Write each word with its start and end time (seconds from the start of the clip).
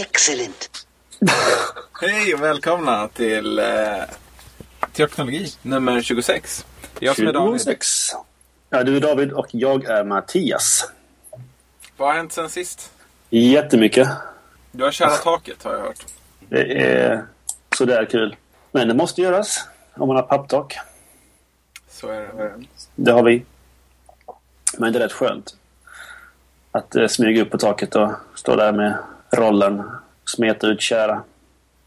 Excellent. 0.00 0.86
Hej 2.00 2.34
och 2.34 2.42
välkomna 2.42 3.08
till 3.08 3.58
eh, 3.58 3.64
Teknologi 4.92 5.52
nummer 5.62 6.02
26. 6.02 6.66
Det 6.98 7.04
är 7.04 7.06
jag 7.06 7.16
som 7.16 7.26
är 7.26 7.32
David. 7.32 7.60
26. 7.60 7.86
Ja, 8.70 8.82
du 8.82 8.96
är 8.96 9.00
David 9.00 9.32
och 9.32 9.46
jag 9.50 9.84
är 9.84 10.04
Mattias. 10.04 10.90
Vad 11.96 12.08
har 12.08 12.16
hänt 12.16 12.32
sen 12.32 12.50
sist? 12.50 12.92
Jättemycket. 13.30 14.08
Du 14.72 14.84
har 14.84 14.90
kärat 14.90 15.22
taket 15.22 15.62
har 15.62 15.72
jag 15.72 15.80
hört. 15.80 16.06
Det 16.48 16.82
är 16.82 17.24
sådär 17.76 18.04
kul. 18.04 18.36
Men 18.72 18.88
det 18.88 18.94
måste 18.94 19.20
göras 19.22 19.64
om 19.94 20.08
man 20.08 20.16
har 20.16 20.22
papptak. 20.22 20.76
Så 21.90 22.08
är 22.08 22.20
det. 22.20 22.52
Det 22.94 23.12
har 23.12 23.22
vi. 23.22 23.44
Men 24.78 24.92
det 24.92 24.98
är 24.98 25.02
rätt 25.02 25.12
skönt. 25.12 25.56
Att 26.72 26.94
eh, 26.94 27.06
smyga 27.06 27.42
upp 27.42 27.50
på 27.50 27.58
taket 27.58 27.96
och 27.96 28.10
stå 28.34 28.56
där 28.56 28.72
med 28.72 28.98
rollen. 29.32 29.82
Smeta 30.24 30.66
ut 30.66 30.80
kära. 30.80 31.22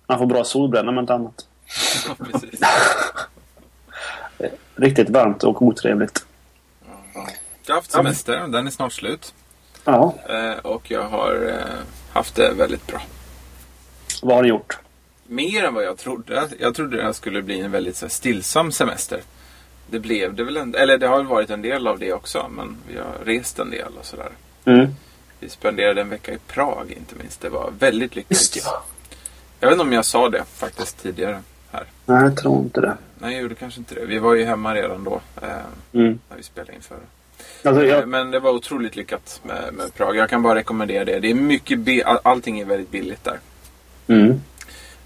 Man 0.08 0.18
får 0.18 0.26
bra 0.26 0.44
solbränna 0.44 0.90
om 0.92 1.00
inte 1.00 1.14
annat. 1.14 1.48
Ja, 2.08 2.26
precis. 2.26 2.60
Riktigt 4.76 5.10
varmt 5.10 5.44
och 5.44 5.62
otrevligt. 5.62 6.26
Jag 7.66 7.74
har 7.74 7.76
haft 7.76 7.92
semester. 7.92 8.48
Den 8.48 8.68
är 8.68 8.72
snart 8.72 8.94
slut. 8.94 9.34
Ja, 9.86 10.14
Eh, 10.30 10.58
och 10.58 10.92
jag 10.92 11.04
har 11.04 11.50
eh, 11.50 11.76
haft 12.14 12.36
det 12.36 12.54
väldigt 12.54 12.88
bra. 12.88 13.02
vad 14.22 14.36
har 14.36 14.44
ni 14.44 14.50
gjort? 14.50 14.78
Mer 15.28 15.64
än 15.64 15.74
vad 15.74 15.84
jag 15.84 15.98
trodde. 15.98 16.50
Jag 16.60 16.76
trodde 16.76 16.98
det 16.98 17.04
här 17.04 17.14
skulle 17.14 17.42
bli 17.42 17.60
en 17.60 17.72
väldigt 17.72 17.96
så 17.96 18.06
här, 18.06 18.10
stillsam 18.10 18.72
semester. 18.72 19.22
Det 19.88 20.00
blev 20.00 20.34
det 20.34 20.44
väl 20.44 20.58
en, 20.58 20.76
Eller 20.76 20.98
det 20.98 21.08
har 21.08 21.18
väl 21.18 21.28
varit 21.28 21.50
en 21.50 21.62
del 21.62 21.88
av 21.88 22.00
det 22.00 22.14
också. 22.14 22.48
Men 22.52 22.78
vi 22.88 22.98
har 22.98 23.26
rest 23.26 23.60
en 23.60 23.70
del 23.70 23.92
och 24.00 24.06
sådär. 24.06 24.30
Mm. 24.66 24.88
Vi 25.44 25.50
spenderade 25.50 26.02
en 26.02 26.10
vecka 26.10 26.32
i 26.34 26.38
Prag 26.48 26.92
inte 26.98 27.16
minst. 27.16 27.42
Det 27.42 27.50
var 27.50 27.72
väldigt 27.80 28.16
lyckligt. 28.16 28.40
Just 28.40 28.56
ja. 28.66 28.84
Jag 29.60 29.68
vet 29.68 29.74
inte 29.74 29.82
om 29.86 29.94
jag 29.94 30.06
sa 30.06 30.30
det 30.30 30.44
faktiskt 30.56 31.02
tidigare 31.04 31.42
här. 31.72 31.86
Nej, 32.06 32.24
jag 32.24 32.38
tror 32.38 32.62
inte 32.62 32.82
det. 32.82 32.98
Nej, 33.20 33.34
jag 33.34 33.42
gjorde 33.42 33.56
kanske 33.56 33.80
inte 33.80 33.96
det. 33.96 34.06
Vi 34.06 34.20
var 34.20 34.34
ju 34.34 34.46
hemma 34.46 34.76
redan 34.76 35.04
då. 35.04 35.22
Eh, 35.42 35.48
Mm. 35.94 36.20
när 36.30 36.38
vi 36.38 36.44
spelade 36.44 36.74
in 36.74 36.82
förra. 36.82 36.98
Alltså, 37.64 37.84
Eh, 37.84 37.90
jag, 37.90 38.08
Men 38.08 38.32
det 38.32 38.40
var 38.40 38.52
otroligt 38.52 38.96
lyckat 38.96 39.42
med, 39.44 39.74
med 39.74 39.94
Prag. 39.94 40.16
Jag 40.16 40.30
kan 40.30 40.42
bara 40.44 40.56
rekommendera 40.56 41.06
det. 41.06 41.20
Det 41.20 41.30
är 41.30 41.34
mycket 41.36 41.80
Allting 42.24 42.60
är 42.60 42.66
väldigt 42.66 42.92
billigt 42.92 43.24
där. 43.24 43.40
mm. 44.08 44.42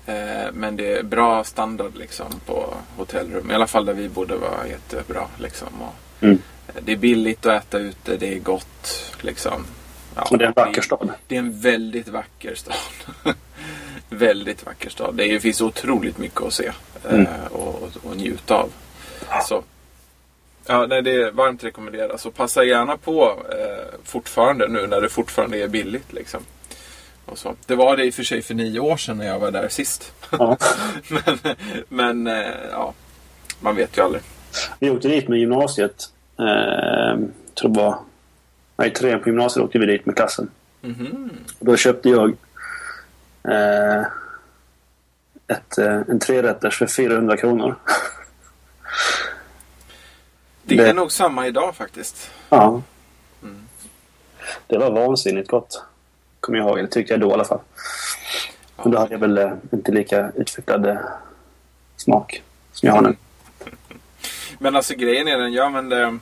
Eh, 0.05 0.51
men 0.53 0.75
det 0.75 0.97
är 0.97 1.03
bra 1.03 1.43
standard 1.43 1.91
liksom 1.95 2.27
på 2.45 2.73
hotellrum. 2.97 3.51
I 3.51 3.53
alla 3.53 3.67
fall 3.67 3.85
där 3.85 3.93
vi 3.93 4.09
bodde 4.09 4.35
var 4.35 4.65
jättebra. 4.69 5.27
Liksom. 5.37 5.67
Och, 5.81 6.23
Mm. 6.23 6.41
eh, 6.67 6.73
Det 6.81 6.91
är 6.91 6.97
billigt 6.97 7.45
att 7.45 7.63
äta 7.63 7.77
ute. 7.79 8.17
Det 8.17 8.35
är 8.35 8.39
gott. 8.39 9.13
Liksom. 9.21 9.65
Ja, 10.17 10.27
Och 10.31 10.37
det 10.37 10.43
är 10.45 10.47
en 10.47 10.53
vacker 10.55 10.81
stad. 10.81 11.09
Det 11.27 11.35
är 11.35 11.39
en 11.39 11.59
väldigt 11.59 12.07
vacker 12.07 12.55
stad. 12.55 12.75
väldigt 14.09 14.65
vacker 14.65 14.89
stad. 14.89 15.15
Det 15.15 15.39
finns 15.39 15.61
otroligt 15.61 16.17
mycket 16.17 16.41
att 16.41 16.53
se 16.53 16.65
eh, 16.65 17.13
Mm. 17.13 17.27
och, 17.51 17.67
och, 17.67 17.89
och 18.03 18.17
njuta 18.17 18.55
av. 18.55 18.69
Så. 19.43 19.63
Ja, 20.65 20.85
nej, 20.85 21.01
det 21.01 21.11
är 21.11 21.31
varmt 21.31 21.63
rekommenderat. 21.63 22.21
Så 22.21 22.31
passa 22.31 22.63
gärna 22.63 22.97
på 22.97 23.43
eh, 23.51 23.99
fortfarande 24.03 24.67
nu 24.67 24.87
när 24.87 25.01
det 25.01 25.09
fortfarande 25.09 25.63
är 25.63 25.67
billigt. 25.67 26.13
Liksom. 26.13 26.39
Och 27.25 27.37
så. 27.37 27.55
Det 27.65 27.75
var 27.75 27.97
det 27.97 28.05
i 28.05 28.09
och 28.09 28.13
för 28.13 28.23
sig 28.23 28.41
för 28.41 28.53
nio 28.53 28.79
år 28.79 28.97
sedan 28.97 29.17
när 29.17 29.27
jag 29.27 29.39
var 29.39 29.51
där 29.51 29.67
sist. 29.67 30.13
Ja. 30.31 30.57
men 31.07 31.55
men 31.89 32.27
eh, 32.27 32.53
ja, 32.71 32.93
man 33.59 33.75
vet 33.75 33.97
ju 33.97 34.01
aldrig. 34.01 34.21
Vi 34.79 34.89
åkte 34.89 35.07
dit 35.07 35.27
med 35.27 35.39
gymnasiet. 35.39 36.09
Eh, 36.39 37.19
tror 37.55 37.69
det 37.69 37.79
var... 37.79 37.99
Nej, 38.77 38.93
trean 38.93 39.19
på 39.19 39.29
gymnasiet 39.29 39.65
åkte 39.65 39.79
vi 39.79 39.85
dit 39.85 40.05
med 40.05 40.15
klassen. 40.15 40.49
Mhm. 40.81 41.29
Då 41.59 41.77
köpte 41.77 42.09
jag 42.09 42.29
eh, 43.43 44.01
ett, 45.47 45.77
eh, 45.77 45.93
en 46.09 46.19
trerätters 46.19 46.77
för 46.77 46.87
400 46.87 47.37
kronor. 47.37 47.75
Det 50.63 50.75
Det- 50.75 50.89
är 50.89 50.93
nog 50.93 51.11
samma 51.11 51.47
idag 51.47 51.75
faktiskt. 51.75 52.31
Ja. 52.49 52.81
Mm. 53.43 53.67
Det 54.67 54.77
var 54.77 54.91
vansinnigt 54.91 55.49
gott. 55.49 55.83
Kommer 56.39 56.59
jag 56.59 56.67
ihåg. 56.67 56.77
Det 56.77 56.87
tyckte 56.87 57.13
jag 57.13 57.19
då 57.21 57.29
i 57.29 57.33
alla 57.33 57.45
fall. 57.45 57.59
Men 58.83 58.91
då 58.91 58.99
hade 58.99 59.11
jag 59.13 59.19
väl 59.19 59.37
eh, 59.37 59.51
inte 59.71 59.91
lika 59.91 60.31
utvecklad 60.35 60.85
eh, 60.85 60.97
smak 61.97 62.43
som 62.71 62.87
jag 62.87 62.93
har 62.95 63.01
nu. 63.01 63.15
Men 64.59 64.75
alltså 64.75 64.93
grejen 64.95 65.27
är 65.27 65.37
den, 65.37 65.53
jag 65.53 65.65
använde... 65.65 66.17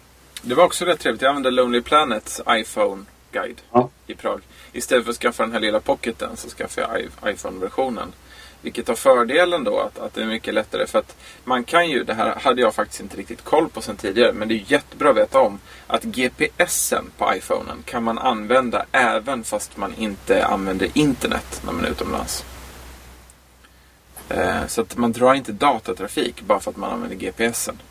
Det 0.48 0.56
var 0.56 0.64
också 0.64 0.86
rätt 0.86 1.00
trevligt. 1.00 1.22
Jag 1.22 1.30
använde 1.30 1.52
Lonely 1.52 1.82
Planets 1.82 2.42
iPhone-guide 2.50 3.62
Ja. 3.72 3.90
i 4.08 4.16
Prag. 4.16 4.42
Istället 4.72 5.04
för 5.04 5.12
att 5.12 5.18
skaffa 5.18 5.44
den 5.44 5.52
här 5.52 5.60
lilla 5.60 5.80
pocketen 5.80 6.38
så 6.38 6.50
skaffade 6.50 7.08
jag 7.22 7.34
iPhone-versionen. 7.34 8.14
Vilket 8.62 8.88
har 8.88 8.96
fördelen 8.96 9.64
då 9.64 9.80
att, 9.80 10.00
att 10.00 10.14
det 10.14 10.22
är 10.22 10.26
mycket 10.26 10.54
lättare 10.54 10.88
för 10.88 11.00
att 11.00 11.16
man 11.44 11.64
kan 11.64 11.90
ju, 11.90 12.04
det 12.04 12.14
här 12.14 12.36
hade 12.42 12.62
jag 12.62 12.76
faktiskt 12.76 13.02
inte 13.02 13.18
riktigt 13.18 13.44
koll 13.44 13.70
på 13.70 13.82
sen 13.82 13.98
tidigare, 13.98 14.34
men 14.34 14.48
det 14.48 14.54
är 14.54 14.64
jättebra 14.68 15.10
att 15.10 15.18
veta 15.18 15.40
om 15.40 15.60
att 15.88 16.04
GPSen 16.04 17.12
på 17.18 17.36
iPhonen 17.36 17.84
kan 17.86 18.04
man 18.04 18.18
använda 18.18 18.86
även 18.92 19.44
fast 19.44 19.78
man 19.78 19.94
inte 19.96 20.46
använder 20.46 20.90
internet 20.94 21.62
när 21.66 21.74
man 21.74 21.86
är 21.86 21.90
utomlands. 21.90 22.46
Eh, 24.30 24.68
så 24.68 24.82
att 24.82 24.98
man 24.98 25.12
drar 25.12 25.34
inte 25.34 25.52
datatrafik 25.52 26.42
bara 26.42 26.60
för 26.60 26.72
att 26.72 26.78
man 26.78 26.92
använder 26.92 27.16
GPSen. 27.16 27.82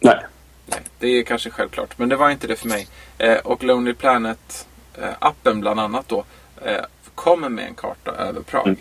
Nej. 0.00 0.24
Nej, 0.70 0.80
det 0.98 1.06
är 1.06 1.22
kanske 1.22 1.50
självklart, 1.50 1.98
men 1.98 2.08
det 2.08 2.16
var 2.16 2.30
inte 2.30 2.46
det 2.46 2.56
för 2.56 2.68
mig. 2.68 2.88
Eh, 3.18 3.38
och 3.38 3.64
Lonely 3.64 3.92
Planet-appen 3.92 5.60
bland 5.60 5.80
annat 5.80 6.08
då 6.08 6.24
eh, 6.64 6.84
kommer 7.14 7.48
med 7.48 7.66
en 7.66 7.74
karta 7.74 8.10
över 8.10 8.40
Prag. 8.40 8.66
Mm. 8.66 8.78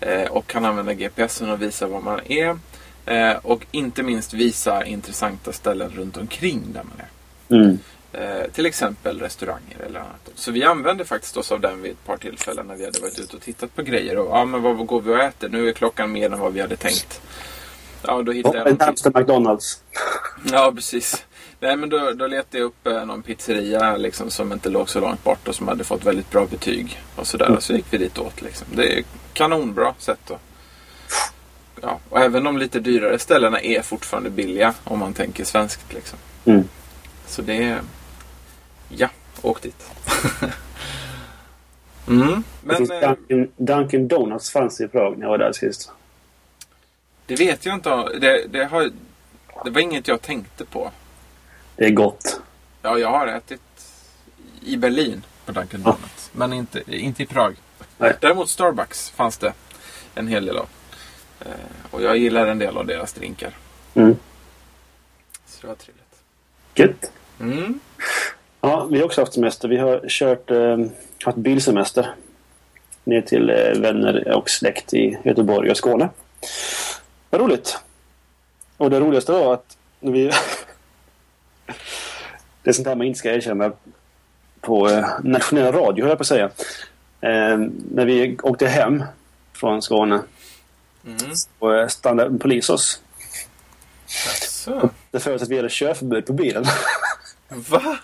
Eh, 0.00 0.30
och 0.30 0.46
kan 0.46 0.64
använda 0.64 0.94
GPSen 0.94 1.50
och 1.50 1.62
visa 1.62 1.86
var 1.86 2.00
man 2.00 2.20
är. 2.26 2.58
Eh, 3.06 3.36
och 3.42 3.66
inte 3.70 4.02
minst 4.02 4.34
visa 4.34 4.84
intressanta 4.84 5.52
ställen 5.52 5.90
runt 5.90 6.16
omkring 6.16 6.62
där 6.72 6.82
man 6.82 7.00
är. 7.00 7.08
Mm. 7.56 7.78
Eh, 8.12 8.50
till 8.52 8.66
exempel 8.66 9.20
restauranger 9.20 9.78
eller 9.86 10.00
annat. 10.00 10.30
Så 10.34 10.52
vi 10.52 10.64
använde 10.64 11.04
faktiskt 11.04 11.36
oss 11.36 11.52
av 11.52 11.60
den 11.60 11.82
vid 11.82 11.92
ett 11.92 12.04
par 12.04 12.16
tillfällen 12.16 12.66
när 12.66 12.76
vi 12.76 12.84
hade 12.84 13.00
varit 13.00 13.18
ute 13.18 13.36
och 13.36 13.42
tittat 13.42 13.76
på 13.76 13.82
grejer. 13.82 14.18
Och 14.18 14.36
ja, 14.36 14.44
men 14.44 14.62
vad 14.62 14.86
går 14.86 15.00
vi 15.00 15.10
och 15.10 15.22
äter? 15.22 15.48
Nu 15.48 15.68
är 15.68 15.72
klockan 15.72 16.12
mer 16.12 16.32
än 16.32 16.38
vad 16.38 16.52
vi 16.52 16.60
hade 16.60 16.76
tänkt. 16.76 17.20
Ja, 18.06 18.22
då 18.22 18.32
hittade 18.32 18.58
jag 18.58 18.78
närmsta 18.78 19.10
McDonalds. 19.14 19.82
Ja, 20.52 20.72
precis. 20.74 21.24
Nej, 21.60 21.76
men 21.76 21.88
då, 21.88 22.12
då 22.12 22.26
letade 22.26 22.58
jag 22.58 22.64
upp 22.64 22.86
eh, 22.86 23.04
någon 23.04 23.22
pizzeria 23.22 23.96
liksom, 23.96 24.30
som 24.30 24.52
inte 24.52 24.68
låg 24.68 24.88
så 24.88 25.00
långt 25.00 25.24
bort 25.24 25.48
och 25.48 25.54
som 25.54 25.68
hade 25.68 25.84
fått 25.84 26.04
väldigt 26.04 26.30
bra 26.30 26.46
betyg. 26.46 27.00
Och 27.16 27.26
sådär. 27.26 27.50
Och 27.50 27.62
så 27.62 27.72
gick 27.72 27.86
vi 27.90 27.98
dit 27.98 28.18
åt. 28.18 28.42
Liksom. 28.42 28.66
Det 28.74 28.98
är 28.98 29.04
kanonbra 29.32 29.94
sätt 29.98 30.30
att... 30.30 30.40
Ja, 31.82 31.98
och 32.10 32.20
även 32.20 32.44
de 32.44 32.58
lite 32.58 32.80
dyrare 32.80 33.18
ställena 33.18 33.60
är 33.60 33.82
fortfarande 33.82 34.30
billiga 34.30 34.74
om 34.84 34.98
man 34.98 35.12
tänker 35.12 35.44
svenskt. 35.44 35.92
Liksom. 35.92 36.18
Mm. 36.44 36.64
Så 37.26 37.42
det 37.42 37.62
är... 37.62 37.80
Ja, 38.88 39.08
åk 39.42 39.62
dit. 39.62 39.90
mm. 42.08 42.44
Men 42.62 42.90
eh, 42.90 43.00
Dunkin, 43.00 43.50
Dunkin 43.56 44.08
Donuts 44.08 44.50
fanns 44.50 44.80
i 44.80 44.88
Prag 44.88 45.18
när 45.18 45.24
jag 45.24 45.30
var 45.30 45.38
där 45.38 45.52
sist. 45.52 45.90
Det 47.26 47.36
vet 47.36 47.66
jag 47.66 47.74
inte. 47.74 47.90
Det, 48.20 48.46
det, 48.46 48.64
har, 48.64 48.90
det 49.64 49.70
var 49.70 49.80
inget 49.80 50.08
jag 50.08 50.22
tänkte 50.22 50.64
på. 50.64 50.90
Det 51.76 51.84
är 51.84 51.90
gott. 51.90 52.40
Ja, 52.82 52.98
jag 52.98 53.10
har 53.10 53.26
ätit 53.26 53.60
i 54.60 54.76
Berlin 54.76 55.22
på 55.46 55.52
Dunkin' 55.52 55.82
Ja. 55.84 55.90
Donuts. 55.90 56.30
Men 56.32 56.52
inte, 56.52 56.82
inte 56.86 57.22
i 57.22 57.26
Prag. 57.26 57.56
Nej. 57.98 58.16
Däremot 58.20 58.48
Starbucks 58.48 59.10
fanns 59.10 59.38
det 59.38 59.52
en 60.14 60.28
hel 60.28 60.46
del 60.46 60.56
av. 60.56 60.68
Eh, 61.40 61.50
och 61.90 62.02
jag 62.02 62.16
gillar 62.16 62.46
en 62.46 62.58
del 62.58 62.76
av 62.76 62.86
deras 62.86 63.12
drinkar. 63.12 63.50
Mm. 63.94 64.16
Så 65.46 65.60
det 65.60 65.66
var 65.66 65.74
trevligt. 65.74 66.04
Gött. 66.74 67.12
Mm. 67.40 67.80
Ja, 68.60 68.84
vi 68.84 68.98
har 68.98 69.04
också 69.04 69.20
haft 69.20 69.34
semester. 69.34 69.68
Vi 69.68 69.76
har 69.76 70.04
kört, 70.08 70.50
eh, 70.50 70.78
haft 71.24 71.38
bilsemester. 71.38 72.14
Ner 73.04 73.20
till 73.20 73.50
eh, 73.50 73.80
vänner 73.80 74.36
och 74.36 74.50
släkt 74.50 74.94
i 74.94 75.18
Göteborg 75.24 75.70
och 75.70 75.76
Skåne. 75.76 76.08
Vad 77.36 77.44
roligt. 77.44 77.78
Och 78.76 78.90
det 78.90 79.00
roligaste 79.00 79.32
var 79.32 79.54
att 79.54 79.76
när 80.00 80.12
vi... 80.12 80.24
det 82.62 82.70
är 82.70 82.72
sånt 82.72 82.88
här 82.88 82.94
man 82.94 83.06
inte 83.06 83.18
ska 83.18 83.32
erkänna 83.32 83.72
på 84.60 84.88
eh, 84.88 85.08
nationell 85.22 85.72
radio, 85.72 86.04
höll 86.04 86.08
jag 86.08 86.18
på 86.18 86.22
att 86.22 86.26
säga. 86.26 86.44
Eh, 87.20 87.58
när 87.90 88.04
vi 88.04 88.38
åkte 88.42 88.66
hem 88.66 89.04
från 89.52 89.82
Skåne 89.82 90.22
Mm. 91.06 91.18
och 91.58 91.76
eh, 91.76 91.88
stannade 91.88 92.28
en 92.28 92.38
polis 92.38 92.70
oss. 92.70 93.00
Jaså? 94.06 94.90
Det 95.10 95.20
förut 95.20 95.42
att 95.42 95.48
vi 95.48 95.56
hade 95.56 95.68
körförbud 95.68 96.26
på 96.26 96.32
bilen. 96.32 96.64
Va? 97.48 97.98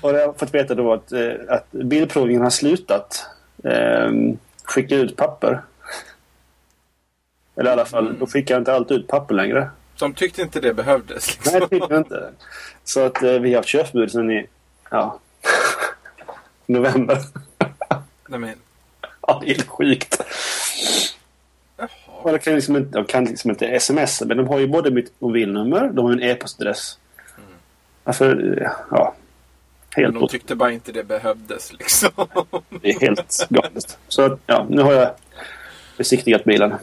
Och 0.00 0.12
det 0.12 0.18
har 0.18 0.26
jag 0.26 0.38
fått 0.38 0.54
veta 0.54 0.74
då 0.74 0.92
att, 0.92 1.12
eh, 1.12 1.32
att 1.48 1.70
bilprovningen 1.70 2.42
har 2.42 2.50
slutat 2.50 3.26
eh, 3.64 4.10
skicka 4.68 4.94
ut 4.94 5.16
papper. 5.16 5.62
Eller 7.56 7.70
i 7.70 7.72
alla 7.72 7.84
fall, 7.84 8.18
då 8.18 8.26
skickar 8.26 8.58
inte 8.58 8.72
allt 8.72 8.90
ut 8.90 9.08
papper 9.08 9.34
längre. 9.34 9.70
De 9.98 10.14
tyckte 10.14 10.42
inte 10.42 10.60
det 10.60 10.74
behövdes. 10.74 11.36
Liksom. 11.36 11.58
Nej, 11.58 11.68
tydligen 11.68 11.98
inte. 11.98 12.30
Så 12.84 13.06
att 13.06 13.22
eh, 13.22 13.32
vi 13.32 13.48
har 13.48 13.56
haft 13.56 13.68
körförbud 13.68 14.12
sedan 14.12 14.30
i... 14.30 14.46
Ja. 14.90 15.18
november. 16.66 17.18
Nej, 18.28 18.40
men, 18.40 18.54
ja, 19.26 19.38
det 19.40 19.46
är 19.46 19.54
helt 19.54 19.68
sjukt. 19.68 20.20
jaha. 21.76 21.88
De 22.32 22.38
kan 22.38 22.54
liksom 22.54 22.76
inte, 22.76 22.98
de 22.98 23.04
kan 23.04 23.24
liksom 23.24 23.50
inte 23.50 23.80
smsa, 23.80 24.24
men 24.24 24.36
de 24.36 24.48
har 24.48 24.58
ju 24.58 24.66
både 24.66 24.90
mitt 24.90 25.12
mobilnummer, 25.18 25.88
de 25.88 26.04
har 26.04 26.12
en 26.12 26.22
e-postadress. 26.22 26.98
Varför, 28.04 28.72
ja. 28.90 29.14
Helt 29.96 30.14
De 30.14 30.20
bort. 30.20 30.30
tyckte 30.30 30.56
bara 30.56 30.72
inte 30.72 30.92
det 30.92 31.04
behövdes 31.04 31.72
liksom. 31.72 32.10
Det 32.82 32.90
är 32.90 33.00
helt 33.00 33.46
galet. 33.48 33.98
Så 34.08 34.38
ja, 34.46 34.66
nu 34.68 34.82
har 34.82 34.92
jag 34.92 35.10
besiktigat 35.96 36.44
bilen. 36.44 36.74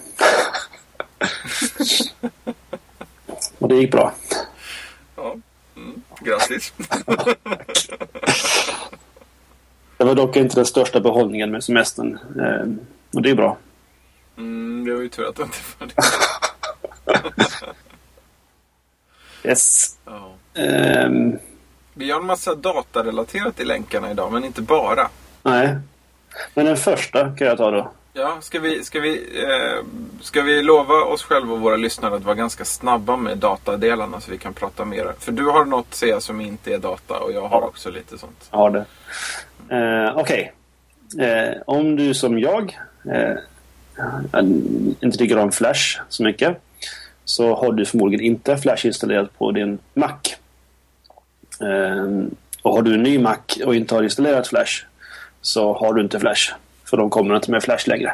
Och 3.60 3.70
det 3.70 3.76
gick 3.76 3.92
bra. 3.92 4.14
ja. 5.16 5.36
mm. 5.76 6.02
Grattis. 6.20 6.74
Det 9.98 10.04
var 10.04 10.16
dock 10.16 10.36
inte 10.36 10.56
den 10.56 10.66
största 10.66 11.00
behållningen 11.00 11.52
med 11.52 11.64
semestern. 11.64 12.20
Eh, 12.40 12.66
och 13.16 13.22
det 13.22 13.30
är 13.30 13.36
bra. 13.36 13.58
Mm, 14.38 14.86
det 14.86 14.94
var 14.94 15.02
ju 15.02 15.10
tur 15.10 15.28
att 15.30 15.36
det 15.36 15.44
inte 15.44 15.58
var 15.80 15.88
det. 15.88 15.94
Yes. 19.50 19.98
Ja. 20.06 20.34
Ehm, 20.54 21.40
Vi 21.98 22.12
har 22.12 22.20
en 22.20 22.26
massa 22.26 22.56
datarelaterat 22.56 23.60
i 23.60 23.66
länkarna 23.66 24.12
idag, 24.12 24.32
men 24.32 24.46
inte 24.46 24.62
bara. 24.62 25.08
nej. 25.44 25.76
Men 26.54 26.66
den 26.66 26.78
första 26.78 27.30
kan 27.36 27.48
jag 27.48 27.58
ta 27.58 27.72
då. 27.72 27.92
Ja, 28.14 28.38
ska 28.42 28.60
vi, 28.60 28.84
ska, 28.84 29.00
vi, 29.00 29.42
eh, 29.44 29.84
ska 30.22 30.42
vi 30.42 30.62
lova 30.64 30.94
oss 30.94 31.24
själva 31.24 31.54
och 31.54 31.60
våra 31.62 31.76
lyssnare 31.76 32.16
att 32.16 32.24
vara 32.24 32.36
ganska 32.36 32.66
snabba 32.66 33.18
med 33.18 33.38
datadelarna 33.38 34.22
så 34.22 34.32
vi 34.32 34.38
kan 34.38 34.54
prata 34.54 34.86
mer? 34.86 35.14
För 35.20 35.32
du 35.32 35.46
har 35.46 35.66
något 35.66 35.86
att 35.90 35.96
säga 35.96 36.22
som 36.22 36.42
inte 36.42 36.74
är 36.74 36.78
data 36.78 37.20
och 37.20 37.32
jag 37.32 37.42
har 37.48 37.62
Ja. 37.62 37.68
också 37.68 37.90
lite 37.90 38.18
sånt. 38.18 38.48
Jag 38.52 38.58
har 38.58 38.70
det. 38.70 38.86
Eh, 39.76 40.18
Okej. 40.18 40.54
Eh, 41.20 41.62
om 41.68 41.96
du 41.96 42.14
som 42.14 42.40
jag 42.40 42.78
eh, 43.14 43.38
inte 45.02 45.18
tycker 45.18 45.38
om 45.38 45.52
Flash 45.52 46.00
så 46.10 46.24
mycket 46.24 46.62
så 47.26 47.56
har 47.56 47.72
du 47.72 47.86
förmodligen 47.86 48.26
inte 48.26 48.58
Flash 48.58 48.86
installerat 48.86 49.38
på 49.38 49.52
din 49.52 49.80
Mac. 49.94 50.12
Ehm, 51.62 52.36
och 52.62 52.74
har 52.74 52.82
du 52.82 52.94
en 52.94 53.04
ny 53.04 53.20
Mac 53.20 53.38
och 53.66 53.76
inte 53.76 53.96
har 53.96 54.04
installerat 54.04 54.48
Flash 54.48 54.86
så 55.42 55.74
har 55.74 55.94
du 55.94 56.02
inte 56.02 56.20
Flash. 56.20 56.54
För 56.86 56.98
de 56.98 57.10
kommer 57.10 57.36
inte 57.36 57.52
med 57.52 57.64
Flash 57.64 57.90
längre. 57.90 58.14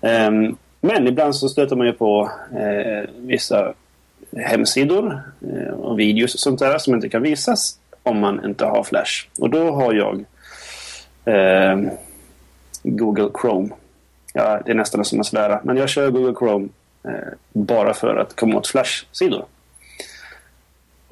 Ehm, 0.00 0.56
men 0.80 1.06
ibland 1.06 1.36
så 1.36 1.48
stöter 1.48 1.76
man 1.76 1.86
ju 1.86 1.92
på 1.92 2.30
eh, 2.52 3.10
vissa 3.16 3.74
hemsidor 4.36 5.22
eh, 5.52 5.74
och 5.74 5.98
videos 5.98 6.34
och 6.34 6.40
sånt 6.40 6.58
där 6.58 6.78
som 6.78 6.94
inte 6.94 7.08
kan 7.08 7.22
visas 7.22 7.78
om 8.02 8.18
man 8.18 8.44
inte 8.44 8.64
har 8.64 8.84
Flash. 8.84 9.26
Och 9.38 9.50
då 9.50 9.70
har 9.70 9.92
jag 9.94 10.24
eh, 11.24 11.92
Google 12.82 13.30
Chrome. 13.40 13.68
Ja, 14.34 14.60
det 14.64 14.70
är 14.70 14.74
nästan 14.74 15.04
som 15.04 15.20
att 15.20 15.26
svära. 15.26 15.60
Men 15.64 15.76
jag 15.76 15.88
kör 15.88 16.10
Google 16.10 16.34
Chrome 16.38 16.68
eh, 17.04 17.32
bara 17.52 17.94
för 17.94 18.16
att 18.16 18.36
komma 18.36 18.56
åt 18.56 18.66
Flash-sidor. 18.66 19.44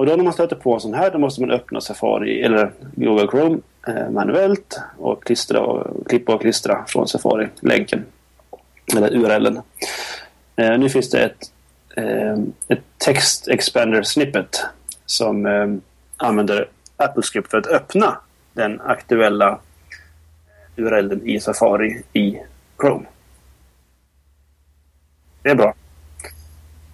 Och 0.00 0.06
då 0.06 0.16
när 0.16 0.24
man 0.24 0.32
stöter 0.32 0.56
på 0.56 0.74
en 0.74 0.80
sån 0.80 0.94
här 0.94 1.10
då 1.10 1.18
måste 1.18 1.40
man 1.40 1.50
öppna 1.50 1.80
Safari 1.80 2.42
eller 2.42 2.72
Google 2.94 3.28
Chrome 3.30 3.58
eh, 3.86 4.10
manuellt 4.10 4.80
och 4.98 5.24
klistra 5.24 5.60
och 5.60 6.08
klippa 6.08 6.34
och 6.34 6.40
klistra 6.40 6.84
från 6.88 7.08
Safari-länken. 7.08 8.04
Eller 8.96 9.14
URLen. 9.14 9.60
Eh, 10.56 10.78
nu 10.78 10.88
finns 10.88 11.10
det 11.10 11.24
ett, 11.24 11.52
eh, 11.96 12.38
ett 12.68 12.82
text 12.98 13.48
expander 13.48 14.02
snippet 14.02 14.66
som 15.06 15.46
eh, 15.46 15.68
använder 16.16 16.68
AppleScript 16.96 17.50
för 17.50 17.58
att 17.58 17.66
öppna 17.66 18.20
den 18.52 18.80
aktuella 18.80 19.48
eh, 20.76 20.84
URLen 20.84 21.28
i 21.28 21.40
Safari 21.40 22.02
i 22.12 22.38
Chrome. 22.80 23.06
Det 25.42 25.50
är 25.50 25.54
bra. 25.54 25.74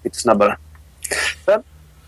Lite 0.03 0.19
snabbare. 0.19 0.57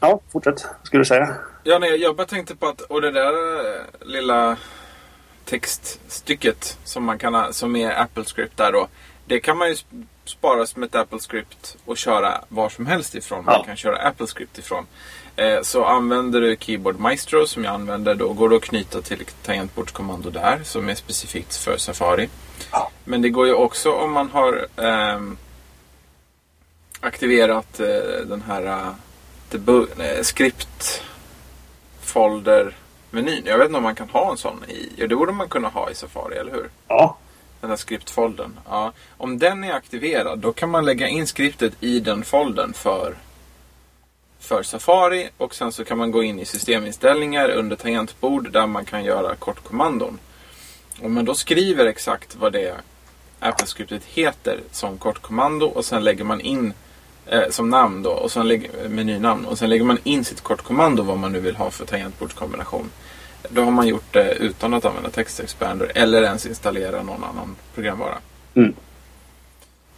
Ja, 0.00 0.20
fortsätt. 0.32 0.64
Vad 0.78 0.86
skulle 0.86 1.00
du 1.00 1.04
säga? 1.06 1.34
Ja, 1.64 1.78
nej, 1.78 1.96
jag 1.96 2.16
bara 2.16 2.26
tänkte 2.26 2.56
på 2.56 2.66
att, 2.68 2.80
och 2.80 3.00
det 3.02 3.10
där 3.10 3.32
eh, 3.76 3.80
lilla 4.00 4.56
textstycket 5.44 6.78
som 6.84 7.04
man 7.04 7.18
kan 7.18 7.52
som 7.52 7.76
är 7.76 8.00
AppleScript 8.00 8.56
där 8.56 8.72
då. 8.72 8.88
Det 9.26 9.40
kan 9.40 9.58
man 9.58 9.68
ju 9.68 9.74
sp- 9.74 10.06
spara 10.24 10.66
som 10.66 10.82
ett 10.82 10.94
AppleScript 10.94 11.76
och 11.84 11.96
köra 11.96 12.40
var 12.48 12.68
som 12.68 12.86
helst 12.86 13.14
ifrån. 13.14 13.44
Man 13.44 13.54
Ja. 13.58 13.64
kan 13.64 13.76
köra 13.76 13.96
AppleScript 14.08 14.58
ifrån. 14.58 14.86
Eh, 15.36 15.62
så 15.62 15.84
använder 15.84 16.40
du 16.40 16.56
Keyboard 16.60 16.98
Maestro 16.98 17.46
som 17.46 17.64
jag 17.64 17.74
använder 17.74 18.14
då 18.14 18.32
går 18.32 18.48
det 18.48 18.56
att 18.56 18.62
knyta 18.62 19.02
till 19.02 19.24
tangentbordskommando 19.42 20.30
där 20.30 20.60
som 20.64 20.88
är 20.88 20.94
specifikt 20.94 21.56
för 21.56 21.76
Safari. 21.76 22.28
Ja. 22.72 22.90
Men 23.04 23.22
det 23.22 23.28
går 23.28 23.46
ju 23.46 23.52
också 23.54 23.92
om 23.92 24.12
man 24.12 24.30
har 24.30 24.66
ehm, 24.76 25.36
aktiverat 27.00 27.80
eh, 27.80 27.86
den 28.26 28.42
här 28.42 28.92
eh, 29.54 29.58
debu- 29.60 30.00
eh, 30.00 30.22
script 30.22 31.02
folder-menyn. 32.00 33.42
Jag 33.46 33.58
vet 33.58 33.66
inte 33.66 33.76
om 33.76 33.82
man 33.82 33.94
kan 33.94 34.08
ha 34.08 34.30
en 34.30 34.36
sån 34.36 34.64
i... 34.68 34.92
Ja, 34.96 35.06
det 35.06 35.16
borde 35.16 35.32
man 35.32 35.48
kunna 35.48 35.68
ha 35.68 35.90
i 35.90 35.94
Safari, 35.94 36.36
eller 36.36 36.52
hur? 36.52 36.70
Ja. 36.88 37.16
Den 37.60 37.70
här 37.70 37.76
skriptfoldern. 37.76 38.58
Ja. 38.68 38.92
Om 39.16 39.38
den 39.38 39.64
är 39.64 39.72
aktiverad, 39.72 40.38
då 40.38 40.52
kan 40.52 40.70
man 40.70 40.84
lägga 40.84 41.08
in 41.08 41.26
skriptet 41.26 41.72
i 41.80 42.00
den 42.00 42.24
foldern 42.24 42.72
för, 42.72 43.14
för 44.38 44.62
Safari. 44.62 45.28
Och 45.36 45.54
sen 45.54 45.72
så 45.72 45.84
kan 45.84 45.98
man 45.98 46.10
gå 46.10 46.22
in 46.22 46.38
i 46.38 46.44
systeminställningar 46.44 47.48
under 47.48 47.76
tangentbord 47.76 48.52
där 48.52 48.66
man 48.66 48.84
kan 48.84 49.04
göra 49.04 49.34
kortkommandon. 49.34 50.18
Om 51.02 51.14
man 51.14 51.24
då 51.24 51.34
skriver 51.34 51.86
exakt 51.86 52.36
vad 52.36 52.52
det 52.52 52.76
Apple-skriptet 53.40 54.04
heter 54.04 54.60
som 54.70 54.98
kortkommando 54.98 55.66
och 55.66 55.84
sen 55.84 56.04
lägger 56.04 56.24
man 56.24 56.40
in 56.40 56.72
eh, 57.28 57.48
som 57.50 57.70
namn 57.70 58.02
då 58.02 58.10
och 58.10 58.32
sen 58.32 58.48
lägger, 58.48 58.88
menynamn 58.88 59.46
och 59.46 59.58
sen 59.58 59.70
lägger 59.70 59.84
man 59.84 59.98
in 60.04 60.24
sitt 60.24 60.40
kortkommando 60.40 61.02
vad 61.02 61.18
man 61.18 61.32
nu 61.32 61.40
vill 61.40 61.56
ha 61.56 61.70
för 61.70 61.86
tangentbordskombination. 61.86 62.90
Då 63.48 63.64
har 63.64 63.70
man 63.70 63.86
gjort 63.88 64.12
det 64.12 64.34
utan 64.34 64.74
att 64.74 64.84
använda 64.84 65.10
Text 65.10 65.40
Expander 65.40 65.92
eller 65.94 66.22
ens 66.22 66.46
installera 66.46 67.02
någon 67.02 67.24
annan 67.24 67.56
programvara. 67.74 68.18
Mm. 68.54 68.74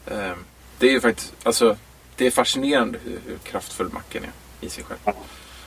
Eh, 0.07 0.33
Det 0.79 0.87
är 0.87 0.93
ju 0.93 1.01
faktiskt, 1.01 1.33
alltså 1.43 1.77
det 2.17 2.27
är 2.27 2.31
fascinerande 2.31 2.99
hur, 3.05 3.19
hur 3.27 3.39
kraftfull 3.39 3.89
macken 3.93 4.25
är 4.25 4.67
i 4.67 4.69
sig 4.71 4.85
själv. 4.85 4.99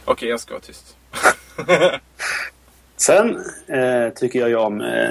Okej, 0.06 0.30
jag 0.30 0.39
ska 0.39 0.54
vara 0.54 0.62
tyst. 0.63 0.95
Sen 3.05 3.44
eh, 3.67 4.13
tycker 4.13 4.39
jag 4.39 4.50
ju 4.50 4.55
om 4.55 4.81
eh, 4.81 5.09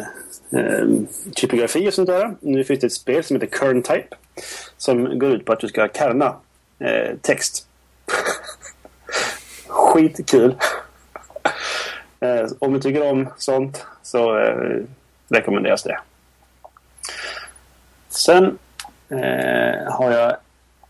eh, 0.50 0.86
typografi 1.34 1.88
och 1.88 1.94
sånt 1.94 2.08
där. 2.08 2.34
Nu 2.40 2.64
finns 2.64 2.80
det 2.80 2.86
ett 2.86 2.92
spel 2.92 3.24
som 3.24 3.40
heter 3.40 3.58
Kern 3.58 3.82
Type. 3.82 4.16
Som 4.76 5.18
går 5.18 5.30
ut 5.30 5.44
på 5.44 5.52
att 5.52 5.60
du 5.60 5.68
ska 5.68 5.88
kerna 5.88 6.36
eh, 6.78 7.16
text. 7.20 7.66
Skitkul. 9.68 10.54
Eh, 12.20 12.46
om 12.58 12.72
du 12.72 12.80
tycker 12.80 13.10
om 13.10 13.28
sånt 13.36 13.86
så 14.02 14.38
eh, 14.38 14.82
rekommenderas 15.28 15.82
det. 15.82 15.98
Sen 18.08 18.58
eh, 19.08 19.92
har 19.92 20.10
jag 20.10 20.36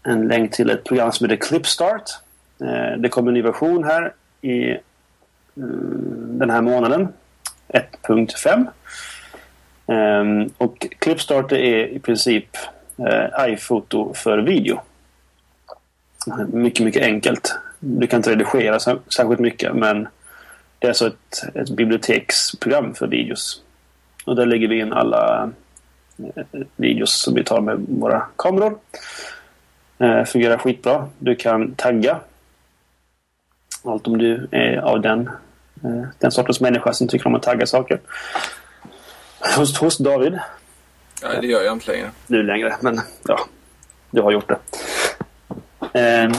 en 0.03 0.29
länk 0.29 0.53
till 0.53 0.71
ett 0.71 0.85
program 0.85 1.13
som 1.13 1.31
heter 1.31 1.47
Clipstart. 1.47 2.11
Eh, 2.61 2.99
det 2.99 3.09
kommer 3.09 3.29
en 3.29 3.35
ny 3.35 3.43
version 3.43 3.85
här 3.85 4.15
i 4.41 4.77
Mm, 5.57 6.39
den 6.39 6.51
här 6.51 6.61
månaden. 6.61 7.09
1.5. 7.69 8.67
Ehm, 9.87 10.51
och 10.59 10.87
Clipstarter 10.99 11.57
är 11.57 11.87
i 11.87 11.99
princip 11.99 12.57
eh, 12.99 13.53
iPhoto 13.53 14.15
för 14.15 14.39
video. 14.39 14.81
Mycket, 16.53 16.85
mycket 16.85 17.03
enkelt. 17.03 17.59
Du 17.79 18.07
kan 18.07 18.17
inte 18.17 18.31
redigera 18.31 18.79
särskilt 18.81 19.41
mycket 19.41 19.75
men 19.75 20.09
det 20.79 20.87
är 20.87 20.91
alltså 20.91 21.07
ett, 21.07 21.57
ett 21.57 21.71
biblioteksprogram 21.71 22.95
för 22.95 23.07
videos. 23.07 23.63
Och 24.25 24.37
där 24.37 24.47
lägger 24.47 24.69
vi 24.69 24.79
in 24.79 24.93
alla 24.93 25.51
eh, 26.19 26.45
videos 26.77 27.23
som 27.23 27.35
vi 27.35 27.45
tar 27.45 27.61
med 27.61 27.87
våra 27.89 28.27
kameror. 28.37 28.79
Eh, 29.99 30.25
fungerar 30.25 30.59
skitbra. 30.59 31.09
Du 31.19 31.35
kan 31.35 31.75
tagga 31.75 32.21
allt 33.85 34.07
om 34.07 34.19
du 34.19 34.49
är 34.51 34.77
av 34.77 35.01
den, 35.01 35.31
den 36.19 36.31
sortens 36.31 36.61
människa 36.61 36.93
som 36.93 37.09
tycker 37.09 37.27
om 37.27 37.35
att 37.35 37.43
tagga 37.43 37.67
saker. 37.67 38.01
Hos, 39.57 39.79
hos 39.79 39.99
David, 39.99 40.39
Ja, 41.23 41.41
det 41.41 41.47
gör 41.47 41.63
jag 41.63 41.73
inte 41.73 41.93
längre. 41.93 42.11
nu 42.27 42.43
längre, 42.43 42.77
men 42.81 43.01
ja, 43.29 43.41
du 44.11 44.23
har 44.23 44.33
gjort 44.33 44.49
det. 44.49 44.59
Eh, 46.01 46.33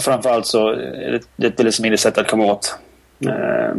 framförallt 0.00 0.46
så 0.46 0.68
är 0.68 1.20
det, 1.36 1.46
ett 1.46 1.58
väldigt 1.58 1.74
smidigt 1.74 2.00
sätt 2.00 2.18
att 2.18 2.28
komma 2.30 2.44
åt 2.44 2.76
eh, 3.20 3.74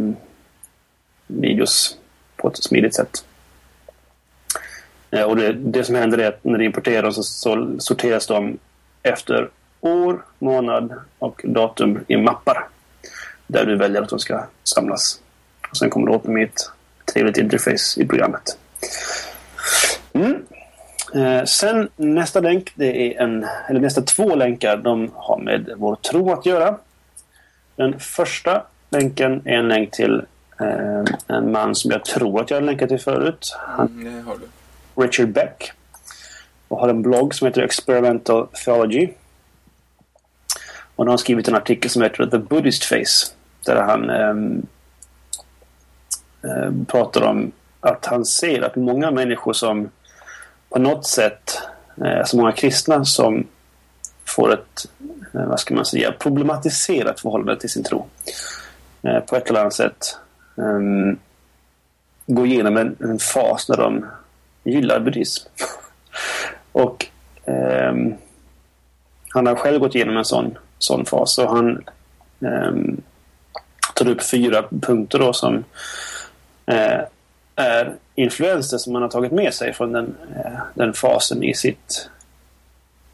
videos 1.26 1.98
på 2.36 2.48
ett 2.48 2.56
smidigt 2.64 2.94
sätt. 2.94 3.24
Eh, 5.10 5.22
och 5.22 5.36
det, 5.36 5.52
det 5.52 5.84
som 5.84 5.94
händer 5.94 6.18
är 6.18 6.28
att 6.28 6.44
när 6.44 6.58
du 6.58 6.64
importerar 6.64 7.02
dem 7.02 7.12
så, 7.12 7.22
så 7.22 7.76
sorteras 7.78 8.26
de 8.26 8.58
efter 9.02 9.50
år, 9.80 10.24
månad 10.38 10.94
och 11.18 11.40
datum 11.44 12.04
i 12.08 12.16
mappar. 12.16 12.68
Där 13.46 13.66
du 13.66 13.76
väljer 13.76 14.02
att 14.02 14.08
de 14.08 14.18
ska 14.18 14.44
samlas. 14.64 15.20
Och 15.70 15.76
sen 15.76 15.90
kommer 15.90 16.06
du 16.06 16.12
åt 16.12 16.24
dem 16.24 16.38
i 16.38 16.42
ett 16.42 16.70
trevligt 17.12 17.36
interface 17.36 18.00
i 18.00 18.06
programmet. 18.06 18.58
Mm. 20.12 20.46
Eh, 21.14 21.44
sen 21.44 21.88
nästa 21.96 22.40
länk, 22.40 22.72
det 22.74 23.16
är 23.16 23.22
en, 23.22 23.46
eller 23.68 23.80
nästa 23.80 24.02
två 24.02 24.34
länkar, 24.34 24.76
de 24.76 25.10
har 25.14 25.38
med 25.38 25.70
vår 25.76 25.96
tro 25.96 26.32
att 26.32 26.46
göra. 26.46 26.78
Den 27.76 28.00
första 28.00 28.62
länken 28.90 29.42
är 29.44 29.54
en 29.56 29.68
länk 29.68 29.90
till 29.90 30.22
eh, 30.60 31.04
en 31.26 31.52
man 31.52 31.74
som 31.74 31.90
jag 31.90 32.04
tror 32.04 32.40
att 32.40 32.50
jag 32.50 32.56
har 32.56 32.62
länkat 32.62 32.88
till 32.88 33.00
förut. 33.00 33.56
Han, 33.58 33.86
Mm, 33.86 34.14
det 34.16 34.22
har 34.22 34.36
du. 34.38 35.02
Richard 35.02 35.28
Beck. 35.28 35.72
Och 36.68 36.78
har 36.78 36.88
en 36.88 37.02
blogg 37.02 37.34
som 37.34 37.46
heter 37.46 37.62
Experimental 37.62 38.46
Theology. 38.64 39.08
Och 40.96 41.04
han 41.04 41.08
har 41.08 41.16
skrivit 41.16 41.48
en 41.48 41.54
artikel 41.54 41.90
som 41.90 42.02
heter 42.02 42.26
The 42.26 42.38
Buddhist 42.38 42.84
Face. 42.84 43.33
Där 43.66 43.82
han 43.82 44.10
eh, 44.10 44.34
pratar 46.86 47.22
om 47.22 47.52
att 47.80 48.06
han 48.06 48.24
ser 48.24 48.62
att 48.62 48.76
många 48.76 49.10
människor 49.10 49.52
som 49.52 49.90
på 50.68 50.78
något 50.78 51.06
sätt, 51.06 51.58
eh, 52.04 52.18
alltså 52.18 52.36
många 52.36 52.52
kristna 52.52 53.04
som 53.04 53.46
får 54.24 54.52
ett, 54.52 54.86
eh, 55.34 55.46
vad 55.46 55.60
ska 55.60 55.74
man 55.74 55.84
säga, 55.84 56.12
problematiserat 56.12 57.20
förhållande 57.20 57.60
till 57.60 57.70
sin 57.70 57.84
tro. 57.84 58.06
Eh, 59.02 59.20
på 59.20 59.36
ett 59.36 59.50
eller 59.50 59.60
annat 59.60 59.74
sätt. 59.74 60.16
eh, 60.56 61.16
går 62.26 62.46
igenom 62.46 62.76
en, 62.76 62.96
en 63.00 63.18
fas 63.18 63.68
när 63.68 63.76
de 63.76 64.06
gillar 64.64 65.00
buddhism. 65.00 65.48
och 66.72 67.06
ehm, 67.44 68.14
han 69.28 69.46
har 69.46 69.54
själv 69.54 69.78
gått 69.78 69.94
igenom 69.94 70.16
en 70.16 70.24
sån, 70.24 70.58
sån 70.78 71.06
fas 71.06 71.38
och 71.38 71.56
han 71.56 71.84
ehm, 72.40 73.00
tar 73.94 74.08
upp 74.08 74.22
fyra 74.22 74.64
punkter 74.82 75.18
då 75.18 75.32
som 75.32 75.64
eh, 76.66 77.00
är 77.56 77.94
influenser 78.14 78.78
som 78.78 78.92
man 78.92 79.02
har 79.02 79.08
tagit 79.08 79.32
med 79.32 79.54
sig 79.54 79.72
från 79.72 79.92
den, 79.92 80.16
eh, 80.36 80.60
den 80.74 80.94
fasen 80.94 81.42
i 81.42 81.54
sitt 81.54 82.08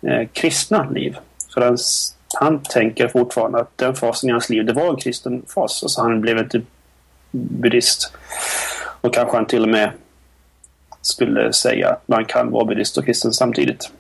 eh, 0.03 0.29
kristna 0.33 0.91
liv. 0.91 1.17
För 1.55 1.61
han, 1.61 1.77
han 2.35 2.63
tänker 2.63 3.09
fortfarande 3.09 3.61
att 3.61 3.79
den 3.79 3.95
fasen 3.95 4.29
i 4.31 4.33
hans 4.33 4.51
liv, 4.51 4.65
det 4.65 4.73
var 4.73 4.91
en 4.91 4.97
kristen 4.97 5.43
fas. 5.55 5.83
Alltså 5.83 6.03
han 6.03 6.21
blev 6.21 6.39
inte 6.39 6.63
buddhist. 7.31 8.13
Och 9.01 9.15
kanske 9.15 9.37
han 9.37 9.47
till 9.47 9.63
och 9.63 9.69
med 9.69 9.91
skulle 11.01 11.53
säga 11.53 11.89
att 11.89 12.09
man 12.09 12.25
kan 12.25 12.51
vara 12.51 12.65
buddhist 12.65 12.99
och 12.99 13.05
kristen 13.05 13.33
samtidigt. 13.33 13.91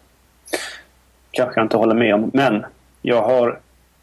Kanske 1.30 1.60
jag 1.60 1.64
inte 1.64 1.76
håller 1.76 1.94
med 1.94 2.14
om, 2.14 2.30
men 2.34 2.64
jag 3.02 3.22
har 3.22 3.60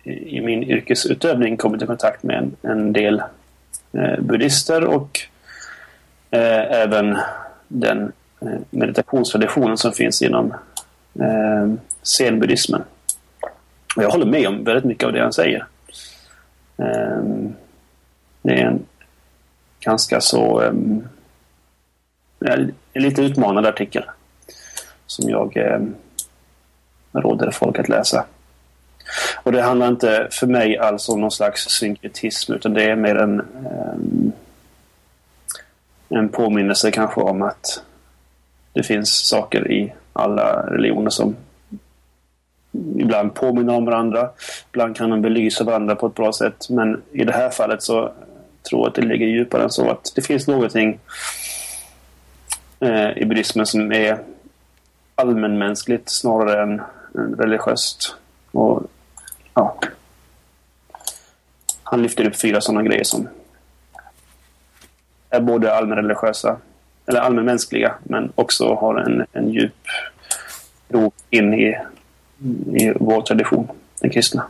i 0.08 0.42
min 0.42 0.64
yrkesutövning 0.64 1.58
kommit 1.58 1.82
i 1.82 1.86
kontakt 1.86 2.24
med 2.24 2.38
en, 2.38 2.56
en 2.62 2.94
del 2.94 3.22
eh, 3.92 4.20
buddhister 4.20 4.84
och 4.84 5.20
eh, 6.32 6.82
även 6.82 7.18
den 7.68 8.12
eh, 8.42 8.60
meditationstraditionen 8.70 9.78
som 9.78 9.92
finns 9.92 10.22
inom 10.22 10.54
eh, 11.20 11.74
zenbuddhismen. 12.02 12.84
Och 13.96 14.04
jag 14.04 14.10
håller 14.10 14.26
med 14.26 14.48
om 14.48 14.64
väldigt 14.64 14.86
mycket 14.86 15.08
av 15.08 15.14
det 15.14 15.22
han 15.22 15.34
säger. 15.34 15.66
Eh, 16.78 17.24
det 18.42 18.62
är 18.62 18.66
en 18.66 18.86
ganska 19.80 20.22
så 20.22 20.62
eh, 20.62 20.74
en 22.94 23.04
lite 23.04 23.22
utmanande 23.22 23.70
artikel 23.70 24.04
som 25.06 25.30
jag 25.30 25.58
eh, 25.58 25.80
råder 27.12 27.52
folk 27.52 27.80
att 27.80 27.90
läsa. 27.90 28.26
Och 29.44 29.52
det 29.52 29.62
handlar 29.62 29.88
inte 29.88 30.28
för 30.32 30.48
mig 30.48 30.78
alls 30.78 31.10
om 31.10 31.22
någon 31.22 31.32
slags 31.32 31.70
synkretism 31.70 32.54
utan 32.54 32.74
det 32.74 32.84
är 32.84 32.96
mer 32.96 33.16
en, 33.16 33.40
eh, 33.40 34.32
en 36.18 36.30
påminnelse 36.30 36.92
kanske 36.92 37.22
om 37.22 37.42
att 37.42 37.84
det 38.74 38.84
finns 38.84 39.28
saker 39.28 39.72
i 39.72 39.94
alla 40.14 40.66
religioner 40.68 41.10
som 41.10 41.36
ibland 42.98 43.34
påminner 43.34 43.76
om 43.76 43.86
varandra. 43.86 44.30
Ibland 44.72 44.96
kan 44.96 45.10
de 45.10 45.22
belysa 45.22 45.64
varandra 45.64 45.96
på 45.96 46.08
ett 46.08 46.16
bra 46.16 46.34
sätt. 46.34 46.70
Men 46.70 47.02
i 47.12 47.24
det 47.24 47.34
här 47.34 47.50
fallet 47.50 47.84
så 47.84 48.12
tror 48.70 48.82
jag 48.82 48.88
att 48.88 48.96
det 48.96 49.02
ligger 49.02 49.28
djupare 49.28 49.64
än 49.64 49.70
så. 49.70 49.90
Att 49.90 50.12
det 50.16 50.22
finns 50.22 50.48
någonting 50.48 51.00
eh, 52.80 53.18
i 53.18 53.26
buddhismen 53.26 53.66
som 53.66 53.92
är 53.92 54.20
allmänmänskligt 55.16 56.10
snarare 56.10 56.64
än, 56.64 56.82
än 57.16 57.36
religiöst. 57.36 58.16
Och, 58.52 58.84
ja. 59.58 59.76
Han 61.84 62.02
lyfter 62.02 62.28
upp 62.28 62.36
fyra 62.36 62.62
sådana 62.62 62.84
grejer 62.84 63.04
som 63.04 63.30
är 65.30 65.40
både 65.40 65.76
allmänreligiösa 65.76 66.58
eller 67.06 67.20
allmänmänskliga 67.20 67.96
men 68.04 68.32
också 68.36 68.76
har 68.76 68.96
en, 68.96 69.26
en 69.32 69.50
djup 69.50 69.88
rot 70.90 71.14
in 71.30 71.54
i, 71.54 71.78
i 72.74 72.94
vår 72.96 73.22
tradition, 73.22 73.68
den 74.00 74.10
kristna. 74.10 74.48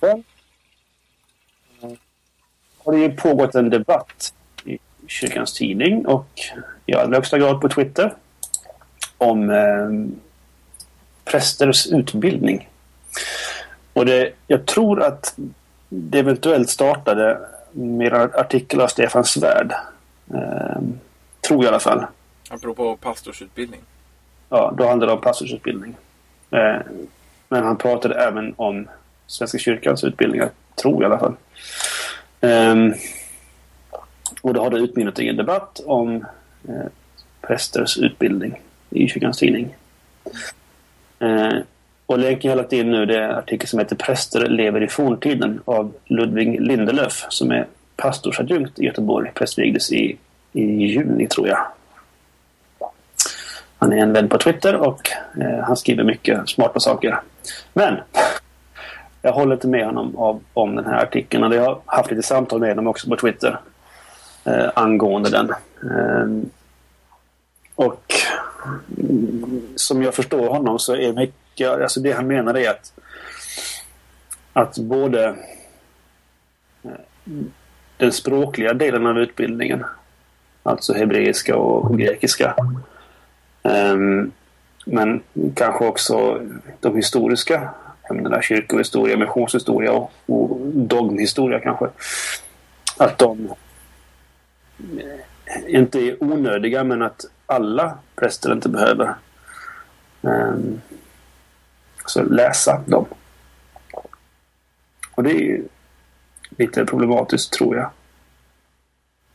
Sen 0.00 0.24
eh, 1.82 1.90
har 2.78 2.92
det 2.92 2.98
ju 2.98 3.16
pågått 3.16 3.54
en 3.54 3.70
debatt 3.70 4.34
i 4.64 4.78
Kyrkans 5.06 5.52
Tidning 5.52 6.06
och 6.06 6.28
i 6.86 6.94
allra 6.94 7.16
högsta 7.16 7.38
grad 7.38 7.60
på 7.60 7.68
Twitter 7.68 8.14
om 9.18 9.50
eh, 9.50 9.90
prästers 11.24 11.86
utbildning. 11.86 12.68
Och 13.92 14.06
det, 14.06 14.32
jag 14.46 14.66
tror 14.66 15.02
att 15.02 15.34
det 15.88 16.18
eventuellt 16.18 16.70
startade 16.70 17.38
med 17.72 18.12
en 18.12 18.30
artikel 18.34 18.80
av 18.80 18.88
Stefan 18.88 19.24
Svärd. 19.24 19.72
Eh, 20.34 20.82
tror 21.40 21.58
jag 21.58 21.64
i 21.64 21.68
alla 21.68 21.80
fall. 21.80 22.06
Apropå 22.50 22.96
pastorsutbildning. 22.96 23.80
Ja, 24.48 24.74
då 24.78 24.88
handlade 24.88 25.12
det 25.12 25.16
om 25.16 25.20
pastorsutbildning. 25.20 25.96
Eh, 26.50 26.76
men 27.48 27.64
han 27.64 27.76
pratade 27.76 28.14
även 28.14 28.54
om 28.56 28.88
Svenska 29.26 29.58
kyrkans 29.58 30.04
utbildningar, 30.04 30.50
tror 30.74 31.02
jag 31.02 31.02
i 31.02 31.12
alla 31.12 31.18
fall. 31.18 31.34
Eh, 32.40 32.96
och 34.42 34.54
då 34.54 34.62
har 34.62 34.70
det 34.70 34.78
utmynnat 34.78 35.18
i 35.18 35.28
en 35.28 35.36
debatt 35.36 35.80
om 35.86 36.24
eh, 36.68 36.86
prästers 37.40 37.98
utbildning 37.98 38.60
i 38.90 39.08
Kyrkans 39.08 39.38
Tidning. 39.38 39.74
Eh, 41.18 41.52
och 42.06 42.18
länken 42.18 42.50
jag 42.50 42.56
har 42.56 42.62
lagt 42.62 42.72
in 42.72 42.90
nu 42.90 43.06
det 43.06 43.18
är 43.18 43.22
en 43.22 43.36
artikel 43.36 43.68
som 43.68 43.78
heter 43.78 43.96
Präster 43.96 44.48
lever 44.48 44.82
i 44.82 44.88
forntiden 44.88 45.60
av 45.64 45.92
Ludvig 46.04 46.60
Lindelöf 46.60 47.26
som 47.28 47.50
är 47.50 47.66
pastorsadjunkt 47.96 48.78
i 48.78 48.84
Göteborg. 48.84 49.30
Prästvigdes 49.34 49.92
i, 49.92 50.16
i 50.52 50.62
juni 50.62 51.26
tror 51.26 51.48
jag. 51.48 51.66
Han 53.78 53.92
är 53.92 53.96
en 53.96 54.12
vän 54.12 54.28
på 54.28 54.38
Twitter 54.38 54.74
och 54.74 55.10
eh, 55.40 55.64
han 55.64 55.76
skriver 55.76 56.04
mycket 56.04 56.48
smarta 56.48 56.80
saker. 56.80 57.20
Men 57.72 57.96
jag 59.22 59.32
håller 59.32 59.54
inte 59.54 59.68
med 59.68 59.86
honom 59.86 60.16
av, 60.16 60.40
om 60.52 60.76
den 60.76 60.86
här 60.86 61.02
artikeln 61.02 61.44
och 61.44 61.54
jag 61.54 61.64
har 61.64 61.80
haft 61.86 62.10
lite 62.10 62.22
samtal 62.22 62.60
med 62.60 62.68
honom 62.68 62.86
också 62.86 63.08
på 63.08 63.16
Twitter 63.16 63.60
eh, 64.44 64.70
angående 64.74 65.30
den. 65.30 65.50
Eh, 65.82 66.48
och 67.74 68.14
som 69.76 70.02
jag 70.02 70.14
förstår 70.14 70.48
honom 70.48 70.78
så 70.78 70.94
är 70.94 71.12
mycket, 71.12 71.70
alltså 71.70 72.00
det 72.00 72.12
han 72.12 72.26
menar 72.26 72.54
är 72.58 72.70
att 72.70 72.92
att 74.54 74.78
både 74.78 75.36
eh, 76.82 76.90
den 77.96 78.12
språkliga 78.12 78.74
delen 78.74 79.06
av 79.06 79.18
utbildningen, 79.18 79.84
alltså 80.62 80.92
hebreiska 80.94 81.56
och 81.56 81.98
grekiska, 81.98 82.54
ehm, 83.62 84.32
men 84.86 85.22
kanske 85.54 85.86
också 85.86 86.42
de 86.80 86.96
historiska 86.96 87.70
ämnena, 88.10 88.42
kyrkohistoria, 88.42 89.16
missionshistoria 89.16 89.92
och, 89.92 90.12
och 90.26 90.58
dogmhistoria 90.66 91.60
kanske, 91.60 91.86
att 92.96 93.18
de 93.18 93.48
eh, 94.78 95.74
inte 95.74 95.98
är 95.98 96.24
onödiga 96.24 96.84
men 96.84 97.02
att 97.02 97.24
alla 97.54 97.98
präster 98.16 98.52
inte 98.52 98.68
behöver 98.68 99.14
um, 100.20 100.80
så 102.06 102.22
läsa 102.22 102.82
dem. 102.86 103.06
Och 105.14 105.22
det 105.22 105.30
är 105.30 105.40
ju 105.40 105.64
lite 106.58 106.84
problematiskt 106.84 107.52
tror 107.52 107.76
jag. 107.76 107.90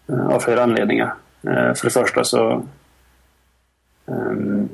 Uh, 0.10 0.28
av 0.28 0.40
flera 0.40 0.64
anledningar. 0.64 1.16
Uh, 1.48 1.74
för 1.74 1.84
det 1.84 1.90
första 1.94 2.24
så 2.24 2.66
um, 4.06 4.70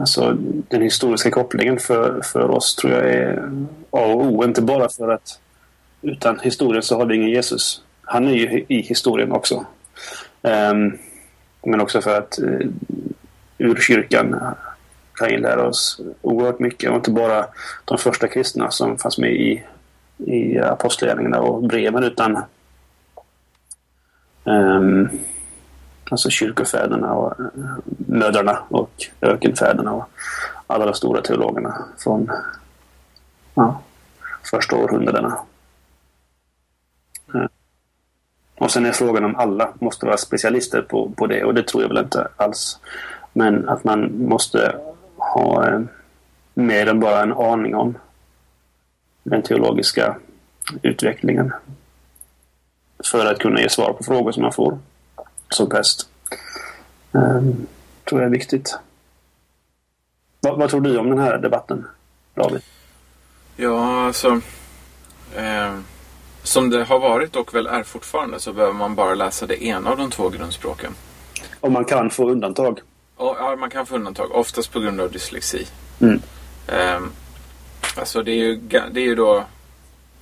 alltså 0.00 0.36
den 0.68 0.82
historiska 0.82 1.30
kopplingen 1.30 1.78
för, 1.78 2.20
för 2.22 2.50
oss 2.50 2.76
tror 2.76 2.92
jag 2.92 3.12
är 3.12 3.50
A 3.90 4.04
och 4.04 4.24
O. 4.26 4.44
Inte 4.44 4.62
bara 4.62 4.88
för 4.88 5.08
att 5.08 5.40
utan 6.02 6.40
historien 6.40 6.82
så 6.82 6.98
har 6.98 7.06
vi 7.06 7.16
ingen 7.16 7.30
Jesus. 7.30 7.82
Han 8.02 8.28
är 8.28 8.32
ju 8.32 8.64
i 8.68 8.80
historien 8.80 9.32
också. 9.32 9.66
Um, 10.42 10.98
men 11.66 11.80
också 11.80 12.00
för 12.00 12.18
att 12.18 12.38
eh, 12.38 12.68
ur 13.58 13.76
kyrkan 13.76 14.40
kan 15.14 15.30
ju 15.30 15.38
lära 15.38 15.66
oss 15.66 16.00
oerhört 16.22 16.58
mycket. 16.58 16.90
Och 16.90 16.96
inte 16.96 17.10
bara 17.10 17.46
de 17.84 17.98
första 17.98 18.28
kristna 18.28 18.70
som 18.70 18.98
fanns 18.98 19.18
med 19.18 19.32
i, 19.32 19.62
i 20.16 20.58
apostlagärningarna 20.58 21.40
och 21.40 21.62
breven 21.62 22.04
utan 22.04 22.42
Um, 24.44 25.08
alltså 26.10 26.30
kyrkofäderna 26.30 27.12
och 27.12 27.40
eh, 27.40 27.78
mödrarna 27.96 28.58
och 28.68 28.90
ökenfäderna 29.20 29.92
och 29.92 30.08
alla 30.66 30.84
de 30.84 30.94
stora 30.94 31.20
teologerna 31.20 31.84
från 31.98 32.30
ja, 33.54 33.80
första 34.50 34.76
århundradena. 34.76 35.38
Uh, 37.34 37.46
och 38.58 38.70
sen 38.70 38.86
är 38.86 38.92
frågan 38.92 39.24
om 39.24 39.36
alla 39.36 39.72
måste 39.78 40.06
vara 40.06 40.16
specialister 40.16 40.82
på, 40.82 41.10
på 41.16 41.26
det 41.26 41.44
och 41.44 41.54
det 41.54 41.66
tror 41.66 41.82
jag 41.82 41.88
väl 41.88 42.04
inte 42.04 42.28
alls. 42.36 42.78
Men 43.32 43.68
att 43.68 43.84
man 43.84 44.28
måste 44.28 44.80
ha 45.16 45.68
eh, 45.68 45.80
mer 46.54 46.86
än 46.86 47.00
bara 47.00 47.22
en 47.22 47.32
aning 47.32 47.74
om 47.74 47.98
den 49.22 49.42
teologiska 49.42 50.16
utvecklingen 50.82 51.52
för 53.04 53.26
att 53.26 53.38
kunna 53.38 53.60
ge 53.60 53.68
svar 53.68 53.92
på 53.92 54.04
frågor 54.04 54.32
som 54.32 54.42
man 54.42 54.52
får 54.52 54.78
som 55.50 55.68
präst. 55.68 56.08
Ehm, 57.12 57.66
tror 58.04 58.20
jag 58.20 58.26
är 58.26 58.32
viktigt. 58.32 58.78
Vad, 60.40 60.58
vad 60.58 60.70
tror 60.70 60.80
du 60.80 60.98
om 60.98 61.10
den 61.10 61.18
här 61.18 61.38
debatten, 61.38 61.86
David? 62.34 62.62
Ja, 63.56 64.06
alltså... 64.06 64.40
Eh, 65.36 65.78
som 66.44 66.70
det 66.70 66.84
har 66.84 66.98
varit 66.98 67.36
och 67.36 67.54
väl 67.54 67.66
är 67.66 67.82
fortfarande 67.82 68.40
så 68.40 68.52
behöver 68.52 68.74
man 68.74 68.94
bara 68.94 69.14
läsa 69.14 69.46
det 69.46 69.64
ena 69.64 69.90
av 69.90 69.96
de 69.96 70.10
två 70.10 70.28
grundspråken. 70.28 70.94
Och 71.60 71.72
man 71.72 71.84
kan 71.84 72.10
få 72.10 72.30
undantag? 72.30 72.80
Och, 73.16 73.36
ja, 73.38 73.56
man 73.56 73.70
kan 73.70 73.86
få 73.86 73.94
undantag. 73.94 74.32
Oftast 74.32 74.72
på 74.72 74.80
grund 74.80 75.00
av 75.00 75.10
dyslexi. 75.10 75.66
Mm. 76.00 76.22
Eh, 76.66 77.00
alltså 77.96 78.22
det 78.22 78.30
är, 78.30 78.36
ju, 78.36 78.56
det 78.92 79.00
är 79.00 79.04
ju 79.04 79.14
då 79.14 79.44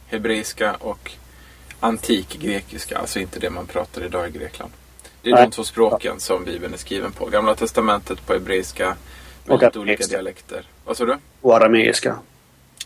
hebreiska 0.06 0.74
och 0.74 1.12
antik 1.80 2.38
grekiska, 2.40 2.98
alltså 2.98 3.18
inte 3.18 3.40
det 3.40 3.50
man 3.50 3.66
pratar 3.66 4.04
idag 4.04 4.28
i 4.28 4.30
Grekland. 4.30 4.72
Det 5.22 5.30
är 5.30 5.34
Nej. 5.34 5.44
de 5.44 5.50
två 5.50 5.64
språken 5.64 6.20
som 6.20 6.44
Bibeln 6.44 6.74
är 6.74 6.78
skriven 6.78 7.12
på. 7.12 7.26
Gamla 7.26 7.54
testamentet 7.54 8.26
på 8.26 8.32
hebreiska, 8.32 8.96
väldigt 9.44 9.76
olika 9.76 10.06
dialekter. 10.06 10.66
Vad 10.84 10.96
sa 10.96 11.04
du? 11.04 11.18
Och 11.40 11.56
arameiska. 11.56 12.18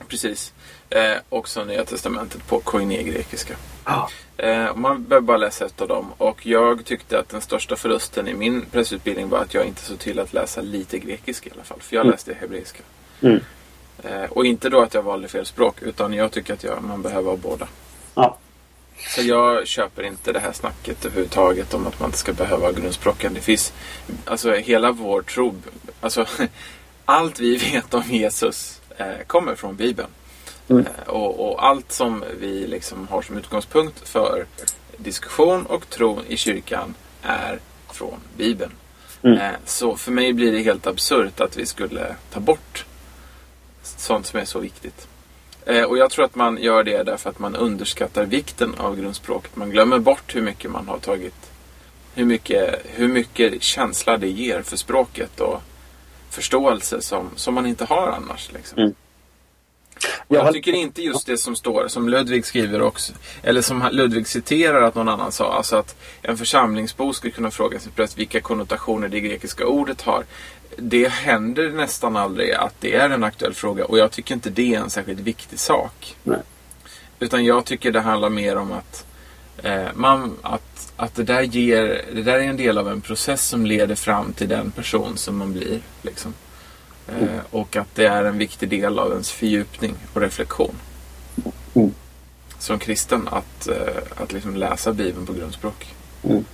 Precis. 0.08 0.52
Eh, 0.90 1.16
också 1.28 1.64
Nya 1.64 1.84
Testamentet 1.84 2.46
på 2.46 2.60
koiné-grekiska. 2.60 3.56
Ah. 3.84 4.08
Eh, 4.36 4.76
man 4.76 5.04
behöver 5.04 5.26
bara 5.26 5.36
läsa 5.36 5.66
ett 5.66 5.80
av 5.80 5.88
dem. 5.88 6.12
Och 6.18 6.46
jag 6.46 6.84
tyckte 6.84 7.18
att 7.18 7.28
den 7.28 7.40
största 7.40 7.76
förlusten 7.76 8.28
i 8.28 8.34
min 8.34 8.66
pressutbildning 8.66 9.28
var 9.28 9.38
att 9.38 9.54
jag 9.54 9.66
inte 9.66 9.82
såg 9.82 9.98
till 9.98 10.18
att 10.18 10.32
läsa 10.32 10.60
lite 10.60 10.98
grekiska 10.98 11.50
i 11.50 11.52
alla 11.52 11.64
fall. 11.64 11.80
För 11.80 11.96
jag 11.96 12.00
mm. 12.00 12.10
läste 12.10 12.34
hebreiska. 12.40 12.82
Mm. 13.20 13.40
Eh, 14.02 14.24
och 14.30 14.46
inte 14.46 14.68
då 14.68 14.80
att 14.80 14.94
jag 14.94 15.02
valde 15.02 15.28
fel 15.28 15.46
språk, 15.46 15.82
utan 15.82 16.12
jag 16.12 16.32
tycker 16.32 16.54
att 16.54 16.64
jag, 16.64 16.82
man 16.82 17.02
behöver 17.02 17.30
ha 17.30 17.36
båda. 17.36 17.68
Ja. 18.14 18.38
Så 18.98 19.22
jag 19.22 19.66
köper 19.66 20.02
inte 20.02 20.32
det 20.32 20.40
här 20.40 20.52
snacket 20.52 21.04
överhuvudtaget 21.04 21.74
om 21.74 21.86
att 21.86 22.00
man 22.00 22.08
inte 22.08 22.18
ska 22.18 22.32
behöva 22.32 22.72
grundspråken. 22.72 23.34
Det 23.34 23.40
finns, 23.40 23.72
alltså 24.24 24.52
hela 24.52 24.92
vår 24.92 25.22
tro, 25.22 25.54
alltså 26.00 26.26
allt 27.04 27.40
vi 27.40 27.56
vet 27.56 27.94
om 27.94 28.02
Jesus 28.06 28.80
eh, 28.96 29.26
kommer 29.26 29.54
från 29.54 29.76
Bibeln. 29.76 30.08
Mm. 30.68 30.86
Och, 31.06 31.48
och, 31.48 31.66
allt 31.66 31.92
som 31.92 32.24
vi 32.40 32.66
liksom 32.66 33.08
har 33.08 33.22
som 33.22 33.38
utgångspunkt 33.38 34.08
för 34.08 34.46
diskussion 34.96 35.66
och 35.66 35.90
tro 35.90 36.20
i 36.28 36.36
kyrkan 36.36 36.94
är 37.22 37.58
från 37.92 38.18
Bibeln. 38.36 38.72
Mm. 39.22 39.38
Eh, 39.38 39.54
så 39.64 39.96
för 39.96 40.12
mig 40.12 40.32
blir 40.32 40.52
det 40.52 40.58
helt 40.58 40.86
absurt 40.86 41.40
att 41.40 41.56
vi 41.56 41.66
skulle 41.66 42.16
ta 42.30 42.40
bort 42.40 42.84
sånt 43.82 44.26
som 44.26 44.40
är 44.40 44.44
så 44.44 44.58
viktigt. 44.58 45.08
Eh, 45.66 45.82
och 45.82 45.98
jag 45.98 46.10
tror 46.10 46.24
att 46.24 46.34
man 46.34 46.58
gör 46.62 46.84
det 46.84 47.02
därför 47.02 47.30
att 47.30 47.38
man 47.38 47.56
underskattar 47.56 48.24
vikten 48.24 48.74
av 48.74 48.96
grundspråket. 49.00 49.56
Man 49.56 49.70
glömmer 49.70 49.98
bort 49.98 50.34
hur 50.34 50.42
mycket 50.42 50.70
man 50.70 50.88
har 50.88 50.98
tagit, 50.98 51.50
hur 52.14 52.24
mycket, 52.24 52.82
hur 52.84 53.08
mycket 53.08 53.62
känsla 53.62 54.16
det 54.16 54.28
ger 54.28 54.62
för 54.62 54.76
språket 54.76 55.40
och 55.40 55.62
förståelse 56.30 57.00
som, 57.00 57.30
som 57.36 57.54
man 57.54 57.66
inte 57.66 57.84
har 57.84 58.08
annars. 58.08 58.52
Liksom. 58.52 58.78
Mm. 58.78 58.94
Jag 60.28 60.52
tycker 60.52 60.72
inte 60.72 61.02
just 61.02 61.26
det 61.26 61.38
som 61.38 61.56
står, 61.56 61.88
som 61.88 62.08
Ludvig 62.08 62.46
skriver 62.46 62.82
också, 62.82 63.12
eller 63.42 63.62
som 63.62 63.88
Ludvig 63.92 64.26
citerar 64.26 64.82
att 64.82 64.94
någon 64.94 65.08
annan 65.08 65.32
sa, 65.32 65.52
alltså 65.52 65.76
att 65.76 65.96
en 66.22 66.38
församlingsbo 66.38 67.12
skulle 67.12 67.32
kunna 67.32 67.50
fråga 67.50 67.78
sin 67.78 67.92
präst 67.92 68.18
vilka 68.18 68.40
konnotationer 68.40 69.08
det 69.08 69.20
grekiska 69.20 69.66
ordet 69.66 70.02
har 70.02 70.24
det 70.76 71.08
händer 71.08 71.70
nästan 71.70 72.16
aldrig 72.16 72.52
att 72.52 72.74
det 72.80 72.94
är 72.94 73.10
en 73.10 73.24
aktuell 73.24 73.54
fråga 73.54 73.84
och 73.84 73.98
jag 73.98 74.10
tycker 74.10 74.34
inte 74.34 74.50
det 74.50 74.74
är 74.74 74.80
en 74.80 74.90
särskilt 74.90 75.20
viktig 75.20 75.58
sak. 75.58 76.16
Nej. 76.22 76.38
Utan 77.18 77.44
jag 77.44 77.64
tycker 77.64 77.92
det 77.92 78.00
handlar 78.00 78.30
mer 78.30 78.56
om 78.56 78.72
att, 78.72 79.06
eh, 79.62 79.88
man, 79.94 80.36
att, 80.42 80.92
att 80.96 81.14
det, 81.14 81.22
där 81.22 81.42
ger, 81.42 82.04
det 82.14 82.22
där 82.22 82.34
är 82.34 82.42
en 82.42 82.56
del 82.56 82.78
av 82.78 82.88
en 82.88 83.00
process 83.00 83.48
som 83.48 83.66
leder 83.66 83.94
fram 83.94 84.32
till 84.32 84.48
den 84.48 84.70
person 84.70 85.16
som 85.16 85.36
man 85.36 85.52
blir. 85.52 85.80
Liksom. 86.02 86.34
Mm. 87.08 87.28
Och 87.50 87.76
att 87.76 87.94
det 87.94 88.06
är 88.06 88.24
en 88.24 88.38
viktig 88.38 88.68
del 88.68 88.98
av 88.98 89.10
ens 89.10 89.30
fördjupning 89.30 89.94
och 90.14 90.20
reflektion. 90.20 90.74
Mm. 91.74 91.94
Som 92.58 92.78
kristen, 92.78 93.28
att, 93.28 93.68
eh, 93.68 94.02
att 94.16 94.32
liksom 94.32 94.56
läsa 94.56 94.92
Bibeln 94.92 95.26
på 95.26 95.32
grundspråk. 95.32 95.94
Mm. 96.22 96.44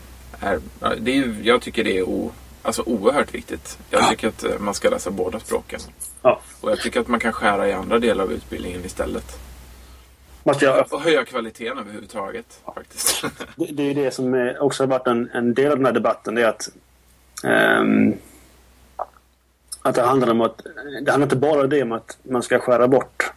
Är, 0.40 0.60
det 0.98 1.18
är, 1.18 1.36
jag 1.42 1.62
tycker 1.62 1.84
det 1.84 1.98
är 1.98 2.02
o, 2.02 2.32
alltså 2.62 2.82
oerhört 2.82 3.34
viktigt. 3.34 3.78
Jag 3.90 4.10
tycker 4.10 4.28
att 4.28 4.44
eh, 4.44 4.58
man 4.58 4.74
ska 4.74 4.90
läsa 4.90 5.10
båda 5.10 5.40
språken. 5.40 5.80
Ja. 6.22 6.40
Och 6.60 6.70
jag 6.70 6.80
tycker 6.80 7.00
att 7.00 7.08
man 7.08 7.20
kan 7.20 7.32
skära 7.32 7.68
i 7.68 7.72
andra 7.72 7.98
delar 7.98 8.24
av 8.24 8.32
utbildningen 8.32 8.84
istället. 8.84 9.38
Jag... 10.60 10.92
Och 10.92 11.00
höja 11.00 11.24
kvaliteten 11.24 11.78
överhuvudtaget. 11.78 12.60
Faktiskt. 12.74 13.24
Det, 13.56 13.64
det 13.72 13.82
är 13.82 13.94
det 13.94 14.10
som 14.10 14.54
också 14.60 14.82
har 14.82 14.88
varit 14.88 15.06
en, 15.06 15.30
en, 15.34 15.54
del 15.54 15.72
av 15.72 15.76
den 15.76 15.86
här 15.86 15.92
debatten. 15.92 16.34
Det 16.34 16.42
är 16.42 16.48
att, 16.48 16.68
um, 17.80 18.14
att 19.82 19.94
det 19.94 20.02
handlar 20.02 20.30
om 20.30 20.40
att 20.40 20.62
det 21.02 21.10
handlar 21.10 21.26
inte 21.26 21.36
bara 21.36 21.66
det 21.66 21.82
om 21.82 21.92
att 21.92 22.18
man 22.22 22.42
ska 22.42 22.58
skära 22.58 22.88
bort 22.88 23.32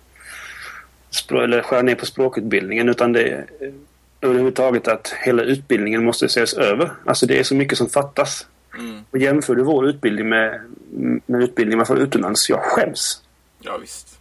eller 1.32 1.62
skära 1.62 1.82
ner 1.82 1.96
på 1.96 2.06
språkutbildningen 2.06 2.90
utan 2.90 3.14
det 3.14 3.30
är 3.30 3.46
överhuvudtaget 4.22 4.88
att 4.88 5.14
hela 5.24 5.44
utbildningen 5.44 6.06
måste 6.06 6.26
ses 6.26 6.54
över. 6.54 6.92
Alltså 7.06 7.26
det 7.26 7.40
är 7.40 7.44
så 7.44 7.56
mycket 7.56 7.78
som 7.78 7.90
fattas. 7.90 8.48
Mm. 8.78 9.02
Och 9.12 9.18
jämför 9.18 9.56
du 9.56 9.64
vår 9.64 9.88
utbildning 9.88 10.30
med, 10.30 10.62
med 11.26 11.44
utbildning 11.44 11.78
man 11.78 11.86
får 11.86 12.00
utomlands, 12.00 12.50
jag 12.50 12.60
skäms. 12.64 13.22
Ja, 13.60 13.78
visst. 13.78 14.20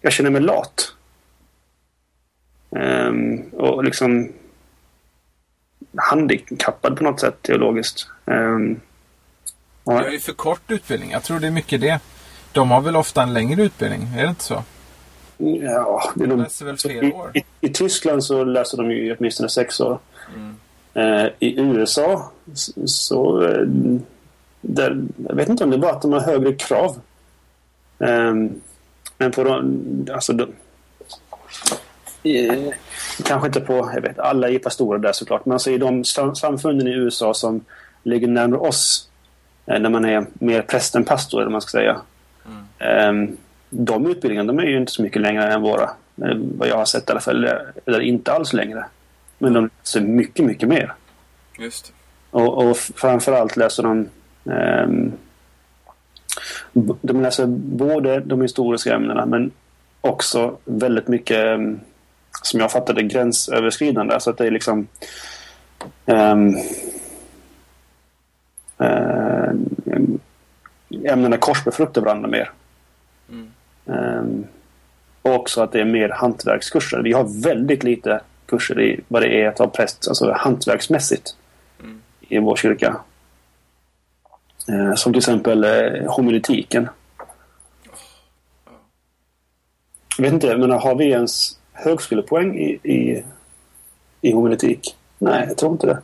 Jag 0.00 0.12
känner 0.12 0.30
mig 0.30 0.40
lat. 0.40 0.94
Um, 2.70 3.42
och 3.52 3.84
liksom 3.84 4.32
handikappad 5.96 6.96
på 6.96 7.04
något 7.04 7.20
sätt 7.20 7.42
teologiskt. 7.42 8.08
Um. 8.24 8.80
Det 9.84 9.92
är 9.92 10.10
ju 10.10 10.20
för 10.20 10.32
kort 10.32 10.70
utbildning. 10.70 11.10
Jag 11.10 11.22
tror 11.22 11.40
det 11.40 11.46
är 11.46 11.50
mycket 11.50 11.80
det. 11.80 12.00
De 12.52 12.70
har 12.70 12.80
väl 12.80 12.96
ofta 12.96 13.22
en 13.22 13.34
längre 13.34 13.62
utbildning, 13.62 14.08
är 14.16 14.22
det 14.22 14.28
inte 14.28 14.44
så? 14.44 14.62
Ja, 15.36 16.12
det 16.14 16.24
är 16.24 16.28
de 16.28 16.42
läser 16.42 16.64
väl 16.64 16.76
fler 16.76 17.14
år? 17.14 17.30
I, 17.34 17.38
i, 17.38 17.44
I, 17.60 17.68
Tyskland 17.68 18.24
så 18.24 18.44
läser 18.44 18.76
de 18.76 18.90
ju 18.90 19.16
åtminstone 19.16 19.48
sex 19.48 19.80
år. 19.80 19.98
Mm. 20.34 20.56
Eh, 20.94 21.30
I 21.38 21.60
USA 21.60 22.30
så... 22.84 23.46
Eh, 23.46 23.66
där, 24.60 25.04
jag 25.28 25.34
vet 25.34 25.48
inte 25.48 25.64
om 25.64 25.70
det 25.70 25.76
är 25.76 25.80
bara 25.80 25.92
att 25.92 26.02
de 26.02 26.12
har 26.12 26.20
högre 26.20 26.52
krav. 26.52 27.00
Eh, 27.98 28.34
men 29.18 29.32
på 29.32 29.44
de... 29.44 30.08
Alltså 30.12 30.32
de, 30.32 30.52
eh, 32.22 32.72
kanske 33.24 33.46
inte 33.46 33.60
på... 33.60 33.90
Jag 33.94 34.00
vet, 34.00 34.18
alla 34.18 34.48
är 34.48 34.70
stora 34.70 34.98
där 34.98 35.12
såklart. 35.12 35.46
Men 35.46 35.52
alltså 35.52 35.70
i 35.70 35.78
de 35.78 36.04
samfunden 36.04 36.88
i 36.88 36.90
USA 36.90 37.34
som 37.34 37.64
ligger 38.02 38.28
närmare 38.28 38.60
oss 38.60 39.08
när 39.66 39.90
man 39.90 40.04
är 40.04 40.26
mer 40.34 40.62
präst 40.62 40.94
än 40.94 41.04
pastor, 41.04 41.40
eller 41.40 41.50
man 41.50 41.60
ska 41.60 41.70
säga. 41.70 41.96
Mm. 42.46 42.64
Ehm, 42.78 43.36
de 43.70 44.06
utbildningarna 44.06 44.52
de 44.52 44.58
är 44.58 44.66
ju 44.66 44.76
inte 44.76 44.92
så 44.92 45.02
mycket 45.02 45.22
längre 45.22 45.52
än 45.52 45.62
våra. 45.62 45.90
Eh, 46.22 46.36
vad 46.58 46.68
jag 46.68 46.76
har 46.76 46.84
sett 46.84 47.08
i 47.08 47.12
alla 47.12 47.20
fall. 47.20 47.48
Eller 47.86 48.00
inte 48.00 48.32
alls 48.32 48.52
längre. 48.52 48.84
Men 49.38 49.52
de 49.52 49.70
läser 49.82 50.00
mycket, 50.00 50.44
mycket 50.44 50.68
mer. 50.68 50.94
Just 51.58 51.92
och, 52.34 52.70
och 52.70 52.76
framförallt 52.76 53.56
läser 53.56 53.82
de 53.82 54.08
um, 54.44 55.12
de 57.02 57.22
läser 57.22 57.46
både 57.46 58.20
de 58.20 58.42
historiska 58.42 58.94
ämnena 58.94 59.26
men 59.26 59.50
också 60.00 60.56
väldigt 60.64 61.08
mycket 61.08 61.46
um, 61.46 61.80
som 62.42 62.60
jag 62.60 62.72
fattade 62.72 63.02
gränsöverskridande. 63.02 64.20
Så 64.20 64.30
att 64.30 64.38
det 64.38 64.46
är 64.46 64.50
liksom 64.50 64.86
um, 66.06 66.56
uh, 68.84 69.50
ämnena 71.04 71.36
korsbefruktar 71.36 72.02
varandra 72.02 72.28
mer. 72.28 72.50
Mm. 73.30 73.50
Um, 73.84 74.46
och 75.22 75.34
också 75.34 75.62
att 75.62 75.72
det 75.72 75.80
är 75.80 75.84
mer 75.84 76.08
hantverkskurser. 76.08 77.02
Vi 77.02 77.12
har 77.12 77.42
väldigt 77.42 77.84
lite 77.84 78.20
kurser 78.46 78.80
i 78.80 79.00
vad 79.08 79.22
det 79.22 79.42
är 79.42 79.48
att 79.48 79.58
vara 79.58 79.70
präst, 79.70 80.08
alltså 80.08 80.32
hantverksmässigt 80.32 81.36
mm. 81.80 82.02
i 82.20 82.38
vår 82.38 82.56
kyrka. 82.56 82.96
Eh, 84.68 84.94
som 84.94 85.12
till 85.12 85.18
exempel 85.18 85.64
eh, 85.64 86.12
homiletiken. 86.12 86.88
Jag 90.16 90.24
vet 90.24 90.32
inte, 90.32 90.56
men 90.56 90.70
har 90.70 90.94
vi 90.94 91.04
ens 91.04 91.58
högskolepoäng 91.72 92.58
i, 92.58 92.78
i, 92.82 93.24
i 94.20 94.32
homiletik? 94.32 94.96
Nej, 95.18 95.44
jag 95.48 95.56
tror 95.56 95.72
inte 95.72 95.86
det. 95.86 95.98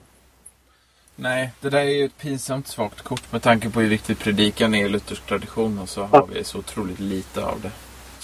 Nej, 1.22 1.52
det 1.60 1.70
där 1.70 1.78
är 1.78 1.84
ju 1.84 2.04
ett 2.04 2.18
pinsamt 2.18 2.66
svagt 2.68 3.02
kort 3.02 3.32
med 3.32 3.42
tanke 3.42 3.70
på 3.70 3.80
hur 3.80 3.88
viktigt 3.88 4.18
predikan 4.18 4.74
är 4.74 4.86
i 4.86 4.88
luthersk 4.88 5.26
tradition 5.26 5.78
och 5.78 5.88
så 5.88 6.02
har 6.02 6.26
vi 6.34 6.44
så 6.44 6.58
otroligt 6.58 7.00
lite 7.00 7.44
av 7.44 7.60
det. 7.60 7.70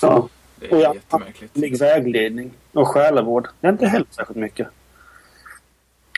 Ja. 0.02 0.28
Det 0.56 0.68
Och 0.68 0.78
är 0.78 0.82
ja, 0.82 0.94
jättemärkligt. 0.94 1.80
vägledning 1.80 2.50
och 2.72 2.88
själavård. 2.88 3.48
Det 3.60 3.66
är 3.66 3.72
inte 3.72 3.86
heller 3.86 4.06
särskilt 4.10 4.38
mycket. 4.38 4.68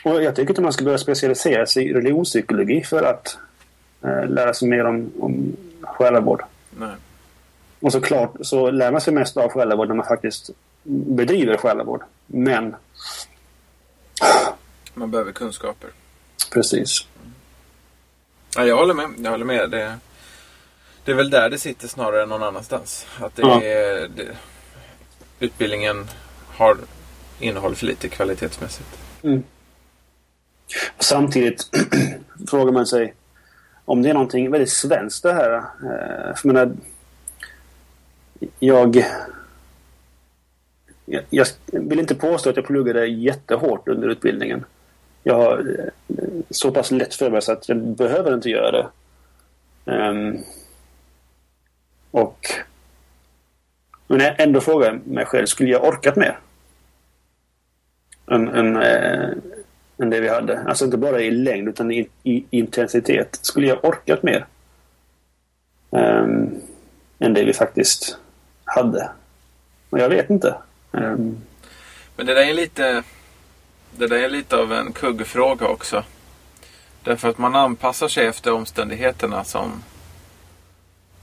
Och 0.03 0.23
jag 0.23 0.35
tycker 0.35 0.49
inte 0.51 0.61
man 0.61 0.73
ska 0.73 0.83
börja 0.83 0.97
specialisera 0.97 1.65
sig 1.65 1.85
i 1.89 1.93
religionspsykologi 1.93 2.83
för 2.83 3.03
att 3.03 3.37
eh, 4.03 4.29
lära 4.29 4.53
sig 4.53 4.67
mer 4.67 4.85
om, 4.85 5.11
om 5.19 5.55
själavård. 5.81 6.43
Nej. 6.69 6.95
Och 7.79 7.91
såklart 7.91 8.33
så 8.41 8.71
lär 8.71 8.91
man 8.91 9.01
sig 9.01 9.13
mest 9.13 9.37
av 9.37 9.49
själavård 9.49 9.87
när 9.87 9.95
man 9.95 10.05
faktiskt 10.05 10.49
bedriver 10.83 11.57
själavård. 11.57 12.01
Men 12.27 12.75
Man 14.93 15.11
behöver 15.11 15.31
kunskaper. 15.31 15.89
Precis. 16.51 17.07
Ja, 18.55 18.65
jag 18.65 18.77
håller 18.77 18.93
med. 18.93 19.09
Jag 19.17 19.31
håller 19.31 19.45
med. 19.45 19.69
Det, 19.71 19.97
det 21.05 21.11
är 21.11 21.15
väl 21.15 21.29
där 21.29 21.49
det 21.49 21.57
sitter 21.57 21.87
snarare 21.87 22.23
än 22.23 22.29
någon 22.29 22.43
annanstans. 22.43 23.07
Att 23.19 23.35
det 23.35 23.41
Ja. 23.41 23.61
är, 23.63 24.07
det, 24.15 24.37
utbildningen 25.39 26.07
har 26.47 26.77
innehåll 27.39 27.75
för 27.75 27.85
lite 27.85 28.09
kvalitetsmässigt. 28.09 28.89
Samtidigt 30.99 31.69
frågar 32.49 32.71
man 32.71 32.87
sig 32.87 33.13
om 33.85 34.01
det 34.01 34.09
är 34.09 34.13
någonting 34.13 34.51
väldigt 34.51 34.71
svenskt 34.71 35.23
det 35.23 35.33
här. 35.33 35.55
Eh, 35.57 36.35
För 36.35 36.47
menar, 36.47 36.71
jag, 38.59 39.05
jag 41.29 41.47
vill 41.67 41.99
inte 41.99 42.15
påstå 42.15 42.49
att 42.49 42.55
jag 42.55 42.65
pluggade 42.65 43.05
jättehårt 43.07 43.87
under 43.87 44.07
utbildningen. 44.07 44.65
Jag 45.23 45.35
har 45.35 45.57
eh, 45.57 46.15
så 46.49 46.71
pass 46.71 46.91
lätt 46.91 47.15
för 47.15 47.29
mig 47.29 47.41
så 47.41 47.51
att 47.51 47.69
jag 47.69 47.77
behöver 47.77 48.33
inte 48.33 48.49
göra 48.49 48.71
det. 48.71 48.87
Um, 49.85 50.43
och 52.11 52.47
men 54.07 54.19
jag 54.19 54.39
ändå 54.39 54.61
frågar 54.61 54.99
mig 55.03 55.25
själv, 55.25 55.45
skulle 55.45 55.69
jag 55.69 55.83
orkat 55.83 56.15
mer? 56.15 56.39
Än, 58.31 58.47
än, 58.47 58.75
äh, 58.75 59.29
än 59.97 60.09
det 60.09 60.19
vi 60.19 60.29
hade. 60.29 60.59
Alltså 60.59 60.85
inte 60.85 60.97
bara 60.97 61.21
i 61.21 61.31
längd 61.31 61.69
utan 61.69 61.91
i, 61.91 62.09
i 62.23 62.45
intensitet. 62.49 63.39
Skulle 63.41 63.67
jag 63.67 63.85
orkat 63.85 64.23
mer? 64.23 64.45
Um, 65.89 66.61
än 67.19 67.33
det 67.33 67.43
vi 67.43 67.53
faktiskt 67.53 68.17
hade. 68.63 69.09
Och 69.89 69.99
jag 69.99 70.09
vet 70.09 70.29
inte. 70.29 70.55
Um, 70.91 71.37
Men 72.15 72.25
det 72.25 72.33
där 72.33 72.49
är 72.49 72.53
lite, 72.53 73.03
det 73.97 74.07
där 74.07 74.23
är 74.23 74.29
lite 74.29 74.57
av 74.57 74.73
en 74.73 74.93
kuggfråga 74.93 75.67
också. 75.67 76.03
Därför 77.03 77.29
att 77.29 77.37
man 77.37 77.55
anpassar 77.55 78.07
sig 78.07 78.27
efter 78.27 78.53
omständigheterna 78.53 79.43
som, 79.43 79.83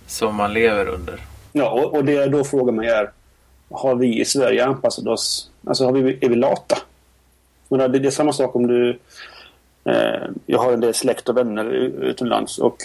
som 0.06 0.34
man 0.34 0.52
lever 0.52 0.88
under. 0.88 1.20
ja, 1.52 1.70
och, 1.70 1.94
och 1.94 2.04
det 2.04 2.26
då 2.26 2.44
frågar 2.44 2.72
man 2.72 2.84
är 2.84 3.10
Har 3.70 3.94
vi 3.94 4.20
i 4.20 4.24
Sverige 4.24 4.66
anpassat 4.66 5.06
oss? 5.06 5.50
Alltså 5.66 5.84
har 5.84 5.92
vi, 5.92 6.18
är 6.20 6.28
vi 6.28 6.36
lata? 6.36 6.78
Men 7.68 7.92
det, 7.92 7.98
det 7.98 8.08
är 8.08 8.10
samma 8.10 8.32
sak 8.32 8.56
om 8.56 8.66
du... 8.66 8.98
Eh, 9.84 10.22
jag 10.46 10.58
har 10.58 10.72
en 10.72 10.80
del 10.80 10.94
släkt 10.94 11.28
och 11.28 11.36
vänner 11.36 11.64
utomlands 12.02 12.58
och 12.58 12.76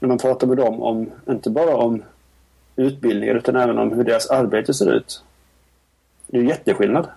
när 0.00 0.08
man 0.08 0.18
pratar 0.18 0.46
med 0.46 0.56
dem 0.56 0.82
om, 0.82 1.10
inte 1.28 1.50
bara 1.50 1.76
om 1.76 2.02
utbildningar 2.76 3.34
utan 3.34 3.56
även 3.56 3.78
om 3.78 3.92
hur 3.92 4.04
deras 4.04 4.30
arbete 4.30 4.74
ser 4.74 4.92
ut. 4.92 5.24
Det 6.26 6.36
är 6.36 6.42
ju 6.42 6.48
jätteskillnad. 6.48 7.08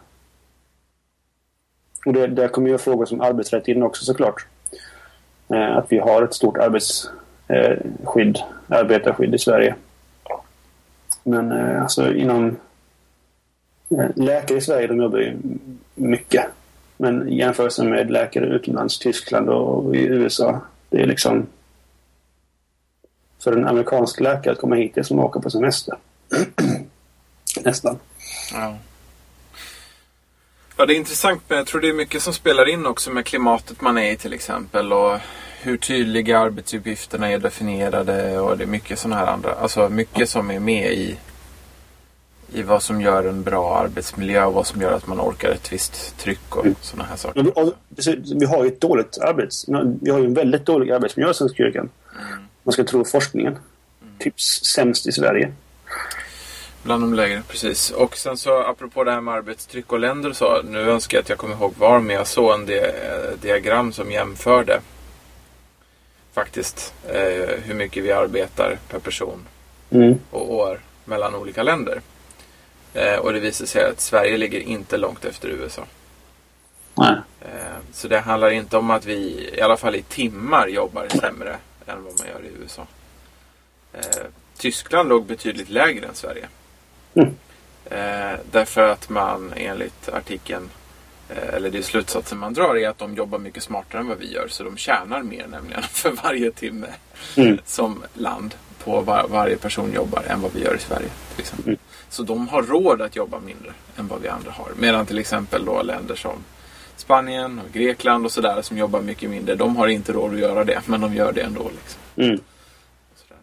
Och 2.05 2.13
det, 2.13 2.27
där 2.27 2.47
kommer 2.47 2.69
ju 2.69 2.77
frågor 2.77 3.05
som 3.05 3.21
arbetsrätt 3.21 3.67
in 3.67 3.83
också 3.83 4.05
såklart. 4.05 4.45
Eh, 5.49 5.77
att 5.77 5.85
vi 5.89 5.99
har 5.99 6.23
ett 6.23 6.33
stort 6.33 6.57
arbetsskydd, 6.57 8.37
eh, 8.37 8.77
arbetarskydd 8.79 9.35
i 9.35 9.39
Sverige. 9.39 9.75
Men 11.23 11.51
eh, 11.51 11.81
alltså 11.81 12.13
inom... 12.13 12.57
Eh, 13.89 14.09
läkare 14.15 14.57
i 14.57 14.61
Sverige 14.61 14.87
de 14.87 14.97
jobbar 14.97 15.19
ju 15.19 15.37
mycket. 15.95 16.45
Men 16.97 17.29
i 17.29 17.37
jämförelse 17.37 17.83
med 17.83 18.11
läkare 18.11 18.45
utomlands, 18.45 18.99
Tyskland 18.99 19.49
och 19.49 19.95
i 19.95 19.99
USA. 19.99 20.61
Det 20.89 21.01
är 21.01 21.05
liksom... 21.05 21.45
För 23.43 23.51
en 23.51 23.67
amerikansk 23.67 24.19
läkare 24.19 24.53
att 24.53 24.59
komma 24.59 24.75
hit 24.75 24.91
det 24.95 25.01
är 25.01 25.03
som 25.03 25.19
att 25.19 25.25
åka 25.25 25.39
på 25.39 25.49
semester. 25.49 25.97
Nästan. 27.63 27.99
Ja. 28.53 28.77
Ja, 30.83 30.87
det 30.87 30.93
är 30.93 30.97
intressant 30.97 31.41
men 31.47 31.57
jag 31.57 31.67
tror 31.67 31.81
det 31.81 31.89
är 31.89 31.93
mycket 31.93 32.21
som 32.21 32.33
spelar 32.33 32.69
in 32.69 32.85
också 32.85 33.11
med 33.11 33.25
klimatet 33.25 33.81
man 33.81 33.97
är 33.97 34.11
i 34.11 34.15
till 34.17 34.33
exempel. 34.33 34.93
Och 34.93 35.17
hur 35.61 35.77
tydliga 35.77 36.39
arbetsuppgifterna 36.39 37.31
är 37.31 37.39
definierade 37.39 38.39
och 38.39 38.57
det 38.57 38.63
är 38.63 38.67
mycket 38.67 38.99
sådana 38.99 39.15
här 39.15 39.27
andra. 39.27 39.51
Alltså 39.53 39.89
mycket 39.89 40.29
som 40.29 40.51
är 40.51 40.59
med 40.59 40.93
i, 40.93 41.17
i 42.53 42.61
vad 42.63 42.83
som 42.83 43.01
gör 43.01 43.23
en 43.23 43.43
bra 43.43 43.77
arbetsmiljö 43.77 44.45
och 44.45 44.53
vad 44.53 44.67
som 44.67 44.81
gör 44.81 44.91
att 44.91 45.07
man 45.07 45.21
orkar 45.21 45.49
ett 45.49 45.73
visst 45.73 46.17
tryck 46.17 46.55
och 46.55 46.65
sådana 46.81 47.09
här 47.09 47.17
saker. 47.17 47.43
Vi- 48.39 48.45
har 48.45 48.63
ju 48.63 48.67
ett 48.67 48.81
dåligt 48.81 49.17
arbets... 49.17 49.65
Vi 50.01 50.11
har 50.11 50.19
ju 50.19 50.25
en 50.25 50.33
väldigt 50.33 50.65
dålig 50.65 50.91
arbetsmiljö 50.91 51.31
i 51.31 51.33
Svenska 51.33 51.57
kyrkan. 51.57 51.89
Man 52.63 52.73
ska 52.73 52.83
tro 52.83 53.05
forskningen. 53.05 53.57
Typ 54.19 54.41
sämst 54.41 55.07
i 55.07 55.11
Sverige. 55.11 55.53
Bland 56.83 57.03
de 57.03 57.13
lägre, 57.13 57.43
precis. 57.47 57.91
Och 57.91 58.17
sen 58.17 58.37
så 58.37 58.57
apropå 58.63 59.03
det 59.03 59.11
här 59.11 59.21
med 59.21 59.33
arbetstryck 59.33 59.91
och 59.91 59.99
länder 59.99 60.29
och 60.29 60.37
så. 60.37 60.61
Nu 60.61 60.79
önskar 60.79 61.17
jag 61.17 61.21
att 61.23 61.29
jag 61.29 61.37
kommer 61.37 61.55
ihåg 61.55 61.73
var, 61.77 61.99
men 61.99 62.15
jag 62.15 62.27
såg 62.27 62.53
en 62.53 62.65
di- 62.65 62.77
eh, 62.77 63.37
diagram 63.41 63.93
som 63.93 64.11
jämförde 64.11 64.81
faktiskt 66.33 66.93
eh, 67.07 67.49
hur 67.63 67.73
mycket 67.73 68.03
vi 68.03 68.11
arbetar 68.11 68.77
per 68.89 68.99
person 68.99 69.39
Mm. 69.91 70.19
och 70.31 70.53
år 70.53 70.79
mellan 71.05 71.35
olika 71.35 71.63
länder. 71.63 72.01
Eh, 72.93 73.15
och 73.15 73.33
det 73.33 73.39
visar 73.39 73.65
sig 73.65 73.83
att 73.89 74.01
Sverige 74.01 74.37
ligger 74.37 74.59
inte 74.59 74.97
långt 74.97 75.25
efter 75.25 75.49
USA. 75.49 75.85
Nej. 76.95 77.15
Eh, 77.41 77.77
så 77.93 78.07
det 78.07 78.19
handlar 78.19 78.49
inte 78.49 78.77
om 78.77 78.91
att 78.91 79.05
vi, 79.05 79.49
i 79.57 79.61
alla 79.61 79.77
fall 79.77 79.95
i 79.95 80.01
timmar, 80.01 80.67
jobbar 80.67 81.07
sämre 81.07 81.57
än 81.87 82.03
vad 82.03 82.13
man 82.19 82.27
gör 82.27 82.41
i 82.49 82.61
USA. 82.63 82.87
Eh, 83.93 84.01
Tyskland 84.57 85.09
låg 85.09 85.25
betydligt 85.25 85.69
lägre 85.69 86.05
än 86.07 86.15
Sverige. 86.15 86.47
Mm. 87.13 87.35
Eh, 87.85 88.39
därför 88.51 88.81
att 88.89 89.09
man 89.09 89.53
enligt 89.55 90.09
artikeln, 90.09 90.69
eh, 91.29 91.53
eller 91.53 91.69
det 91.69 91.83
slutsatsen 91.83 92.37
man 92.37 92.53
drar, 92.53 92.77
är 92.77 92.89
att 92.89 92.97
de 92.97 93.15
jobbar 93.15 93.39
mycket 93.39 93.63
smartare 93.63 94.01
än 94.01 94.07
vad 94.07 94.17
vi 94.17 94.33
gör. 94.33 94.47
Så 94.47 94.63
de 94.63 94.77
tjänar 94.77 95.23
mer 95.23 95.47
nämligen 95.47 95.83
för 95.91 96.11
varje 96.11 96.51
timme 96.51 96.87
Mm. 97.37 97.57
som 97.65 98.03
land 98.13 98.55
på 98.83 99.01
var, 99.01 99.27
varje 99.27 99.57
person 99.57 99.93
jobbar 99.93 100.23
än 100.27 100.41
vad 100.41 100.53
vi 100.53 100.63
gör 100.63 100.75
i 100.75 100.79
Sverige. 100.79 101.09
Till 101.31 101.39
exempel. 101.41 101.67
Mm. 101.67 101.79
Så 102.09 102.23
de 102.23 102.47
har 102.47 102.63
råd 102.63 103.01
att 103.01 103.15
jobba 103.15 103.39
mindre 103.39 103.73
än 103.97 104.07
vad 104.07 104.21
vi 104.21 104.27
andra 104.27 104.51
har. 104.51 104.71
Medan 104.79 105.05
till 105.05 105.19
exempel 105.19 105.65
då 105.65 105.81
länder 105.81 106.15
som 106.15 106.35
Spanien 106.95 107.59
och 107.59 107.73
Grekland 107.73 108.25
och 108.25 108.31
sådär 108.31 108.61
som 108.61 108.77
jobbar 108.77 109.01
mycket 109.01 109.29
mindre. 109.29 109.55
De 109.55 109.75
har 109.75 109.87
inte 109.87 110.13
råd 110.13 110.33
att 110.33 110.39
göra 110.39 110.63
det, 110.63 110.81
men 110.85 111.01
de 111.01 111.13
gör 111.13 111.31
det 111.31 111.41
ändå. 111.41 111.63
Liksom. 111.69 112.01
Mm. 112.15 112.39
Sådär. 113.15 113.37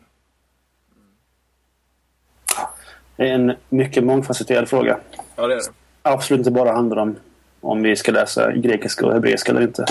Det 2.46 3.09
är 3.24 3.34
en 3.34 3.52
mycket 3.68 4.04
mångfacetterad 4.04 4.68
fråga. 4.68 4.98
Ja, 5.36 5.46
det 5.46 5.54
är 5.54 5.56
det. 5.56 5.72
Absolut 6.02 6.38
inte 6.38 6.50
bara 6.50 6.72
handlar 6.72 6.96
om 6.96 7.16
om 7.60 7.82
vi 7.82 7.96
ska 7.96 8.12
läsa 8.12 8.52
grekiska 8.52 9.06
och 9.06 9.12
hebreiska 9.12 9.50
eller 9.50 9.62
inte. 9.62 9.84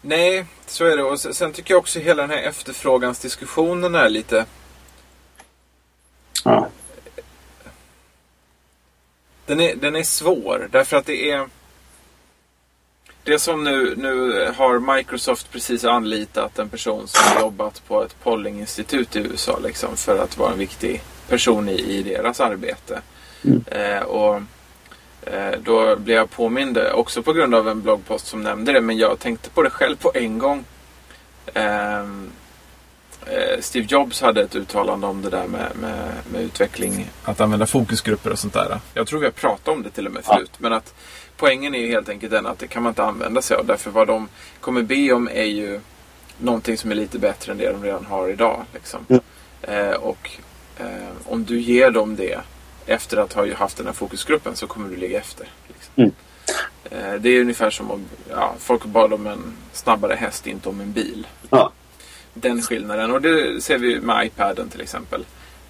Nej, 0.00 0.44
så 0.66 0.84
är 0.84 0.96
det. 0.96 1.02
Och 1.02 1.20
sen 1.20 1.52
tycker 1.52 1.74
jag 1.74 1.78
också 1.78 1.98
hela 1.98 2.22
den 2.22 2.30
här 2.30 2.42
efterfrågansdiskussionen 2.42 3.94
är 3.94 4.08
lite... 4.08 4.44
Ja. 6.44 6.68
Den 9.46 9.60
är, 9.60 9.76
den 9.76 9.96
är 9.96 10.02
svår 10.02 10.68
därför 10.70 10.96
att 10.96 11.06
det 11.06 11.30
är... 11.30 11.48
Det 13.24 13.38
som 13.38 13.64
nu, 13.64 13.94
nu 13.96 14.46
har 14.56 14.96
Microsoft 14.96 15.52
precis 15.52 15.84
anlitat 15.84 16.58
en 16.58 16.68
person 16.68 17.08
som 17.08 17.40
jobbat 17.40 17.82
på 17.88 18.02
ett 18.02 18.16
pollinginstitut 18.22 19.16
i 19.16 19.18
USA 19.18 19.58
liksom, 19.62 19.96
för 19.96 20.18
att 20.18 20.38
vara 20.38 20.52
en 20.52 20.58
viktig 20.58 21.02
person 21.28 21.68
i, 21.68 21.72
i 21.74 22.02
deras 22.02 22.40
arbete. 22.40 23.00
Mm. 23.44 23.64
Eh, 23.70 24.02
och 24.02 24.36
eh, 25.22 25.54
Då 25.64 25.96
blev 25.96 26.16
jag 26.16 26.30
påmind, 26.30 26.78
också 26.92 27.22
på 27.22 27.32
grund 27.32 27.54
av 27.54 27.68
en 27.68 27.82
bloggpost 27.82 28.26
som 28.26 28.42
nämnde 28.42 28.72
det, 28.72 28.80
men 28.80 28.98
jag 28.98 29.18
tänkte 29.18 29.50
på 29.50 29.62
det 29.62 29.70
själv 29.70 29.96
på 29.96 30.12
en 30.14 30.38
gång. 30.38 30.64
Ehm, 31.54 32.30
eh, 33.26 33.60
Steve 33.60 33.86
Jobs 33.90 34.20
hade 34.20 34.42
ett 34.42 34.54
uttalande 34.54 35.06
om 35.06 35.22
det 35.22 35.30
där 35.30 35.46
med, 35.46 35.72
med, 35.80 36.08
med 36.32 36.42
utveckling, 36.42 37.10
att 37.24 37.40
använda 37.40 37.66
fokusgrupper 37.66 38.30
och 38.32 38.38
sånt 38.38 38.54
där. 38.54 38.80
Jag 38.94 39.06
tror 39.06 39.20
vi 39.20 39.26
har 39.26 39.32
pratat 39.32 39.68
om 39.68 39.82
det 39.82 39.90
till 39.90 40.06
och 40.06 40.12
med 40.12 40.22
Ja. 40.26 40.34
förut. 40.34 40.52
Men 40.58 40.72
att 40.72 40.94
poängen 41.36 41.74
är 41.74 41.78
ju 41.78 41.86
helt 41.90 42.08
enkelt 42.08 42.32
den 42.32 42.46
att 42.46 42.58
det 42.58 42.66
kan 42.66 42.82
man 42.82 42.90
inte 42.90 43.04
använda 43.04 43.42
sig 43.42 43.56
av. 43.56 43.66
Därför 43.66 43.90
vad 43.90 44.06
de 44.06 44.28
kommer 44.60 44.82
be 44.82 45.12
om 45.12 45.28
är 45.32 45.44
ju 45.44 45.80
någonting 46.38 46.78
som 46.78 46.90
är 46.90 46.94
lite 46.94 47.18
bättre 47.18 47.52
än 47.52 47.58
det 47.58 47.72
de 47.72 47.82
redan 47.84 48.06
har 48.06 48.28
idag. 48.28 48.64
Liksom. 48.74 49.06
Ja. 49.08 49.18
Eh, 49.62 49.90
och 49.94 50.30
eh, 50.82 51.32
om 51.32 51.44
du 51.44 51.60
ger 51.60 51.90
dem 51.90 52.16
det 52.16 52.40
efter 52.86 53.16
att 53.16 53.32
ha 53.32 53.54
haft 53.54 53.76
den 53.76 53.86
här 53.86 53.92
fokusgruppen 53.92 54.56
så 54.56 54.66
kommer 54.66 54.88
du 54.88 54.96
ligga 54.96 55.18
efter. 55.18 55.48
Liksom. 55.68 56.12
Eh, 56.84 57.14
det 57.14 57.28
är 57.28 57.40
ungefär 57.40 57.70
som 57.70 57.90
om 57.90 58.04
ja, 58.30 58.54
folk 58.58 58.84
bad 58.84 59.12
om 59.12 59.26
en 59.26 59.56
snabbare 59.72 60.14
häst, 60.14 60.46
inte 60.46 60.68
om 60.68 60.80
en 60.80 60.92
bil. 60.92 61.26
Ja. 61.50 61.72
Den 62.34 62.62
skillnaden. 62.62 63.10
Och 63.10 63.22
det 63.22 63.64
ser 63.64 63.78
vi 63.78 64.00
med 64.00 64.26
iPaden 64.26 64.68
till 64.68 64.80
exempel. 64.80 65.24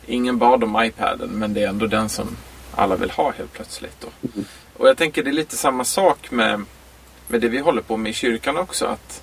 Ingen 0.06 0.38
bad 0.38 0.64
om 0.64 0.84
iPaden 0.84 1.30
men 1.30 1.54
det 1.54 1.62
är 1.62 1.68
ändå 1.68 1.86
den 1.86 2.08
som 2.08 2.36
alla 2.74 2.96
vill 2.96 3.10
ha 3.10 3.32
helt 3.32 3.52
plötsligt. 3.52 4.00
Då. 4.00 4.08
Mm. 4.34 4.46
Och 4.76 4.88
jag 4.88 4.96
tänker 4.96 5.22
det 5.22 5.30
är 5.30 5.32
lite 5.32 5.56
samma 5.56 5.84
sak 5.84 6.30
med, 6.30 6.64
med 7.28 7.40
det 7.40 7.48
vi 7.48 7.58
håller 7.58 7.82
på 7.82 7.96
med 7.96 8.10
i 8.10 8.12
kyrkan 8.12 8.56
också. 8.56 8.86
att 8.86 9.22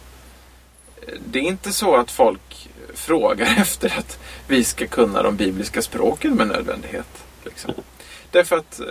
eh, 1.02 1.14
Det 1.26 1.40
är 1.40 1.44
inte 1.44 1.72
så 1.72 1.96
att 1.96 2.12
folk 2.12 2.69
frågar 3.00 3.56
efter 3.62 4.00
att 4.00 4.20
vi 4.48 4.64
ska 4.64 4.88
kunna 4.88 5.24
de 5.24 5.36
bibliska 5.36 5.82
språken 5.82 6.36
med 6.36 6.48
nödvändighet. 6.48 7.24
Liksom. 7.44 7.74
Därför 8.32 8.58
att 8.58 8.80
eh, 8.80 8.86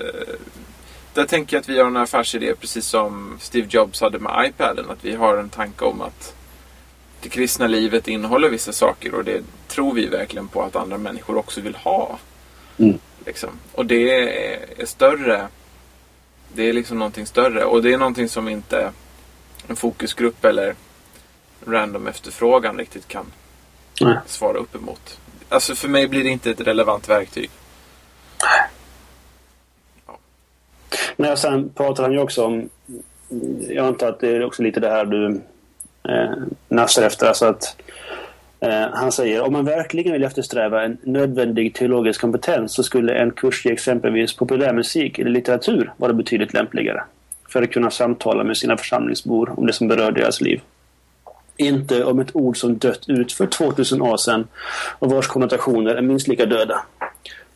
där 1.15 1.25
tänker 1.25 1.57
jag 1.57 1.61
att 1.61 1.69
vi 1.69 1.79
har 1.79 1.87
en 1.87 1.97
affärsidé 1.97 2.55
precis 2.55 2.87
som 2.87 3.39
Steve 3.41 3.67
Jobs 3.71 4.01
hade 4.01 4.19
med 4.19 4.47
iPaden. 4.49 4.91
Att 4.91 5.05
vi 5.05 5.15
har 5.15 5.37
en 5.37 5.49
tanke 5.49 5.85
om 5.85 6.01
att 6.01 6.35
det 7.21 7.29
kristna 7.29 7.67
livet 7.67 8.09
innehåller 8.09 8.51
vissa 8.51 8.73
saker 8.73 9.15
och 9.15 9.25
det 9.25 9.43
tror 9.69 9.95
vi 9.95 10.07
verkligen 10.07 10.49
på 10.49 10.63
att 10.63 10.77
andra 10.77 10.99
människor 10.99 11.37
också 11.37 11.61
vill 11.61 11.75
ha. 11.75 12.19
Mm. 12.79 12.99
Liksom. 13.27 13.51
Och 13.73 13.87
det 13.87 14.11
är, 14.11 14.81
är 14.81 14.87
större. 14.87 15.49
Det 16.55 16.63
är 16.63 16.73
liksom 16.73 16.99
någonting 16.99 17.27
större 17.27 17.65
och 17.65 17.83
det 17.83 17.93
är 17.93 17.99
någonting 17.99 18.29
som 18.29 18.49
inte 18.49 18.93
en 19.67 19.77
fokusgrupp 19.77 20.45
eller 20.45 20.75
random 21.67 22.07
efterfrågan 22.07 22.79
riktigt 22.79 23.09
kan 23.09 23.27
Nej. 24.01 24.19
svara 24.27 24.59
upp 24.59 24.75
emot. 24.75 25.19
Alltså 25.49 25.75
för 25.75 25.89
mig 25.89 26.09
blir 26.09 26.25
det 26.25 26.31
inte 26.31 26.51
ett 26.51 26.61
relevant 26.61 27.09
verktyg. 27.09 27.51
Nej, 31.17 31.33
och 31.33 31.39
sen 31.39 31.69
pratar 31.69 32.03
han 32.03 32.13
ju 32.13 32.19
också 32.19 32.45
om... 32.45 32.69
Jag 33.69 33.87
antar 33.87 34.09
att 34.09 34.21
det 34.21 34.29
är 34.29 34.45
också 34.45 34.63
lite 34.63 34.81
det 34.81 34.89
här 34.89 35.05
du 35.05 35.41
eh, 36.09 36.33
nafsar 36.69 37.03
efter. 37.03 37.27
Alltså 37.27 37.47
att, 37.47 37.77
eh, 38.61 38.87
han 38.93 39.13
säger 39.13 39.43
om 39.43 39.53
man 39.53 39.65
verkligen 39.65 40.13
vill 40.13 40.25
eftersträva 40.25 40.85
en 40.85 40.99
nödvändig 41.03 41.75
teologisk 41.75 42.21
kompetens 42.21 42.75
så 42.75 42.83
skulle 42.83 43.15
en 43.15 43.31
kurs 43.31 43.67
i 43.67 43.69
exempelvis 43.69 44.37
populärmusik 44.37 45.19
eller 45.19 45.31
litteratur 45.31 45.93
vara 45.97 46.13
betydligt 46.13 46.53
lämpligare. 46.53 47.03
För 47.49 47.63
att 47.63 47.71
kunna 47.71 47.91
samtala 47.91 48.45
med 48.45 48.57
sina 48.57 48.77
församlingsbor 48.77 49.55
om 49.57 49.67
det 49.67 49.73
som 49.73 49.89
berör 49.89 50.13
deras 50.13 50.41
liv. 50.41 50.61
Inte 51.61 52.05
om 52.05 52.19
ett 52.19 52.37
ord 52.37 52.57
som 52.57 52.79
dött 52.79 53.09
ut 53.09 53.33
för 53.33 53.47
2000 53.47 54.03
år 54.03 54.17
sedan 54.17 54.49
och 54.99 55.11
vars 55.11 55.27
konnotationer 55.27 55.95
är 55.95 56.03
minst 56.03 56.29
lika 56.29 56.47
döda. 56.47 56.83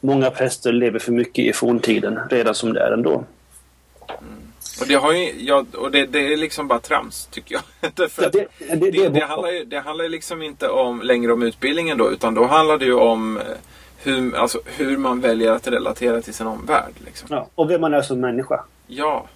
Många 0.00 0.30
präster 0.30 0.72
lever 0.72 0.98
för 0.98 1.12
mycket 1.12 1.44
i 1.44 1.52
forntiden 1.52 2.18
redan 2.30 2.54
som 2.54 2.72
det 2.72 2.80
är 2.80 2.92
ändå. 2.92 3.24
Och 4.80 4.86
det, 4.88 4.94
har 4.94 5.12
ju, 5.12 5.32
ja, 5.38 5.64
och 5.74 5.90
det, 5.90 6.06
det 6.06 6.32
är 6.32 6.36
liksom 6.36 6.68
bara 6.68 6.78
trams 6.78 7.26
tycker 7.26 7.54
jag. 7.54 7.92
Därför 7.94 8.22
Ja, 8.22 8.28
det, 8.32 8.48
det, 8.76 8.90
det, 8.90 9.08
det, 9.08 9.24
handlar 9.24 9.50
ju, 9.50 9.64
det 9.64 9.80
handlar 9.80 10.08
liksom 10.08 10.42
inte 10.42 10.68
om, 10.68 11.02
längre 11.02 11.32
om 11.32 11.42
utbildningen 11.42 11.98
då 11.98 12.10
utan 12.10 12.34
då 12.34 12.46
handlar 12.46 12.78
det 12.78 12.84
ju 12.84 12.94
om 12.94 13.36
eh, 13.36 13.42
hur, 14.02 14.36
alltså, 14.36 14.60
hur 14.64 14.96
man 14.96 15.20
väljer 15.20 15.52
att 15.52 15.68
relatera 15.68 16.22
till 16.22 16.34
sin 16.34 16.46
omvärld. 16.46 16.92
Liksom. 17.04 17.28
Ja, 17.30 17.48
och 17.54 17.70
vem 17.70 17.80
man 17.80 17.94
är 17.94 18.02
som 18.02 18.20
människa. 18.20 18.64
Ja. 18.86 19.26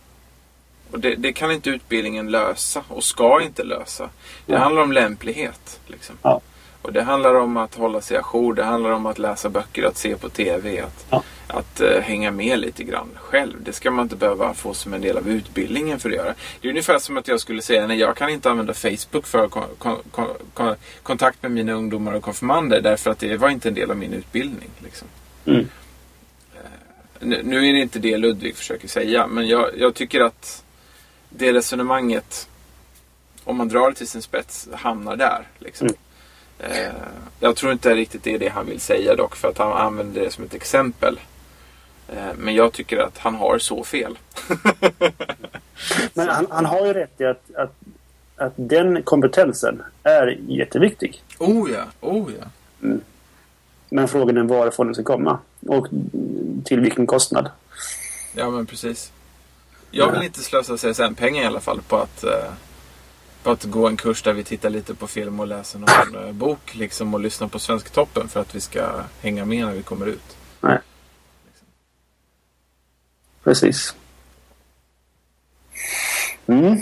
Och 0.90 1.00
det, 1.00 1.14
det 1.14 1.32
kan 1.32 1.52
inte 1.52 1.70
utbildningen 1.70 2.30
lösa 2.30 2.84
och 2.88 3.04
ska 3.04 3.42
inte 3.42 3.64
lösa. 3.64 4.10
Det 4.46 4.52
Ja. 4.52 4.58
handlar 4.58 4.82
om 4.82 4.92
lämplighet. 4.92 5.80
Liksom. 5.86 6.16
Ja. 6.22 6.40
Och 6.82 6.92
det 6.92 7.02
handlar 7.02 7.34
om 7.34 7.56
att 7.56 7.74
hålla 7.74 8.00
sig 8.00 8.16
ajour. 8.16 8.54
Det 8.54 8.64
handlar 8.64 8.90
om 8.90 9.06
att 9.06 9.18
läsa 9.18 9.48
böcker, 9.48 9.84
att 9.84 9.96
se 9.96 10.16
på 10.16 10.28
TV. 10.28 10.80
Att, 10.80 11.06
Ja. 11.10 11.22
att 11.48 11.80
eh, 11.80 12.00
hänga 12.00 12.30
med 12.30 12.58
lite 12.58 12.84
grann 12.84 13.08
själv. 13.16 13.56
Det 13.64 13.72
ska 13.72 13.90
man 13.90 14.02
inte 14.02 14.16
behöva 14.16 14.54
få 14.54 14.74
som 14.74 14.94
en 14.94 15.00
del 15.00 15.16
av 15.18 15.28
utbildningen 15.28 15.98
för 15.98 16.08
att 16.10 16.14
göra. 16.16 16.34
Det 16.60 16.68
är 16.68 16.70
ungefär 16.70 16.98
som 16.98 17.16
att 17.16 17.28
jag 17.28 17.40
skulle 17.40 17.62
säga 17.62 17.86
nej 17.86 17.98
jag 17.98 18.16
kan 18.16 18.30
inte 18.30 18.50
använda 18.50 18.74
Facebook 18.74 19.26
för 19.26 19.48
kon, 19.48 19.62
kon, 19.78 19.98
kon, 20.10 20.26
kon, 20.54 20.74
kontakt 21.02 21.42
med 21.42 21.50
mina 21.52 21.72
ungdomar 21.72 22.12
och 22.12 22.22
konfirmander. 22.22 22.80
Därför 22.80 23.10
att 23.10 23.18
det 23.18 23.36
var 23.36 23.48
inte 23.48 23.68
en 23.68 23.74
del 23.74 23.90
av 23.90 23.96
min 23.96 24.12
utbildning. 24.12 24.70
Liksom. 24.84 25.08
Mm. 25.44 25.68
Nu 27.20 27.42
nu 27.44 27.68
är 27.68 27.72
det 27.72 27.80
inte 27.80 27.98
det 27.98 28.16
Ludvig 28.16 28.56
försöker 28.56 28.88
säga, 28.88 29.26
men 29.26 29.48
jag, 29.48 29.70
jag 29.78 29.94
tycker 29.94 30.20
att 30.20 30.62
det 31.36 31.52
resonemanget, 31.52 32.48
om 33.44 33.56
man 33.56 33.68
drar 33.68 33.90
det 33.90 33.96
till 33.96 34.08
sin 34.08 34.22
spets, 34.22 34.68
hamnar 34.72 35.16
där. 35.16 35.48
Liksom. 35.58 35.88
Mm. 35.88 35.98
Eh, 36.58 36.94
jag 37.40 37.56
tror 37.56 37.72
inte 37.72 37.94
riktigt 37.94 38.22
det 38.22 38.34
är 38.34 38.38
det 38.38 38.48
han 38.48 38.66
vill 38.66 38.80
säga 38.80 39.16
dock, 39.16 39.36
för 39.36 39.48
att 39.48 39.58
han 39.58 39.72
använder 39.72 40.20
det 40.20 40.30
som 40.30 40.44
ett 40.44 40.54
exempel. 40.54 41.20
Eh, 42.08 42.34
men 42.36 42.54
jag 42.54 42.72
tycker 42.72 42.98
att 42.98 43.18
han 43.18 43.34
har 43.34 43.58
så 43.58 43.84
fel. 43.84 44.18
Men 46.14 46.28
han, 46.28 46.46
han 46.50 46.66
har 46.66 46.86
ju 46.86 46.92
rätt 46.92 47.20
i 47.20 47.24
att, 47.24 47.54
att, 47.54 47.74
att 48.36 48.52
den 48.56 49.02
kompetensen 49.02 49.82
är 50.02 50.38
jätteviktig. 50.48 51.22
Oh 51.38 51.70
ja, 51.70 51.84
oh 52.00 52.30
ja. 52.40 52.46
Men 53.88 54.08
frågan 54.08 54.36
är 54.36 54.42
varifrån 54.42 54.86
den 54.86 54.94
ska 54.94 55.04
komma. 55.04 55.38
Och 55.66 55.86
till 56.64 56.80
vilken 56.80 57.06
kostnad. 57.06 57.50
Ja 58.34 58.50
men 58.50 58.66
precis. 58.66 59.12
Jag 59.90 60.12
vill 60.12 60.22
inte 60.22 60.40
slösa 60.40 60.76
CSN-pengar 60.76 61.42
i 61.42 61.46
alla 61.46 61.60
fall 61.60 61.82
på 61.82 61.96
att, 61.96 62.24
eh, 62.24 62.52
på 63.42 63.50
att 63.50 63.64
gå 63.64 63.88
en 63.88 63.96
kurs 63.96 64.22
där 64.22 64.32
vi 64.32 64.44
tittar 64.44 64.70
lite 64.70 64.94
på 64.94 65.06
film 65.06 65.40
och 65.40 65.46
läser 65.46 65.78
någon 65.78 66.24
eh, 66.24 66.32
bok 66.32 66.74
liksom 66.74 67.14
och 67.14 67.20
lyssnar 67.20 67.48
på 67.48 67.58
Svensktoppen 67.58 68.28
för 68.28 68.40
att 68.40 68.54
vi 68.54 68.60
ska 68.60 69.02
hänga 69.20 69.44
med 69.44 69.66
när 69.66 69.74
vi 69.74 69.82
kommer 69.82 70.06
ut. 70.06 70.36
Nej. 70.60 70.78
Precis. 73.44 73.94
Mm. 76.46 76.80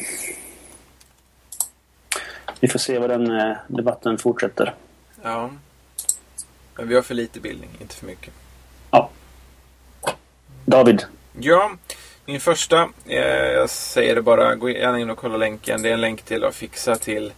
Vi 2.61 2.69
får 2.69 2.79
se 2.79 2.99
vad 2.99 3.11
den 3.11 3.31
eh, 3.31 3.57
debatten 3.69 4.19
fortsätter. 4.19 4.75
Ja. 5.23 5.51
Men 6.77 6.89
vi 6.89 6.95
har 6.95 7.03
för 7.03 7.15
lite 7.15 7.41
bildning, 7.41 7.71
inte 7.81 7.95
för 7.95 8.07
mycket. 8.07 8.35
Ja. 8.91 9.11
David. 10.65 11.05
Ja, 11.41 11.77
min 12.27 12.41
första, 12.41 12.89
eh, 13.07 13.19
jag 13.53 13.71
säger 13.71 14.15
det 14.15 14.23
bara, 14.23 14.55
gå 14.55 14.71
gärna 14.71 15.01
in 15.01 15.11
och 15.11 15.19
kolla 15.19 15.37
länken. 15.37 15.83
Det 15.83 15.89
är 15.89 15.95
en 15.95 16.01
länk 16.01 16.23
till 16.23 16.45
att 16.45 16.55
fixa 16.55 16.97
till 16.97 17.33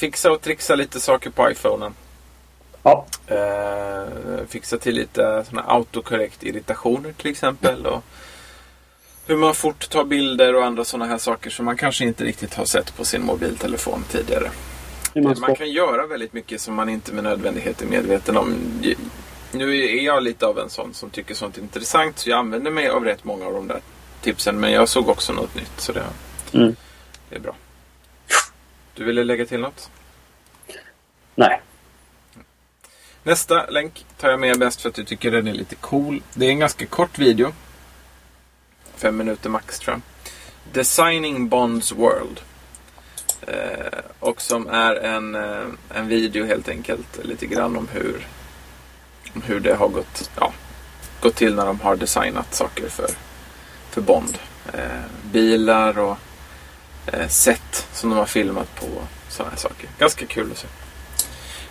Fixa 0.00 0.32
och 0.32 0.40
trixa 0.40 0.74
lite 0.74 1.00
saker 1.00 1.30
på 1.30 1.50
iPhonen. 1.50 1.94
Ja. 2.82 3.06
Eh, 3.26 4.46
fixa 4.48 4.78
till 4.78 4.94
lite 4.94 5.44
såna 5.48 5.62
autokorrekt 5.62 6.42
irritationer 6.42 7.12
till 7.12 7.30
exempel. 7.30 7.86
Och 7.86 8.04
hur 9.26 9.36
man 9.36 9.54
fort 9.54 9.90
tar 9.90 10.04
bilder 10.04 10.54
och 10.54 10.64
andra 10.64 10.84
sådana 10.84 11.06
här 11.06 11.18
saker 11.18 11.50
som 11.50 11.64
man 11.64 11.76
kanske 11.76 12.04
inte 12.04 12.24
riktigt 12.24 12.54
har 12.54 12.64
sett 12.64 12.96
på 12.96 13.04
sin 13.04 13.24
mobiltelefon 13.24 14.04
tidigare. 14.10 14.50
Man 15.40 15.54
kan 15.54 15.70
göra 15.70 16.06
väldigt 16.06 16.32
mycket 16.32 16.60
som 16.60 16.74
man 16.74 16.88
inte 16.88 17.12
med 17.12 17.24
nödvändighet 17.24 17.82
är 17.82 17.86
medveten 17.86 18.36
om. 18.36 18.54
Nu 19.52 19.84
är 19.84 20.04
jag 20.04 20.22
lite 20.22 20.46
av 20.46 20.58
en 20.58 20.70
sån 20.70 20.94
som 20.94 21.10
tycker 21.10 21.34
sånt 21.34 21.58
är 21.58 21.62
intressant 21.62 22.18
så 22.18 22.30
jag 22.30 22.38
använder 22.38 22.70
mig 22.70 22.88
av 22.88 23.04
rätt 23.04 23.24
många 23.24 23.46
av 23.46 23.52
de 23.52 23.68
där 23.68 23.80
tipsen. 24.22 24.60
Men 24.60 24.72
jag 24.72 24.88
såg 24.88 25.08
också 25.08 25.32
något 25.32 25.54
nytt 25.54 25.72
så 25.80 25.92
det, 25.92 26.04
Mm. 26.52 26.76
det 27.28 27.36
är 27.36 27.40
bra. 27.40 27.54
Du 28.94 29.04
ville 29.04 29.24
lägga 29.24 29.46
till 29.46 29.60
något? 29.60 29.90
Nej. 31.34 31.60
Nästa 33.22 33.66
länk 33.66 34.04
tar 34.18 34.30
jag 34.30 34.40
med 34.40 34.58
mest 34.58 34.80
för 34.80 34.88
att 34.88 34.98
jag 34.98 35.06
tycker 35.06 35.30
den 35.30 35.48
är 35.48 35.52
lite 35.52 35.74
cool. 35.74 36.22
Det 36.34 36.46
är 36.46 36.50
en 36.50 36.58
ganska 36.58 36.86
kort 36.86 37.18
video. 37.18 37.52
Fem 38.96 39.16
minuter 39.16 39.50
max 39.50 39.78
tror 39.78 39.94
jag. 39.94 40.02
Designing 40.72 41.48
Bonds 41.48 41.92
World. 41.92 42.40
Eh, 43.46 43.98
och 44.18 44.42
som 44.42 44.68
är 44.68 44.94
en, 44.96 45.34
eh, 45.34 45.66
en 45.94 46.08
video 46.08 46.46
helt 46.46 46.68
enkelt 46.68 47.24
lite 47.24 47.46
grann 47.46 47.76
om 47.76 47.88
hur, 47.92 48.26
om 49.34 49.42
hur 49.42 49.60
det 49.60 49.74
har 49.74 49.88
gått, 49.88 50.30
ja, 50.40 50.52
gått 51.20 51.34
till 51.36 51.54
när 51.54 51.66
de 51.66 51.80
har 51.80 51.96
designat 51.96 52.54
saker 52.54 52.88
för, 52.88 53.10
för 53.90 54.00
Bond. 54.00 54.38
Eh, 54.72 54.82
bilar 55.32 55.98
och 55.98 56.16
eh, 57.06 57.28
set 57.28 57.86
som 57.92 58.10
de 58.10 58.18
har 58.18 58.26
filmat 58.26 58.74
på. 58.74 58.86
Sådana 59.28 59.50
här 59.50 59.58
saker. 59.58 59.88
Ganska 59.98 60.26
kul 60.26 60.52
att 60.52 60.58
se. 60.58 60.66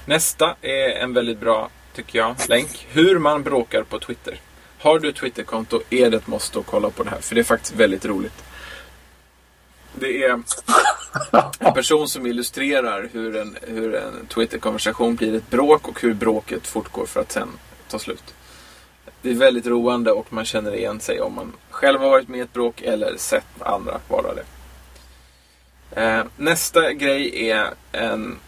Nästa 0.06 0.56
är 0.62 0.90
en 0.90 1.14
väldigt 1.14 1.40
bra, 1.40 1.70
tycker 1.94 2.20
jag, 2.20 2.36
länk. 2.50 2.88
Hur 2.92 3.20
man 3.20 3.44
bråkar 3.44 3.84
på 3.84 4.00
Twitter. 4.00 4.40
Har 4.80 5.00
du 5.00 5.10
ett 5.10 5.16
Twitterkonto 5.16 5.82
är 5.90 6.10
det 6.10 6.18
ett 6.18 6.28
måste 6.28 6.60
att 6.60 6.66
kolla 6.66 6.90
på 6.90 7.04
det 7.04 7.10
här. 7.10 7.22
För 7.22 7.36
det 7.36 7.42
är 7.42 7.46
faktiskt 7.46 7.76
väldigt 7.76 8.06
roligt. 8.06 8.44
Det 9.94 10.24
är 10.24 10.44
en 11.60 11.74
person 11.74 12.08
som 12.08 12.26
illustrerar 12.26 13.10
hur 13.14 13.36
en, 13.36 13.58
hur 13.62 13.96
en 13.96 14.26
Twitter-konversation 14.26 15.16
blir 15.16 15.36
ett 15.36 15.50
bråk 15.50 15.88
och 15.88 16.02
hur 16.02 16.14
bråket 16.14 16.68
fortgår 16.68 17.06
för 17.06 17.22
att 17.22 17.32
sen 17.32 17.50
ta 17.90 18.00
slut. 18.00 18.24
Det 19.22 19.30
är 19.30 19.36
väldigt 19.36 19.66
roande 19.66 20.12
och 20.12 20.34
man 20.34 20.46
känner 20.46 20.76
igen 20.76 21.00
sig 21.00 21.22
om 21.22 21.34
man 21.34 21.54
själv 21.70 22.00
har 22.00 22.10
varit 22.10 22.28
med 22.28 22.40
i 22.40 22.42
ett 22.42 22.54
bråk 22.54 22.82
eller 22.82 23.18
sett 23.18 23.62
andra 23.62 24.00
vara 24.08 24.34
det. 24.34 24.44
Eh, 26.02 26.24
nästa 26.38 26.94
grej 26.94 27.50
är 27.50 27.74
en, 27.92 28.40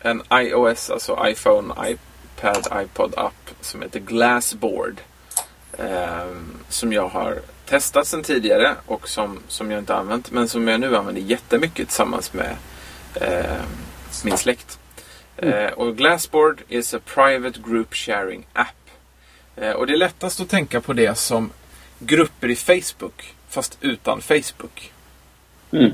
en 0.00 0.22
iOS, 0.32 0.90
alltså 0.90 1.26
iPhone, 1.26 1.74
iPad, 1.86 2.82
iPod 2.82 3.14
app 3.16 3.50
som 3.60 3.82
heter 3.82 4.00
Glassboard. 4.00 5.00
Eh, 5.78 6.26
som 6.68 6.92
jag 6.92 7.08
har 7.08 7.38
testat 7.66 8.06
sedan 8.06 8.22
tidigare 8.22 8.74
och 8.86 9.08
som, 9.08 9.40
som 9.48 9.70
jag 9.70 9.78
inte 9.78 9.94
använt 9.94 10.30
men 10.30 10.48
som 10.48 10.68
jag 10.68 10.80
nu 10.80 10.96
använder 10.96 11.22
jättemycket 11.22 11.88
tillsammans 11.88 12.32
med 12.32 12.56
eh, 13.14 13.62
min 14.24 14.36
släkt. 14.36 14.78
Eh, 15.36 15.66
och 15.66 15.96
Glassboard 15.96 16.62
is 16.68 16.94
a 16.94 16.98
private 17.14 17.60
group 17.60 17.94
sharing 17.94 18.46
app. 18.52 18.83
Eh, 19.56 19.70
och 19.70 19.86
det 19.86 19.92
är 19.92 19.96
lättast 19.96 20.40
att 20.40 20.48
tänka 20.48 20.80
på 20.80 20.92
det 20.92 21.18
som 21.18 21.50
grupper 21.98 22.50
i 22.50 22.56
Facebook 22.56 23.34
fast 23.48 23.78
utan 23.80 24.20
Facebook. 24.20 24.92
Mm. 25.70 25.92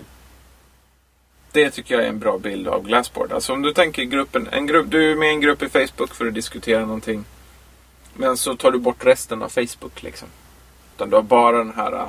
Det 1.53 1.71
tycker 1.71 1.95
jag 1.95 2.05
är 2.05 2.09
en 2.09 2.19
bra 2.19 2.39
bild 2.39 2.69
av 2.69 2.87
Glassboard. 2.87 3.33
Alltså 3.33 3.53
om 3.53 3.63
du 3.63 3.73
tänker 3.73 4.03
gruppen, 4.05 4.49
en 4.53 4.67
grupp, 4.67 4.91
du 4.91 5.13
är 5.13 5.17
med 5.17 5.29
i 5.29 5.33
en 5.33 5.41
grupp 5.41 5.63
i 5.63 5.69
Facebook 5.69 6.15
för 6.15 6.27
att 6.27 6.35
diskutera 6.35 6.81
någonting. 6.81 7.25
Men 8.15 8.37
så 8.37 8.57
tar 8.57 8.71
du 8.71 8.79
bort 8.79 9.07
resten 9.07 9.43
av 9.43 9.49
Facebook 9.49 10.03
liksom. 10.03 10.29
Utan 10.97 11.11
du 11.11 11.17
har 11.17 11.23
bara 11.23 11.59
den 11.59 11.73
här 11.77 11.93
uh, 11.95 12.09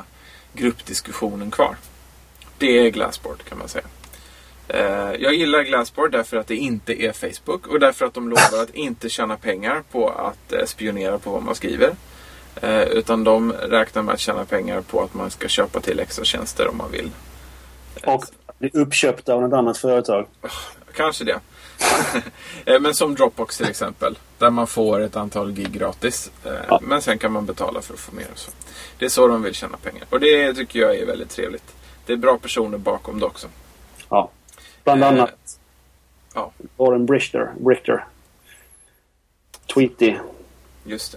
gruppdiskussionen 0.54 1.52
kvar. 1.52 1.76
Det 2.58 2.80
är 2.80 2.90
Glassboard 2.90 3.44
kan 3.44 3.58
man 3.58 3.68
säga. 3.68 3.86
Uh, 4.74 5.16
jag 5.20 5.34
gillar 5.34 5.64
Glassboard 5.64 6.12
därför 6.12 6.38
att 6.38 6.48
det 6.48 6.56
inte 6.56 7.04
är 7.04 7.12
Facebook 7.12 7.68
och 7.68 7.80
därför 7.80 8.06
att 8.06 8.14
de 8.14 8.30
lovar 8.30 8.64
att 8.64 8.76
inte 8.76 9.10
tjäna 9.10 9.38
pengar 9.38 9.84
på 9.92 10.10
att 10.10 10.54
uh, 10.54 10.66
spionera 10.66 11.20
på 11.20 11.32
vad 11.32 11.44
man 11.44 11.56
skriver. 11.56 11.96
Uh, 12.64 12.84
utan 12.84 13.24
de 13.24 13.52
räknar 13.52 14.02
med 14.02 14.14
att 14.14 14.20
tjäna 14.20 14.46
pengar 14.46 14.82
på 14.82 15.02
att 15.04 15.14
man 15.14 15.32
ska 15.32 15.48
köpa 15.48 15.80
till 15.80 16.00
extra 16.00 16.26
tjänster 16.26 16.68
om 16.68 16.78
man 16.78 16.92
vill. 16.92 17.12
Och 18.06 18.26
bli 18.60 18.70
uppköpta 18.74 19.34
av 19.34 19.42
något 19.42 19.54
annat 19.54 19.78
företag. 19.78 20.28
Kanske 20.96 21.24
det. 21.24 21.40
Eh, 22.66 22.80
men 22.80 22.94
som 22.94 23.16
Dropbox 23.16 23.58
till 23.58 23.70
exempel. 23.70 24.18
Där 24.38 24.50
man 24.50 24.68
får 24.68 25.00
ett 25.00 25.16
antal 25.16 25.52
gig 25.52 25.72
gratis. 25.72 26.32
Eh, 26.46 26.52
Ja. 26.68 26.80
Men 26.84 27.02
sen 27.02 27.18
kan 27.18 27.32
man 27.32 27.46
betala 27.46 27.82
för 27.82 27.94
att 27.94 28.00
få 28.00 28.16
mer. 28.16 28.28
och 28.32 28.40
Så. 28.40 28.52
Det 29.00 29.06
är 29.06 29.10
så 29.10 29.28
de 29.28 29.44
vill 29.44 29.54
tjäna 29.54 29.78
pengar. 29.78 30.06
Och 30.10 30.20
det 30.20 30.54
tycker 30.54 30.80
jag 30.80 30.96
är 30.96 31.06
väldigt 31.06 31.30
trevligt. 31.30 31.76
Det 32.06 32.14
är 32.14 32.18
bra 32.18 32.38
personer 32.38 32.78
bakom 32.78 33.20
det 33.20 33.26
också. 33.26 33.48
Ja. 34.10 34.30
Bland 34.84 35.04
Eh, 35.04 35.08
annat 35.08 35.60
ja. 36.34 36.52
Warren 36.78 37.06
Brichter. 37.06 37.52
Brichter. 37.60 38.06
Tweety. 39.74 40.16
Just 40.84 41.16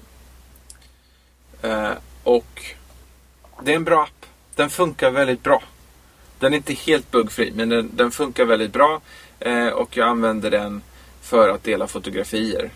det. 1.60 1.68
Eh, 1.68 1.92
och 2.22 2.62
det 3.62 3.72
är 3.72 3.76
en 3.76 3.84
bra 3.84 4.02
app. 4.02 4.26
Den 4.54 4.70
funkar 4.70 5.10
väldigt 5.10 5.42
bra. 5.42 5.62
Den 6.38 6.52
är 6.52 6.56
inte 6.56 6.72
helt 6.74 7.10
buggfri, 7.10 7.52
men 7.56 7.68
den, 7.68 7.90
den 7.94 8.10
funkar 8.10 8.44
väldigt 8.44 8.72
bra. 8.72 9.00
Eh, 9.40 9.68
och 9.68 9.96
jag 9.96 10.08
använder 10.08 10.50
den 10.50 10.82
för 11.20 11.48
att 11.48 11.64
dela 11.64 11.86
fotografier. 11.86 12.70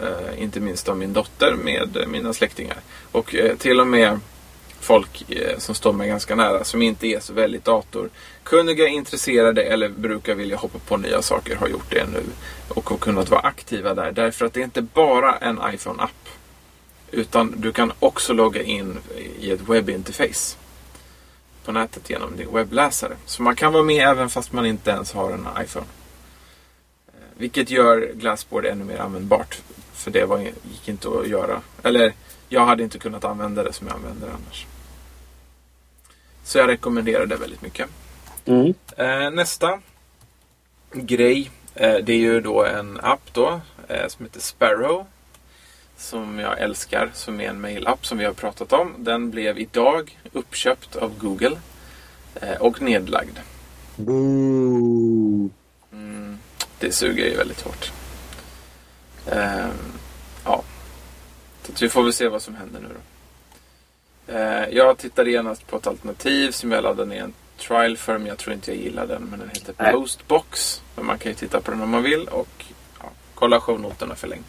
Eh, 0.00 0.42
inte 0.42 0.60
minst 0.60 0.88
av 0.88 0.96
min 0.96 1.12
dotter 1.12 1.54
med 1.54 1.96
eh, 1.96 2.06
mina 2.06 2.32
släktingar. 2.32 2.76
Och 3.12 3.34
eh, 3.34 3.56
till 3.56 3.80
och 3.80 3.86
med 3.86 4.20
folk 4.80 5.30
eh, 5.30 5.58
som 5.58 5.74
står 5.74 5.92
mig 5.92 6.08
ganska 6.08 6.34
nära 6.34 6.64
som 6.64 6.82
inte 6.82 7.06
är 7.06 7.20
så 7.20 7.32
väldigt 7.32 7.64
datorkunniga, 7.64 8.88
intresserade 8.88 9.62
eller 9.62 9.88
brukar 9.88 10.34
vilja 10.34 10.56
hoppa 10.56 10.78
på 10.78 10.96
nya 10.96 11.22
saker 11.22 11.56
har 11.56 11.68
gjort 11.68 11.90
det 11.90 12.06
nu. 12.12 12.22
Och 12.68 12.90
har 12.90 12.96
kunnat 12.96 13.30
vara 13.30 13.40
aktiva 13.40 13.94
där. 13.94 14.12
Därför 14.12 14.46
att 14.46 14.52
det 14.52 14.60
är 14.60 14.64
inte 14.64 14.82
bara 14.82 15.36
en 15.36 15.58
iPhone-app. 15.74 16.28
Utan 17.10 17.54
du 17.56 17.72
kan 17.72 17.92
också 17.98 18.32
logga 18.32 18.62
in 18.62 18.98
i 19.40 19.50
ett 19.50 19.68
webbinterface 19.68 20.56
på 21.64 21.72
nätet 21.72 22.10
genom 22.10 22.36
din 22.36 22.54
webbläsare. 22.54 23.16
Så 23.26 23.42
man 23.42 23.56
kan 23.56 23.72
vara 23.72 23.82
med 23.82 24.08
även 24.08 24.30
fast 24.30 24.52
man 24.52 24.66
inte 24.66 24.90
ens 24.90 25.12
har 25.12 25.32
en 25.32 25.46
iPhone. 25.64 25.86
Eh, 27.08 27.12
vilket 27.36 27.70
gör 27.70 28.12
Glassboard 28.14 28.66
ännu 28.66 28.84
mer 28.84 28.98
användbart. 28.98 29.58
För 29.92 30.10
det 30.10 30.24
var, 30.24 30.38
gick 30.38 30.88
inte 30.88 31.08
att 31.08 31.28
göra. 31.28 31.60
Eller 31.82 32.12
jag 32.48 32.66
hade 32.66 32.82
inte 32.82 32.98
kunnat 32.98 33.24
använda 33.24 33.62
det 33.62 33.72
som 33.72 33.86
jag 33.86 33.96
använder 33.96 34.28
annars. 34.28 34.66
Så 36.44 36.58
jag 36.58 36.68
rekommenderar 36.68 37.26
det 37.26 37.36
väldigt 37.36 37.62
mycket. 37.62 37.88
Mm. 38.44 38.74
Eh, 38.96 39.30
nästa 39.30 39.80
grej. 40.92 41.50
Eh, 41.74 41.94
det 41.94 42.12
är 42.12 42.18
ju 42.18 42.40
då 42.40 42.64
en 42.64 43.00
app 43.02 43.32
då. 43.32 43.60
Eh, 43.88 44.08
som 44.08 44.24
heter 44.24 44.40
Sparrow. 44.40 45.06
Som 45.96 46.38
jag 46.38 46.60
älskar. 46.60 47.10
Som 47.14 47.40
är 47.40 47.48
en 47.48 47.60
mailapp 47.60 48.06
som 48.06 48.18
vi 48.18 48.24
har 48.24 48.32
pratat 48.32 48.72
om. 48.72 48.94
Den 48.98 49.30
blev 49.30 49.58
idag 49.58 50.18
uppköpt 50.32 50.96
av 50.96 51.18
Google. 51.18 51.56
Och 52.60 52.82
nedlagd. 52.82 53.38
Mm, 55.92 56.38
det 56.78 56.92
suger 56.92 57.24
ju 57.24 57.36
väldigt 57.36 57.60
hårt. 57.60 57.92
Så 61.74 61.84
vi 61.84 61.88
får 61.88 62.02
väl 62.02 62.12
se 62.12 62.28
vad 62.28 62.42
som 62.42 62.54
händer 62.54 62.80
nu 62.80 62.88
då. 62.88 63.00
Eh, 64.32 64.68
jag 64.70 64.98
tittade 64.98 65.30
genast 65.30 65.66
på 65.66 65.76
ett 65.76 65.86
alternativ 65.86 66.50
som 66.50 66.72
jag 66.72 66.82
laddade 66.84 67.08
ner 67.08 67.22
en 67.22 67.32
trial 67.58 67.96
för. 67.96 68.18
Men 68.18 68.26
jag 68.26 68.38
tror 68.38 68.54
inte 68.54 68.70
jag 68.72 68.80
gillar 68.80 69.06
den. 69.06 69.22
Men 69.22 69.40
den 69.40 69.48
heter 69.48 69.74
Nej. 69.78 69.92
Postbox. 69.92 70.82
Men 70.96 71.06
man 71.06 71.18
kan 71.18 71.32
ju 71.32 71.36
titta 71.36 71.60
på 71.60 71.70
den 71.70 71.82
om 71.82 71.90
man 71.90 72.02
vill. 72.02 72.28
Och 72.28 72.64
ja, 73.02 73.10
kolla 73.34 73.60
shownoterna 73.60 74.14
för 74.14 74.28
länk. 74.28 74.46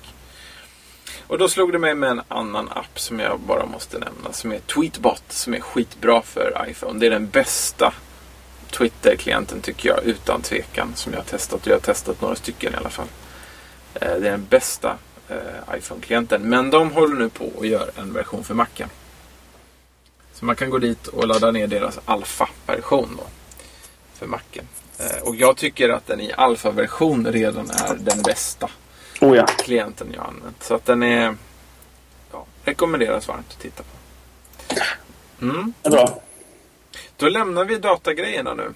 Och 1.27 1.37
då 1.37 1.49
slog 1.49 1.71
det 1.71 1.79
mig 1.79 1.95
med 1.95 2.09
en 2.09 2.21
annan 2.27 2.69
app 2.69 2.99
som 2.99 3.19
jag 3.19 3.39
bara 3.39 3.65
måste 3.65 3.99
nämna. 3.99 4.33
Som 4.33 4.51
är 4.51 4.59
Tweetbot. 4.59 5.23
Som 5.29 5.53
är 5.53 5.59
skitbra 5.59 6.21
för 6.21 6.65
iPhone. 6.69 6.99
Det 6.99 7.05
är 7.05 7.11
den 7.11 7.29
bästa 7.29 7.93
Twitter-klienten 8.71 9.61
tycker 9.61 9.89
jag 9.89 10.03
utan 10.03 10.41
tvekan. 10.41 10.95
Som 10.95 11.13
jag 11.13 11.19
har 11.19 11.25
testat. 11.25 11.61
Och 11.61 11.67
jag 11.67 11.75
har 11.75 11.79
testat 11.79 12.21
några 12.21 12.35
stycken 12.35 12.73
i 12.73 12.77
alla 12.77 12.89
fall. 12.89 13.07
Eh, 13.93 14.01
Det 14.01 14.27
är 14.27 14.31
den 14.31 14.45
bästa 14.49 14.97
iPhone-klienten. 15.77 16.41
Men 16.49 16.69
de 16.69 16.91
håller 16.91 17.15
nu 17.15 17.29
på 17.29 17.45
och 17.45 17.65
gör 17.65 17.91
en 17.95 18.13
version 18.13 18.43
för 18.43 18.53
Macen. 18.53 18.89
Så 20.33 20.45
man 20.45 20.55
kan 20.55 20.69
gå 20.69 20.77
dit 20.77 21.07
och 21.07 21.27
ladda 21.27 21.51
ner 21.51 21.67
deras 21.67 21.99
alfa-version. 22.05 23.19
För 24.13 24.27
Macen. 24.27 24.67
Eh, 24.99 25.21
Och 25.23 25.35
jag 25.35 25.57
tycker 25.57 25.89
att 25.89 26.07
den 26.07 26.21
i 26.21 26.33
alfa-version 26.37 27.27
redan 27.31 27.69
är 27.69 27.95
den 27.99 28.21
bästa 28.21 28.69
Oh 29.21 29.35
ja. 29.37 29.45
klienten 29.45 30.07
jag 30.15 30.25
använt. 30.25 30.63
Så 30.63 30.75
att 30.75 30.85
den 30.85 31.03
är... 31.03 31.35
Ja, 32.31 32.45
rekommenderas 32.63 33.27
varmt 33.27 33.45
att 33.49 33.59
titta 33.59 33.83
på. 33.83 33.89
Mm. 35.41 35.73
Det 35.81 35.87
är 35.87 35.91
bra. 35.91 36.21
Då 37.17 37.29
lämnar 37.29 37.65
vi 37.65 37.77
datagrejerna 37.77 38.53
nu. 38.53 38.73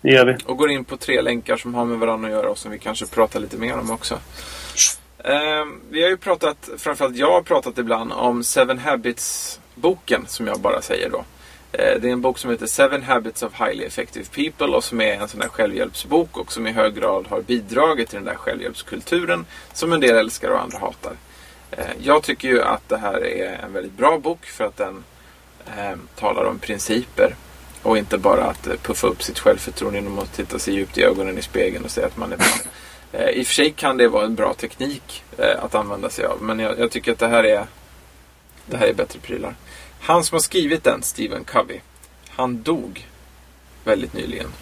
Det 0.00 0.10
gör 0.10 0.24
vi. 0.26 0.36
och 0.46 0.56
går 0.56 0.70
in 0.70 0.84
på 0.84 0.96
tre 0.96 1.20
länkar 1.22 1.56
som 1.56 1.74
har 1.74 1.84
med 1.84 1.98
varandra 1.98 2.28
att 2.28 2.34
göra 2.34 2.50
och 2.50 2.58
som 2.58 2.70
vi 2.70 2.78
kanske 2.78 3.06
pratar 3.06 3.40
lite 3.40 3.56
mer 3.56 3.78
om 3.78 3.90
också. 3.90 4.18
Eh, 5.24 5.64
vi 5.90 6.02
har 6.02 6.08
ju 6.08 6.16
pratat, 6.16 6.68
framförallt 6.76 7.16
jag 7.16 7.32
har 7.32 7.42
pratat 7.42 7.78
ibland 7.78 8.12
om 8.12 8.44
Seven 8.44 8.78
Habits-boken 8.78 10.26
som 10.26 10.46
jag 10.46 10.60
bara 10.60 10.82
säger 10.82 11.10
då. 11.10 11.24
Eh, 11.72 12.00
det 12.00 12.08
är 12.08 12.12
en 12.12 12.20
bok 12.20 12.38
som 12.38 12.50
heter 12.50 12.66
Seven 12.66 13.02
Habits 13.02 13.42
of 13.42 13.60
Highly 13.60 13.84
Effective 13.84 14.26
People 14.34 14.76
och 14.76 14.84
som 14.84 15.00
är 15.00 15.14
en 15.14 15.28
sån 15.28 15.40
där 15.40 15.48
självhjälpsbok 15.48 16.36
och 16.36 16.52
som 16.52 16.66
i 16.66 16.72
hög 16.72 16.94
grad 16.94 17.26
har 17.26 17.42
bidragit 17.42 18.08
till 18.08 18.16
den 18.16 18.24
där 18.24 18.34
självhjälpskulturen 18.34 19.46
som 19.72 19.92
en 19.92 20.00
del 20.00 20.16
älskar 20.16 20.50
och 20.50 20.60
andra 20.60 20.78
hatar. 20.78 21.12
Eh, 21.70 21.84
jag 22.02 22.22
tycker 22.22 22.48
ju 22.48 22.62
att 22.62 22.88
det 22.88 22.96
här 22.96 23.24
är 23.24 23.64
en 23.64 23.72
väldigt 23.72 23.96
bra 23.96 24.18
bok 24.18 24.46
för 24.46 24.64
att 24.64 24.76
den 24.76 25.04
eh, 25.66 25.96
talar 26.16 26.44
om 26.44 26.58
principer 26.58 27.34
och 27.82 27.98
inte 27.98 28.18
bara 28.18 28.44
att 28.44 28.66
eh, 28.66 28.74
puffa 28.82 29.06
upp 29.06 29.22
sitt 29.22 29.38
självförtroende 29.38 29.98
genom 29.98 30.18
att 30.18 30.32
titta 30.32 30.58
sig 30.58 30.74
djupt 30.74 30.98
i 30.98 31.04
ögonen 31.04 31.38
i 31.38 31.42
spegeln 31.42 31.84
och 31.84 31.90
säga 31.90 32.06
att 32.06 32.16
man 32.16 32.32
är 32.32 32.36
bra. 32.36 32.46
Eh, 33.12 33.28
I 33.28 33.42
och 33.42 33.46
för 33.46 33.54
sig 33.54 33.70
kan 33.72 33.96
det 33.96 34.08
vara 34.08 34.24
en 34.24 34.34
bra 34.34 34.54
teknik 34.54 35.24
eh, 35.38 35.64
att 35.64 35.74
använda 35.74 36.10
sig 36.10 36.24
av. 36.24 36.42
Men 36.42 36.58
jag, 36.58 36.78
jag 36.78 36.90
tycker 36.90 37.12
att 37.12 37.18
det 37.18 37.28
här 37.28 37.44
är 37.44 37.66
det 38.66 38.76
här 38.76 38.86
är 38.86 38.94
bättre 38.94 39.20
prylar. 39.20 39.54
Han 40.00 40.24
som 40.24 40.34
har 40.34 40.40
skrivit 40.40 40.84
den, 40.84 41.02
Stephen 41.02 41.44
Covey, 41.44 41.80
han 42.28 42.62
dog 42.62 43.06
väldigt 43.84 44.12
nyligen. 44.12 44.52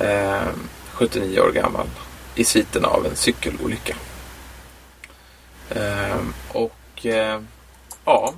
Eh, 0.00 0.48
79 0.92 1.40
år 1.40 1.52
gammal. 1.52 1.86
I 2.34 2.44
sviten 2.44 2.84
av 2.84 3.06
en 3.06 3.16
cykelolycka. 3.16 3.96
Eh, 5.70 6.20
och 6.52 7.06
eh, 7.06 7.40
ja, 8.04 8.34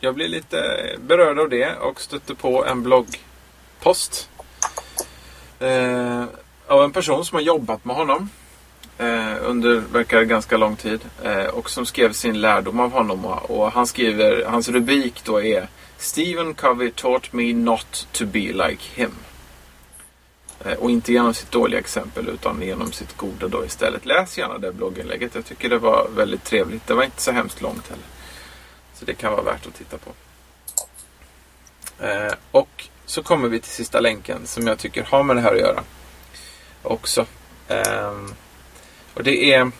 jag 0.00 0.14
blev 0.14 0.28
lite 0.28 0.58
berörd 0.98 1.38
av 1.38 1.48
det 1.48 1.76
och 1.76 2.00
stötte 2.00 2.34
på 2.34 2.64
en 2.64 2.82
bloggpost. 2.82 4.28
Eh, 5.58 6.24
av 6.68 6.82
en 6.82 6.92
person 6.92 7.24
som 7.24 7.36
har 7.36 7.42
jobbat 7.42 7.84
med 7.84 7.96
honom. 7.96 8.30
Eh, 8.98 9.34
under, 9.40 9.76
verkar 9.76 10.22
ganska 10.22 10.56
lång 10.56 10.76
tid. 10.76 11.00
Eh, 11.22 11.44
och 11.44 11.70
som 11.70 11.86
skrev 11.86 12.12
sin 12.12 12.40
lärdom 12.40 12.80
av 12.80 12.92
honom. 12.92 13.24
Och, 13.24 13.50
och 13.50 13.72
han 13.72 13.86
skriver, 13.86 14.44
hans 14.44 14.68
rubrik 14.68 15.24
då 15.24 15.42
är 15.42 15.68
Stephen 15.98 16.54
Covey 16.54 16.90
taught 16.90 17.32
me 17.32 17.52
not 17.52 18.08
to 18.12 18.24
be 18.26 18.38
like 18.40 18.82
him. 18.94 19.12
Eh, 20.64 20.72
och 20.72 20.90
inte 20.90 21.12
genom 21.12 21.34
sitt 21.34 21.50
dåliga 21.50 21.80
exempel 21.80 22.28
utan 22.28 22.62
genom 22.62 22.92
sitt 22.92 23.16
goda 23.16 23.48
då 23.48 23.64
istället. 23.64 24.06
Läs 24.06 24.38
gärna 24.38 24.58
det 24.58 24.72
blogginlägget. 24.72 25.34
Jag 25.34 25.44
tycker 25.44 25.68
det 25.68 25.78
var 25.78 26.08
väldigt 26.16 26.44
trevligt. 26.44 26.86
Det 26.86 26.94
var 26.94 27.04
inte 27.04 27.22
så 27.22 27.32
hemskt 27.32 27.62
långt 27.62 27.88
heller. 27.88 28.06
Så 28.94 29.04
det 29.04 29.14
kan 29.14 29.32
vara 29.32 29.42
värt 29.42 29.66
att 29.66 29.74
titta 29.74 29.96
på. 29.98 30.10
Eh, 32.04 32.32
och 32.50 32.88
så 33.06 33.22
kommer 33.22 33.48
vi 33.48 33.60
till 33.60 33.70
sista 33.70 34.00
länken 34.00 34.46
som 34.46 34.66
jag 34.66 34.78
tycker 34.78 35.02
har 35.02 35.22
med 35.22 35.36
det 35.36 35.42
här 35.42 35.54
att 35.54 35.60
göra. 35.60 35.82
Också. 36.86 37.26
Um, 37.68 38.34
och 39.14 39.24
det 39.24 39.52
är 39.52 39.70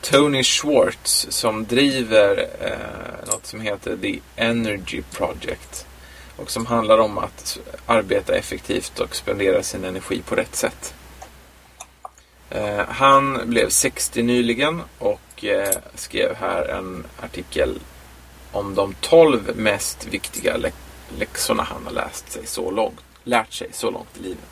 Tony 0.00 0.42
Schwartz 0.42 1.26
som 1.30 1.66
driver 1.66 2.40
uh, 2.40 3.32
något 3.32 3.46
som 3.46 3.60
heter 3.60 3.96
The 3.96 4.20
Energy 4.36 5.02
Project. 5.02 5.86
Och 6.36 6.50
som 6.50 6.66
handlar 6.66 6.98
om 6.98 7.18
att 7.18 7.58
arbeta 7.86 8.34
effektivt 8.34 9.00
och 9.00 9.16
spendera 9.16 9.62
sin 9.62 9.84
energi 9.84 10.22
på 10.22 10.34
rätt 10.34 10.56
sätt. 10.56 10.94
Uh, 12.54 12.84
han 12.88 13.40
blev 13.44 13.68
60 13.68 14.22
nyligen 14.22 14.82
och 14.98 15.44
uh, 15.44 15.78
skrev 15.94 16.34
här 16.34 16.64
en 16.64 17.06
artikel 17.20 17.78
om 18.52 18.74
de 18.74 18.94
12 19.00 19.56
mest 19.56 20.06
viktiga 20.06 20.56
lä 20.56 20.70
läxorna 21.18 21.62
han 21.62 21.84
har 21.84 21.92
läst 21.92 22.32
sig 22.32 22.46
så 22.46 22.70
långt, 22.70 23.00
lärt 23.24 23.52
sig 23.52 23.68
så 23.72 23.90
långt 23.90 24.18
i 24.18 24.22
livet. 24.22 24.51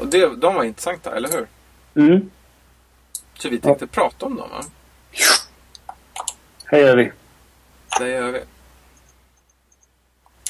Och 0.00 0.06
det, 0.06 0.36
de 0.36 0.54
var 0.54 0.64
intressanta, 0.64 1.16
eller 1.16 1.28
hur? 1.28 1.46
Mm. 1.94 2.30
Så 3.38 3.48
vi 3.48 3.60
tänkte 3.60 3.86
prata 3.86 4.26
om 4.26 4.36
dem, 4.36 4.50
va? 4.50 4.64
Här 6.64 6.78
gör 6.78 6.96
vi. 6.96 7.12
Det 7.98 8.08
gör 8.08 8.32
vi. 8.32 8.40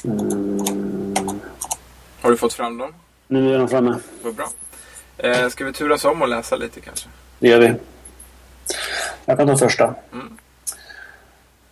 Mm. 0.03 1.39
Har 2.21 2.31
du 2.31 2.37
fått 2.37 2.53
fram 2.53 2.77
dem? 2.77 2.93
Nu 3.27 3.53
är 3.53 3.59
de 3.59 3.69
framme. 3.69 3.99
Vad 4.23 4.35
bra. 4.35 4.49
Eh, 5.17 5.49
ska 5.49 5.65
vi 5.65 5.73
turas 5.73 6.05
om 6.05 6.21
och 6.21 6.27
läsa 6.27 6.55
lite 6.55 6.81
kanske? 6.81 7.09
Det 7.39 7.47
gör 7.47 7.59
vi. 7.59 7.73
Jag 9.25 9.37
kan 9.37 9.47
ta 9.47 9.57
första. 9.57 9.95
Mm. 10.13 10.37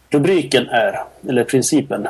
Rubriken 0.10 0.70
är, 0.70 1.04
eller 1.30 1.44
principen. 1.44 2.08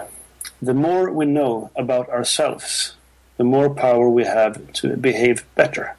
The 0.65 0.73
more 0.73 1.11
we 1.11 1.25
know 1.25 1.69
about 1.73 2.07
ourselves, 2.07 2.96
the 3.37 3.43
more 3.43 3.69
power 3.69 4.09
we 4.09 4.25
have 4.25 4.59
to 4.73 4.87
behave 4.97 5.35
better. 5.55 5.93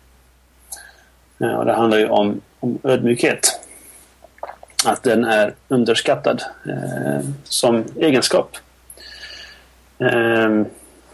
Ja, 1.38 1.58
och 1.58 1.64
det 1.64 1.72
handlar 1.72 1.98
ju 1.98 2.08
om, 2.08 2.40
om 2.60 2.78
ödmjukhet. 2.82 3.60
Att 4.84 5.02
den 5.02 5.24
är 5.24 5.54
underskattad 5.68 6.42
eh, 6.66 7.28
som 7.44 7.84
egenskap. 8.00 8.56
Eh, 9.98 10.62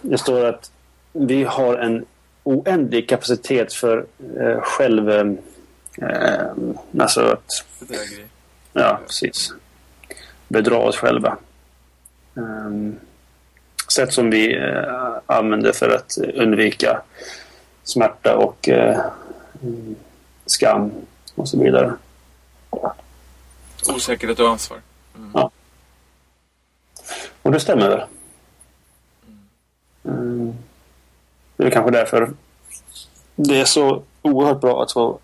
det 0.00 0.18
står 0.18 0.44
att 0.44 0.70
vi 1.12 1.44
har 1.44 1.76
en 1.76 2.04
oändlig 2.42 3.08
kapacitet 3.08 3.72
för 3.72 4.06
eh, 4.40 4.60
själv... 4.60 5.10
Eh, 5.10 6.50
alltså 6.98 7.20
att... 7.20 7.64
Ja, 8.72 9.00
precis. 9.06 9.52
Bedra 10.48 10.78
oss 10.78 10.96
själva. 10.96 11.36
Um, 12.34 12.96
sätt 13.94 14.12
som 14.12 14.30
vi 14.30 14.56
uh, 14.56 15.18
använder 15.26 15.72
för 15.72 15.88
att 15.88 16.18
undvika 16.34 17.02
smärta 17.84 18.36
och 18.36 18.68
uh, 18.68 18.98
skam 20.46 20.92
och 21.34 21.48
så 21.48 21.58
vidare. 21.58 21.92
Osäkerhet 23.94 24.40
och 24.40 24.48
ansvar. 24.48 24.78
Mm. 25.16 25.30
Ja. 25.34 25.50
Och 27.42 27.52
det 27.52 27.60
stämmer 27.60 27.88
väl. 27.88 28.02
Mm. 30.04 30.54
Det 31.56 31.66
är 31.66 31.70
kanske 31.70 31.90
därför 31.90 32.30
det 33.34 33.60
är 33.60 33.64
så 33.64 34.02
oerhört 34.22 34.60
bra 34.60 34.82
att 34.82 34.92
få 34.92 35.18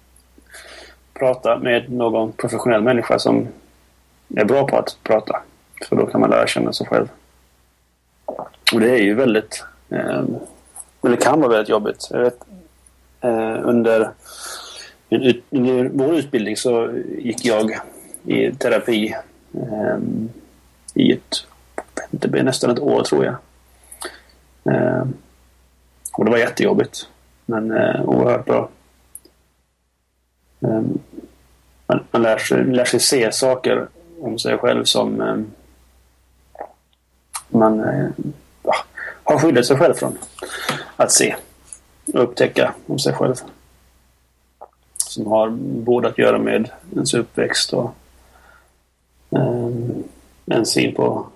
prata 1.14 1.58
med 1.58 1.92
någon 1.92 2.32
professionell 2.32 2.82
människa 2.82 3.18
som 3.18 3.48
är 4.36 4.44
bra 4.44 4.66
på 4.66 4.76
att 4.76 4.96
prata. 5.02 5.42
För 5.88 5.96
då 5.96 6.06
kan 6.06 6.20
man 6.20 6.30
lära 6.30 6.46
känna 6.46 6.72
sig 6.72 6.86
själv. 6.86 7.08
Och 8.72 8.80
det 8.80 8.90
är 8.90 9.02
ju 9.02 9.14
väldigt... 9.14 9.64
Eh, 9.88 10.22
det 11.00 11.16
kan 11.16 11.40
vara 11.40 11.50
väldigt 11.50 11.68
jobbigt. 11.68 12.08
Jag 12.10 12.20
vet, 12.20 12.38
eh, 13.20 13.58
under, 13.62 14.10
min, 15.08 15.42
under 15.50 15.88
vår 15.92 16.14
utbildning 16.14 16.56
så 16.56 16.90
gick 17.18 17.44
jag 17.44 17.78
i 18.24 18.52
terapi 18.52 19.14
eh, 19.54 19.98
i 20.94 21.12
ett... 21.12 21.46
Det 22.10 22.28
blev 22.28 22.44
nästan 22.44 22.70
ett 22.70 22.78
år 22.78 23.02
tror 23.02 23.24
jag. 23.24 23.34
Eh, 24.74 25.04
och 26.12 26.24
det 26.24 26.30
var 26.30 26.38
jättejobbigt. 26.38 27.08
Men 27.46 27.70
eh, 27.70 28.02
oerhört 28.04 28.46
bra. 28.46 28.68
Eh, 30.60 30.82
man, 31.86 32.04
man 32.10 32.22
lär, 32.22 32.38
sig, 32.38 32.64
lär 32.64 32.84
sig 32.84 33.00
se 33.00 33.32
saker 33.32 33.88
om 34.20 34.38
sig 34.38 34.58
själv 34.58 34.84
som 34.84 35.20
eh, 35.20 35.36
man 37.50 37.80
eh, 37.80 38.08
ja, 38.62 38.74
har 39.24 39.38
skyddat 39.38 39.66
sig 39.66 39.76
själv 39.76 39.94
från 39.94 40.18
att 40.96 41.12
se 41.12 41.36
och 42.14 42.22
upptäcka 42.22 42.74
om 42.86 42.98
sig 42.98 43.12
själv. 43.12 43.34
Som 44.96 45.26
har 45.26 45.50
både 45.84 46.08
att 46.08 46.18
göra 46.18 46.38
med 46.38 46.70
ens 46.94 47.14
uppväxt 47.14 47.72
och 47.72 47.94
um, 49.30 50.04
en 50.46 50.66
syn 50.66 50.94
på 50.94 51.26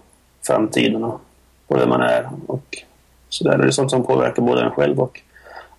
framtiden 0.47 1.05
och 1.05 1.21
på 1.69 1.77
vem 1.77 1.89
man 1.89 2.01
är. 2.01 2.31
Och 2.47 2.85
så 3.29 3.45
där. 3.45 3.59
Det 3.59 3.65
är 3.65 3.71
sånt 3.71 3.91
som 3.91 4.07
påverkar 4.07 4.43
både 4.43 4.63
en 4.63 4.71
själv 4.71 5.01
och 5.01 5.21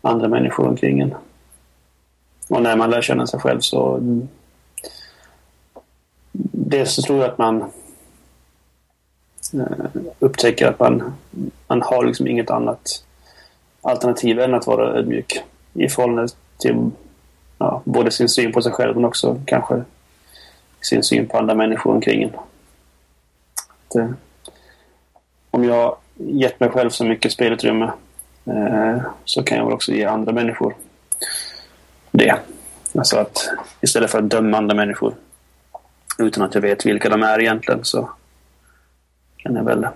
andra 0.01 0.27
människor 0.27 0.67
omkring 0.67 0.99
en. 0.99 1.15
Och 2.49 2.61
när 2.61 2.75
man 2.75 2.89
lär 2.89 3.01
känna 3.01 3.27
sig 3.27 3.39
själv 3.39 3.59
så 3.59 3.99
dels 6.51 6.93
så 6.93 7.01
tror 7.01 7.19
jag 7.19 7.29
att 7.29 7.38
man 7.38 7.71
Eh, 9.59 10.01
upptäcker 10.19 10.67
att 10.67 10.79
man, 10.79 11.13
man 11.67 11.81
har 11.81 12.05
liksom 12.05 12.27
inget 12.27 12.49
annat 12.49 13.03
alternativ 13.81 14.39
än 14.39 14.53
att 14.53 14.67
vara 14.67 14.97
ödmjuk 14.97 15.43
i 15.73 15.89
förhållande 15.89 16.27
till 16.57 16.89
ja, 17.57 17.81
både 17.85 18.11
sin 18.11 18.29
syn 18.29 18.51
på 18.51 18.61
sig 18.61 18.71
själv 18.71 18.95
men 18.95 19.05
också 19.05 19.41
kanske 19.45 19.83
sin 20.81 21.03
syn 21.03 21.27
på 21.27 21.37
andra 21.37 21.55
människor 21.55 21.93
omkring 21.93 22.23
en. 22.23 22.31
Att, 23.87 23.95
eh, 23.95 24.09
om 25.51 25.63
jag 25.63 25.97
gett 26.15 26.59
mig 26.59 26.69
själv 26.69 26.89
så 26.89 27.05
mycket 27.05 27.31
spelutrymme 27.31 27.91
eh, 28.45 28.97
så 29.25 29.43
kan 29.43 29.57
jag 29.57 29.65
väl 29.65 29.73
också 29.73 29.91
ge 29.91 30.05
andra 30.05 30.31
människor 30.31 30.75
det. 32.11 32.35
Alltså 32.97 33.17
att 33.17 33.49
istället 33.81 34.11
för 34.11 34.19
att 34.19 34.29
döma 34.29 34.57
andra 34.57 34.75
människor 34.75 35.13
utan 36.17 36.43
att 36.43 36.55
jag 36.55 36.61
vet 36.61 36.85
vilka 36.85 37.09
de 37.09 37.23
är 37.23 37.41
egentligen 37.41 37.85
så 37.85 38.09
kan 39.45 39.55
jag 39.55 39.63
väl 39.63 39.87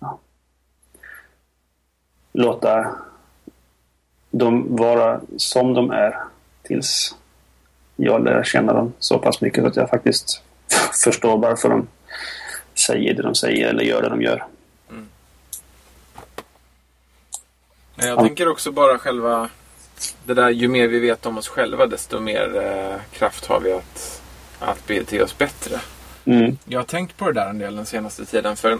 ja, 0.00 0.18
låta 2.32 2.96
dem 4.30 4.76
vara 4.76 5.20
som 5.36 5.74
de 5.74 5.90
är 5.90 6.18
tills 6.62 7.16
jag 7.96 8.24
lär 8.24 8.44
känna 8.44 8.72
dem 8.72 8.92
så 8.98 9.18
pass 9.18 9.40
mycket 9.40 9.64
att 9.64 9.76
jag 9.76 9.90
faktiskt 9.90 10.42
förstår 11.04 11.38
varför 11.38 11.68
de 11.68 11.86
säger 12.74 13.14
det 13.14 13.22
de 13.22 13.34
säger 13.34 13.68
eller 13.68 13.84
gör 13.84 14.02
det 14.02 14.08
de 14.08 14.22
gör. 14.22 14.46
Mm. 14.90 15.08
Jag 17.96 18.08
ja. 18.08 18.20
tänker 18.20 18.48
också 18.48 18.72
bara 18.72 18.98
själva 18.98 19.50
det 20.24 20.34
där 20.34 20.50
ju 20.50 20.68
mer 20.68 20.88
vi 20.88 20.98
vet 20.98 21.26
om 21.26 21.38
oss 21.38 21.48
själva 21.48 21.86
desto 21.86 22.20
mer 22.20 22.56
eh, 22.56 23.18
kraft 23.18 23.46
har 23.46 23.60
vi 23.60 23.72
att, 23.72 24.22
att 24.58 24.86
bete 24.86 25.22
oss 25.22 25.38
bättre. 25.38 25.80
Mm. 26.24 26.58
Jag 26.64 26.78
har 26.78 26.84
tänkt 26.84 27.16
på 27.16 27.26
det 27.26 27.40
där 27.40 27.50
en 27.50 27.58
del 27.58 27.76
den 27.76 27.86
senaste 27.86 28.24
tiden. 28.24 28.56
För 28.56 28.78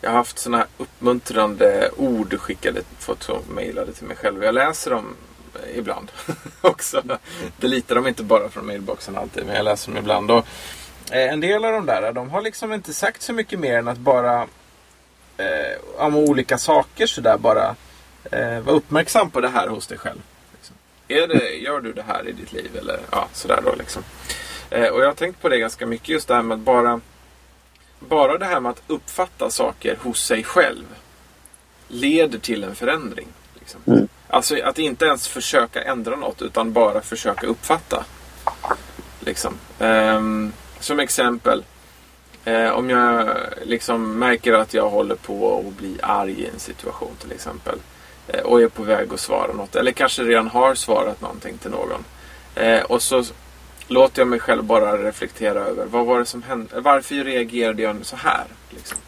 jag 0.00 0.10
har 0.10 0.16
haft 0.16 0.38
sådana 0.38 0.66
uppmuntrande 0.76 1.90
ord 1.96 2.38
skickade, 2.38 2.82
fått 2.98 3.48
mejlade 3.48 3.92
till 3.92 4.06
mig 4.06 4.16
själv. 4.16 4.44
Jag 4.44 4.54
läser 4.54 4.90
dem 4.90 5.16
ibland 5.74 6.12
också. 6.60 7.02
Deletar 7.56 7.94
dem 7.94 8.06
inte 8.06 8.22
bara 8.22 8.48
från 8.48 8.66
mailboxen 8.66 9.16
alltid, 9.16 9.46
men 9.46 9.54
jag 9.54 9.64
läser 9.64 9.92
dem 9.92 9.98
ibland. 9.98 10.30
Och, 10.30 10.46
eh, 11.10 11.32
en 11.32 11.40
del 11.40 11.64
av 11.64 11.72
de 11.72 11.86
där, 11.86 12.12
de 12.12 12.30
har 12.30 12.42
liksom 12.42 12.72
inte 12.72 12.94
sagt 12.94 13.22
så 13.22 13.32
mycket 13.32 13.58
mer 13.58 13.78
än 13.78 13.88
att 13.88 13.98
bara 13.98 14.46
eh, 15.36 15.78
om 15.96 16.16
olika 16.16 16.58
saker 16.58 17.06
sådär 17.06 17.38
bara 17.38 17.76
eh, 18.32 18.60
vara 18.60 18.76
uppmärksam 18.76 19.30
på 19.30 19.40
det 19.40 19.48
här 19.48 19.68
hos 19.68 19.86
dig 19.86 19.98
själv. 19.98 20.20
Liksom. 20.52 20.76
Är 21.08 21.26
det, 21.26 21.54
gör 21.54 21.80
du 21.80 21.92
det 21.92 22.04
här 22.06 22.28
i 22.28 22.32
ditt 22.32 22.52
liv? 22.52 22.76
Eller 22.78 23.00
ja, 23.10 23.28
sådär 23.32 23.60
då 23.64 23.74
liksom. 23.74 24.02
Eh, 24.70 24.88
och 24.88 25.00
jag 25.00 25.06
har 25.06 25.14
tänkt 25.14 25.42
på 25.42 25.48
det 25.48 25.58
ganska 25.58 25.86
mycket 25.86 26.08
just 26.08 26.28
det 26.28 26.34
här 26.34 26.42
med 26.42 26.54
att 26.54 26.60
bara 26.60 27.00
bara 27.98 28.38
det 28.38 28.44
här 28.44 28.60
med 28.60 28.70
att 28.70 28.82
uppfatta 28.86 29.50
saker 29.50 29.98
hos 30.02 30.24
sig 30.24 30.44
själv 30.44 30.84
leder 31.88 32.38
till 32.38 32.64
en 32.64 32.74
förändring. 32.74 33.28
Liksom. 33.58 33.80
Mm. 33.86 34.08
Alltså 34.28 34.62
att 34.64 34.78
inte 34.78 35.04
ens 35.04 35.28
försöka 35.28 35.82
ändra 35.82 36.16
något 36.16 36.42
utan 36.42 36.72
bara 36.72 37.00
försöka 37.00 37.46
uppfatta. 37.46 38.04
Liksom. 39.20 39.54
Um, 39.78 40.52
som 40.80 41.00
exempel. 41.00 41.64
Eh, 42.44 42.70
om 42.70 42.90
jag 42.90 43.36
liksom 43.62 44.18
märker 44.18 44.52
att 44.52 44.74
jag 44.74 44.90
håller 44.90 45.14
på 45.14 45.64
att 45.68 45.78
bli 45.78 45.96
arg 46.02 46.32
i 46.32 46.46
en 46.46 46.58
situation 46.58 47.10
till 47.20 47.32
exempel. 47.32 47.78
Eh, 48.28 48.40
och 48.40 48.62
är 48.62 48.68
på 48.68 48.82
väg 48.82 49.12
att 49.12 49.20
svara 49.20 49.52
något. 49.52 49.76
Eller 49.76 49.92
kanske 49.92 50.22
redan 50.22 50.48
har 50.48 50.74
svarat 50.74 51.20
någonting 51.20 51.58
till 51.58 51.70
någon. 51.70 52.04
Eh, 52.54 52.82
och 52.82 53.02
så 53.02 53.24
låter 53.88 54.20
jag 54.20 54.28
mig 54.28 54.40
själv 54.40 54.64
bara 54.64 54.96
reflektera 54.96 55.60
över 55.60 55.86
vad 55.86 56.06
var 56.06 56.18
det 56.18 56.26
som 56.26 56.42
hände? 56.42 56.80
Varför 56.80 57.14
reagerade 57.14 57.82
jag 57.82 57.96
så 58.02 58.16
här? 58.16 58.44
Liksom. 58.70 58.98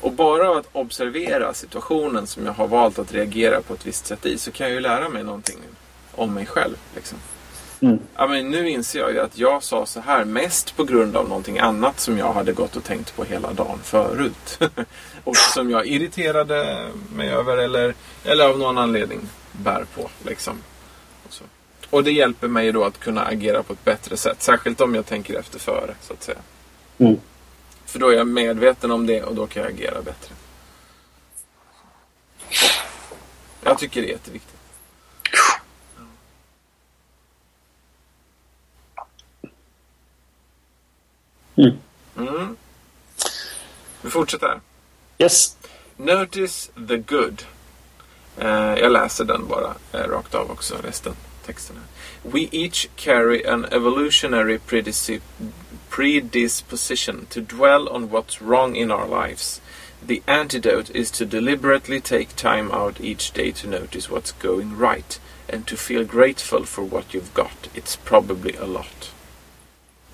Och 0.00 0.12
bara 0.12 0.58
att 0.58 0.68
observera 0.72 1.54
situationen 1.54 2.26
som 2.26 2.46
jag 2.46 2.52
har 2.52 2.68
valt 2.68 2.98
att 2.98 3.14
reagera 3.14 3.60
på 3.60 3.74
ett 3.74 3.86
visst 3.86 4.06
sätt 4.06 4.26
i 4.26 4.38
så 4.38 4.50
kan 4.50 4.66
jag 4.66 4.74
ju 4.74 4.80
lära 4.80 5.08
mig 5.08 5.24
någonting 5.24 5.58
om 6.14 6.34
mig 6.34 6.46
själv. 6.46 6.76
Liksom. 6.94 7.18
Mm. 7.80 7.98
Ja, 8.16 8.26
men 8.26 8.50
nu 8.50 8.70
inser 8.70 8.98
jag 8.98 9.12
ju 9.12 9.20
att 9.20 9.38
jag 9.38 9.62
sa 9.62 9.86
så 9.86 10.00
här 10.00 10.24
mest 10.24 10.76
på 10.76 10.84
grund 10.84 11.16
av 11.16 11.28
någonting 11.28 11.58
annat 11.58 12.00
som 12.00 12.18
jag 12.18 12.32
hade 12.32 12.52
gått 12.52 12.76
och 12.76 12.84
tänkt 12.84 13.16
på 13.16 13.24
hela 13.24 13.52
dagen 13.52 13.78
förut. 13.82 14.58
och 15.24 15.36
som 15.36 15.70
jag 15.70 15.86
irriterade 15.86 16.88
mig 17.16 17.28
över 17.28 17.56
eller, 17.56 17.94
eller 18.24 18.48
av 18.48 18.58
någon 18.58 18.78
anledning 18.78 19.20
bär 19.52 19.84
på. 19.94 20.10
Liksom. 20.24 20.58
Och, 21.90 22.04
det 22.04 22.12
hjälper 22.12 22.48
mig 22.48 22.72
då 22.72 22.84
att 22.84 23.00
kunna 23.00 23.24
agera 23.24 23.62
på 23.62 23.72
ett 23.72 23.84
bättre 23.84 24.16
sätt. 24.16 24.42
Särskilt 24.42 24.80
om 24.80 24.94
jag 24.94 25.06
tänker 25.06 25.38
efter 25.38 25.58
före, 25.58 25.94
så 26.00 26.12
att 26.12 26.22
säga. 26.22 26.38
Mm. 26.98 27.16
För 27.84 27.98
då 27.98 28.08
är 28.08 28.16
jag 28.16 28.26
medveten 28.26 28.90
om 28.90 29.06
det 29.06 29.22
och 29.22 29.34
då 29.34 29.46
kan 29.46 29.62
jag 29.62 29.72
agera 29.72 30.02
bättre. 30.02 30.34
Jag 33.62 33.78
tycker 33.78 34.02
det 34.02 34.08
är 34.08 34.12
jätteviktigt. 34.12 34.56
Mm. 41.56 41.76
Mm. 42.16 42.56
Vi 44.02 44.10
fortsätter. 44.10 44.60
Yes. 45.18 45.56
Notice 45.96 46.70
the 46.88 46.96
good. 46.96 47.42
Eh, 48.38 48.74
jag 48.74 48.92
läser 48.92 49.24
den 49.24 49.48
bara 49.48 49.74
eh, 49.92 50.08
rakt 50.08 50.34
av 50.34 50.50
också, 50.50 50.76
resten 50.82 51.14
texten. 51.46 51.76
Här. 51.76 52.30
We 52.32 52.48
each 52.52 52.88
carry 52.96 53.46
an 53.46 53.64
evolutionary 53.64 54.58
predisp 54.58 55.20
predisposition 55.88 57.26
to 57.30 57.40
dwell 57.40 57.88
on 57.88 58.10
what's 58.10 58.42
wrong 58.42 58.76
in 58.76 58.90
our 58.90 59.28
lives. 59.28 59.60
The 60.06 60.22
antidote 60.26 60.90
is 60.94 61.10
to 61.10 61.24
deliberately 61.24 62.00
take 62.00 62.36
time 62.36 62.70
out 62.70 63.00
each 63.00 63.32
day 63.32 63.52
to 63.52 63.68
notice 63.68 64.10
what's 64.10 64.32
going 64.32 64.78
right 64.78 65.18
and 65.48 65.66
to 65.66 65.76
feel 65.76 66.04
grateful 66.04 66.64
for 66.64 66.84
what 66.84 67.14
you've 67.14 67.34
got. 67.34 67.68
It's 67.74 67.96
probably 67.96 68.56
a 68.56 68.66
lot. 68.66 69.12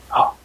Ja. 0.08 0.36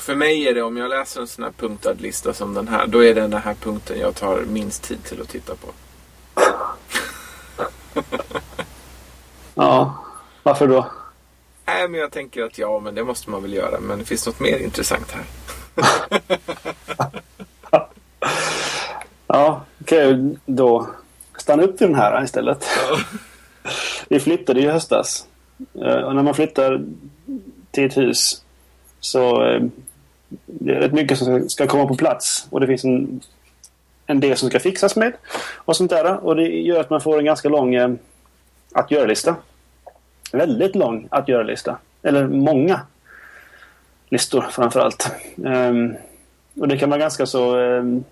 För 0.00 0.14
mig 0.14 0.48
är 0.48 0.54
det, 0.54 0.62
om 0.62 0.76
jag 0.76 0.90
läser 0.90 1.20
en 1.20 1.26
sån 1.26 1.44
här 1.44 1.52
punktad 1.52 1.92
lista 1.92 2.34
som 2.34 2.54
den 2.54 2.68
här, 2.68 2.86
då 2.86 3.04
är 3.04 3.14
det 3.14 3.20
den 3.20 3.32
här 3.32 3.54
punkten 3.54 3.98
jag 3.98 4.14
tar 4.14 4.40
minst 4.40 4.82
tid 4.82 5.04
till 5.04 5.20
att 5.20 5.28
titta 5.28 5.54
på. 5.54 5.68
Ja. 9.54 10.04
Varför 10.56 10.74
då? 10.74 10.86
Nej, 11.66 11.88
men 11.88 12.00
jag 12.00 12.10
tänker 12.10 12.42
att 12.42 12.58
ja, 12.58 12.80
men 12.80 12.94
det 12.94 13.04
måste 13.04 13.30
man 13.30 13.42
väl 13.42 13.52
göra. 13.52 13.80
Men 13.80 13.98
det 13.98 14.04
finns 14.04 14.26
något 14.26 14.40
mer 14.40 14.58
intressant 14.58 15.12
här. 15.12 15.24
Ja, 19.26 19.64
okej. 19.80 20.36
Då 20.46 20.88
stanna 21.38 21.62
upp 21.62 21.80
vid 21.80 21.88
den 21.88 21.94
här 21.94 22.24
istället. 22.24 22.64
Vi 24.08 24.20
flyttade 24.20 24.60
i 24.60 24.66
höstas. 24.66 25.26
Eh, 25.74 25.96
Och 25.96 26.14
när 26.14 26.22
man 26.22 26.34
flyttar 26.34 26.84
till 27.70 27.84
ett 27.86 27.96
hus 27.96 28.44
så 29.00 29.44
eh, 29.44 29.62
det 30.46 30.74
är 30.74 30.80
rätt 30.80 30.92
mycket 30.92 31.18
som 31.18 31.48
ska 31.48 31.66
komma 31.66 31.86
på 31.86 31.94
plats. 31.96 32.46
Och 32.50 32.60
det 32.60 32.66
finns 32.66 32.84
en, 32.84 33.20
en 34.06 34.20
del 34.20 34.36
som 34.36 34.48
ska 34.50 34.60
fixas 34.60 34.96
med. 34.96 35.12
Och 35.56 35.76
sånt 35.76 35.90
där. 35.90 36.24
Och 36.24 36.36
det 36.36 36.48
gör 36.48 36.80
att 36.80 36.90
man 36.90 37.00
får 37.00 37.18
en 37.18 37.24
ganska 37.24 37.48
lång 37.48 37.74
eh, 37.74 37.90
att 38.72 38.90
göra-lista. 38.90 39.36
Väldigt 40.32 40.76
lång 40.76 41.08
att 41.10 41.28
göra-lista. 41.28 41.78
Eller 42.02 42.26
många 42.26 42.80
listor 44.08 44.40
framförallt. 44.50 45.10
Um, 45.36 45.96
och 46.60 46.68
det 46.68 46.78
kan 46.78 46.90
vara 46.90 47.00
ganska 47.00 47.26
så... 47.26 47.58
Um, 47.58 48.04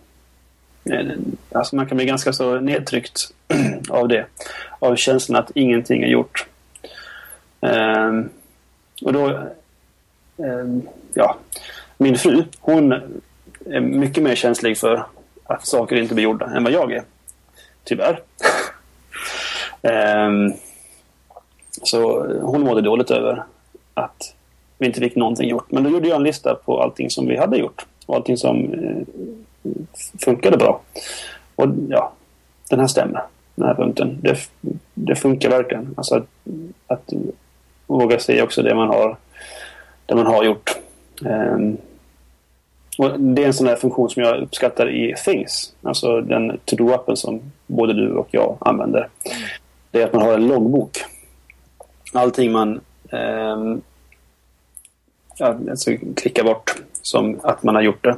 alltså 1.53 1.77
man 1.77 1.87
kan 1.87 1.97
bli 1.97 2.07
ganska 2.07 2.33
så 2.33 2.61
nedtryckt 2.61 3.21
av 3.89 4.09
det. 4.09 4.27
Av 4.79 4.97
känslan 4.97 5.43
att 5.43 5.51
ingenting 5.55 6.03
är 6.03 6.09
gjort. 6.09 6.47
Um, 7.61 8.31
och 9.03 9.13
då... 9.13 9.49
Um, 10.37 10.89
ja. 11.15 11.39
Min 11.99 12.19
fru, 12.19 12.45
hon 12.61 12.93
är 13.67 13.81
mycket 13.81 14.23
mer 14.23 14.35
känslig 14.35 14.79
för 14.79 15.07
att 15.45 15.67
saker 15.67 15.97
inte 15.97 16.15
blir 16.15 16.25
gjorda 16.25 16.47
än 16.47 16.65
vad 16.65 16.73
jag 16.73 16.93
är. 16.93 17.03
Tyvärr. 17.85 18.21
så 21.83 22.27
eh, 22.27 22.41
hon 22.41 22.61
mådde 22.61 22.81
dåligt 22.81 23.11
över 23.11 23.43
att 23.95 24.35
vi 24.79 24.87
inte 24.87 25.01
fick 25.01 25.17
någonting 25.17 25.49
gjort. 25.49 25.71
Men 25.71 25.85
då 25.85 25.91
gjorde 25.91 26.09
jag 26.09 26.17
en 26.17 26.23
lista 26.23 26.55
på 26.55 26.83
allting 26.83 27.11
som 27.11 27.27
vi 27.27 27.37
hade 27.37 27.57
gjort. 27.57 27.87
Och 28.07 28.17
allting 28.17 28.37
som 28.37 28.73
eh, 28.73 29.03
funkade 30.25 30.57
bra. 30.57 30.81
Och 31.55 31.69
ja, 31.89 32.13
den 32.71 32.81
här 32.81 32.87
stämmer. 32.87 33.23
Den 33.55 33.67
här 33.67 33.75
punkten. 33.75 34.19
Det, 34.21 34.39
det 34.95 35.15
funkar 35.15 35.51
verkligen. 35.51 35.95
Alltså 35.97 36.15
att, 36.15 36.27
att 36.87 37.13
våga 37.87 38.19
se 38.19 38.43
också 38.43 38.63
det 38.63 38.75
man 38.75 38.89
har, 38.89 39.17
det 40.07 40.15
man 40.15 40.27
har 40.27 40.45
gjort. 40.45 40.77
Um, 41.21 41.77
och 42.99 43.21
det 43.21 43.43
är 43.43 43.47
en 43.47 43.55
sån 43.55 43.67
här 43.67 43.77
funktion 43.77 44.11
som 44.11 44.23
jag 44.23 44.43
uppskattar 44.43 44.91
i 44.91 45.15
Things. 45.25 45.75
Alltså 45.83 46.21
den 46.21 46.59
to-do-appen 46.65 47.15
som 47.15 47.41
både 47.67 47.93
du 47.93 48.13
och 48.13 48.29
jag 48.31 48.57
använder. 48.61 49.09
Det 49.91 50.03
är 50.03 50.07
att 50.07 50.13
man 50.13 50.23
har 50.23 50.35
en 50.35 50.47
loggbok. 50.47 50.99
Allting 52.15 52.53
man 52.53 52.81
ja, 55.37 55.59
alltså 55.71 55.91
klicka 56.17 56.45
bort 56.45 56.75
som 57.03 57.41
att 57.43 57.63
man 57.63 57.75
har 57.75 57.83
gjort 57.83 58.05
det. 58.05 58.17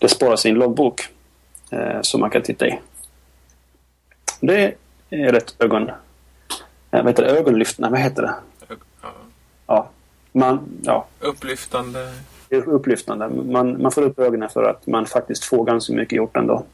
Det 0.00 0.08
sparas 0.08 0.46
i 0.46 0.48
en 0.48 0.54
loggbok 0.54 1.08
eh, 1.70 2.00
som 2.00 2.20
man 2.20 2.30
kan 2.30 2.42
titta 2.42 2.66
i. 2.66 2.78
Det 4.40 4.74
är 5.10 5.32
rätt 5.32 5.54
ögon... 5.58 5.88
Eh, 6.90 7.02
vad 7.02 7.06
heter 7.06 7.22
det? 7.22 7.30
Ögonlyftande? 7.30 7.90
Vad 7.90 8.00
heter 8.00 8.22
det? 8.22 8.34
Ja. 9.02 9.12
Ja. 9.66 9.88
Man, 10.32 10.60
ja, 10.82 11.06
Upplyftande. 11.20 12.12
det 12.48 12.56
är 12.56 12.68
upplyftande. 12.68 13.28
Man, 13.28 13.82
man 13.82 13.92
får 13.92 14.02
upp 14.02 14.18
ögonen 14.18 14.48
för 14.48 14.62
att 14.62 14.86
man 14.86 15.06
faktiskt 15.06 15.44
får 15.44 15.64
ganska 15.64 15.92
mycket 15.92 16.16
gjort 16.16 16.36
ändå. 16.36 16.64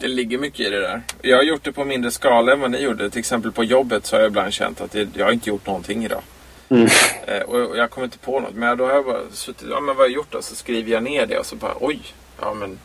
Det 0.00 0.08
ligger 0.08 0.38
mycket 0.38 0.60
i 0.60 0.70
det 0.70 0.80
där. 0.80 1.02
Jag 1.22 1.36
har 1.36 1.42
gjort 1.42 1.64
det 1.64 1.72
på 1.72 1.84
mindre 1.84 2.10
skala 2.10 2.52
än 2.52 2.60
vad 2.60 2.70
ni 2.70 2.78
gjorde. 2.78 3.10
Till 3.10 3.18
exempel 3.18 3.52
på 3.52 3.64
jobbet 3.64 4.06
så 4.06 4.16
har 4.16 4.20
jag 4.20 4.28
ibland 4.28 4.52
känt 4.52 4.80
att 4.80 4.90
det, 4.92 5.08
jag 5.16 5.24
har 5.24 5.32
inte 5.32 5.48
gjort 5.48 5.66
någonting 5.66 6.04
idag. 6.04 6.22
Mm. 6.68 6.88
Eh, 7.26 7.40
och 7.42 7.76
jag 7.76 7.90
kommer 7.90 8.04
inte 8.04 8.18
på 8.18 8.40
något. 8.40 8.54
Men 8.54 8.78
då 8.78 8.86
har 8.86 8.92
jag 8.92 9.04
bara 9.04 9.20
suttit, 9.32 9.68
ja 9.70 9.76
men 9.80 9.86
vad 9.86 9.96
har 9.96 10.04
jag 10.04 10.12
gjort 10.12 10.30
då? 10.30 10.42
Så 10.42 10.54
skriver 10.54 10.92
jag 10.92 11.02
ner 11.02 11.26
det 11.26 11.38
och 11.38 11.46
så 11.46 11.56
bara 11.56 11.74
oj. 11.80 12.00
Ja 12.40 12.54
men 12.54 12.78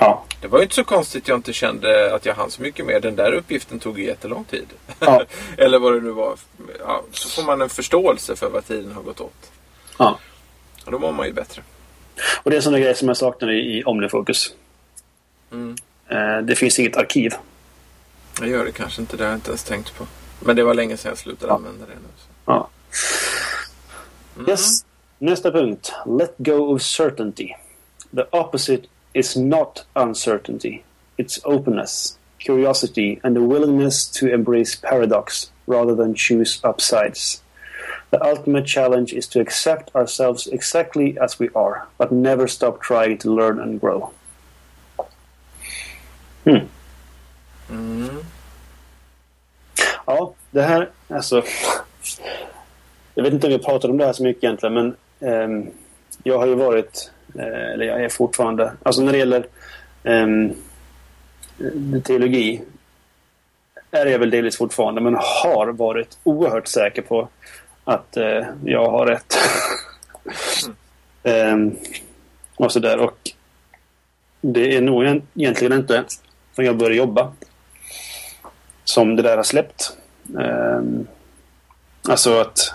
Ja. 0.00 0.24
det 0.40 0.48
var 0.48 0.58
ju 0.58 0.62
inte 0.62 0.74
så 0.74 0.84
konstigt 0.84 1.28
jag 1.28 1.38
inte 1.38 1.52
kände 1.52 2.14
att 2.14 2.26
jag 2.26 2.34
hann 2.34 2.50
så 2.50 2.62
mycket 2.62 2.86
mer. 2.86 3.00
Den 3.00 3.16
där 3.16 3.32
uppgiften 3.32 3.78
tog 3.78 3.98
ju 3.98 4.04
jättelång 4.06 4.44
tid. 4.44 4.66
Ja. 5.00 5.22
Eller 5.56 5.78
vad 5.78 5.92
det 5.92 6.00
nu 6.00 6.10
var. 6.10 6.36
Ja, 6.80 7.02
så 7.12 7.28
får 7.28 7.42
man 7.42 7.60
en 7.62 7.68
förståelse 7.68 8.36
för 8.36 8.50
vad 8.50 8.66
tiden 8.66 8.92
har 8.92 9.02
gått 9.02 9.20
åt. 9.20 9.50
ja. 9.98 10.18
Och 10.84 10.92
då 10.92 10.98
mår 10.98 11.12
man 11.12 11.26
ju 11.26 11.32
bättre. 11.32 11.62
Och 12.42 12.50
det 12.50 12.54
är 12.54 12.58
en 12.58 12.62
sån 12.62 12.72
där 12.72 12.80
grej 12.80 12.94
som 12.96 13.08
jag 13.08 13.16
saknar 13.16 13.50
i, 13.52 13.78
i 13.78 13.82
OmniFocus. 13.86 14.54
Mm. 15.52 15.76
Eh, 16.10 16.38
det 16.42 16.54
finns 16.56 16.78
inget 16.78 16.96
arkiv. 16.96 17.32
Jag 18.40 18.48
gör 18.48 18.64
det 18.64 18.72
kanske 18.72 19.00
inte, 19.00 19.16
det 19.16 19.24
har 19.24 19.30
jag 19.30 19.36
inte 19.36 19.50
ens 19.50 19.64
tänkt 19.64 19.94
på. 19.98 20.06
Men 20.40 20.56
det 20.56 20.62
var 20.62 20.74
länge 20.74 20.96
sedan 20.96 21.08
jag 21.08 21.18
slutade 21.18 21.52
Ja. 21.52 21.56
använda 21.56 21.86
det 21.86 21.92
nu. 21.94 22.08
Ja. 22.46 22.68
Mm. 24.36 24.50
Yes. 24.50 24.84
Nästa 25.18 25.50
punkt. 25.52 25.92
Let 26.06 26.34
go 26.38 26.74
of 26.74 26.82
certainty. 26.82 27.48
The 28.14 28.24
opposite 28.30 28.82
is 29.12 29.36
not 29.36 29.84
uncertainty. 29.94 30.82
It's 31.16 31.40
openness, 31.44 32.18
curiosity 32.38 33.18
and 33.22 33.36
the 33.36 33.40
willingness 33.42 34.10
to 34.10 34.26
embrace 34.26 34.78
paradox 34.82 35.50
rather 35.66 35.94
than 35.96 36.14
choose 36.14 36.60
upsides. 36.68 37.42
The 38.10 38.18
ultimate 38.30 38.66
challenge 38.66 39.12
is 39.12 39.28
to 39.28 39.40
accept 39.40 39.94
ourselves 39.94 40.46
exactly 40.52 41.18
as 41.18 41.38
we 41.40 41.48
are, 41.54 41.86
but 41.98 42.10
never 42.10 42.48
stop 42.48 42.80
trying 42.80 43.18
to 43.18 43.34
learn 43.34 43.60
and 43.60 43.80
grow. 43.80 44.10
Hmm. 46.44 46.60
Mm. 47.70 48.08
Ja, 50.06 50.34
det 50.50 50.62
här, 50.62 50.88
alltså. 51.08 51.42
Jag 53.14 53.22
vet 53.24 53.32
inte 53.32 53.46
om 53.46 53.52
vi 53.52 53.58
pratar 53.58 53.88
om 53.90 53.96
det 53.98 54.06
här 54.06 54.12
så 54.12 54.22
mycket 54.22 54.44
egentligen, 54.44 54.74
men 54.74 54.96
ehm, 55.20 55.66
jag 56.22 56.38
har 56.38 56.46
ju 56.46 56.54
varit, 56.54 57.10
eh, 57.38 57.44
eller 57.72 57.84
jag 57.86 58.04
är 58.04 58.08
fortfarande, 58.08 58.72
alltså 58.82 59.02
när 59.02 59.12
det 59.12 59.18
gäller 59.18 59.46
eh, 60.04 60.26
teologi 62.02 62.62
är 63.90 64.06
jag 64.06 64.18
väl 64.18 64.30
delvis 64.30 64.56
fortfarande, 64.58 65.00
men 65.00 65.14
har 65.14 65.66
varit 65.72 66.18
oerhört 66.22 66.66
säker 66.66 67.02
på 67.02 67.28
att 67.84 68.16
eh, 68.16 68.46
jag 68.64 68.90
har 68.90 69.06
rätt. 69.06 69.34
Ehm, 71.22 71.76
och 72.56 72.72
sådär. 72.72 72.98
Och 72.98 73.30
det 74.40 74.76
är 74.76 74.80
nog 74.80 75.04
en- 75.04 75.22
egentligen 75.34 75.72
inte 75.72 76.04
förrän 76.54 76.66
jag 76.66 76.76
började 76.76 76.96
jobba 76.96 77.32
som 78.84 79.16
det 79.16 79.22
där 79.22 79.36
har 79.36 79.44
släppt. 79.44 79.96
Ehm, 80.38 81.06
alltså 82.08 82.40
att 82.40 82.74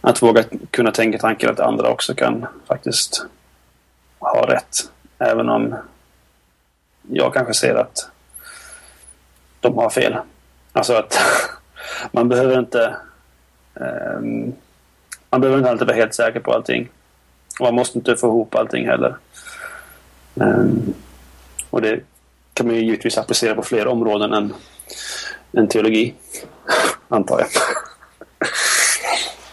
att 0.00 0.22
våga 0.22 0.44
kunna 0.70 0.90
tänka 0.90 1.18
tanken 1.18 1.50
att 1.50 1.60
andra 1.60 1.88
också 1.88 2.14
kan 2.14 2.46
faktiskt 2.66 3.26
ha 4.18 4.46
rätt. 4.48 4.90
Även 5.18 5.48
om 5.48 5.76
jag 7.10 7.34
kanske 7.34 7.54
ser 7.54 7.74
att 7.74 8.10
de 9.60 9.78
har 9.78 9.90
fel. 9.90 10.16
Alltså 10.72 10.94
att 10.94 11.18
man 12.12 12.28
behöver 12.28 12.58
inte 12.58 12.96
um, 13.74 14.54
man 15.30 15.40
behöver 15.40 15.58
inte 15.58 15.70
alltid 15.70 15.86
vara 15.86 15.96
helt 15.96 16.14
säker 16.14 16.40
på 16.40 16.52
allting. 16.52 16.88
Och 17.60 17.64
man 17.66 17.74
måste 17.74 17.98
inte 17.98 18.16
få 18.16 18.26
ihop 18.26 18.54
allting 18.54 18.86
heller. 18.86 19.16
Um, 20.34 20.94
och 21.72 21.82
det 21.82 22.00
kan 22.54 22.66
man 22.66 22.76
ju 22.76 22.82
givetvis 22.82 23.18
applicera 23.18 23.54
på 23.54 23.62
fler 23.62 23.86
områden 23.86 24.32
än, 24.32 24.54
än 25.52 25.68
teologi. 25.68 26.14
Antar 27.08 27.40
jag. 27.40 27.48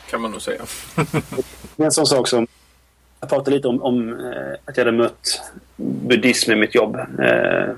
Kan 0.10 0.22
man 0.22 0.32
nog 0.32 0.42
säga. 0.42 0.62
en 1.78 1.92
sån 1.92 2.06
sak 2.06 2.28
som 2.28 2.48
jag 3.20 3.30
pratade 3.30 3.56
lite 3.56 3.68
om, 3.68 3.82
om 3.82 4.10
eh, 4.10 4.54
att 4.66 4.78
jag 4.78 4.86
hade 4.86 4.98
mött 4.98 5.42
buddhism 5.78 6.52
i 6.52 6.56
mitt 6.56 6.76
jobb. 6.76 6.96
Eh, 6.96 7.70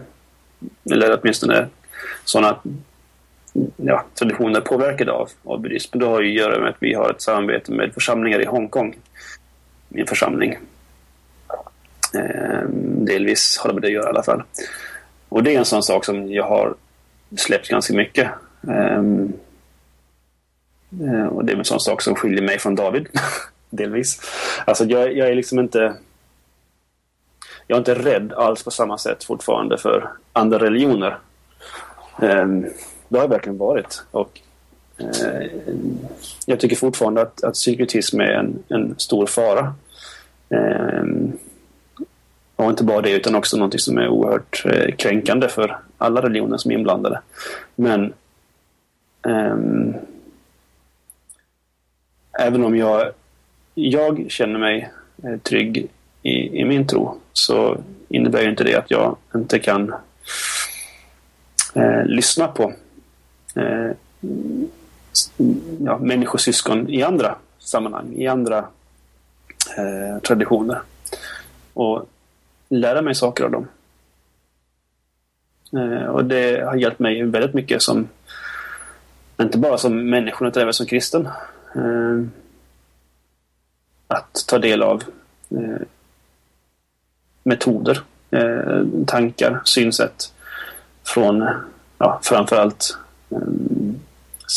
eller 0.91 1.19
åtminstone 1.21 1.67
sådana 2.25 2.59
ja, 3.75 4.05
traditioner 4.15 4.61
påverkade 4.61 5.11
av, 5.11 5.29
av 5.43 5.61
buddhism. 5.61 5.99
Det 5.99 6.05
har 6.05 6.21
ju 6.21 6.29
att 6.29 6.47
göra 6.47 6.59
med 6.59 6.69
att 6.69 6.77
vi 6.79 6.93
har 6.93 7.09
ett 7.09 7.21
samarbete 7.21 7.71
med 7.71 7.93
församlingar 7.93 8.41
i 8.41 8.45
Hongkong. 8.45 8.95
Min 9.89 10.07
församling. 10.07 10.57
Ehm, 12.13 13.05
delvis 13.05 13.57
har 13.57 13.67
det 13.67 13.73
med 13.73 13.81
det 13.81 13.87
att 13.87 13.93
göra 13.93 14.05
i 14.05 14.09
alla 14.09 14.23
fall. 14.23 14.43
Och 15.29 15.43
det 15.43 15.55
är 15.55 15.59
en 15.59 15.65
sån 15.65 15.83
sak 15.83 16.05
som 16.05 16.31
jag 16.31 16.47
har 16.47 16.75
släppt 17.37 17.67
ganska 17.67 17.93
mycket. 17.93 18.31
Ehm, 18.67 19.33
eh, 21.01 21.25
och 21.25 21.45
det 21.45 21.53
är 21.53 21.57
en 21.57 21.65
sån 21.65 21.79
sak 21.79 22.01
som 22.01 22.15
skiljer 22.15 22.41
mig 22.41 22.59
från 22.59 22.75
David. 22.75 23.07
delvis. 23.71 24.21
Alltså 24.65 24.85
jag, 24.85 25.17
jag, 25.17 25.29
är 25.29 25.35
liksom 25.35 25.59
inte... 25.59 25.93
Jag 27.67 27.75
är 27.75 27.79
inte 27.79 27.95
rädd 27.95 28.33
alls 28.33 28.63
på 28.63 28.71
samma 28.71 28.97
sätt 28.97 29.23
fortfarande 29.23 29.77
för 29.77 30.09
andra 30.33 30.59
religioner. 30.59 31.17
Ehm, 32.21 32.61
det 33.09 33.17
har 33.17 33.23
jag 33.23 33.29
verkligen 33.29 33.57
varit. 33.57 34.03
Och 34.11 34.39
eh, 34.97 35.47
jag 36.45 36.59
tycker 36.59 36.75
fortfarande 36.75 37.21
att, 37.21 37.43
att 37.43 37.53
psykotism 37.53 38.19
är 38.19 38.31
en, 38.31 38.63
en 38.67 38.95
stor 38.97 39.25
fara. 39.25 39.73
Och 42.61 42.69
inte 42.69 42.83
bara 42.83 43.01
det 43.01 43.11
utan 43.11 43.35
också 43.35 43.57
något 43.57 43.81
som 43.81 43.97
är 43.97 44.07
oerhört 44.07 44.65
eh, 44.65 44.95
kränkande 44.95 45.47
för 45.47 45.79
alla 45.97 46.21
religioner 46.21 46.57
som 46.57 46.71
är 46.71 46.75
inblandade. 46.75 47.21
Men 47.75 48.13
ehm, 49.27 49.93
även 52.39 52.63
om 52.63 52.77
jag, 52.77 53.11
jag 53.73 54.25
känner 54.29 54.59
mig 54.59 54.91
eh, 55.23 55.37
trygg 55.37 55.87
i, 56.21 56.59
i, 56.59 56.65
min 56.65 56.87
tro 56.87 57.17
så 57.33 57.77
innebär 58.09 58.49
inte 58.49 58.63
det 58.63 58.75
att 58.75 58.91
jag 58.91 59.17
inte 59.35 59.59
kan 59.59 59.93
eh, 61.75 62.05
lyssna 62.05 62.47
på 62.47 62.73
eh, 63.55 63.91
ja, 65.79 65.97
människosyskon 65.97 66.89
i 66.89 67.03
andra 67.03 67.35
sammanhang, 67.59 68.13
i 68.15 68.27
andra 68.27 68.57
eh, 69.77 70.21
traditioner. 70.21 70.81
Och 71.73 72.07
lära 72.71 73.01
mig 73.01 73.15
saker 73.15 73.43
av 73.43 73.51
dem. 73.51 73.67
Eh, 75.77 76.05
och 76.05 76.25
det 76.25 76.65
har 76.65 76.75
hjälpt 76.75 76.99
mig 76.99 77.23
väldigt 77.23 77.53
mycket 77.53 77.81
som 77.81 78.07
inte 79.41 79.57
bara 79.57 79.77
som 79.77 80.09
människa 80.09 80.47
utan 80.47 80.61
även 80.61 80.73
som 80.73 80.85
kristen. 80.85 81.25
Eh, 81.75 82.23
att 84.07 84.45
ta 84.47 84.59
del 84.59 84.83
av 84.83 85.03
eh, 85.49 85.81
metoder, 87.43 88.01
tankar, 89.07 89.61
synsätt 89.65 90.33
från 91.03 91.49
ja, 91.97 92.19
framförallt 92.23 92.97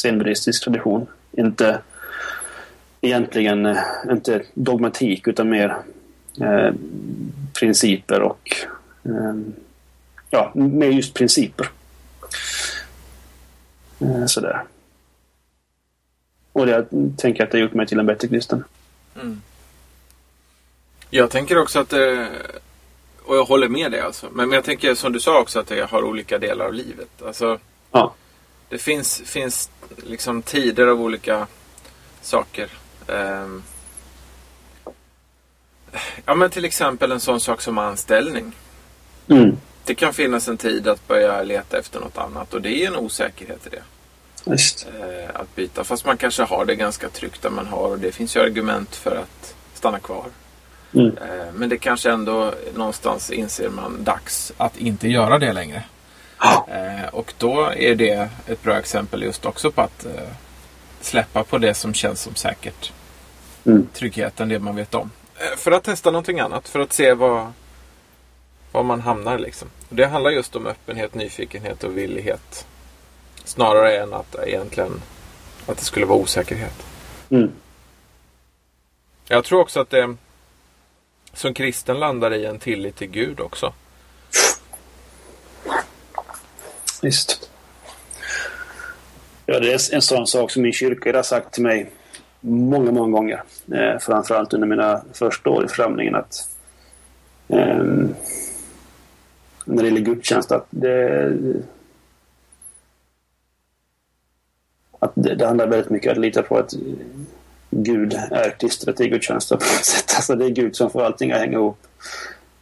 zenbuddhistisk 0.02 0.64
tradition. 0.64 1.06
Inte 1.32 1.78
egentligen 3.00 3.76
inte 4.10 4.42
dogmatik 4.54 5.28
utan 5.28 5.48
mer 5.48 5.76
principer 7.64 8.22
och 8.22 8.56
eh, 9.04 9.34
ja, 10.30 10.52
med 10.54 10.92
just 10.92 11.14
principer. 11.14 11.68
Eh, 14.00 14.26
sådär. 14.26 14.64
Och 16.52 16.66
det, 16.66 16.72
jag 16.72 16.86
tänker 17.18 17.44
att 17.44 17.50
det 17.50 17.58
har 17.58 17.62
gjort 17.62 17.74
mig 17.74 17.86
till 17.86 17.98
en 17.98 18.06
bättre 18.06 18.28
kristen. 18.28 18.64
Mm. 19.14 19.42
Jag 21.10 21.30
tänker 21.30 21.58
också 21.58 21.80
att 21.80 21.88
det, 21.88 22.28
och 23.24 23.36
jag 23.36 23.44
håller 23.44 23.68
med 23.68 23.92
dig 23.92 24.00
alltså. 24.00 24.28
Men, 24.32 24.52
jag 24.52 24.64
tänker 24.64 24.94
som 24.94 25.12
du 25.12 25.20
sa 25.20 25.40
också 25.40 25.60
att 25.60 25.70
jag 25.70 25.86
har 25.86 26.04
olika 26.04 26.38
delar 26.38 26.64
av 26.64 26.74
livet. 26.74 27.22
Alltså, 27.26 27.58
ja. 27.90 28.14
Det 28.68 28.78
finns, 28.78 29.22
finns 29.24 29.70
liksom 29.96 30.42
tider 30.42 30.86
av 30.86 31.00
olika 31.00 31.46
saker. 32.22 32.68
Um, 33.06 33.62
Ja 36.26 36.34
men 36.34 36.50
till 36.50 36.64
exempel 36.64 37.12
en 37.12 37.20
sån 37.20 37.40
sak 37.40 37.60
som 37.60 37.78
anställning. 37.78 38.52
Mm. 39.28 39.56
Det 39.84 39.94
kan 39.94 40.14
finnas 40.14 40.48
en 40.48 40.56
tid 40.56 40.88
att 40.88 41.08
börja 41.08 41.42
leta 41.42 41.78
efter 41.78 42.00
något 42.00 42.18
annat 42.18 42.54
och 42.54 42.62
det 42.62 42.82
är 42.82 42.86
en 42.86 42.96
osäkerhet 42.96 43.66
i 43.66 43.70
det. 43.70 43.82
Just. 44.50 44.86
Eh, 45.00 45.40
att 45.40 45.54
byta. 45.54 45.84
Fast 45.84 46.06
man 46.06 46.16
kanske 46.16 46.42
har 46.42 46.64
det 46.64 46.74
ganska 46.74 47.08
tryggt 47.08 47.42
där 47.42 47.50
man 47.50 47.66
har 47.66 47.88
och 47.88 47.98
det 47.98 48.12
finns 48.12 48.36
ju 48.36 48.40
argument 48.40 48.96
för 48.96 49.16
att 49.16 49.54
stanna 49.74 49.98
kvar. 49.98 50.24
Mm. 50.94 51.06
Eh, 51.06 51.52
men 51.54 51.68
det 51.68 51.78
kanske 51.78 52.10
ändå 52.10 52.54
någonstans 52.74 53.30
inser 53.30 53.68
man 53.68 54.04
dags 54.04 54.52
att 54.56 54.76
inte 54.76 55.08
göra 55.08 55.38
det 55.38 55.52
längre. 55.52 55.82
Eh, 56.68 57.08
och 57.12 57.34
då 57.38 57.72
är 57.76 57.94
det 57.94 58.28
ett 58.46 58.62
bra 58.62 58.78
exempel 58.78 59.22
just 59.22 59.46
också 59.46 59.70
på 59.70 59.80
att 59.80 60.06
släppa 61.00 61.44
på 61.44 61.58
det 61.58 61.74
som 61.74 61.94
känns 61.94 62.20
som 62.20 62.34
säkert. 62.34 62.92
Mm. 63.64 63.88
Tryggheten, 63.92 64.48
det 64.48 64.58
man 64.58 64.76
vet 64.76 64.94
om. 64.94 65.10
Eh, 65.38 65.56
för 65.56 65.72
att 65.72 65.84
testa 65.84 66.10
någonting 66.10 66.40
annat. 66.40 66.68
För 66.68 66.80
att 66.80 66.92
se 66.92 67.14
vad, 67.14 67.52
var 68.72 68.82
man 68.82 69.00
hamnar 69.00 69.38
liksom. 69.38 69.68
Det 69.88 70.06
handlar 70.06 70.30
just 70.30 70.56
om 70.56 70.66
öppenhet, 70.66 71.14
nyfikenhet 71.14 71.84
och 71.84 71.98
villighet. 71.98 72.66
Snarare 73.44 73.98
än 73.98 74.12
att 74.12 74.36
egentligen 74.46 75.02
att 75.66 75.78
det 75.78 75.84
skulle 75.84 76.06
vara 76.06 76.18
osäkerhet. 76.18 76.86
Mm. 77.30 77.52
Jag 79.28 79.44
tror 79.44 79.60
också 79.60 79.80
att 79.80 79.90
det 79.90 80.16
som 81.32 81.54
kristen 81.54 81.98
landar 81.98 82.34
i 82.34 82.44
en 82.44 82.58
tillit 82.58 82.96
till 82.96 83.10
Gud 83.10 83.40
också. 83.40 83.72
Visst. 87.02 87.50
Ja, 89.46 89.60
det 89.60 89.72
är 89.72 89.94
en 89.94 90.02
sån 90.02 90.26
sak 90.26 90.50
som 90.50 90.62
min 90.62 90.72
kyrka 90.72 91.16
har 91.16 91.22
sagt 91.22 91.54
till 91.54 91.62
mig 91.62 91.90
många, 92.44 92.92
många 92.92 93.12
gånger. 93.12 93.42
Eh, 93.72 93.98
framförallt 93.98 94.52
under 94.52 94.68
mina 94.68 95.02
första 95.12 95.50
år 95.50 95.64
i 95.64 95.68
församlingen 95.68 96.14
att 96.14 96.48
eh, 97.48 97.84
när 99.64 99.82
det 99.82 99.84
gäller 99.84 100.00
gudstjänst 100.00 100.52
att 100.52 100.66
det, 100.70 101.32
att 104.98 105.12
det, 105.14 105.34
det 105.34 105.46
handlar 105.46 105.66
väldigt 105.66 105.90
mycket 105.90 106.10
om 106.10 106.12
att 106.12 106.20
lita 106.20 106.42
på 106.42 106.58
att 106.58 106.72
Gud 107.70 108.14
är 108.30 108.50
klistret 108.50 109.00
i 109.00 109.08
gudstjänsten 109.08 109.58
på 109.58 109.64
något 109.64 109.84
sätt. 109.84 110.12
Alltså 110.16 110.34
det 110.34 110.44
är 110.44 110.50
Gud 110.50 110.76
som 110.76 110.90
får 110.90 111.02
allting 111.02 111.32
att 111.32 111.40
hänga 111.40 111.58
ihop 111.58 111.78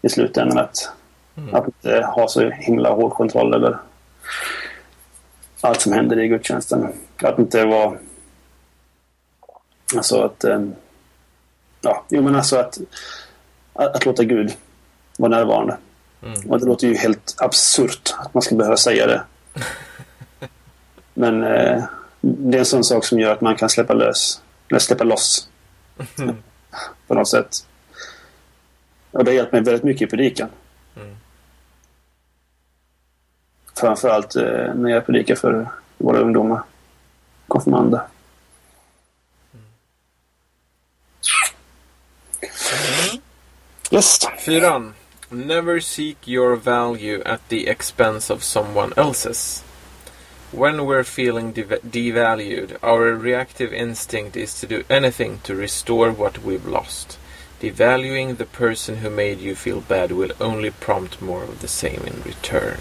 i 0.02 0.08
slutändan. 0.08 0.58
Att, 0.58 0.90
mm. 1.36 1.54
att 1.54 1.66
inte 1.66 2.06
ha 2.06 2.28
så 2.28 2.50
himla 2.50 2.90
hård 2.90 3.12
kontroll 3.12 3.54
över 3.54 3.78
allt 5.60 5.80
som 5.80 5.92
händer 5.92 6.18
i 6.18 6.28
gudstjänsten. 6.28 6.88
Att 7.22 7.38
inte 7.38 7.64
vara 7.64 7.96
Alltså 9.96 10.22
att... 10.22 10.44
Ehm, 10.44 10.74
ja, 11.80 12.04
jo 12.08 12.22
men 12.22 12.36
alltså 12.36 12.56
att, 12.56 12.78
att, 13.72 13.96
att 13.96 14.06
låta 14.06 14.24
Gud 14.24 14.52
vara 15.18 15.30
närvarande. 15.30 15.76
Mm. 16.22 16.50
Och 16.50 16.60
det 16.60 16.66
låter 16.66 16.86
ju 16.86 16.94
helt 16.94 17.34
absurt 17.38 18.14
att 18.18 18.34
man 18.34 18.42
ska 18.42 18.54
behöva 18.54 18.76
säga 18.76 19.06
det. 19.06 19.22
Men 21.14 21.42
eh, 21.42 21.84
det 22.20 22.56
är 22.56 22.58
en 22.58 22.66
sån 22.66 22.84
sak 22.84 23.04
som 23.04 23.20
gör 23.20 23.32
att 23.32 23.40
man 23.40 23.56
kan 23.56 23.68
släppa 23.68 23.94
lös. 23.94 24.42
Eller 24.68 24.78
släppa 24.78 25.04
loss. 25.04 25.48
Mm. 26.18 26.36
På 27.06 27.14
något 27.14 27.28
sätt. 27.28 27.66
Och 29.10 29.24
det 29.24 29.30
har 29.30 29.36
hjälpt 29.36 29.52
mig 29.52 29.60
väldigt 29.60 29.84
mycket 29.84 30.02
i 30.02 30.10
predikan. 30.10 30.48
Mm. 30.96 31.16
Framförallt 33.74 34.36
eh, 34.36 34.74
när 34.74 34.90
jag 34.90 35.06
predikar 35.06 35.34
för 35.34 35.68
våra 35.98 36.18
ungdomar. 36.18 36.62
Konfirmander. 37.48 38.00
Yes. 43.92 44.18
Fyran. 44.38 44.94
Never 45.30 45.80
seek 45.80 46.16
your 46.26 46.56
value 46.56 47.22
at 47.26 47.40
the 47.48 47.68
expense 47.68 48.30
of 48.30 48.42
someone 48.42 48.92
else's. 48.96 49.62
When 50.50 50.84
we're 50.86 51.04
feeling 51.04 51.52
dev 51.52 51.68
devalued, 51.90 52.76
our 52.82 53.14
reactive 53.14 53.72
instinct 53.72 54.36
is 54.36 54.60
to 54.60 54.66
do 54.66 54.82
anything 54.90 55.40
to 55.44 55.54
restore 55.54 56.10
what 56.10 56.38
we've 56.44 56.66
lost. 56.66 57.18
Devaluing 57.60 58.36
the 58.36 58.44
person 58.46 58.96
who 59.02 59.10
made 59.10 59.40
you 59.40 59.54
feel 59.54 59.80
bad 59.80 60.10
will 60.12 60.32
only 60.40 60.70
prompt 60.70 61.20
more 61.22 61.42
of 61.44 61.60
the 61.60 61.68
same 61.68 62.00
in 62.06 62.22
return. 62.24 62.78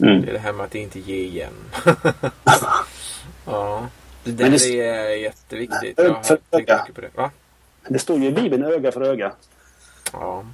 Mm. 0.00 0.22
Det 0.22 0.28
är 0.28 0.32
det 0.32 0.38
här 0.38 0.52
med 0.52 0.66
att 0.66 0.74
inte 0.74 1.00
ge 1.00 1.16
igen. 1.24 1.54
Ja. 3.46 3.88
Det 4.24 4.32
där 4.32 4.50
det- 4.50 4.80
är 4.80 5.08
jätteviktigt. 5.16 5.98
Jag 5.98 6.10
har 6.14 6.22
tänkt 6.22 6.52
mycket 6.52 6.94
på 6.94 7.00
det. 7.00 7.10
Va? 7.14 7.30
Det 7.88 7.98
står 7.98 8.18
ju 8.18 8.26
i 8.26 8.32
Bibeln 8.32 8.64
öga 8.64 8.92
för 8.92 9.00
öga. 9.02 9.32
Ja. 10.20 10.44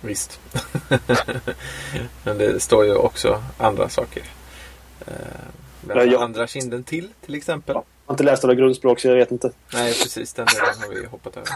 Visst. 0.00 0.40
Men 2.24 2.38
det 2.38 2.60
står 2.60 2.84
ju 2.84 2.94
också 2.94 3.42
andra 3.58 3.88
saker. 3.88 4.22
Eh, 5.06 5.12
Ja, 5.88 6.24
Andra 6.24 6.46
kinden 6.46 6.84
till, 6.84 7.08
till 7.26 7.34
exempel. 7.34 7.74
Jag 7.74 7.82
har 8.06 8.14
inte 8.14 8.24
läst 8.24 8.44
alla 8.44 8.54
grundspråk 8.54 9.00
så 9.00 9.08
jag 9.08 9.14
vet 9.14 9.30
inte. 9.30 9.50
Nej, 9.72 9.92
precis. 10.02 10.32
Den 10.32 10.46
delen 10.46 10.74
har 10.80 10.88
vi 10.88 11.06
hoppat 11.06 11.36
över. 11.36 11.48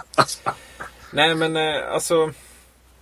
Nej, 1.12 1.34
men 1.34 1.56
eh, 1.56 1.92
alltså. 1.92 2.30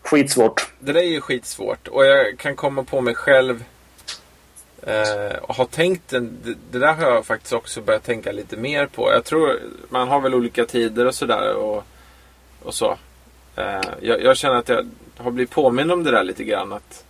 Skitsvårt. 0.03 0.71
Det 0.79 0.93
där 0.93 1.01
är 1.01 1.05
ju 1.05 1.21
skitsvårt. 1.21 1.89
Och 1.89 2.05
jag 2.05 2.39
kan 2.39 2.57
komma 2.57 2.85
på 2.85 3.01
mig 3.01 3.15
själv. 3.15 3.65
Eh, 4.83 5.37
och 5.43 5.55
ha 5.55 5.65
tänkt 5.67 6.13
en, 6.13 6.39
det, 6.45 6.55
det 6.71 6.79
där 6.79 6.95
har 6.95 7.11
jag 7.11 7.27
faktiskt 7.27 7.53
också 7.53 7.81
börjat 7.81 8.05
tänka 8.05 8.33
lite 8.33 8.57
mer 8.57 8.87
på. 8.87 9.13
Jag 9.13 9.25
tror 9.25 9.61
man 9.89 10.09
har 10.09 10.21
väl 10.21 10.35
olika 10.35 10.65
tider 10.65 11.07
och 11.07 11.15
sådär. 11.15 11.55
Och, 11.55 11.85
och 12.63 12.75
så. 12.75 12.99
Eh, 13.59 13.91
jag, 14.01 14.23
jag 14.23 14.37
känner 14.37 14.57
att 14.57 14.69
jag 14.69 14.87
har 15.17 15.31
blivit 15.31 15.51
påmind 15.51 15.93
om 15.93 16.05
det 16.05 16.11
där 16.11 16.25
lite 16.25 16.45
grann. 16.45 16.73
Att, 16.73 17.05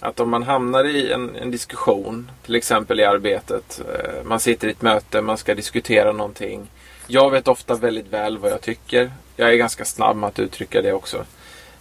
att 0.00 0.20
om 0.20 0.30
man 0.30 0.42
hamnar 0.42 0.84
i 0.84 1.12
en, 1.12 1.36
en 1.36 1.50
diskussion. 1.50 2.30
Till 2.44 2.54
exempel 2.54 3.00
i 3.00 3.04
arbetet. 3.04 3.80
Eh, 3.94 4.24
man 4.24 4.40
sitter 4.40 4.68
i 4.68 4.70
ett 4.70 4.82
möte. 4.82 5.20
Man 5.20 5.38
ska 5.38 5.54
diskutera 5.54 6.12
någonting. 6.12 6.66
Jag 7.06 7.30
vet 7.30 7.48
ofta 7.48 7.74
väldigt 7.74 8.12
väl 8.12 8.38
vad 8.38 8.50
jag 8.50 8.60
tycker. 8.60 9.10
Jag 9.36 9.52
är 9.52 9.56
ganska 9.56 9.84
snabb 9.84 10.16
med 10.16 10.28
att 10.28 10.38
uttrycka 10.38 10.82
det 10.82 10.92
också. 10.92 11.24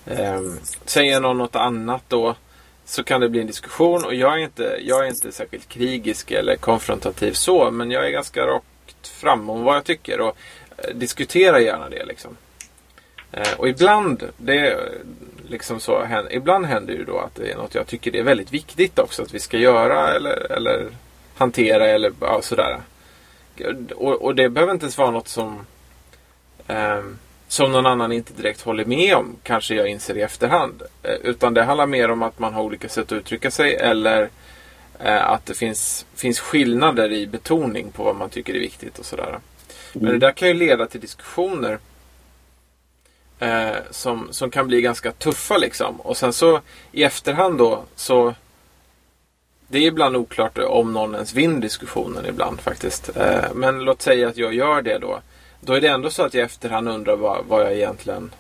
Ehm, 0.06 0.60
säger 0.86 1.20
någon 1.20 1.38
något 1.38 1.56
annat 1.56 2.04
då 2.08 2.36
så 2.86 3.04
kan 3.04 3.22
det 3.22 3.30
bli 3.30 3.42
en 3.42 3.48
diskussion 3.48 4.06
och 4.06 4.14
jag 4.14 4.34
är, 4.34 4.38
inte, 4.38 4.78
jag 4.82 5.06
är 5.06 5.10
inte 5.10 5.32
särskilt 5.32 5.70
krigisk 5.70 6.32
eller 6.32 6.56
konfrontativ 6.56 7.34
så 7.34 7.72
men 7.72 7.92
jag 7.92 8.06
är 8.06 8.10
ganska 8.10 8.48
rakt 8.48 9.08
fram 9.08 9.50
om 9.50 9.64
vad 9.64 9.76
jag 9.76 9.84
tycker 9.84 10.22
och 10.22 10.38
eh, 10.78 10.96
diskuterar 10.96 11.60
gärna 11.60 11.90
det 11.90 12.06
liksom. 12.06 12.38
Eh, 13.32 13.54
och 13.58 13.70
ibland, 13.70 14.24
det 14.38 14.80
liksom 15.48 15.80
så, 15.80 16.08
ibland 16.30 16.66
händer 16.66 16.94
ju 16.94 17.04
då 17.04 17.20
att 17.20 17.36
det 17.36 17.52
är 17.52 17.58
något 17.58 17.76
jag 17.76 17.88
tycker 17.88 18.12
det 18.12 18.20
är 18.20 18.24
väldigt 18.24 18.54
viktigt 18.54 19.00
också 19.00 19.22
att 19.22 19.34
vi 19.34 19.40
ska 19.40 19.58
göra 19.58 20.14
eller, 20.14 20.52
eller 20.52 20.88
hantera 21.36 21.88
eller 21.88 22.12
ja, 22.22 22.42
sådär. 22.42 22.80
Och, 23.96 24.22
och 24.22 24.36
det 24.36 24.50
behöver 24.50 24.74
inte 24.74 24.84
ens 24.84 24.98
vara 24.98 25.12
något 25.12 25.28
som 25.28 25.66
ehm, 26.68 27.18
som 27.50 27.72
någon 27.72 27.86
annan 27.86 28.12
inte 28.12 28.34
direkt 28.34 28.62
håller 28.62 28.86
med 28.86 29.16
om, 29.16 29.36
kanske 29.44 29.76
jag 29.76 29.88
inser 29.88 30.18
i 30.18 30.22
efterhand. 30.22 30.82
Eh, 31.04 31.14
Utan 31.24 31.54
det 31.54 31.64
handlar 31.64 31.88
mer 31.88 32.12
om 32.12 32.24
att 32.24 32.40
man 32.40 32.54
har 32.54 32.64
olika 32.64 32.90
sätt 32.90 33.06
att 33.06 33.12
uttrycka 33.12 33.52
sig 33.52 33.76
eller 33.76 34.30
eh, 35.00 35.30
att 35.30 35.46
det 35.46 35.54
finns, 35.54 36.06
finns 36.16 36.40
skillnader 36.40 37.12
i 37.12 37.28
betoning 37.28 37.92
på 37.92 38.04
vad 38.04 38.16
man 38.16 38.30
tycker 38.30 38.54
är 38.56 38.60
viktigt 38.60 39.00
och 39.00 39.06
sådär. 39.06 39.40
Men 39.94 40.12
det 40.12 40.18
där 40.18 40.32
kan 40.32 40.48
ju 40.48 40.54
leda 40.54 40.88
till 40.88 41.02
diskussioner 41.02 41.80
eh, 43.40 43.76
som, 43.92 44.28
som 44.32 44.52
kan 44.52 44.68
bli 44.68 44.82
ganska 44.82 45.12
tuffa 45.12 45.58
liksom. 45.58 46.02
Och 46.02 46.18
sen 46.18 46.34
så 46.34 46.62
i 46.92 47.04
efterhand 47.04 47.58
då 47.58 47.84
så 47.96 48.34
det 49.68 49.78
är 49.78 49.88
ibland 49.88 50.16
oklart 50.16 50.58
om 50.58 50.94
någon 50.94 51.14
ens 51.16 51.34
vinner 51.34 51.62
diskussionen 51.62 52.26
ibland 52.26 52.62
faktiskt. 52.62 53.18
Eh, 53.18 53.54
men 53.54 53.80
låt 53.80 54.02
säga 54.02 54.28
att 54.28 54.38
jag 54.38 54.54
gör 54.54 54.82
det 54.82 54.98
då. 54.98 55.22
Då 55.60 55.74
är 55.74 55.82
det 55.82 55.88
ändå 55.88 56.10
så 56.10 56.24
att 56.24 56.34
jag 56.34 56.42
i 56.42 56.46
efterhand 56.46 56.90
undrar 56.90 57.16
vad, 57.16 57.46
vad 57.46 57.62
jag 57.62 57.74
egentligen 57.74 58.32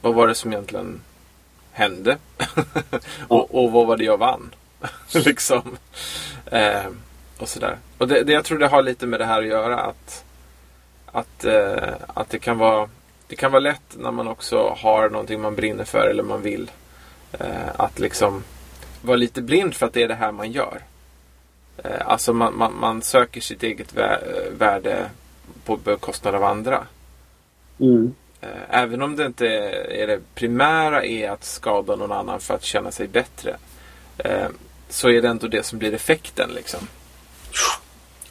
Vad 0.00 0.14
var 0.14 0.28
det 0.28 0.34
som 0.34 0.52
egentligen 0.52 1.00
hände? 1.72 2.16
och, 3.28 3.64
och 3.64 3.72
vad 3.72 3.86
var 3.86 3.96
det 3.96 4.04
jag 4.04 4.18
vann? 4.18 4.54
liksom. 5.12 5.76
Eh, 6.46 6.86
och 7.38 7.48
sådär. 7.48 7.76
Och 7.98 8.08
det, 8.08 8.22
det, 8.22 8.32
jag 8.32 8.44
tror 8.44 8.58
det 8.58 8.66
har 8.66 8.82
lite 8.82 9.06
med 9.06 9.20
det 9.20 9.26
här 9.26 9.42
att 9.42 9.48
göra 9.48 9.80
att 9.80 10.24
Att, 11.06 11.44
eh, 11.44 11.94
att 12.06 12.30
det 12.30 12.38
kan 12.38 12.58
vara 12.58 12.88
det 13.32 13.36
kan 13.36 13.52
vara 13.52 13.60
lätt 13.60 13.96
när 13.98 14.10
man 14.10 14.28
också 14.28 14.68
har 14.78 15.10
någonting 15.10 15.40
man 15.40 15.54
brinner 15.56 15.84
för 15.84 16.08
eller 16.08 16.22
man 16.22 16.42
vill 16.42 16.70
eh, 17.32 17.68
Att 17.76 17.98
liksom 17.98 18.44
Vara 19.02 19.16
lite 19.16 19.42
blind 19.42 19.74
för 19.74 19.86
att 19.86 19.92
det 19.92 20.02
är 20.02 20.08
det 20.08 20.14
här 20.14 20.32
man 20.32 20.52
gör. 20.52 20.80
Eh, 21.84 22.06
alltså 22.08 22.32
man, 22.32 22.56
man, 22.58 22.74
man 22.80 23.02
söker 23.02 23.40
sitt 23.40 23.62
eget 23.62 23.94
vä- 23.94 24.50
värde 24.58 25.10
på 25.64 25.76
bekostnad 25.76 26.34
av 26.34 26.44
andra. 26.44 26.86
Mm. 27.80 28.14
Eh, 28.40 28.48
Även 28.70 29.02
om 29.02 29.16
det 29.16 29.26
inte 29.26 29.46
är 29.90 30.06
det 30.06 30.20
primära 30.34 31.04
är 31.04 31.30
att 31.30 31.44
skada 31.44 31.96
någon 31.96 32.12
annan 32.12 32.40
för 32.40 32.54
att 32.54 32.64
känna 32.64 32.90
sig 32.90 33.08
bättre. 33.08 33.56
eh, 34.18 34.48
Så 34.88 35.08
är 35.10 35.22
det 35.22 35.28
ändå 35.28 35.48
det 35.48 35.62
som 35.62 35.78
blir 35.78 35.94
effekten 35.94 36.50
liksom. 36.54 36.88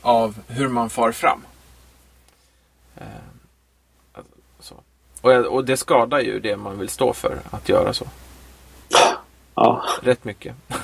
Av 0.01 0.35
hur 0.47 0.67
man 0.67 0.89
far 0.89 1.11
fram. 1.11 1.41
Och, 5.21 5.31
och 5.31 5.65
det 5.65 5.77
skadar 5.77 6.19
ju 6.19 6.39
det 6.39 6.57
man 6.57 6.79
vill 6.79 6.89
stå 6.89 7.13
för 7.13 7.39
att 7.51 7.69
göra 7.69 7.93
så. 7.93 8.05
Ja. 9.55 9.83
Rätt 10.01 10.23
mycket. 10.23 10.55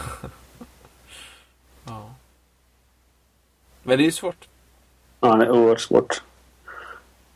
ja. 1.86 2.10
Men 3.84 3.98
det 3.98 4.04
är 4.04 4.06
ju 4.06 4.12
svårt. 4.12 4.48
ja, 5.20 5.36
det 5.36 5.46
är 5.46 5.52
oerhört 5.52 5.82
svårt. 5.82 6.22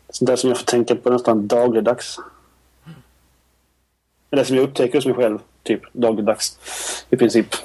Sånt 0.10 0.28
där 0.28 0.36
som 0.36 0.50
jag 0.50 0.58
får 0.58 0.66
tänka 0.66 0.96
på 0.96 1.10
nästan 1.10 1.48
dagligdags. 1.48 2.20
Det 4.30 4.36
är 4.36 4.40
det 4.40 4.46
som 4.46 4.56
jag 4.56 4.64
upptäcker 4.64 4.98
hos 4.98 5.06
mig 5.06 5.16
själv. 5.16 5.40
Typ 5.64 5.82
dagligdags. 5.94 6.60
I 7.10 7.18
princip. 7.18 7.56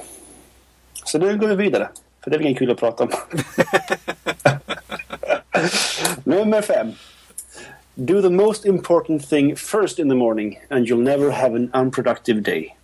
Så 0.93 1.19
nu 1.19 1.39
går 1.39 1.49
vi 1.49 1.55
vidare. 1.55 1.89
För 2.21 2.31
det 2.31 2.37
är 2.37 2.41
inget 2.41 2.59
kul 2.59 2.71
att 2.71 2.79
prata 2.79 3.05
om. 3.05 3.11
Nummer 6.25 6.63
fem. 6.63 6.93
Do 8.03 8.21
the 8.21 8.31
most 8.31 8.67
important 8.67 9.25
thing 9.25 9.57
first 9.57 9.99
in 9.99 10.09
the 10.09 10.15
morning 10.15 10.59
and 10.69 10.87
you'll 10.87 10.99
never 10.99 11.31
have 11.31 11.55
an 11.55 11.71
unproductive 11.73 12.43
day. 12.43 12.75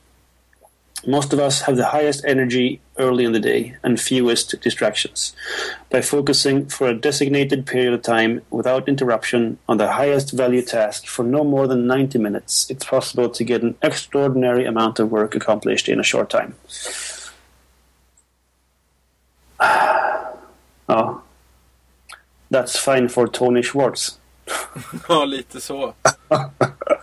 Most 1.06 1.32
of 1.32 1.38
us 1.38 1.62
have 1.62 1.76
the 1.76 1.86
highest 1.86 2.24
energy 2.24 2.80
early 2.96 3.24
in 3.24 3.32
the 3.32 3.40
day 3.40 3.76
and 3.82 4.00
fewest 4.00 4.58
distractions. 4.62 5.34
By 5.90 6.00
focusing 6.00 6.66
for 6.66 6.88
a 6.88 6.94
designated 6.94 7.66
period 7.66 7.92
of 7.92 8.02
time 8.02 8.40
without 8.50 8.88
interruption 8.88 9.58
on 9.68 9.76
the 9.78 9.92
highest 9.92 10.32
value 10.32 10.62
task 10.62 11.06
for 11.06 11.24
no 11.24 11.44
more 11.44 11.66
than 11.66 11.86
90 11.86 12.18
minutes, 12.18 12.70
it's 12.70 12.84
possible 12.84 13.28
to 13.28 13.44
get 13.44 13.62
an 13.62 13.74
extraordinary 13.82 14.64
amount 14.64 14.98
of 14.98 15.10
work 15.10 15.34
accomplished 15.34 15.88
in 15.88 16.00
a 16.00 16.04
short 16.04 16.30
time. 16.30 16.54
Ja. 19.60 19.68
Ah. 20.88 21.22
That's 22.50 22.76
fine 22.76 23.08
for 23.08 23.26
Tony 23.28 23.62
Schwartz. 23.62 24.18
Ja, 25.09 25.24
lite 25.24 25.61
så. 25.61 25.92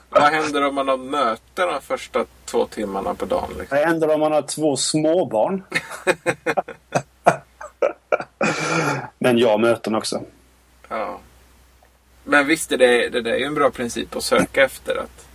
Vad 0.10 0.24
händer 0.24 0.68
om 0.68 0.76
man 0.76 0.88
har 0.88 0.97
möten 0.97 1.68
de 1.68 1.82
första 1.82 2.26
två 2.45 2.66
timmarna 2.66 3.14
på 3.14 3.26
dagen? 3.26 3.50
Liksom? 3.50 3.78
Vad 3.78 3.88
händer 3.88 4.14
om 4.14 4.20
man 4.20 4.32
har 4.32 4.41
två 4.41 4.78
småbarn? 4.78 5.64
Men 9.20 9.38
jag 9.38 9.60
möten 9.60 9.95
också. 9.95 10.22
Ja. 10.88 11.20
Men 12.24 12.47
visst, 12.47 12.72
är 12.72 12.78
det, 12.78 13.10
det 13.10 13.22
där 13.22 13.32
är 13.32 13.38
ju 13.38 13.45
en 13.45 13.56
bra 13.56 13.70
princip 13.70 14.16
att 14.16 14.24
söka 14.24 14.64
efter. 14.64 14.95
att 14.95 15.28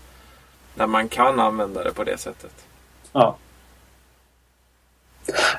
När 0.75 0.87
man 0.87 1.09
kan 1.09 1.41
använda 1.41 1.85
det 1.85 1.93
på 1.93 2.05
det 2.05 2.19
sättet. 2.19 2.67
Ja. 3.13 3.37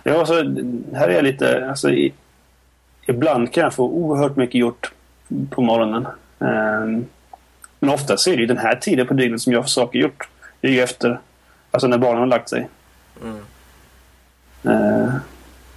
Ja, 0.03 0.19
alltså, 0.19 0.33
här 0.93 1.07
är 1.07 1.15
jag 1.15 1.23
lite... 1.23 1.69
Alltså, 1.69 1.89
i, 1.89 2.13
ibland 3.05 3.53
kan 3.53 3.63
jag 3.63 3.73
få 3.73 3.83
oerhört 3.83 4.35
mycket 4.35 4.55
gjort 4.55 4.91
på 5.49 5.61
morgonen. 5.61 6.07
Ehm, 6.39 7.05
men 7.79 7.89
oftast 7.89 8.27
är 8.27 8.31
det 8.35 8.41
ju 8.41 8.45
den 8.47 8.57
här 8.57 8.75
tiden 8.75 9.07
på 9.07 9.13
dygnet 9.13 9.41
som 9.41 9.53
jag 9.53 9.63
får 9.63 9.69
saker 9.69 9.99
gjort. 9.99 10.29
Det 10.61 10.67
är 10.67 10.71
ju 10.71 10.81
efter, 10.81 11.19
alltså 11.71 11.87
när 11.87 11.97
barnen 11.97 12.19
har 12.19 12.27
lagt 12.27 12.49
sig. 12.49 12.67
Mm. 13.23 13.45
Ehm, 14.63 15.11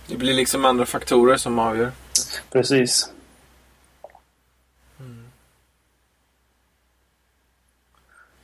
Det 0.07 0.17
blir 0.17 0.35
liksom 0.35 0.65
andra 0.65 0.87
faktorer 0.87 1.37
som 1.37 1.59
avgör. 1.59 1.93
precis. 2.53 3.11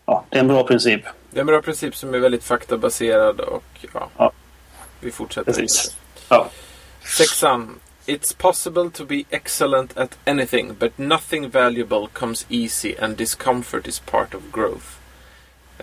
Ja, 0.07 0.25
det 0.31 0.37
är 0.37 0.41
en 0.41 0.49
bra 0.49 0.65
princip. 0.67 1.03
Det 1.31 1.39
är 1.39 1.41
en 1.41 1.47
bra 1.47 1.63
princip 1.63 1.97
som 1.97 2.15
är 2.15 2.19
väldigt 2.19 2.45
faktabaserad 2.45 3.41
och 3.41 3.65
ja, 3.95 4.09
Ja. 4.17 4.33
vi 5.01 5.11
fortsätter. 5.11 5.53
Precis. 5.53 5.97
Ja. 6.29 6.49
Sexan. 7.19 7.75
It's 8.07 8.33
possible 8.33 8.91
to 8.91 9.05
be 9.05 9.25
excellent 9.33 9.97
at 9.97 10.17
anything, 10.27 10.75
but 10.79 10.99
nothing 10.99 11.51
valuable 11.51 12.09
comes 12.09 12.45
easy 12.51 12.95
and 12.99 13.17
discomfort 13.17 13.89
is 13.89 13.99
part 13.99 14.35
of 14.35 14.53
growth. 14.53 14.99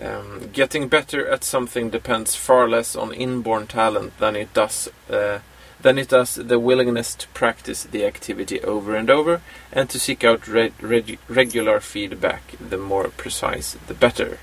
Um, 0.00 0.50
getting 0.52 0.88
better 0.88 1.26
at 1.28 1.44
something 1.44 1.90
depends 1.90 2.34
far 2.36 2.68
less 2.68 2.96
on 2.96 3.12
inborn 3.12 3.66
talent 3.66 4.12
than 4.18 4.36
it 4.36 4.54
does 4.54 4.88
uh, 5.10 5.38
than 5.82 5.98
it 5.98 6.08
does 6.08 6.34
the 6.36 6.58
willingness 6.58 7.14
to 7.16 7.26
practice 7.34 7.84
the 7.90 8.06
activity 8.06 8.60
over 8.64 8.94
and 8.96 9.10
over 9.10 9.40
and 9.72 9.90
to 9.90 9.98
seek 9.98 10.24
out 10.24 10.46
re- 10.48 10.72
reg- 10.80 11.18
regular 11.28 11.80
feedback. 11.80 12.42
The 12.70 12.78
more 12.78 13.08
precise, 13.08 13.76
the 13.88 13.94
better. 13.94 14.38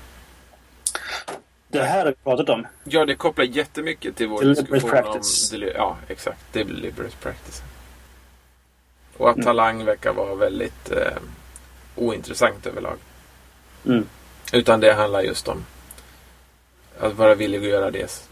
Det 1.68 1.82
här 1.82 1.98
har 1.98 2.06
vi 2.06 2.14
pratat 2.24 2.48
om. 2.48 2.66
Ja, 2.84 3.04
det 3.06 3.14
kopplar 3.14 3.44
jättemycket 3.44 4.16
till 4.16 4.28
vår 4.28 4.40
Deliberate 4.40 4.72
diskussion 4.72 4.90
practice. 4.90 5.52
om... 5.52 5.58
deli- 5.60 5.72
Ja, 5.74 5.96
exakt. 6.08 6.52
Deliberate 6.52 7.16
practice. 7.20 7.62
Och 9.20 9.30
att 9.30 9.42
talang 9.42 9.84
verkar 9.84 10.12
vara 10.12 10.34
väldigt 10.34 10.90
eh, 10.90 11.16
ointressant 11.96 12.66
överlag. 12.66 12.96
Mm. 13.86 14.06
Utan 14.52 14.80
det 14.80 14.92
handlar 14.94 15.20
just 15.20 15.48
om 15.48 15.64
att 17.00 17.12
vara 17.12 17.34
villig 17.34 17.58
att 17.58 17.64
göra 17.64 17.90
det. 17.90 18.22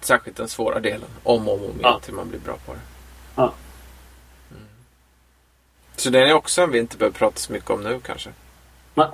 Särskilt 0.00 0.36
den 0.36 0.48
svåra 0.48 0.80
delen. 0.80 1.08
Om 1.22 1.48
och 1.48 1.54
om, 1.54 1.62
igen 1.62 1.78
Ja. 1.82 2.00
till 2.04 2.14
man 2.14 2.28
blir 2.28 2.38
bra 2.38 2.56
på 2.66 2.72
det. 2.72 2.80
Ja. 3.34 3.54
Mm. 4.50 4.62
Så 5.96 6.10
den 6.10 6.22
är 6.22 6.32
också 6.32 6.62
en 6.62 6.70
vi 6.70 6.78
inte 6.78 6.96
behöver 6.96 7.18
prata 7.18 7.36
så 7.36 7.52
mycket 7.52 7.70
om 7.70 7.82
nu 7.82 8.00
kanske. 8.00 8.30
Nej. 8.94 9.08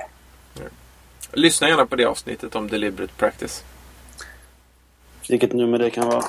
Lyssna 1.32 1.68
gärna 1.68 1.86
på 1.86 1.96
det 1.96 2.04
avsnittet 2.04 2.54
om 2.54 2.68
deliberate 2.68 3.12
practice. 3.16 3.64
Vilket 5.28 5.52
nummer 5.52 5.78
det 5.78 5.90
kan 5.90 6.08
vara. 6.08 6.24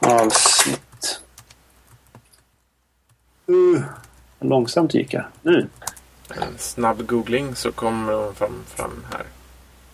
Avsnitt. 0.00 0.87
Uh, 3.48 3.82
långsamt 4.40 4.94
gick 4.94 5.14
jag. 5.14 5.24
Nu. 5.42 5.68
En 6.28 6.58
snabb 6.58 7.06
googling 7.06 7.54
så 7.54 7.72
kommer 7.72 8.12
de 8.12 8.34
fram, 8.34 8.64
fram 8.66 9.04
här. 9.10 9.24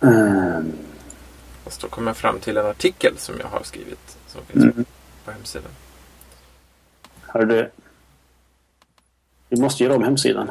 Um, 0.01 0.73
Fast 1.65 1.81
då 1.81 1.89
kommer 1.89 2.09
jag 2.09 2.17
fram 2.17 2.41
till 2.41 2.57
en 2.57 2.67
artikel 2.67 3.19
som 3.19 3.35
jag 3.39 3.47
har 3.47 3.63
skrivit. 3.63 4.19
Som 4.27 4.43
finns 4.45 4.65
mm. 4.65 4.85
på 5.25 5.31
hemsidan. 5.31 5.71
Hör 7.23 7.45
du. 7.45 7.71
Vi 9.49 9.61
måste 9.61 9.85
göra 9.85 9.97
om 9.97 10.05
hemsidan. 10.05 10.51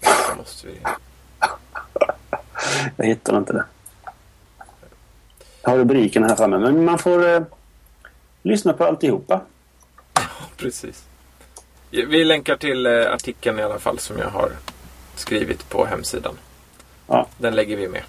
Så 0.00 0.34
måste 0.36 0.66
vi... 0.66 0.80
Jag 2.96 3.06
hittar 3.06 3.38
inte 3.38 3.52
det. 3.52 3.64
Jag 5.62 5.70
har 5.70 5.78
rubriken 5.78 6.24
här 6.24 6.36
framme. 6.36 6.58
Men 6.58 6.84
man 6.84 6.98
får 6.98 7.28
eh, 7.28 7.42
lyssna 8.42 8.72
på 8.72 8.84
alltihopa. 8.84 9.40
Precis. 10.56 11.04
Vi 11.90 12.24
länkar 12.24 12.56
till 12.56 12.86
eh, 12.86 13.12
artikeln 13.12 13.58
i 13.58 13.62
alla 13.62 13.78
fall 13.78 13.98
som 13.98 14.18
jag 14.18 14.28
har 14.28 14.52
skrivit 15.14 15.68
på 15.68 15.84
hemsidan. 15.84 16.38
Ja. 17.06 17.26
Den 17.38 17.54
lägger 17.54 17.76
vi 17.76 17.88
med. 17.88 18.02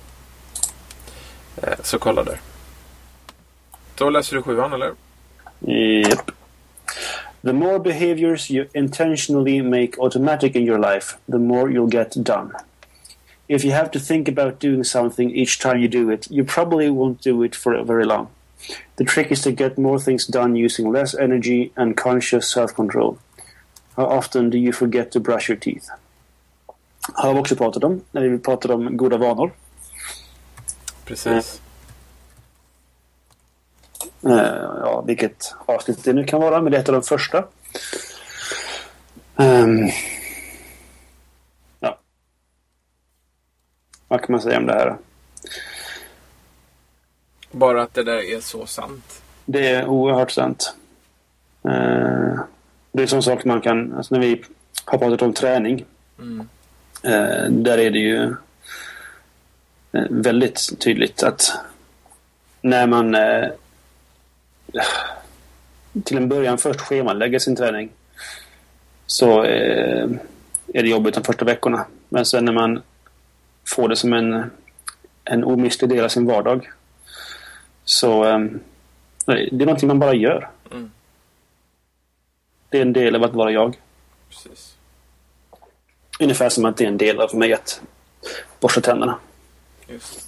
Eh, 1.64 1.74
Så 1.84 2.00
kolla 2.00 2.24
där. 2.24 2.40
Då 3.96 4.10
läser 4.10 4.36
du 4.36 4.42
sjuan 4.42 4.74
eller? 4.74 4.94
Yep. 5.68 6.32
The 7.44 7.54
more 7.54 7.80
behaviors 7.80 8.52
you 8.52 8.68
intentionally 8.74 9.62
make 9.62 9.92
automatic 9.98 10.56
in 10.56 10.68
your 10.68 10.80
life, 10.94 11.18
the 11.32 11.38
more 11.38 11.72
you'll 11.72 11.92
get 11.92 12.12
done. 12.16 12.52
If 13.48 13.66
you 13.66 13.74
have 13.74 13.90
to 13.92 14.00
think 14.00 14.30
about 14.30 14.60
doing 14.62 14.84
something 14.84 15.36
each 15.36 15.62
time 15.62 15.80
you 15.80 15.88
do 15.88 16.14
it, 16.14 16.28
you 16.32 16.46
probably 16.46 16.90
won't 16.90 17.22
do 17.24 17.44
it 17.46 17.56
for 17.56 17.84
very 17.84 18.06
long. 18.06 18.28
The 18.96 19.06
trick 19.06 19.32
is 19.32 19.42
to 19.42 19.52
get 19.52 19.78
more 19.78 20.00
things 20.00 20.28
done 20.28 20.56
using 20.66 20.92
less 20.94 21.16
energy 21.16 21.72
and 21.76 21.98
conscious 21.98 22.48
self 22.54 22.76
control. 22.76 23.18
How 23.96 24.06
often 24.06 24.50
do 24.50 24.58
you 24.58 24.74
forget 24.74 25.12
to 25.12 25.20
brush 25.20 25.50
your 25.50 25.60
teeth? 25.60 25.88
Har 27.14 27.34
vi 27.34 27.40
också 27.40 27.56
pratat 27.56 27.84
om 27.84 28.02
när 28.12 28.22
vi 28.22 28.40
pratade 28.40 28.74
om 28.74 28.98
goda 28.98 29.18
vanor. 29.18 29.52
Precis. 31.06 31.62
Eh, 34.24 34.32
ja, 34.82 35.04
vilket 35.08 35.56
avsnitt 35.66 36.04
det 36.04 36.14
nu 36.14 36.24
kan 36.24 36.42
vara, 36.42 36.62
men 36.62 36.72
det 36.72 36.78
är 36.78 36.82
ett 36.82 36.90
av 36.90 36.96
de 36.96 37.04
första. 37.04 37.46
Ehm. 39.38 39.90
ja. 41.80 42.00
Vad 44.08 44.22
kan 44.22 44.32
man 44.32 44.42
säga 44.42 44.58
om 44.58 44.66
det 44.66 44.74
här? 44.74 44.98
Bara 47.52 47.84
att 47.84 47.94
det 47.94 48.04
där 48.04 48.36
är 48.36 48.40
så 48.40 48.66
sant. 48.66 49.22
Det 49.46 49.68
är 49.68 49.88
oerhört 49.88 50.32
sant. 50.32 50.76
Eh, 51.64 52.40
det 52.92 53.00
är 53.00 53.04
en 53.04 53.08
sån 53.08 53.24
sak 53.24 53.46
man 53.46 53.62
kan, 53.62 53.94
alltså 53.94 54.16
när 54.16 54.22
vi 54.22 54.44
har 54.86 54.98
pratat 54.98 55.22
om 55.22 55.34
träning, 55.34 55.86
Mm. 56.20 56.48
eh, 57.04 57.50
där 57.50 57.78
är 57.78 57.92
det 57.92 58.00
ju 58.00 58.24
eh, 59.92 60.04
väldigt 60.10 60.80
tydligt 60.80 61.24
att 61.24 61.52
när 62.62 62.88
man 62.88 63.16
eh, 63.16 63.48
till 66.04 66.18
en 66.18 66.30
början 66.30 66.58
först 66.58 66.80
schemalägger 66.82 67.40
sin 67.40 67.56
träning 67.56 67.90
så 69.06 69.44
eh, 69.44 70.10
är 70.74 70.84
det 70.84 70.90
jobbigt 70.90 71.16
de 71.16 71.24
första 71.24 71.46
veckorna. 71.46 71.86
Men 72.10 72.26
sen 72.26 72.46
när 72.46 72.54
man 72.54 72.82
får 73.68 73.88
det 73.90 73.96
som 73.96 74.14
en, 74.14 74.52
en 75.26 75.44
omistlig 75.44 75.90
del 75.90 76.04
av 76.06 76.10
sin 76.10 76.26
vardag 76.26 76.72
så 77.86 78.26
eh, 78.26 78.40
det 79.26 79.64
är 79.64 79.66
någonting 79.66 79.88
man 79.88 80.00
bara 80.00 80.14
gör. 80.14 80.50
Mm. 80.72 80.92
Det 82.72 82.78
är 82.78 82.82
en 82.82 82.94
del 82.94 83.16
av 83.16 83.24
att 83.24 83.34
vara 83.34 83.52
jag. 83.52 83.80
Precis. 84.30 84.76
Ungefär 86.20 86.50
som 86.50 86.66
att 86.66 86.78
det 86.78 86.84
är 86.84 86.88
en 86.88 86.98
del 86.98 87.22
av 87.22 87.36
mig 87.36 87.54
att 87.54 87.82
borsta 88.60 88.82
tänderna. 88.82 89.18
Just. 89.88 90.28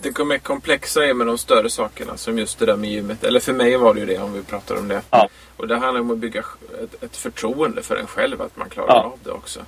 Det 0.00 0.12
kommer 0.12 0.34
mer 0.34 0.38
komplexa 0.38 1.06
är 1.06 1.14
med 1.14 1.26
de 1.26 1.38
större 1.38 1.70
sakerna 1.70 2.16
som 2.16 2.38
just 2.38 2.58
det 2.58 2.66
där 2.66 2.76
med 2.76 2.90
gymmet. 2.90 3.24
Eller 3.24 3.40
för 3.40 3.52
mig 3.52 3.76
var 3.76 3.94
det 3.94 4.00
ju 4.00 4.06
det 4.06 4.18
om 4.18 4.32
vi 4.32 4.42
pratar 4.42 4.76
om 4.76 4.88
det. 4.88 5.02
Ja. 5.10 5.28
Och 5.56 5.68
det 5.68 5.76
handlar 5.76 6.00
om 6.00 6.10
att 6.10 6.18
bygga 6.18 6.44
ett, 6.82 7.02
ett 7.02 7.16
förtroende 7.16 7.82
för 7.82 7.96
en 7.96 8.06
själv 8.06 8.42
att 8.42 8.56
man 8.56 8.68
klarar 8.68 8.88
Ja. 8.88 9.02
av 9.02 9.18
det 9.24 9.30
också. 9.30 9.60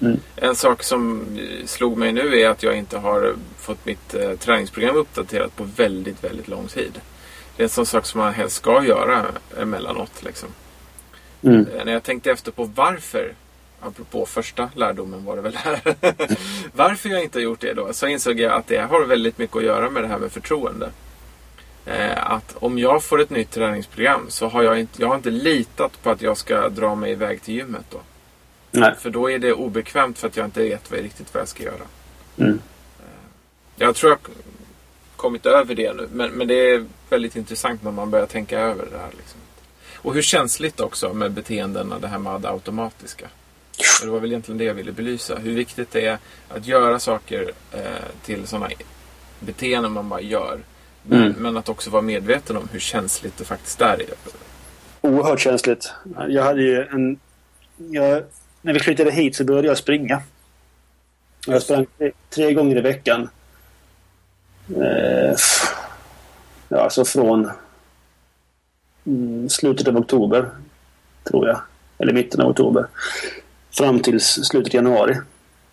Mm. 0.00 0.20
En 0.36 0.56
sak 0.56 0.82
som 0.82 1.26
slog 1.66 1.98
mig 1.98 2.12
nu 2.12 2.40
är 2.40 2.48
att 2.48 2.62
jag 2.62 2.76
inte 2.76 2.98
har 2.98 3.34
fått 3.58 3.86
mitt 3.86 4.14
eh, 4.14 4.32
träningsprogram 4.32 4.96
uppdaterat 4.96 5.56
på 5.56 5.64
väldigt, 5.76 6.24
väldigt 6.24 6.48
lång 6.48 6.66
tid. 6.68 7.00
Det 7.56 7.62
är 7.62 7.64
en 7.64 7.70
sån 7.70 7.86
sak 7.86 8.06
som 8.06 8.20
man 8.20 8.34
helst 8.34 8.56
ska 8.56 8.84
göra 8.84 9.26
emellanåt. 9.58 10.22
Liksom. 10.22 10.48
Mm. 11.42 11.66
Eh, 11.66 11.84
När 11.84 11.92
jag 11.92 12.02
tänkte 12.02 12.30
efter 12.30 12.52
på 12.52 12.64
varför, 12.64 13.34
apropå 13.80 14.26
första 14.26 14.70
lärdomen 14.74 15.24
var 15.24 15.36
det 15.36 15.42
väl 15.42 15.56
här. 15.56 15.80
varför 16.72 17.08
jag 17.08 17.22
inte 17.22 17.38
har 17.38 17.42
gjort 17.42 17.60
det 17.60 17.72
då, 17.72 17.92
så 17.92 18.06
insåg 18.06 18.40
jag 18.40 18.52
att 18.52 18.66
det 18.66 18.78
har 18.78 19.04
väldigt 19.04 19.38
mycket 19.38 19.56
att 19.56 19.64
göra 19.64 19.90
med 19.90 20.02
det 20.02 20.08
här 20.08 20.18
med 20.18 20.32
förtroende. 20.32 20.90
Eh, 21.86 22.32
att 22.32 22.56
om 22.58 22.78
jag 22.78 23.02
får 23.02 23.20
ett 23.20 23.30
nytt 23.30 23.50
träningsprogram 23.50 24.26
så 24.28 24.48
har 24.48 24.62
jag 24.62 24.80
inte, 24.80 25.02
jag 25.02 25.08
har 25.08 25.14
inte 25.16 25.30
litat 25.30 26.02
på 26.02 26.10
att 26.10 26.22
jag 26.22 26.36
ska 26.36 26.68
dra 26.68 26.94
mig 26.94 27.12
iväg 27.12 27.42
till 27.42 27.54
gymmet 27.54 27.84
då. 27.90 28.00
Nej. 28.70 28.94
För 28.98 29.10
då 29.10 29.30
är 29.30 29.38
det 29.38 29.52
obekvämt 29.52 30.18
för 30.18 30.28
att 30.28 30.36
jag 30.36 30.46
inte 30.46 30.62
vet 30.62 30.90
vad, 30.90 31.00
riktigt 31.00 31.34
vad 31.34 31.40
jag 31.40 31.48
ska 31.48 31.62
göra. 31.62 31.84
Mm. 32.36 32.60
Jag 33.76 33.96
tror 33.96 34.10
jag 34.10 34.16
har 34.16 34.34
kommit 35.16 35.46
över 35.46 35.74
det 35.74 35.92
nu. 35.92 36.08
Men, 36.12 36.30
men 36.30 36.48
det 36.48 36.54
är 36.70 36.84
väldigt 37.10 37.36
intressant 37.36 37.82
när 37.82 37.90
man 37.90 38.10
börjar 38.10 38.26
tänka 38.26 38.60
över 38.60 38.86
det 38.90 38.98
här. 38.98 39.10
Liksom. 39.16 39.40
Och 40.02 40.14
hur 40.14 40.22
känsligt 40.22 40.80
också 40.80 41.14
med 41.14 41.32
beteendena, 41.32 41.98
det 41.98 42.08
här 42.08 42.18
med 42.18 42.40
det 42.40 42.48
automatiska. 42.50 43.26
Och 44.00 44.06
det 44.06 44.12
var 44.12 44.20
väl 44.20 44.30
egentligen 44.30 44.58
det 44.58 44.64
jag 44.64 44.74
ville 44.74 44.92
belysa. 44.92 45.36
Hur 45.38 45.54
viktigt 45.54 45.90
det 45.92 46.06
är 46.06 46.18
att 46.48 46.66
göra 46.66 46.98
saker 46.98 47.52
eh, 47.72 47.80
till 48.24 48.46
sådana 48.46 48.68
beteenden 49.40 49.92
man 49.92 50.08
bara 50.08 50.20
gör. 50.20 50.60
Men, 51.02 51.22
Mm. 51.22 51.32
men 51.38 51.56
att 51.56 51.68
också 51.68 51.90
vara 51.90 52.02
medveten 52.02 52.56
om 52.56 52.68
hur 52.72 52.80
känsligt 52.80 53.38
det 53.38 53.44
faktiskt 53.44 53.80
är. 53.80 54.02
Oerhört 55.00 55.40
känsligt. 55.40 55.92
Jag 56.28 56.42
hade 56.42 56.62
ju 56.62 56.82
en... 56.86 57.18
Jag, 57.76 58.22
när 58.62 58.72
vi 58.72 58.80
flyttade 58.80 59.10
hit 59.10 59.36
så 59.36 59.44
började 59.44 59.68
jag 59.68 59.78
springa. 59.78 60.22
Jag 61.46 61.62
sprang 61.62 61.86
tre, 61.98 62.12
tre 62.30 62.52
gånger 62.52 62.76
i 62.78 62.80
veckan. 62.80 63.28
Eh, 64.76 65.34
ja, 66.68 66.80
alltså 66.80 67.04
från 67.04 67.50
slutet 69.48 69.88
av 69.88 69.96
oktober, 69.96 70.50
tror 71.24 71.48
jag. 71.48 71.60
Eller 71.98 72.12
mitten 72.12 72.40
av 72.40 72.50
oktober. 72.50 72.86
Fram 73.70 74.00
till 74.00 74.20
slutet 74.20 74.70
av 74.70 74.74
januari. 74.74 75.20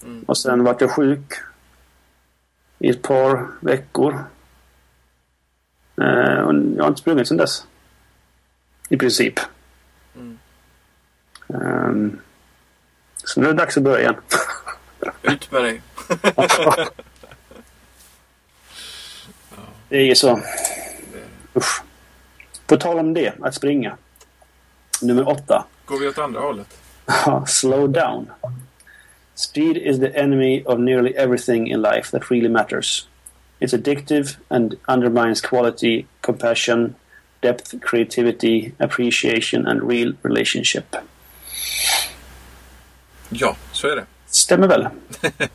Mm. 0.04 0.24
Och 0.24 0.38
sen 0.38 0.64
vart 0.64 0.82
jag 0.82 0.92
sjuk 0.92 1.34
i 2.80 2.90
ett 2.90 3.02
par 3.02 3.48
veckor. 3.60 4.24
Eh, 6.02 6.40
och 6.40 6.54
jag 6.76 6.84
har 6.84 6.88
inte 6.88 7.02
sprungit 7.02 7.28
sedan 7.28 7.38
dess. 7.38 7.66
I 8.90 8.98
princip. 8.98 9.40
Mm. 10.16 10.40
Ehm, 11.48 12.20
så 13.16 13.42
nu 13.42 13.48
är 13.48 13.52
det 13.52 13.58
dags 13.58 13.78
att 13.78 13.84
börja 13.84 14.00
igen. 14.00 14.16
Ut 15.22 15.52
med 15.52 15.64
dig. 15.64 15.82
det 19.90 19.98
är 19.98 20.06
ju 20.06 20.16
så. 20.16 20.42
Usch. 21.56 21.84
På 22.70 22.78
tal 22.78 23.00
om 23.00 23.14
det, 23.14 23.34
att 23.42 23.56
springa. 23.56 23.98
Nummer 25.02 25.30
åtta. 25.30 25.66
Går 25.86 26.00
vi 26.00 26.08
åt 26.08 26.18
andra 26.18 26.42
hållet? 26.42 26.78
Slow 27.48 27.92
down. 27.92 28.32
Speed 29.36 29.78
is 29.78 30.00
the 30.00 30.20
enemy 30.20 30.64
of 30.66 30.80
nearly 30.80 31.14
everything 31.16 31.68
in 31.68 31.82
life 31.82 32.12
that 32.12 32.32
really 32.32 32.50
matters. 32.50 33.08
It's 33.60 33.74
addictive 33.74 34.38
and 34.48 34.76
undermines 34.88 35.42
quality, 35.42 36.06
compassion, 36.22 36.96
depth, 37.40 37.80
creativity, 37.82 38.72
appreciation 38.78 39.68
and 39.68 39.90
real 39.92 40.14
relationship. 40.22 40.96
Ja, 43.30 43.56
så 43.72 43.88
är 43.88 43.96
det. 43.96 44.06
Stämmer 44.26 44.68
väl? 44.68 44.88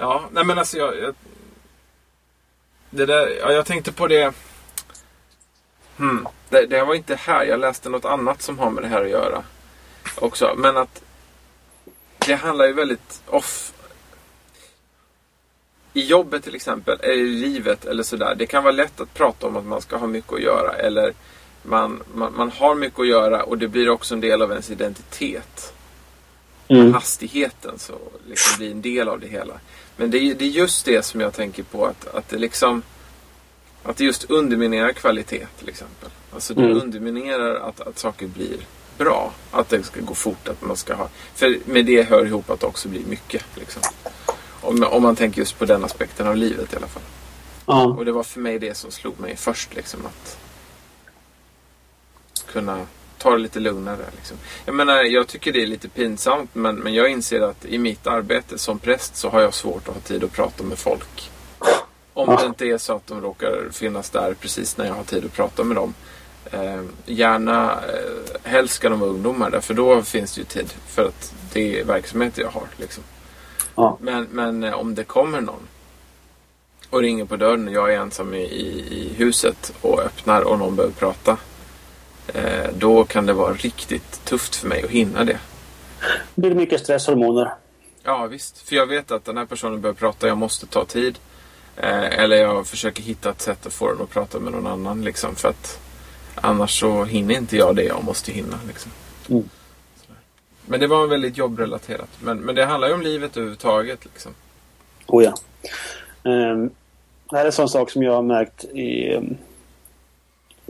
Ja, 0.00 0.28
nej 0.32 0.44
men 0.44 0.58
alltså 0.58 0.76
jag... 0.76 0.98
jag 0.98 1.14
det 2.90 3.06
där, 3.06 3.28
ja, 3.40 3.52
jag 3.52 3.66
tänkte 3.66 3.92
på 3.92 4.06
det... 4.06 4.32
Hmm, 5.98 6.28
det, 6.48 6.66
det 6.66 6.84
var 6.84 6.94
inte 6.94 7.14
här. 7.14 7.44
Jag 7.44 7.60
läste 7.60 7.88
något 7.88 8.04
annat 8.04 8.42
som 8.42 8.58
har 8.58 8.70
med 8.70 8.82
det 8.82 8.88
här 8.88 9.04
att 9.04 9.10
göra. 9.10 9.42
också. 10.14 10.54
Men 10.56 10.76
att 10.76 11.02
det 12.18 12.34
handlar 12.34 12.66
ju 12.66 12.72
väldigt 12.72 13.22
off... 13.26 13.72
I 15.92 16.06
jobbet 16.06 16.44
till 16.44 16.54
exempel, 16.54 16.98
eller 17.00 17.14
i 17.14 17.26
livet 17.26 17.84
eller 17.84 18.02
sådär. 18.02 18.34
Det 18.34 18.46
kan 18.46 18.62
vara 18.62 18.72
lätt 18.72 19.00
att 19.00 19.14
prata 19.14 19.46
om 19.46 19.56
att 19.56 19.64
man 19.64 19.80
ska 19.80 19.96
ha 19.96 20.06
mycket 20.06 20.32
att 20.32 20.42
göra. 20.42 20.72
Eller 20.72 21.12
man, 21.62 22.02
man, 22.14 22.32
man 22.36 22.50
har 22.50 22.74
mycket 22.74 23.00
att 23.00 23.06
göra 23.06 23.42
och 23.42 23.58
det 23.58 23.68
blir 23.68 23.88
också 23.90 24.14
en 24.14 24.20
del 24.20 24.42
av 24.42 24.50
ens 24.50 24.70
identitet. 24.70 25.72
Mm. 26.68 26.94
Hastigheten 26.94 27.78
så 27.78 27.98
liksom 28.28 28.58
blir 28.58 28.70
en 28.70 28.82
del 28.82 29.08
av 29.08 29.20
det 29.20 29.26
hela. 29.26 29.54
Men 29.96 30.10
det 30.10 30.18
är, 30.18 30.34
det 30.34 30.44
är 30.44 30.48
just 30.48 30.84
det 30.84 31.04
som 31.04 31.20
jag 31.20 31.34
tänker 31.34 31.62
på 31.62 31.86
att, 31.86 32.14
att 32.14 32.28
det 32.28 32.38
liksom 32.38 32.82
att 33.90 33.96
det 33.96 34.04
just 34.04 34.30
underminerar 34.30 34.92
kvalitet 34.92 35.46
till 35.58 35.68
exempel. 35.68 36.10
Alltså 36.32 36.54
det 36.54 36.62
Mm. 36.64 36.80
underminerar 36.82 37.54
att, 37.54 37.80
att 37.80 37.98
saker 37.98 38.26
blir 38.26 38.56
bra. 38.98 39.32
Att 39.50 39.68
det 39.68 39.82
ska 39.82 40.00
gå 40.00 40.14
fort. 40.14 40.48
Att 40.48 40.62
man 40.62 40.76
ska 40.76 40.94
ha... 40.94 41.08
För 41.34 41.58
med 41.64 41.84
det 41.86 42.02
hör 42.02 42.26
ihop 42.26 42.50
att 42.50 42.60
det 42.60 42.66
också 42.66 42.88
blir 42.88 43.04
mycket. 43.06 43.44
Liksom. 43.54 43.82
Om, 44.60 44.82
om 44.90 45.02
man 45.02 45.16
tänker 45.16 45.38
just 45.38 45.58
på 45.58 45.64
den 45.64 45.84
aspekten 45.84 46.26
av 46.26 46.36
livet 46.36 46.72
i 46.72 46.76
alla 46.76 46.86
fall. 46.86 47.02
Ja. 47.66 47.84
Och 47.86 48.04
det 48.04 48.12
var 48.12 48.22
för 48.22 48.40
mig 48.40 48.58
det 48.58 48.76
som 48.76 48.90
slog 48.90 49.20
mig 49.20 49.36
först. 49.36 49.74
Liksom, 49.74 50.00
att 50.06 50.38
kunna 52.52 52.86
ta 53.18 53.30
det 53.30 53.38
lite 53.38 53.60
lugnare. 53.60 54.04
Liksom. 54.16 54.36
Jag 54.64 54.74
menar, 54.74 55.02
jag 55.04 55.28
tycker 55.28 55.52
det 55.52 55.62
är 55.62 55.66
lite 55.66 55.88
pinsamt. 55.88 56.54
Men, 56.54 56.76
men 56.76 56.94
jag 56.94 57.10
inser 57.10 57.40
att 57.40 57.64
i 57.64 57.78
mitt 57.78 58.06
arbete 58.06 58.58
som 58.58 58.78
präst 58.78 59.16
så 59.16 59.28
har 59.28 59.40
jag 59.40 59.54
svårt 59.54 59.88
att 59.88 59.94
ha 59.94 60.00
tid 60.00 60.24
att 60.24 60.32
prata 60.32 60.64
med 60.64 60.78
folk. 60.78 61.30
Om 62.18 62.30
Ja. 62.30 62.36
det 62.40 62.46
inte 62.46 62.66
är 62.66 62.78
så 62.78 62.96
att 62.96 63.06
de 63.06 63.20
råkar 63.20 63.68
finnas 63.72 64.10
där 64.10 64.34
precis 64.40 64.76
när 64.76 64.86
jag 64.86 64.94
har 64.94 65.04
tid 65.04 65.24
att 65.24 65.32
prata 65.32 65.64
med 65.64 65.76
dem. 65.76 65.94
Eh, 66.50 66.82
gärna, 67.06 67.72
eh, 67.72 68.40
helst 68.50 68.74
ska 68.74 68.88
de 68.88 69.00
vara 69.00 69.10
ungdomar 69.10 69.50
där, 69.50 69.60
för 69.60 69.74
då 69.74 70.02
finns 70.02 70.34
det 70.34 70.38
ju 70.40 70.44
tid. 70.44 70.72
För 70.86 71.04
att 71.04 71.34
det 71.52 71.80
är 71.80 71.84
verksamheter 71.84 72.42
jag 72.42 72.48
har. 72.48 72.66
Liksom. 72.76 73.02
Ja. 73.74 73.98
Men, 74.00 74.26
men 74.30 74.64
eh, 74.64 74.72
om 74.74 74.94
det 74.94 75.04
kommer 75.04 75.40
någon 75.40 75.68
och 76.90 77.00
ringer 77.00 77.24
på 77.24 77.36
dörren 77.36 77.68
och 77.68 77.74
jag 77.74 77.94
är 77.94 77.98
ensam 77.98 78.34
i, 78.34 78.42
i, 78.42 78.68
i 78.90 79.14
huset 79.16 79.72
och 79.80 80.00
öppnar 80.00 80.42
och 80.42 80.58
någon 80.58 80.76
behöver 80.76 80.94
prata. 80.94 81.36
Eh, 82.34 82.70
då 82.78 83.04
kan 83.04 83.26
det 83.26 83.32
vara 83.32 83.52
riktigt 83.52 84.24
tufft 84.24 84.56
för 84.56 84.68
mig 84.68 84.82
att 84.84 84.90
hinna 84.90 85.24
det. 85.24 85.38
Det 86.34 86.40
blir 86.40 86.54
mycket 86.54 86.80
stresshormoner. 86.80 87.52
Ja 88.02 88.26
visst, 88.26 88.68
för 88.68 88.76
jag 88.76 88.86
vet 88.86 89.10
att 89.10 89.24
den 89.24 89.36
här 89.36 89.46
personen 89.46 89.80
behöver 89.80 89.98
prata, 89.98 90.28
jag 90.28 90.38
måste 90.38 90.66
ta 90.66 90.84
tid. 90.84 91.18
Eh, 91.82 92.18
eller 92.18 92.36
jag 92.36 92.66
försöker 92.66 93.02
hitta 93.02 93.30
ett 93.30 93.40
sätt 93.40 93.66
att 93.66 93.72
få 93.72 93.92
den 93.92 94.02
att 94.02 94.10
prata 94.10 94.40
med 94.40 94.52
någon 94.52 94.66
annan. 94.66 95.04
Liksom, 95.04 95.34
för 95.34 95.48
att 95.48 95.80
annars 96.34 96.80
så 96.80 97.04
hinner 97.04 97.34
inte 97.34 97.56
jag 97.56 97.76
det 97.76 97.84
jag 97.84 98.04
måste 98.04 98.32
hinna. 98.32 98.58
Liksom. 98.66 98.90
Mm. 99.30 99.48
Men 100.66 100.80
det 100.80 100.86
var 100.86 101.06
väldigt 101.06 101.36
jobbrelaterat. 101.36 102.08
Men, 102.20 102.38
men 102.38 102.54
det 102.54 102.64
handlar 102.64 102.88
ju 102.88 102.94
om 102.94 103.02
livet 103.02 103.36
överhuvudtaget. 103.36 104.04
Liksom. 104.04 104.32
Oh 105.06 105.24
ja. 105.24 105.34
Ehm, 106.30 106.70
det 107.30 107.36
här 107.36 107.42
är 107.42 107.46
en 107.46 107.52
sån 107.52 107.68
sak 107.68 107.90
som 107.90 108.02
jag 108.02 108.12
har 108.12 108.22
märkt 108.22 108.64
i, 108.64 109.20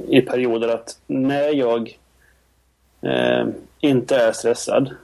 i 0.08 0.20
perioder 0.20 0.68
att 0.68 0.98
när 1.06 1.48
jag 1.48 1.98
ehm, 3.02 3.54
inte 3.80 4.16
är 4.16 4.32
stressad, 4.32 4.94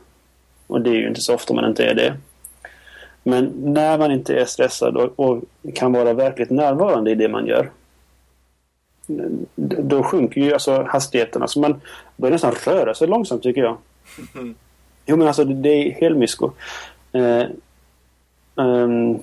och 0.67 0.81
det 0.81 0.91
är 0.91 0.95
ju 0.95 1.09
inte 1.09 1.21
så 1.21 1.35
ofta 1.35 1.55
man 1.55 1.69
inte 1.69 1.85
är 1.85 1.95
det, 1.95 2.17
men 3.25 3.53
när 3.55 3.99
man 3.99 4.12
inte 4.12 4.35
är 4.35 4.45
stressad 4.45 4.97
och, 4.97 5.20
och 5.20 5.43
kan 5.75 5.93
vara 5.93 6.12
verkligt 6.12 6.51
närvarande 6.51 7.11
i 7.11 7.14
det 7.14 7.29
man 7.29 7.47
gör, 7.47 7.70
då 9.57 10.03
sjunker 10.03 10.41
ju 10.41 10.53
alltså 10.53 10.83
hastigheten. 10.83 11.43
Alltså 11.43 11.61
man 11.61 11.81
börjar 12.16 12.33
nästan 12.33 12.55
röra 12.66 12.95
sig 12.95 13.09
långsamt 13.09 13.43
tycker 13.43 13.61
jag. 13.61 13.77
Jo 15.07 15.16
men 15.16 15.27
alltså 15.27 15.45
det, 15.45 15.68
är 15.68 15.91
helmysko. 15.91 16.51
Eh, 17.12 17.43
ehm, 18.57 19.18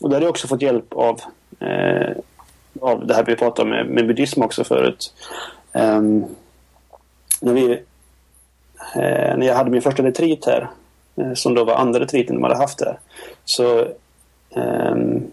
och 0.00 0.10
där 0.10 0.16
har 0.16 0.22
jag 0.22 0.30
också 0.30 0.48
fått 0.48 0.62
hjälp 0.62 0.92
av, 0.92 1.20
eh, 1.60 2.16
av 2.80 3.06
det 3.06 3.14
här 3.14 3.24
vi 3.24 3.36
pratade 3.36 3.62
om 3.62 3.68
med, 3.68 3.86
med 3.86 4.06
buddhism 4.06 4.42
också 4.42 4.64
förut. 4.64 5.14
Ehm, 5.72 6.24
när, 7.40 7.52
vi, 7.52 7.72
eh, 8.94 9.36
när 9.36 9.46
jag 9.46 9.54
hade 9.54 9.70
min 9.70 9.82
första 9.82 10.02
retreat 10.02 10.44
här, 10.46 10.70
eh, 11.16 11.34
som 11.34 11.54
då 11.54 11.64
var 11.64 11.74
andra 11.74 12.00
retreaten 12.00 12.34
de 12.34 12.42
hade 12.42 12.56
haft 12.56 12.80
här, 12.80 12.98
så 13.50 13.88
um, 14.54 15.30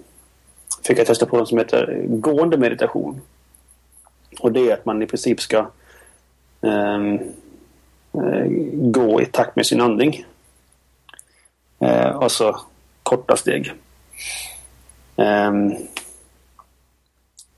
fick 0.83 0.99
jag 0.99 1.07
testa 1.07 1.25
på 1.25 1.37
något 1.37 1.49
som 1.49 1.57
heter 1.57 2.03
gående 2.07 2.57
meditation. 2.57 3.21
Och 4.39 4.51
det 4.51 4.69
är 4.69 4.73
att 4.73 4.85
man 4.85 5.01
i 5.01 5.05
princip 5.05 5.41
ska 5.41 5.67
um, 6.61 7.19
gå 8.73 9.21
i 9.21 9.25
takt 9.25 9.55
med 9.55 9.65
sin 9.65 9.81
andning. 9.81 10.25
Eh, 11.79 12.27
så 12.27 12.59
korta 13.03 13.35
steg. 13.35 13.73
Um, 15.15 15.75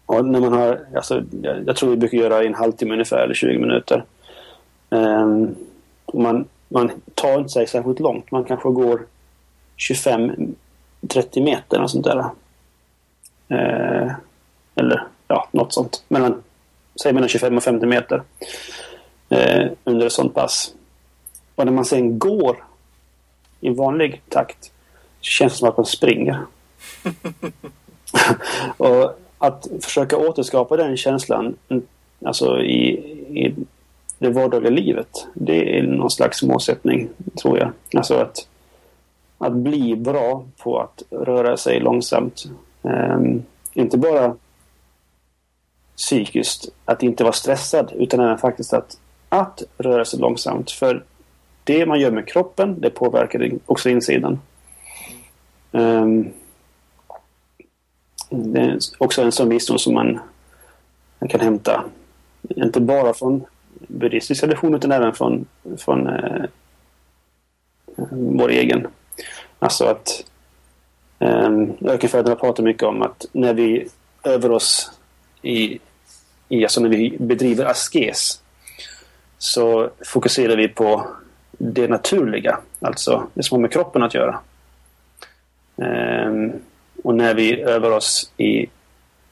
och 0.05 0.25
när 0.25 0.39
man 0.39 0.53
har, 0.53 0.85
alltså, 0.95 1.23
jag, 1.41 1.67
jag 1.67 1.75
tror 1.75 1.89
vi 1.89 1.97
brukar 1.97 2.17
göra 2.17 2.43
i 2.43 2.47
en 2.47 2.55
halvtimme 2.55 2.93
ungefär, 2.93 3.23
eller 3.23 3.33
20 3.33 3.59
minuter. 3.59 4.05
Um, 4.89 5.55
man, 6.13 6.47
man 6.67 6.91
tar 7.13 7.39
inte 7.39 7.49
sig 7.49 7.67
särskilt 7.67 7.99
långt. 7.99 8.31
Man 8.31 8.43
kanske 8.43 8.69
går 8.69 9.05
25-30 9.79 10.45
meter 11.41 11.81
och 11.81 11.91
sånt 11.91 12.05
där. 12.05 12.19
Eh, 13.47 14.11
eller 14.75 15.07
ja, 15.27 15.47
något 15.51 15.73
sånt. 15.73 16.03
Mellan, 16.07 16.43
säg 17.01 17.13
mellan 17.13 17.29
25 17.29 17.57
och 17.57 17.63
50 17.63 17.85
meter. 17.85 18.23
Eh, 19.29 19.67
under 19.83 20.05
ett 20.05 20.11
sånt 20.11 20.33
pass. 20.33 20.73
Och 21.55 21.65
när 21.65 21.71
man 21.71 21.85
sen 21.85 22.19
går 22.19 22.63
i 23.59 23.69
vanlig 23.69 24.21
takt 24.29 24.71
så 25.21 25.29
känns 25.29 25.53
det 25.53 25.59
som 25.59 25.69
att 25.69 25.77
man 25.77 25.85
springer. 25.85 26.45
och 28.77 29.19
att 29.37 29.67
försöka 29.81 30.17
återskapa 30.17 30.77
den 30.77 30.97
känslan 30.97 31.55
alltså 32.25 32.61
i, 32.61 32.89
i 33.45 33.55
det 34.19 34.29
vardagliga 34.29 34.71
livet. 34.71 35.27
Det 35.33 35.79
är 35.79 35.83
någon 35.83 36.11
slags 36.11 36.43
målsättning, 36.43 37.09
tror 37.41 37.59
jag. 37.59 37.71
Alltså 37.93 38.15
att, 38.15 38.47
att 39.39 39.53
bli 39.53 39.95
bra 39.95 40.45
på 40.57 40.79
att 40.79 41.03
röra 41.09 41.57
sig 41.57 41.79
långsamt. 41.79 42.45
Ehm, 42.83 43.43
inte 43.73 43.97
bara 43.97 44.35
psykiskt, 45.97 46.69
att 46.85 47.03
inte 47.03 47.23
vara 47.23 47.33
stressad, 47.33 47.91
utan 47.95 48.19
även 48.19 48.37
faktiskt 48.37 48.73
att, 48.73 48.97
att 49.29 49.63
röra 49.77 50.05
sig 50.05 50.19
långsamt. 50.19 50.71
För 50.71 51.03
det 51.63 51.85
man 51.85 51.99
gör 51.99 52.11
med 52.11 52.27
kroppen, 52.27 52.81
det 52.81 52.89
påverkar 52.89 53.51
också 53.65 53.89
insidan. 53.89 54.39
Ehm, 55.71 56.29
det 58.29 58.61
är 58.61 58.79
också 58.97 59.21
en 59.21 59.31
sån 59.31 59.49
visdom 59.49 59.79
som 59.79 59.93
man 59.93 60.19
kan 61.29 61.39
hämta, 61.39 61.83
inte 62.41 62.81
bara 62.81 63.13
från 63.13 63.45
buddhistisk 63.87 64.41
tradition 64.41 64.75
utan 64.75 64.91
även 64.91 65.13
från, 65.13 65.45
från 65.77 66.07
eh, 66.07 66.45
vår 68.11 68.49
egen. 68.49 68.87
Alltså 69.59 69.85
att 69.85 70.25
eh, 71.19 71.49
ökenfäderna 71.85 72.35
pratar 72.35 72.63
mycket 72.63 72.83
om 72.83 73.01
att 73.01 73.25
när 73.31 73.53
vi 73.53 73.87
övar 74.23 74.49
oss 74.49 74.91
i, 75.41 75.79
i 76.49 76.63
alltså 76.63 76.81
när 76.81 76.89
vi 76.89 77.17
bedriver 77.19 77.65
askes 77.65 78.41
så 79.37 79.89
fokuserar 80.05 80.57
vi 80.57 80.67
på 80.67 81.07
det 81.51 81.87
naturliga, 81.87 82.59
alltså 82.79 83.27
det 83.33 83.43
som 83.43 83.55
har 83.55 83.61
med 83.61 83.71
kroppen 83.71 84.03
att 84.03 84.13
göra. 84.13 84.39
Ehm, 85.81 86.51
och 87.03 87.15
när 87.15 87.33
vi 87.33 87.61
övar 87.61 87.91
oss 87.91 88.31
i 88.37 88.65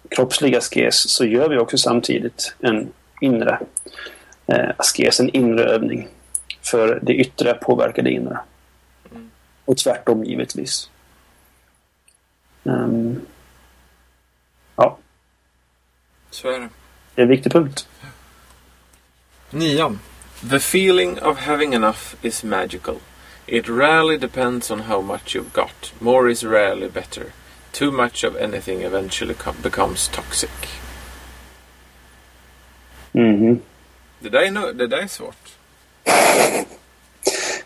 kroppslig 0.10 0.56
askes 0.56 1.10
så 1.10 1.26
gör 1.26 1.50
vi 1.50 1.58
också 1.58 1.78
samtidigt 1.78 2.56
en 2.60 2.88
inre 3.22 3.60
eh, 4.48 4.70
askes, 4.78 5.20
en 5.20 5.30
inre 5.30 5.64
övning. 5.64 6.08
För 6.62 7.00
det 7.02 7.14
yttre 7.14 7.54
påverkar 7.54 8.04
det 8.04 8.12
inre. 8.12 8.40
Och 9.68 9.78
tvärtom 9.78 10.24
givetvis. 10.24 10.90
Ehm, 12.64 13.22
ja, 14.76 14.98
Så 16.30 16.50
är 16.50 16.60
det. 16.60 16.70
det 17.16 17.22
är 17.22 17.24
en 17.24 17.30
viktig 17.30 17.52
punkt. 17.52 17.88
Nian. 19.50 20.00
The 20.50 20.56
feeling 20.56 21.20
of 21.22 21.38
having 21.40 21.74
enough 21.74 22.16
is 22.22 22.44
magical. 22.44 22.96
It 23.46 23.70
rarely 23.70 24.18
depends 24.18 24.72
on 24.72 24.80
how 24.80 25.02
much 25.02 25.36
you've 25.36 25.52
got. 25.54 25.94
More 26.00 26.32
is 26.32 26.44
rarely 26.44 26.90
better. 26.90 27.24
Too 27.72 27.92
much 27.92 28.24
of 28.24 28.36
anything 28.36 28.82
eventually 28.84 29.34
com- 29.34 29.56
becomes 29.64 30.08
toxic. 30.10 30.50
Mhm. 33.12 33.60
Det 34.20 34.30
där 34.30 34.40
är, 34.42 34.74
det 34.74 34.88
där 34.88 34.98
är 34.98 35.08
svårt. 35.08 35.56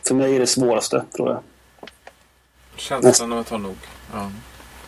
För 0.08 0.16
mig 0.16 0.36
är 0.36 0.40
det 0.40 0.48
svåraste, 0.48 1.06
tror 1.16 1.30
jag. 1.30 1.44
Känslan 2.76 3.32
av 3.32 3.40
att 3.40 3.50
ha 3.50 3.58
nog. 3.58 3.78
Ja. 4.14 4.32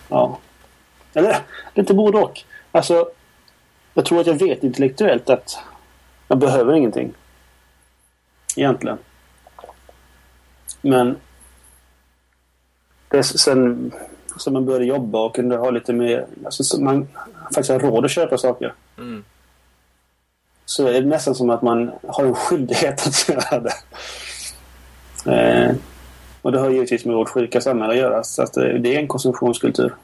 Ja. 0.09 0.39
Eller, 1.13 1.29
det 1.29 1.39
är 1.73 1.79
inte 1.79 1.93
både 1.93 2.17
och. 2.17 2.41
Alltså, 2.71 3.09
jag 3.93 4.05
tror 4.05 4.19
att 4.21 4.27
jag 4.27 4.33
vet 4.33 4.63
intellektuellt 4.63 5.29
att 5.29 5.57
jag 6.27 6.37
behöver 6.37 6.73
ingenting. 6.73 7.13
Egentligen. 8.55 8.97
Men 10.81 11.17
det 13.07 13.17
är 13.17 13.21
sen 13.23 13.91
som 14.37 14.53
man 14.53 14.65
började 14.65 14.85
jobba 14.85 15.19
och 15.19 15.35
kunde 15.35 15.57
ha 15.57 15.69
lite 15.69 15.93
mer... 15.93 16.27
Alltså, 16.45 16.63
så 16.63 16.81
man 16.81 17.07
faktiskt 17.43 17.69
har 17.69 17.79
råd 17.79 18.05
att 18.05 18.11
köpa 18.11 18.37
saker. 18.37 18.73
Mm. 18.97 19.23
Så 20.65 20.87
är 20.87 20.93
det 21.01 21.07
nästan 21.07 21.35
som 21.35 21.49
att 21.49 21.61
man 21.61 21.91
har 22.07 22.25
en 22.25 22.35
skyldighet 22.35 23.07
att 23.07 23.29
göra 23.29 23.59
det. 23.59 23.73
Eh, 25.31 25.75
och 26.43 26.51
det 26.51 26.59
har 26.59 26.69
givetvis 26.69 27.05
med 27.05 27.15
vårt 27.15 27.29
sjuka 27.29 27.61
samhälle 27.61 27.93
att 27.93 27.99
göra. 27.99 28.23
Så 28.23 28.43
att 28.43 28.53
det, 28.53 28.79
det 28.79 28.95
är 28.95 28.99
en 28.99 29.07
konsumtionskultur. 29.07 29.95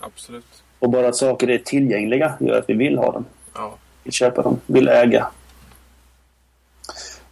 Absolut. 0.00 0.62
Och 0.78 0.90
bara 0.90 1.08
att 1.08 1.16
saker 1.16 1.50
är 1.50 1.58
tillgängliga 1.58 2.34
gör 2.40 2.58
att 2.58 2.68
vi 2.68 2.74
vill 2.74 2.98
ha 2.98 3.12
dem. 3.12 3.24
Ja. 3.54 3.74
Vill 4.04 4.12
köpa 4.12 4.42
dem. 4.42 4.60
Vill 4.66 4.88
äga. 4.88 5.30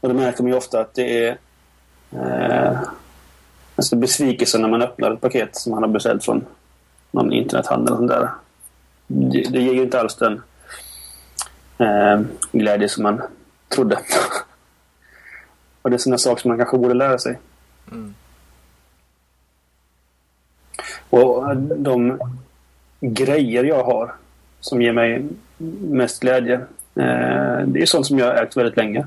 Och 0.01 0.09
det 0.09 0.15
märker 0.15 0.43
man 0.43 0.53
ju 0.53 0.59
ofta 0.59 0.81
att 0.81 0.95
det 0.95 1.27
är 1.27 1.39
eh, 2.11 2.79
alltså 3.77 3.97
besvikelse 3.97 4.59
när 4.59 4.69
man 4.69 4.83
öppnar 4.83 5.11
ett 5.11 5.21
paket 5.21 5.57
som 5.57 5.73
man 5.73 5.83
har 5.83 5.91
beställt 5.91 6.25
från 6.25 6.47
någon 7.11 7.33
internethandel. 7.33 7.93
Och 7.93 7.99
sånt 7.99 8.11
där. 8.11 8.31
Det, 9.07 9.43
det 9.51 9.61
ger 9.61 9.73
ju 9.73 9.83
inte 9.83 10.01
alls 10.01 10.17
den 10.17 10.43
eh, 11.79 12.21
glädje 12.53 12.89
som 12.89 13.03
man 13.03 13.23
trodde. 13.69 13.99
och 15.83 15.91
det 15.91 15.97
är 15.97 15.99
sådana 15.99 16.19
saker 16.19 16.43
som 16.43 16.49
man 16.49 16.59
kanske 16.59 16.79
borde 16.79 16.95
lära 16.95 17.19
sig. 17.19 17.39
Mm. 17.91 18.15
Och 21.11 21.51
eh, 21.51 21.57
de 21.59 22.19
grejer 23.01 23.65
jag 23.65 23.85
har 23.85 24.15
som 24.61 24.83
ger 24.83 24.93
mig 24.93 25.29
mest 25.91 26.21
glädje. 26.21 26.55
Eh, 26.95 27.61
det 27.67 27.83
är 27.83 27.87
sånt 27.87 28.07
som 28.07 28.19
jag 28.19 28.27
har 28.27 28.43
ägt 28.43 28.57
väldigt 28.57 28.77
länge. 28.77 29.07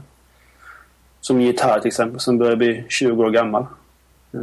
Som 1.21 1.41
gitarr 1.41 1.79
till 1.79 1.87
exempel 1.87 2.19
som 2.19 2.37
börjar 2.37 2.55
bli 2.55 2.85
20 2.89 3.23
år 3.23 3.31
gammal. 3.31 3.65
Eh, 4.31 4.39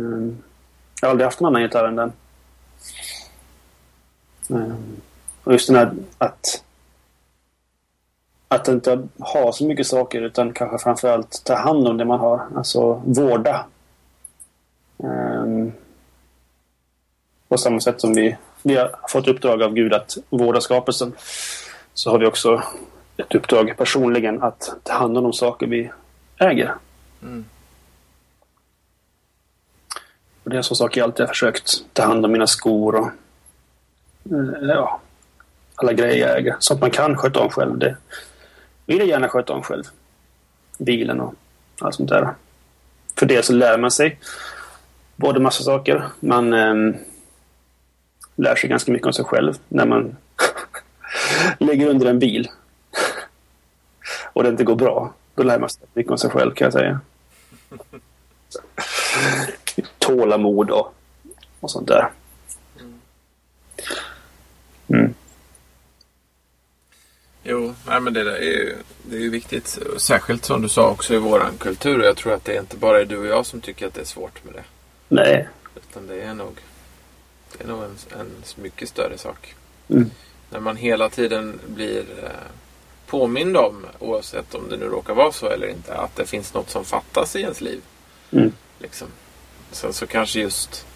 jag 1.00 1.08
har 1.08 1.10
aldrig 1.10 1.24
haft 1.24 1.40
någon 1.40 1.48
annan 1.48 1.62
gitarr 1.62 1.88
än 1.88 1.96
den. 1.96 2.12
Och 5.44 5.52
just 5.52 5.68
den 5.68 5.76
här 5.76 5.92
att 6.18 6.62
att 8.48 8.68
inte 8.68 9.08
ha 9.18 9.52
så 9.52 9.66
mycket 9.66 9.86
saker 9.86 10.22
utan 10.22 10.52
kanske 10.52 10.78
framförallt 10.78 11.44
ta 11.44 11.54
hand 11.54 11.88
om 11.88 11.96
det 11.96 12.04
man 12.04 12.20
har. 12.20 12.46
Alltså 12.56 13.02
vårda. 13.04 13.66
Um, 14.96 15.72
på 17.48 17.58
samma 17.58 17.80
sätt 17.80 18.00
som 18.00 18.14
vi, 18.14 18.36
vi 18.62 18.76
har 18.76 18.96
fått 19.08 19.28
uppdrag 19.28 19.62
av 19.62 19.74
Gud 19.74 19.94
att 19.94 20.16
vårda 20.28 20.60
skapelsen 20.60 21.12
så 21.94 22.10
har 22.10 22.18
vi 22.18 22.26
också 22.26 22.62
ett 23.16 23.34
uppdrag 23.34 23.74
personligen 23.76 24.42
att 24.42 24.76
ta 24.82 24.92
hand 24.92 25.16
om 25.18 25.24
de 25.24 25.32
saker 25.32 25.66
vi 25.66 25.90
äger. 26.38 26.74
Mm. 27.22 27.44
Och 30.42 30.50
det 30.50 30.54
är 30.54 30.58
en 30.58 30.64
sån 30.64 30.76
sak 30.76 30.96
jag 30.96 31.04
alltid 31.04 31.20
har 31.20 31.28
försökt. 31.28 31.84
Ta 31.92 32.02
hand 32.02 32.24
om 32.24 32.32
mina 32.32 32.46
skor 32.46 32.94
och 32.94 33.06
eh, 34.32 34.68
ja, 34.68 35.00
alla 35.74 35.92
grejer 35.92 36.28
jag 36.28 36.38
äger. 36.38 36.56
Så 36.58 36.74
att 36.74 36.80
man 36.80 36.90
kan 36.90 37.16
sköta 37.16 37.40
om 37.40 37.50
själv. 37.50 37.78
Det 37.78 37.96
vill 38.86 38.98
jag 38.98 39.08
gärna 39.08 39.28
sköta 39.28 39.52
om 39.52 39.62
själv. 39.62 39.84
Bilen 40.78 41.20
och 41.20 41.34
allt 41.80 41.94
sånt 41.94 42.08
där. 42.08 42.34
För 43.18 43.26
det 43.26 43.44
så 43.44 43.52
lär 43.52 43.78
man 43.78 43.90
sig 43.90 44.18
både 45.16 45.40
massa 45.40 45.62
saker. 45.62 46.04
Man 46.20 46.52
eh, 46.52 47.00
lär 48.36 48.56
sig 48.56 48.70
ganska 48.70 48.92
mycket 48.92 49.06
om 49.06 49.12
sig 49.12 49.24
själv 49.24 49.54
när 49.68 49.86
man 49.86 50.16
ligger 51.58 51.86
under 51.86 52.06
en 52.06 52.18
bil 52.18 52.48
och 54.32 54.42
det 54.42 54.48
inte 54.48 54.64
går 54.64 54.76
bra. 54.76 55.14
Då 55.34 55.42
lär 55.42 55.58
man 55.58 55.70
sig 55.70 55.82
mycket 55.94 56.12
om 56.12 56.18
sig 56.18 56.30
själv 56.30 56.54
kan 56.54 56.64
jag 56.64 56.72
säga. 56.72 57.00
Tålamod 59.98 60.70
och, 60.70 60.94
och 61.60 61.70
sånt 61.70 61.88
där. 61.88 62.10
Mm. 64.88 65.14
Jo, 67.42 67.74
nej, 67.86 68.00
men 68.00 68.12
det 68.12 68.24
där 68.24 68.32
är 68.32 68.40
ju, 68.40 68.76
det 69.02 69.16
är 69.16 69.20
ju 69.20 69.30
viktigt. 69.30 69.78
Särskilt 69.96 70.44
som 70.44 70.62
du 70.62 70.68
sa 70.68 70.90
också 70.90 71.14
i 71.14 71.18
våran 71.18 71.58
kultur. 71.58 72.02
Jag 72.02 72.16
tror 72.16 72.32
att 72.32 72.44
det 72.44 72.56
är 72.56 72.60
inte 72.60 72.76
bara 72.76 73.00
är 73.00 73.04
du 73.04 73.18
och 73.18 73.26
jag 73.26 73.46
som 73.46 73.60
tycker 73.60 73.86
att 73.86 73.94
det 73.94 74.00
är 74.00 74.04
svårt 74.04 74.44
med 74.44 74.54
det. 74.54 74.64
Nej. 75.08 75.48
Utan 75.76 76.06
det 76.06 76.22
är 76.22 76.34
nog, 76.34 76.60
det 77.58 77.64
är 77.64 77.68
nog 77.68 77.82
en, 77.82 78.20
en 78.20 78.30
mycket 78.56 78.88
större 78.88 79.18
sak. 79.18 79.54
Mm. 79.88 80.10
När 80.50 80.60
man 80.60 80.76
hela 80.76 81.08
tiden 81.08 81.60
blir 81.66 82.04
eh, 82.22 82.30
påmind 83.06 83.56
om, 83.56 83.86
oavsett 83.98 84.54
om 84.54 84.68
det 84.68 84.76
nu 84.76 84.84
råkar 84.84 85.14
vara 85.14 85.32
så 85.32 85.46
eller 85.46 85.68
inte, 85.68 85.94
att 85.94 86.16
det 86.16 86.26
finns 86.26 86.54
något 86.54 86.70
som 86.70 86.84
fattas 86.84 87.36
i 87.36 87.40
ens 87.40 87.60
liv. 87.60 87.80
Mm. 88.30 88.52
Liksom. 88.78 89.08
Sen 89.70 89.92
så 89.92 90.06
kanske 90.06 90.40
just 90.40 90.86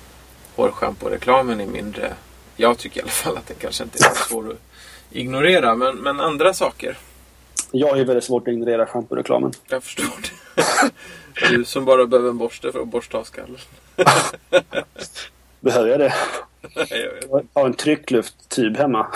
hårschampo-reklamen 0.57 1.61
är 1.61 1.67
mindre. 1.67 2.15
Jag 2.57 2.79
tycker 2.79 3.01
i 3.01 3.03
alla 3.03 3.11
fall 3.11 3.37
att 3.37 3.47
den 3.47 3.57
kanske 3.61 3.85
inte 3.85 3.99
är 3.99 4.15
så 4.15 4.15
svår 4.15 4.51
att 4.51 4.59
ignorera. 5.11 5.75
Men, 5.75 5.97
men 5.97 6.21
andra 6.21 6.55
saker. 6.55 6.99
Jag 7.73 7.99
är 7.99 8.05
väldigt 8.05 8.25
svårt 8.25 8.49
att 8.49 8.53
ignorera 8.53 8.87
schamporeklamen. 8.87 9.53
Jag 9.69 9.83
förstår 9.83 10.05
det. 10.05 10.31
Du 11.51 11.65
som 11.65 11.85
bara 11.85 12.07
behöver 12.07 12.31
en 12.31 12.39
borste 12.39 12.73
för 12.73 12.81
att 12.81 12.89
borsta 12.89 13.19
av 13.19 13.25
skallen. 13.25 13.59
Behöver 15.61 15.89
jag 15.89 16.01
det? 16.01 16.15
Jag 17.31 17.47
har 17.53 17.67
en 17.67 17.75
trycklufttyp 17.75 18.77
hemma. 18.77 19.07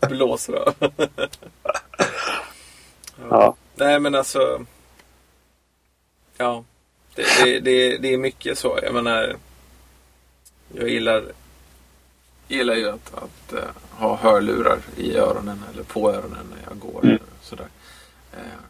Blåsrör. 0.08 0.72
Ja. 3.30 3.54
Nej 3.74 4.00
men 4.00 4.14
alltså. 4.14 4.64
Ja. 6.36 6.64
Det, 7.14 7.24
det, 7.44 7.60
det, 7.60 7.98
det 7.98 8.14
är 8.14 8.18
mycket 8.18 8.58
så. 8.58 8.78
Jag 8.82 8.94
menar. 8.94 9.36
Jag 10.74 10.88
gillar. 10.88 11.24
Gillar 12.48 12.74
ju 12.74 12.88
att, 12.88 13.14
att 13.14 13.52
eh, 13.52 13.68
ha 13.90 14.16
hörlurar 14.16 14.78
i 14.96 15.16
öronen 15.16 15.64
eller 15.72 15.82
på 15.82 16.10
öronen 16.10 16.46
när 16.50 16.68
jag 16.68 16.78
går. 16.78 17.04
Mm. 17.04 17.18
Sådär. 17.42 17.68
Eh, 18.32 18.60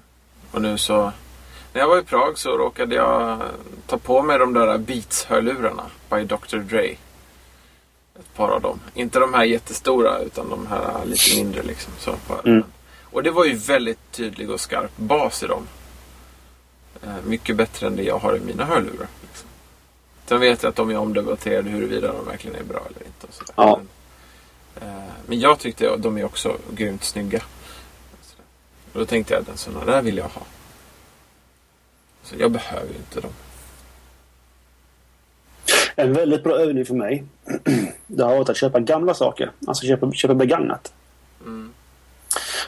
och 0.51 0.63
nu 0.63 0.79
så. 0.79 1.13
När 1.79 1.83
jag 1.83 1.89
var 1.89 1.99
i 1.99 2.03
Prag 2.03 2.39
så 2.39 2.59
råkade 2.59 2.95
jag 2.95 3.41
ta 3.87 3.99
på 3.99 4.23
mig 4.23 4.39
de 4.39 4.53
där 4.53 4.79
Beats-hörlurarna 4.79 5.83
by 6.11 6.25
Dr. 6.25 6.57
Dre. 6.57 6.87
Ett 8.19 8.35
par 8.37 8.49
av 8.49 8.61
dem. 8.61 8.81
Inte 8.95 9.19
de 9.19 9.35
här 9.35 9.45
jättestora 9.45 10.19
utan 10.19 10.51
de 10.51 10.67
här 10.67 11.05
lite 11.05 11.37
mindre 11.37 11.63
liksom. 11.63 11.93
Så. 11.99 12.15
Mm. 12.45 12.65
Och 13.03 13.23
det 13.23 13.31
var 13.31 13.45
ju 13.45 13.55
väldigt 13.55 14.13
tydlig 14.13 14.51
och 14.51 14.61
skarp 14.61 14.97
bas 14.97 15.43
i 15.43 15.47
dem. 15.47 15.67
Eh, 17.03 17.17
mycket 17.27 17.57
bättre 17.57 17.87
än 17.87 17.97
det 17.97 18.03
jag 18.03 18.19
har 18.19 18.37
i 18.37 18.41
mina 18.41 18.65
hörlurar. 18.65 19.09
Liksom. 19.23 19.49
Sen 20.27 20.41
vet 20.41 20.63
jag 20.63 20.71
att 20.71 20.77
de 20.77 20.91
är 20.91 20.97
omdebatterade 20.97 21.71
huruvida 21.71 22.13
de 22.13 22.27
verkligen 22.27 22.57
är 22.57 22.65
bra 22.65 22.81
eller 22.87 23.07
inte. 23.07 23.27
Och 23.27 23.35
sådär. 23.35 23.55
Ja. 23.57 23.81
Men, 24.75 24.89
eh, 24.89 25.05
men 25.27 25.41
jag 25.41 25.59
tyckte 25.59 25.93
att 25.93 26.03
de 26.03 26.19
är 26.19 26.25
också 26.25 26.57
grymt 26.71 27.05
snygga. 27.05 27.43
Och 28.93 28.99
då 28.99 29.05
tänkte 29.05 29.35
jag 29.35 29.51
att 29.51 29.59
sådana 29.59 29.85
där 29.85 30.03
vill 30.03 30.17
jag 30.17 30.29
ha. 30.29 30.43
Så 32.29 32.35
jag 32.39 32.53
behöver 32.53 32.95
inte 32.97 33.21
dem. 33.21 33.31
En 35.97 36.13
väldigt 36.13 36.45
bra 36.45 36.57
övning 36.57 36.85
för 36.85 36.95
mig 36.95 37.25
det 38.07 38.25
har 38.25 38.37
varit 38.37 38.49
att 38.49 38.57
köpa 38.57 38.81
gamla 38.81 39.15
saker. 39.15 39.51
Alltså 39.67 39.87
köpa, 39.87 40.13
köpa 40.13 40.35
begagnat. 40.35 40.93
Mm. 41.41 41.73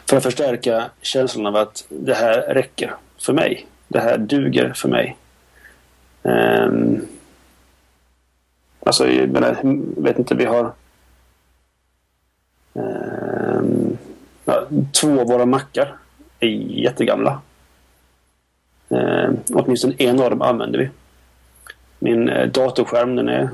För 0.07 0.17
att 0.17 0.23
förstärka 0.23 0.91
känslan 1.01 1.47
av 1.47 1.57
att 1.57 1.85
det 1.89 2.15
här 2.15 2.55
räcker 2.55 2.95
för 3.19 3.33
mig. 3.33 3.67
Det 3.89 4.01
här 4.01 4.19
duger 4.19 4.73
för 4.73 4.89
mig. 4.89 5.17
Um, 6.23 7.07
alltså, 8.81 9.09
jag 9.09 9.29
menar, 9.29 9.61
vet 10.03 10.19
inte, 10.19 10.35
vi 10.35 10.45
har 10.45 10.73
ja, 14.45 14.67
två 15.01 15.21
av 15.21 15.27
våra 15.27 15.47
mackar 15.47 15.97
är 16.41 16.49
jättegamla. 16.49 17.41
Eh, 18.91 19.31
åtminstone 19.53 19.95
en 19.99 20.21
av 20.21 20.31
dem 20.31 20.43
använder 20.43 20.79
vi. 20.79 20.91
Min 21.99 22.29
eh, 22.29 22.49
datorskärm, 22.49 23.17
den 23.17 23.29
är... 23.29 23.51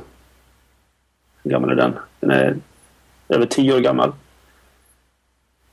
Hur 1.43 1.51
gammal 1.51 1.71
är 1.71 1.75
den? 1.75 1.99
Den 2.21 2.31
är 2.31 2.57
över 3.29 3.47
tio 3.47 3.75
år 3.75 3.81
gammal. 3.81 4.13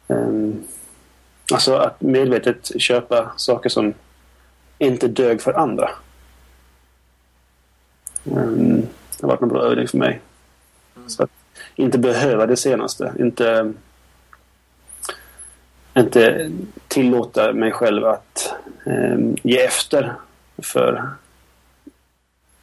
Eh, 0.07 0.49
alltså 1.53 1.76
att 1.76 2.02
medvetet 2.02 2.81
köpa 2.81 3.31
saker 3.38 3.69
som 3.69 3.94
inte 4.77 5.07
dög 5.07 5.41
för 5.41 5.53
andra. 5.53 5.90
Eh, 8.26 8.48
det 9.18 9.22
har 9.22 9.27
varit 9.27 9.41
en 9.41 9.49
bra 9.49 9.64
övning 9.64 9.88
för 9.88 9.98
mig. 9.98 10.22
Mm. 10.95 11.10
Så 11.10 11.23
att 11.23 11.31
inte 11.76 11.98
behöva 11.98 12.45
det 12.45 12.57
senaste. 12.57 13.14
Inte, 13.19 13.73
inte 15.97 16.51
tillåta 16.87 17.53
mig 17.53 17.71
själv 17.71 18.05
att 18.05 18.53
um, 18.85 19.37
ge 19.43 19.59
efter 19.59 20.13
för 20.57 21.09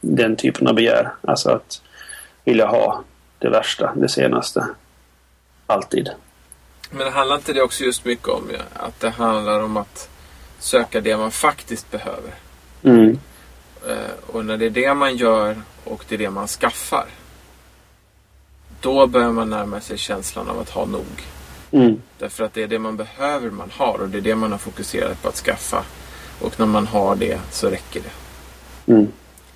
den 0.01 0.35
typen 0.35 0.67
av 0.67 0.75
begär. 0.75 1.13
Alltså 1.21 1.49
att 1.49 1.81
vilja 2.43 2.65
ha 2.65 3.03
det 3.39 3.49
värsta, 3.49 3.93
det 3.95 4.09
senaste. 4.09 4.67
Alltid. 5.67 6.09
Men 6.91 7.05
det 7.05 7.11
handlar 7.11 7.35
inte 7.35 7.53
det 7.53 7.61
också 7.61 7.83
just 7.83 8.05
mycket 8.05 8.27
om 8.27 8.49
ja, 8.53 8.59
att 8.73 8.99
det 8.99 9.09
handlar 9.09 9.63
om 9.63 9.77
att 9.77 10.09
söka 10.59 11.01
det 11.01 11.17
man 11.17 11.31
faktiskt 11.31 11.91
behöver. 11.91 12.31
Mm. 12.83 13.19
Eh, 13.87 14.33
och 14.33 14.45
när 14.45 14.57
det 14.57 14.65
är 14.65 14.69
det 14.69 14.93
man 14.93 15.15
gör 15.15 15.61
och 15.83 16.05
det 16.09 16.15
är 16.15 16.19
det 16.19 16.29
man 16.29 16.47
skaffar. 16.47 17.05
Då 18.81 19.07
börjar 19.07 19.31
man 19.31 19.49
närma 19.49 19.81
sig 19.81 19.97
känslan 19.97 20.49
av 20.49 20.59
att 20.59 20.69
ha 20.69 20.85
nog. 20.85 21.23
Mm. 21.71 22.01
Därför 22.19 22.43
att 22.43 22.53
det 22.53 22.63
är 22.63 22.67
det 22.67 22.79
man 22.79 22.97
behöver 22.97 23.49
man 23.49 23.71
har 23.77 24.01
och 24.01 24.09
det 24.09 24.17
är 24.17 24.21
det 24.21 24.35
man 24.35 24.51
har 24.51 24.59
fokuserat 24.59 25.21
på 25.21 25.29
att 25.29 25.35
skaffa. 25.35 25.83
Och 26.39 26.59
när 26.59 26.65
man 26.65 26.87
har 26.87 27.15
det 27.15 27.39
så 27.51 27.69
räcker 27.69 28.01
det. 28.01 28.91
Mm. 28.93 29.07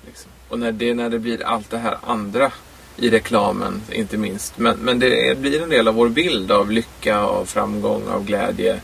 Liksom. 0.06 0.30
Och 0.48 0.58
när 0.58 0.72
det, 0.72 0.94
när 0.94 1.10
det 1.10 1.18
blir 1.18 1.44
allt 1.44 1.70
det 1.70 1.78
här 1.78 1.98
andra 2.06 2.52
i 2.96 3.10
reklamen 3.10 3.82
inte 3.92 4.16
minst. 4.16 4.58
Men, 4.58 4.78
men 4.78 4.98
det 4.98 5.38
blir 5.38 5.62
en 5.62 5.68
del 5.68 5.88
av 5.88 5.94
vår 5.94 6.08
bild 6.08 6.52
av 6.52 6.70
lycka, 6.70 7.18
av 7.18 7.44
framgång, 7.44 8.02
av 8.08 8.24
glädje. 8.24 8.80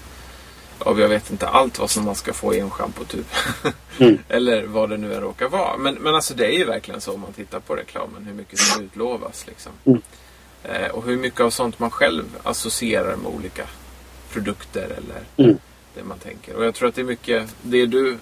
Av 0.79 1.01
jag 1.01 1.09
vet 1.09 1.31
inte 1.31 1.49
allt 1.49 1.79
vad 1.79 1.91
som 1.91 2.05
man 2.05 2.15
ska 2.15 2.33
få 2.33 2.55
i 2.55 2.61
en 2.61 2.71
schampo 2.71 3.05
typ. 3.05 3.27
Mm. 3.99 4.19
Eller 4.29 4.67
vad 4.67 4.91
det 4.91 4.97
nu 4.97 5.15
än 5.15 5.21
råkar 5.21 5.49
vara. 5.49 5.77
Men, 5.77 5.95
men 5.95 6.15
alltså 6.15 6.35
det 6.35 6.47
är 6.47 6.59
ju 6.59 6.65
verkligen 6.65 7.01
så 7.01 7.15
om 7.15 7.21
man 7.21 7.33
tittar 7.33 7.61
på 7.61 7.77
reklamen. 7.77 8.25
Hur 8.25 8.35
mycket 8.35 8.59
som 8.59 8.83
utlovas 8.83 9.47
liksom. 9.47 9.73
Mm. 9.85 10.03
Eh, 10.65 10.91
och 10.91 11.05
hur 11.07 11.17
mycket 11.17 11.41
av 11.41 11.51
sånt 11.51 11.79
man 11.79 11.91
själv 11.91 12.25
associerar 12.43 13.17
med 13.17 13.33
olika 13.33 13.63
produkter 14.33 14.85
eller 14.85 15.45
Mm. 15.45 15.59
det 15.95 16.05
man 16.05 16.19
tänker. 16.19 16.57
Och 16.57 16.65
jag 16.65 16.75
tror 16.75 16.89
att 16.89 16.95
det 16.95 17.01
är 17.03 17.05
mycket 17.05 17.55
det 17.63 17.87
du 17.87 18.19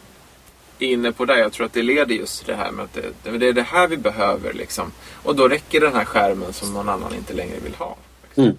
är 0.79 0.87
inne 0.87 1.13
på 1.13 1.25
där. 1.25 1.37
Jag 1.37 1.53
tror 1.53 1.67
att 1.67 1.73
det 1.73 1.83
leder 1.83 2.15
just 2.15 2.39
till 2.45 2.55
det 2.55 2.63
här 2.63 2.71
med 2.73 2.85
att 2.85 2.93
det, 3.23 3.39
det 3.39 3.49
är 3.49 3.53
det 3.53 3.63
här 3.63 3.89
vi 3.89 3.97
behöver 3.97 4.53
liksom. 4.53 4.93
Och 5.23 5.37
då 5.37 5.49
räcker 5.49 5.81
den 5.81 5.95
här 5.95 6.05
skärmen 6.05 6.53
som 6.53 6.75
någon 6.75 6.89
annan 6.89 7.15
inte 7.15 7.35
längre 7.35 7.59
vill 7.65 7.75
ha. 7.75 7.97
Liksom. 8.25 8.45
Mm. 8.45 8.57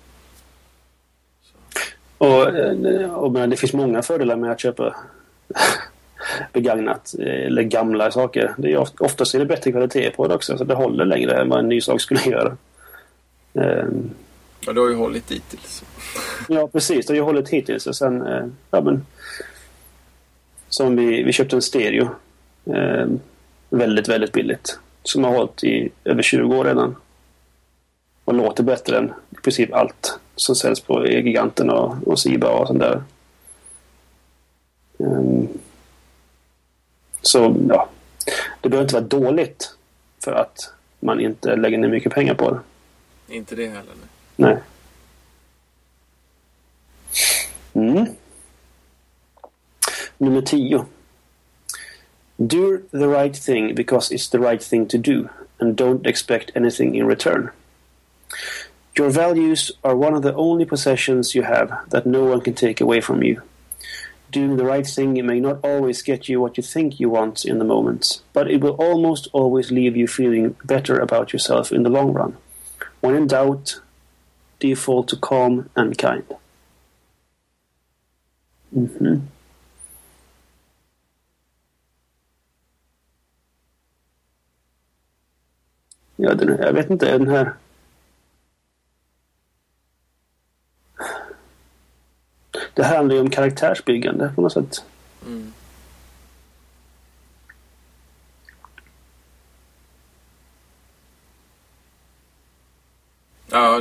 Och, 2.18 2.56
eh, 2.56 3.14
och 3.14 3.32
men 3.32 3.50
det 3.50 3.56
finns 3.56 3.74
många 3.74 4.02
fördelar 4.02 4.36
med 4.36 4.52
att 4.52 4.60
köpa 4.60 4.96
begagnat 6.54 7.14
eh, 7.20 7.46
eller 7.46 7.62
gamla 7.64 8.12
saker. 8.12 8.54
Det 8.58 8.72
är 8.72 8.78
oft, 8.78 9.02
oftast 9.02 9.36
är 9.36 9.40
det 9.40 9.46
bättre 9.46 9.72
kvalitet 9.72 10.12
på 10.12 10.28
det 10.28 10.36
också 10.36 10.58
så 10.58 10.64
det 10.64 10.74
håller 10.76 11.06
längre 11.06 11.42
än 11.42 11.50
vad 11.50 11.60
en 11.60 11.70
ny 11.70 11.82
sak 11.82 12.02
skulle 12.02 12.22
göra. 12.26 12.58
Ehm, 13.54 14.10
Ja, 14.66 14.74
det 14.74 14.80
har 14.82 14.90
ju 14.90 14.96
hållit 14.96 15.28
dittills. 15.28 15.84
Ja, 16.50 16.68
precis. 16.68 17.06
Det 17.06 17.14
har 17.14 17.16
ju 17.16 17.22
hållit 17.22 17.50
hittills. 17.50 17.88
Och 17.88 17.96
sen, 17.96 18.22
eh, 18.22 18.46
ja 18.72 18.82
men... 18.82 19.06
Som 20.70 20.96
vi, 20.96 21.24
vi 21.24 21.34
köpte 21.34 21.56
en 21.56 21.62
stereo. 21.62 22.10
Eh, 22.66 23.06
väldigt, 23.70 24.08
väldigt 24.08 24.32
billigt. 24.32 24.80
Som 25.04 25.24
har 25.24 25.32
hållit 25.32 25.64
i 25.64 25.90
över 26.04 26.22
20 26.22 26.58
år 26.58 26.66
redan. 26.66 26.96
Och 28.26 28.34
låter 28.34 28.64
bättre 28.64 28.98
än 28.98 29.14
i 29.30 29.36
princip 29.36 29.74
allt 29.74 30.20
som 30.36 30.56
säljs 30.56 30.80
på 30.80 31.08
Giganten 31.08 31.70
och, 31.70 32.08
och 32.08 32.20
Siba 32.20 32.50
och 32.50 32.68
sånt 32.68 32.80
där. 32.80 33.04
Eh, 35.00 35.44
så, 37.22 37.56
ja. 37.70 37.90
Det 38.62 38.70
behöver 38.70 38.86
inte 38.86 38.96
vara 38.96 39.32
dåligt 39.32 39.76
för 40.24 40.32
att 40.32 40.74
man 41.00 41.20
inte 41.20 41.56
lägger 41.56 41.78
ner 41.78 41.90
mycket 41.90 42.14
pengar 42.14 42.34
på 42.34 42.52
det. 42.52 42.60
Inte 43.32 43.56
det 43.56 43.68
heller. 43.68 43.96
Nej. 44.36 44.58
Mm. 47.74 48.16
Nummer 50.18 50.42
10. 50.42 50.86
Do 52.38 52.78
the 52.92 53.08
right 53.08 53.36
thing 53.36 53.76
because 53.76 54.12
it's 54.12 54.32
the 54.32 54.40
right 54.40 54.64
thing 54.70 54.88
to 54.88 54.98
do 54.98 55.30
and 55.60 55.76
don't 55.76 56.08
expect 56.08 56.52
anything 56.56 56.96
in 56.96 57.08
return. 57.08 57.50
Your 58.98 59.10
values 59.10 59.72
are 59.84 59.96
one 59.96 60.14
of 60.14 60.22
the 60.22 60.34
only 60.34 60.66
possessions 60.66 61.36
you 61.36 61.44
have 61.44 61.72
that 61.90 62.06
no 62.06 62.26
one 62.26 62.42
can 62.42 62.54
take 62.54 62.82
away 62.82 63.02
from 63.02 63.24
you. 63.24 63.42
Doing 64.32 64.58
the 64.58 64.66
right 64.66 64.88
thing 64.88 65.14
may 65.26 65.40
not 65.40 65.60
always 65.64 66.02
get 66.02 66.28
you 66.28 66.42
what 66.42 66.58
you 66.58 66.64
think 66.64 67.00
you 67.00 67.10
want 67.10 67.46
in 67.46 67.60
the 67.60 67.66
moment, 67.66 68.22
but 68.34 68.50
it 68.50 68.62
will 68.62 68.76
almost 68.76 69.28
always 69.34 69.72
leave 69.72 69.96
you 69.96 70.08
feeling 70.08 70.56
better 70.64 71.00
about 71.00 71.32
yourself 71.34 71.72
in 71.72 71.84
the 71.84 71.90
long 71.90 72.14
run. 72.14 72.38
When 73.02 73.16
in 73.16 73.28
doubt, 73.28 73.82
default 74.60 75.08
to 75.08 75.18
calm 75.22 75.70
and 75.74 75.98
kind. 75.98 76.24
Mhm. 78.70 79.22
Ja, 86.16 86.34
den, 86.34 86.58
jag 86.58 86.74
vet 86.74 86.90
inte, 86.90 87.18
den 87.18 87.28
här... 87.28 87.54
Det 92.74 92.84
här 92.84 92.96
handlar 92.96 93.16
ju 93.16 93.22
om 93.22 93.30
karaktärsbyggande 93.30 94.32
på 94.36 94.42
något 94.42 94.54
sätt. 94.54 94.86
Mm. 95.26 95.54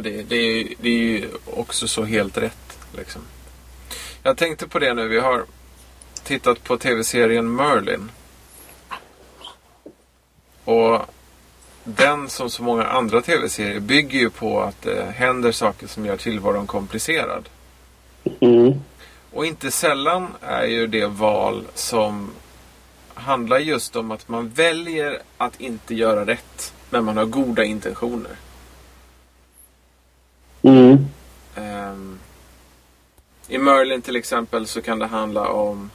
Det, 0.00 0.22
det, 0.22 0.36
är- 0.36 0.74
det 0.80 0.88
är 0.88 0.98
ju 0.98 1.28
också 1.46 1.88
så 1.88 2.04
helt 2.04 2.38
rätt. 2.38 2.78
Liksom. 2.96 3.22
Jag 4.22 4.36
tänkte 4.36 4.68
på 4.68 4.78
det 4.78 4.94
nu. 4.94 5.08
Vi 5.08 5.20
har 5.20 5.44
tittat 6.24 6.64
på 6.64 6.76
tv-serien 6.76 7.54
Merlin. 7.54 8.10
Och 10.64 11.00
den 11.84 12.28
som 12.28 12.50
så 12.50 12.62
många 12.62 12.84
andra 12.84 13.20
tv-serier 13.22 13.80
bygger 13.80 14.18
ju 14.18 14.30
på 14.30 14.60
att 14.62 14.82
det 14.82 15.12
händer 15.16 15.52
saker 15.52 15.86
som 15.86 16.06
gör 16.06 16.16
tillvaron 16.16 16.66
komplicerad. 16.66 17.48
Mm. 18.40 18.80
Och 19.32 19.46
inte 19.46 19.70
sällan 19.70 20.26
är 20.40 20.66
ju 20.66 20.86
det 20.86 21.06
val 21.06 21.64
som 21.74 22.30
handlar 23.14 23.58
just 23.58 23.96
om 23.96 24.10
att 24.10 24.28
man 24.28 24.48
väljer 24.48 25.18
att 25.36 25.60
inte 25.60 25.94
göra 25.94 26.26
rätt. 26.26 26.72
Men 26.90 27.04
man 27.04 27.16
har 27.16 27.24
goda 27.24 27.64
intentioner. 27.64 28.32
Mm. 30.62 31.06
Ehm, 31.56 32.18
I 33.48 33.58
Merlin 33.58 34.02
till 34.02 34.16
exempel 34.16 34.66
så 34.66 34.82
kan 34.82 34.98
det 34.98 35.06
handla 35.06 35.48
om 35.48 35.90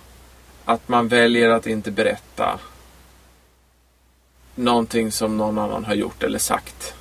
att 0.66 0.88
man 0.88 1.08
väljer 1.08 1.50
att 1.50 1.68
inte 1.68 1.92
berätta 1.92 2.60
någonting 4.56 5.12
som 5.12 5.38
någon 5.38 5.58
annan 5.58 5.86
har 5.86 5.94
gjort 5.94 6.24
eller 6.24 6.40
sagt. 6.40 6.94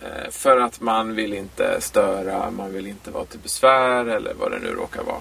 Eh, 0.00 0.30
För 0.30 0.60
att 0.60 0.80
man 0.80 1.14
vill 1.14 1.34
inte 1.34 1.80
störa, 1.80 2.50
man 2.50 2.72
vill 2.72 2.86
inte 2.86 3.10
vara 3.10 3.24
till 3.24 3.40
besvär 3.40 4.06
eller 4.06 4.34
vad 4.34 4.50
det 4.50 4.58
nu 4.58 4.68
råkar 4.70 5.02
vara. 5.02 5.20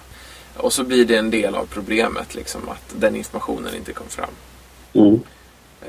Och 0.58 0.74
så 0.74 0.84
blir 0.84 1.06
det 1.06 1.18
en 1.18 1.32
del 1.32 1.56
av 1.56 1.66
problemet, 1.66 2.36
liksom 2.36 2.70
att 2.70 2.96
den 3.00 3.16
informationen 3.16 3.76
inte 3.76 3.94
kom 3.94 4.08
fram. 4.08 4.30
Mm. 4.94 5.20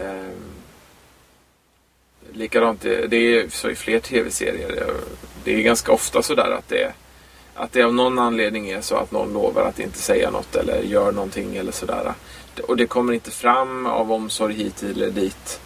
Ehm, 0.00 0.55
likadant, 2.32 2.80
det, 2.80 3.06
det 3.06 3.16
är 3.16 3.48
så 3.48 3.70
i 3.70 3.74
fler 3.74 4.00
tv-serier. 4.00 4.92
Det 5.44 5.54
är 5.54 5.60
ganska 5.60 5.92
ofta 5.92 6.22
sådär 6.22 6.50
att 6.58 6.68
det, 6.68 6.92
att 7.54 7.72
det 7.72 7.82
av 7.82 7.94
någon 7.94 8.18
anledning 8.18 8.70
är 8.70 8.80
så 8.80 8.96
att 8.96 9.12
någon 9.12 9.32
lovar 9.32 9.62
att 9.62 9.78
inte 9.80 9.98
säga 9.98 10.30
något 10.30 10.56
eller 10.56 10.82
gör 10.82 11.12
någonting 11.12 11.56
eller 11.56 11.72
sådär. 11.72 12.12
Och 12.68 12.76
det 12.76 12.86
kommer 12.86 13.12
inte 13.12 13.30
fram 13.30 13.86
av 13.86 14.12
omsorg 14.12 14.54
hit 14.54 14.82
eller 14.82 15.10
dit. 15.10 15.60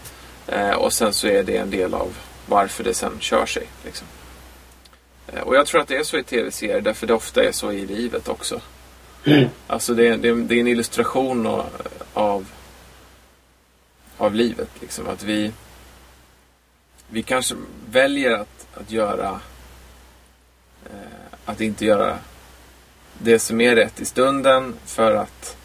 Eh, 0.47 0.70
och 0.70 0.93
sen 0.93 1.12
så 1.12 1.27
är 1.28 1.43
det 1.43 1.57
en 1.57 1.70
del 1.70 1.95
av 1.95 2.16
varför 2.47 2.85
det 2.85 2.95
sen 2.95 3.16
kör 3.20 3.47
sig. 3.47 3.66
Liksom. 3.85 4.07
Eh, 5.27 5.41
och 5.43 5.57
jag 5.57 5.66
tror 5.66 5.81
att 5.81 5.89
det 5.89 5.97
är 5.97 6.05
så 6.05 6.16
i 6.19 6.23
tv-serier 6.23 6.81
därför 6.81 7.07
det 7.07 7.15
ofta 7.15 7.45
är 7.45 7.53
så 7.53 7.73
i 7.73 7.87
livet 7.87 8.28
också. 8.28 8.61
Alltså 9.66 9.95
det, 9.95 10.07
är- 10.09 10.16
det, 10.16 10.28
är- 10.28 10.35
det 10.35 10.55
är 10.55 10.61
en 10.61 10.66
illustration 10.66 11.47
av, 11.47 11.66
av 12.15 12.47
av 14.19 14.35
livet. 14.35 14.69
Liksom. 14.81 15.09
Att 15.09 15.23
vi, 15.23 15.53
vi 17.11 17.23
kanske 17.23 17.55
väljer 17.91 18.31
att, 18.32 18.66
att 18.74 18.91
göra 18.91 19.41
eh, 20.87 20.91
att 21.45 21.61
inte 21.61 21.85
göra 21.85 22.19
det 23.19 23.39
som 23.39 23.61
är 23.61 23.77
rätt 23.77 24.01
i 24.01 24.05
stunden 24.05 24.74
för 24.85 25.15
att 25.15 25.57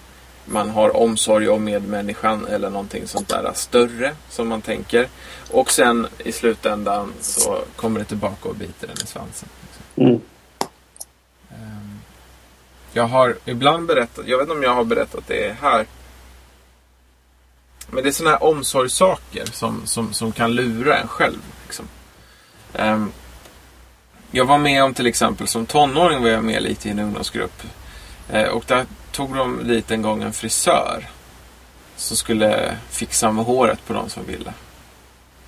man 0.46 0.70
har 0.70 0.96
omsorg 0.96 1.50
om 1.50 1.64
medmänniskan 1.64 2.46
eller 2.48 2.70
någonting 2.70 3.08
sånt 3.08 3.30
där 3.30 3.52
större 3.54 4.16
som 4.30 4.48
man 4.48 4.62
tänker. 4.62 5.08
Och 5.52 5.72
sen 5.72 6.08
i 6.18 6.32
slutändan 6.32 7.14
så 7.22 7.62
kommer 7.76 8.00
det 8.00 8.06
tillbaka 8.06 8.50
och 8.50 8.56
biter 8.56 8.88
den 8.88 8.98
i 9.04 9.08
svansen. 9.08 9.50
Mm. 9.96 10.22
Ehm, 11.50 12.00
Jag 12.94 13.04
har 13.04 13.36
ibland 13.46 13.88
berättat, 13.88 14.28
jag 14.28 14.38
vet 14.38 14.46
inte 14.46 14.56
om 14.56 14.64
jag 14.64 14.76
har 14.76 14.84
berättat 14.84 15.28
det 15.28 15.56
här. 15.62 15.86
Men 17.90 18.04
det 18.04 18.10
är 18.10 18.12
sådana 18.12 18.36
här 18.38 18.44
omsorgssaker 18.44 19.46
som, 19.46 19.86
som, 19.88 20.14
som 20.14 20.32
kan 20.32 20.52
lura 20.56 20.98
en 20.98 21.08
själv. 21.08 21.40
Liksom. 21.66 21.88
Ehm, 22.74 23.12
Jag 24.32 24.46
var 24.46 24.58
med 24.58 24.84
om 24.84 24.94
till 24.94 25.08
exempel 25.08 25.48
som 25.48 25.66
tonåring 25.66 26.22
var 26.22 26.30
jag 26.30 26.44
med 26.44 26.64
lite 26.64 26.88
i 26.88 26.92
en 26.92 27.00
ungdomsgrupp. 27.00 27.64
Eh, 28.30 28.48
Och 28.48 28.64
där 28.68 28.86
tog 29.12 29.36
de 29.36 29.68
dit 29.68 29.92
en 29.92 30.02
gång 30.02 30.24
en 30.24 30.34
frisör. 30.34 31.10
Som 31.98 32.18
skulle 32.18 32.78
fixa 32.90 33.32
med 33.32 33.46
håret 33.46 33.86
på 33.88 33.94
de 33.94 34.10
som 34.10 34.26
ville. 34.26 34.54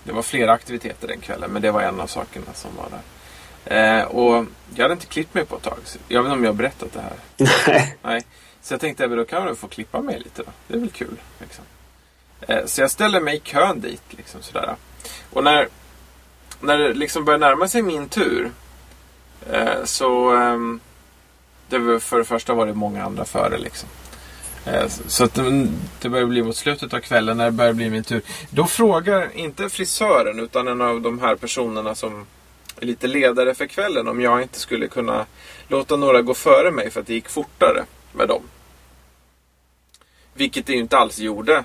Det 0.04 0.12
var 0.12 0.22
flera 0.22 0.52
aktiviteter 0.52 1.08
den 1.08 1.20
kvällen 1.22 1.52
men 1.52 1.62
det 1.62 1.72
var 1.72 1.82
en 1.82 2.00
av 2.02 2.08
sakerna 2.08 2.46
som 2.54 2.72
var 2.78 2.90
där. 2.90 3.02
Eh, 4.00 4.04
och 4.04 4.46
jag 4.76 4.84
hade 4.84 4.94
inte 4.94 5.06
klippt 5.06 5.34
mig 5.34 5.46
på 5.46 5.56
ett 5.58 5.64
tag. 5.64 5.78
Jag 6.08 6.24
vet 6.24 6.28
inte 6.30 6.38
om 6.38 6.44
jag 6.44 6.52
har 6.52 6.56
berättat 6.58 6.94
det 6.94 7.02
här. 7.02 7.14
Nej. 7.68 7.98
Nej. 8.04 8.26
Så 8.62 8.74
jag 8.74 8.82
tänkte 8.82 9.06
att 9.06 9.12
då 9.12 9.26
kan 9.26 9.46
väl 9.46 9.56
få 9.56 9.68
klippa 9.68 10.02
mig 10.02 10.20
lite 10.20 10.44
då. 10.44 10.52
Det 10.68 10.74
är 10.74 10.80
väl 10.80 10.90
kul. 10.90 11.18
Liksom. 11.40 11.64
Eh, 12.42 12.66
så 12.66 12.82
jag 12.82 12.92
ställer 12.92 13.22
mig 13.22 13.36
i 13.36 13.40
kön 13.40 13.82
dit. 13.82 14.04
Liksom, 14.10 14.42
sådär. 14.42 14.76
Och 15.34 15.44
när, 15.44 15.68
när 16.60 16.78
det 16.78 16.94
liksom 16.94 17.26
börjar 17.26 17.40
närma 17.40 17.68
sig 17.68 17.82
min 17.82 18.10
tur 18.10 18.52
eh, 19.52 19.84
så 19.84 20.30
ehm, 20.30 20.80
det 21.70 21.78
var, 21.78 22.00
för 22.00 22.18
det 22.18 22.26
första 22.26 22.54
var 22.54 22.66
det 22.66 22.74
många 22.74 23.04
andra 23.04 23.26
före. 23.26 23.58
Liksom. 23.58 23.90
Eh, 24.66 24.88
så 24.88 25.24
att 25.24 25.34
det, 26.00 26.10
börjar 26.10 26.26
bli 26.26 26.44
mot 26.44 26.56
slutet 26.56 26.94
av 26.94 27.00
kvällen 27.00 27.38
när 27.38 27.46
det 27.46 27.52
börjar 27.52 27.74
bli 27.74 27.90
min 27.90 28.04
tur. 28.04 28.22
Då 28.50 28.66
frågar 28.66 29.38
inte 29.38 29.70
frisören 29.70 30.40
utan 30.40 30.68
en 30.68 30.82
av 30.82 31.02
de 31.02 31.20
här 31.20 31.36
personerna 31.36 31.96
som 31.96 32.26
är 32.80 32.86
lite 32.86 33.08
ledare 33.08 33.56
för 33.56 33.66
kvällen 33.66 34.08
om 34.08 34.22
jag 34.22 34.42
inte 34.42 34.60
skulle 34.60 34.88
kunna 34.88 35.26
låta 35.68 35.96
några 35.96 36.22
gå 36.22 36.34
före 36.34 36.72
mig 36.72 36.90
för 36.92 37.02
att 37.02 37.08
det 37.08 37.14
gick 37.14 37.30
fortare 37.30 37.86
med 38.12 38.28
dem. 38.28 38.42
Vilket 40.34 40.66
det 40.66 40.74
ju 40.74 40.80
inte 40.80 40.98
alls 40.98 41.20
gjorde 41.20 41.64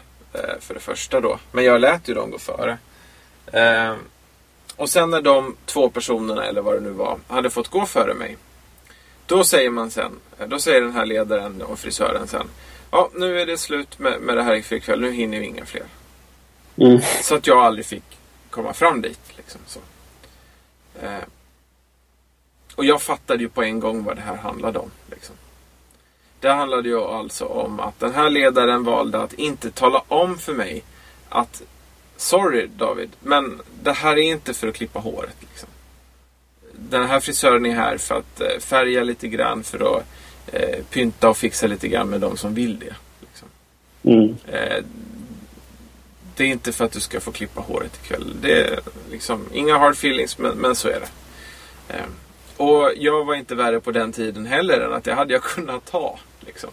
för 0.61 0.75
det 0.75 0.81
första 0.81 1.21
då. 1.21 1.39
Men 1.53 1.65
jag 1.65 1.81
lät 1.81 2.09
ju 2.09 2.15
dem 2.15 2.31
gå 2.31 2.39
före. 2.39 2.79
Eh, 3.47 3.95
och 4.77 4.91
sen 4.91 5.11
när 5.11 5.23
de 5.23 5.57
två 5.67 5.91
personerna, 5.91 6.45
eller 6.45 6.63
vad 6.63 6.75
det 6.75 6.81
nu 6.81 6.91
var, 6.91 7.19
hade 7.29 7.51
fått 7.51 7.69
gå 7.69 7.87
före 7.87 8.15
mig. 8.15 8.37
Då 9.27 9.45
säger 9.45 9.71
man 9.71 9.91
sen, 9.91 10.13
då 10.47 10.59
säger 10.59 10.81
den 10.81 10.93
här 10.93 11.07
ledaren 11.07 11.63
och 11.63 11.79
frisören 11.79 12.29
sen. 12.29 12.47
Ja, 12.91 13.11
nu 13.15 13.41
är 13.41 13.47
det 13.47 13.59
slut 13.59 13.99
med, 13.99 14.21
med 14.21 14.37
det 14.37 14.43
här 14.43 14.63
för 14.63 14.77
ikväll. 14.77 15.01
Nu 15.01 15.13
hinner 15.13 15.41
vi 15.41 15.47
inga 15.47 15.65
fler. 15.65 15.85
Mm. 16.77 17.01
Så 17.23 17.35
att 17.35 17.47
jag 17.47 17.59
aldrig 17.59 17.87
fick 17.87 18.19
komma 18.51 18.73
fram 18.73 19.03
dit. 19.03 19.21
Liksom, 19.37 19.61
så. 19.67 19.81
Eh, 21.03 21.25
och 22.75 22.85
jag 22.85 23.03
fattade 23.03 23.43
ju 23.43 23.49
på 23.49 23.63
en 23.63 23.81
gång 23.81 24.05
vad 24.05 24.17
det 24.17 24.23
här 24.23 24.37
handlade 24.37 24.79
om. 24.79 24.91
Liksom. 25.11 25.35
Det 26.43 26.53
handlade 26.53 26.89
ju 26.89 27.01
alltså 27.01 27.45
om 27.45 27.81
att 27.81 28.01
den 28.01 28.15
här 28.15 28.31
ledaren 28.31 28.85
valde 28.85 29.19
att 29.19 29.33
inte 29.33 29.71
tala 29.71 30.03
om 30.09 30.39
för 30.39 30.53
mig 30.53 30.83
att 31.29 31.63
Sorry 32.17 32.67
David, 32.77 33.11
men 33.21 33.61
det 33.83 33.93
här 33.93 34.17
är 34.17 34.23
inte 34.23 34.55
för 34.55 34.69
att 34.69 34.75
klippa 34.75 34.99
håret. 34.99 35.37
Liksom. 35.41 35.69
Den 36.73 37.07
här 37.07 37.21
frisören 37.21 37.67
är 37.67 37.75
här 37.75 37.99
för 37.99 38.15
att 38.15 38.41
eh, 38.41 38.59
färga 38.61 39.05
lite 39.05 39.29
grann 39.29 39.63
för 39.63 39.97
att 39.97 40.05
eh, 40.47 40.85
pynta 40.91 41.31
och 41.31 41.37
fixa 41.37 41.67
lite 41.67 41.89
grann 41.89 42.09
med 42.09 42.21
de 42.21 42.37
som 42.37 42.55
vill 42.55 42.79
det. 42.79 42.95
Liksom. 43.21 43.49
Mm. 44.03 44.37
Eh, 44.47 44.85
det 46.37 46.45
är 46.45 46.49
inte 46.49 46.73
för 46.73 46.85
att 46.85 46.93
du 46.93 47.01
ska 47.01 47.21
få 47.21 47.33
klippa 47.33 47.61
håret 47.61 48.01
ikväll. 48.05 48.33
Det 48.41 48.61
är 48.61 48.81
liksom 49.11 49.47
inga 49.53 49.79
hard 49.79 49.93
feelings, 49.93 50.39
men, 50.39 50.57
men 50.57 50.75
så 50.75 50.89
är 50.89 51.01
det. 51.01 51.09
Eh, 51.95 52.05
och 52.57 52.93
jag 52.97 53.25
var 53.25 53.35
inte 53.35 53.55
värre 53.55 53.81
på 53.81 53.91
den 53.91 54.13
tiden 54.13 54.47
heller 54.47 54.81
än 54.81 54.93
att 54.93 55.05
det 55.05 55.15
hade 55.15 55.33
jag 55.33 55.43
kunnat 55.55 55.85
ta. 55.85 56.19
Liksom. 56.47 56.71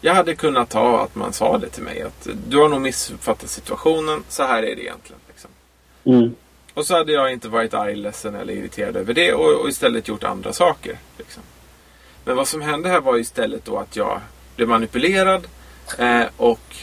Jag 0.00 0.14
hade 0.14 0.34
kunnat 0.34 0.70
ta 0.70 1.00
att 1.00 1.14
man 1.14 1.32
sa 1.32 1.58
det 1.58 1.68
till 1.68 1.82
mig. 1.82 2.02
att 2.02 2.28
Du 2.48 2.58
har 2.58 2.68
nog 2.68 2.80
missuppfattat 2.80 3.50
situationen. 3.50 4.24
Så 4.28 4.42
här 4.42 4.62
är 4.62 4.76
det 4.76 4.82
egentligen. 4.82 5.20
Liksom. 5.28 5.50
Mm. 6.04 6.34
Och 6.74 6.86
så 6.86 6.94
hade 6.94 7.12
jag 7.12 7.32
inte 7.32 7.48
varit 7.48 7.74
arg, 7.74 7.94
ledsen 7.94 8.34
eller 8.34 8.54
irriterad 8.54 8.96
över 8.96 9.14
det 9.14 9.32
och, 9.32 9.60
och 9.60 9.68
istället 9.68 10.08
gjort 10.08 10.24
andra 10.24 10.52
saker. 10.52 10.98
Liksom. 11.18 11.42
Men 12.24 12.36
vad 12.36 12.48
som 12.48 12.60
hände 12.60 12.88
här 12.88 13.00
var 13.00 13.18
istället 13.18 13.64
då 13.64 13.78
att 13.78 13.96
jag 13.96 14.20
blev 14.56 14.68
manipulerad 14.68 15.46
eh, 15.98 16.24
och 16.36 16.76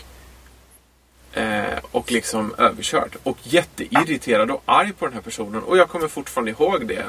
eh, 1.33 1.79
och 1.91 2.11
liksom 2.11 2.55
överkörd. 2.57 3.15
Och 3.23 3.37
jätteirriterad 3.43 4.51
och 4.51 4.61
arg 4.65 4.93
på 4.93 5.05
den 5.05 5.13
här 5.13 5.21
personen. 5.21 5.63
Och 5.63 5.77
jag 5.77 5.89
kommer 5.89 6.07
fortfarande 6.07 6.51
ihåg 6.51 6.87
det 6.87 7.05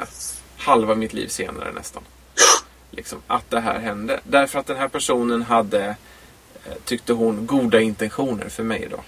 halva 0.57 0.95
mitt 0.95 1.13
liv 1.13 1.27
senare 1.27 1.71
nästan. 1.71 2.03
Liksom, 2.91 3.21
att 3.27 3.49
det 3.49 3.59
här 3.59 3.79
hände. 3.79 4.19
Därför 4.23 4.59
att 4.59 4.65
den 4.65 4.77
här 4.77 4.87
personen 4.87 5.41
hade, 5.41 5.85
eh, 6.65 6.73
tyckte 6.85 7.13
hon, 7.13 7.45
goda 7.45 7.79
intentioner 7.79 8.49
för 8.49 8.63
mig 8.63 8.87
då. 8.91 8.99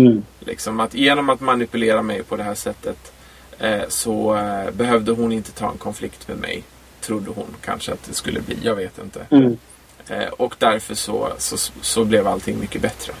Mm. 0.00 0.22
Liksom 0.40 0.80
att 0.80 0.94
genom 0.94 1.28
att 1.30 1.40
manipulera 1.40 2.02
mig 2.02 2.22
på 2.22 2.36
det 2.36 2.42
här 2.42 2.54
sättet 2.54 3.12
eh, 3.58 3.82
så 3.88 4.36
eh, 4.36 4.70
behövde 4.70 5.12
hon 5.12 5.32
inte 5.32 5.52
ta 5.52 5.70
en 5.70 5.78
konflikt 5.78 6.28
med 6.28 6.38
mig. 6.38 6.62
Trodde 7.00 7.30
hon 7.30 7.56
kanske 7.60 7.92
att 7.92 8.04
det 8.04 8.14
skulle 8.14 8.40
bli. 8.40 8.56
Jag 8.62 8.74
vet 8.74 8.98
inte. 8.98 9.26
Mm. 9.30 9.58
Eh, 10.08 10.28
och 10.28 10.54
därför 10.58 10.94
så, 10.94 11.32
så, 11.38 11.56
så 11.80 12.04
blev 12.04 12.26
allting 12.26 12.60
mycket 12.60 12.82
bättre. 12.82 13.12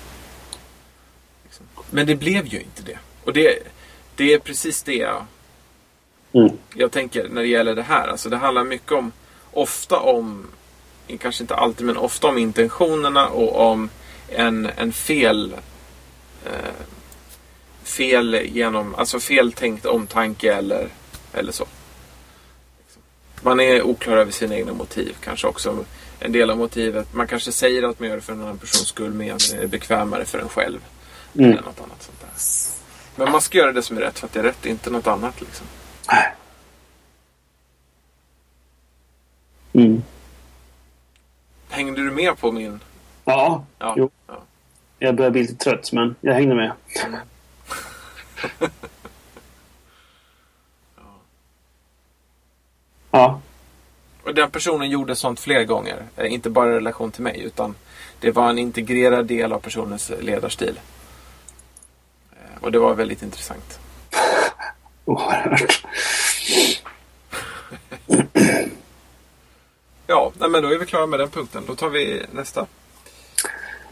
Liksom. 1.44 1.66
Men 1.90 2.06
det 2.06 2.16
blev 2.16 2.46
ju 2.46 2.60
inte 2.60 2.82
det. 2.82 2.98
Och 3.24 3.32
det, 3.32 3.58
det 4.16 4.34
är 4.34 4.38
precis 4.38 4.82
det 4.82 4.94
jag, 4.96 5.26
Mm. 6.34 6.56
jag 6.74 6.92
tänker 6.92 7.28
när 7.28 7.42
det 7.42 7.48
gäller 7.48 7.74
det 7.74 7.82
här. 7.82 8.08
Alltså 8.08 8.28
det 8.28 8.36
handlar 8.36 8.64
mycket 8.64 8.92
om, 8.92 9.12
ofta 9.52 10.00
om, 10.00 10.46
kanske 11.20 11.42
inte 11.42 11.54
alltid, 11.54 11.86
men 11.86 11.96
ofta 11.96 12.28
om 12.28 12.38
intentionerna 12.38 13.28
och 13.28 13.70
om 13.70 13.90
en, 14.28 14.70
en 14.76 14.92
fel 14.92 15.54
eh, 16.46 16.86
fel 17.82 18.40
genom, 18.44 18.94
alltså 18.94 19.20
feltänkt 19.20 19.86
omtanke 19.86 20.54
eller, 20.54 20.88
eller 21.32 21.52
så. 21.52 21.66
Man 23.42 23.60
är 23.60 23.82
oklar 23.82 24.16
över 24.16 24.32
sina 24.32 24.56
egna 24.56 24.72
motiv. 24.72 25.16
Kanske 25.20 25.46
också 25.46 25.84
en 26.20 26.32
del 26.32 26.50
av 26.50 26.56
motivet. 26.56 27.14
Man 27.14 27.26
kanske 27.26 27.52
säger 27.52 27.82
att 27.82 28.00
man 28.00 28.08
gör 28.08 28.16
det 28.16 28.22
för 28.22 28.32
en 28.32 28.42
annan 28.42 28.58
persons 28.58 28.88
skull 28.88 29.10
men 29.10 29.26
egentligen 29.26 29.58
är 29.58 29.62
det 29.62 29.68
bekvämare 29.68 30.24
för 30.24 30.38
en 30.38 30.48
själv. 30.48 30.80
Mm. 31.34 31.50
Eller 31.50 31.62
något 31.62 31.80
annat 31.80 32.02
sånt 32.02 32.20
där. 32.20 32.28
Men 33.16 33.32
man 33.32 33.40
ska 33.40 33.58
göra 33.58 33.72
det 33.72 33.82
som 33.82 33.96
är 33.96 34.00
rätt 34.00 34.18
för 34.18 34.26
att 34.26 34.32
det 34.32 34.40
är 34.40 34.44
rätt, 34.44 34.66
inte 34.66 34.90
något 34.90 35.06
annat. 35.06 35.40
Liksom. 35.40 35.66
Mm. 39.72 40.02
Hängde 41.68 42.02
du 42.04 42.10
med 42.10 42.38
på 42.38 42.52
min... 42.52 42.80
Ja, 43.24 43.64
Ja. 43.78 43.94
Jo. 43.96 44.10
ja. 44.26 44.42
jag 44.98 45.14
börjar 45.16 45.30
bli 45.30 45.40
lite 45.42 45.54
trött 45.54 45.92
men 45.92 46.14
jag 46.20 46.34
hängde 46.34 46.54
med. 46.54 46.72
Ja. 53.10 53.40
Och 54.22 54.34
den 54.34 54.50
personen 54.50 54.90
gjorde 54.90 55.16
sånt 55.16 55.40
flera 55.40 55.64
gånger. 55.64 56.02
Eh, 56.16 56.32
Inte 56.32 56.50
bara 56.50 56.70
i 56.70 56.74
relation 56.74 57.10
till 57.12 57.22
mig 57.22 57.40
utan 57.40 57.74
det 58.20 58.30
var 58.30 58.50
en 58.50 58.58
integrerad 58.58 59.26
del 59.26 59.52
av 59.52 59.58
personens 59.58 60.12
ledarstil. 60.20 60.80
Eh, 62.32 62.62
Och 62.62 62.72
det 62.72 62.78
var 62.78 62.94
väldigt 62.94 63.22
intressant. 63.22 63.78
Oerhört. 65.04 65.84
Ja, 70.06 70.32
nej, 70.38 70.50
men 70.50 70.62
då 70.62 70.68
är 70.68 70.78
vi 70.78 70.86
klara 70.86 71.06
med 71.06 71.20
den 71.20 71.30
punkten. 71.30 71.64
Då 71.66 71.74
tar 71.74 71.88
vi 71.88 72.22
nästa. 72.32 72.66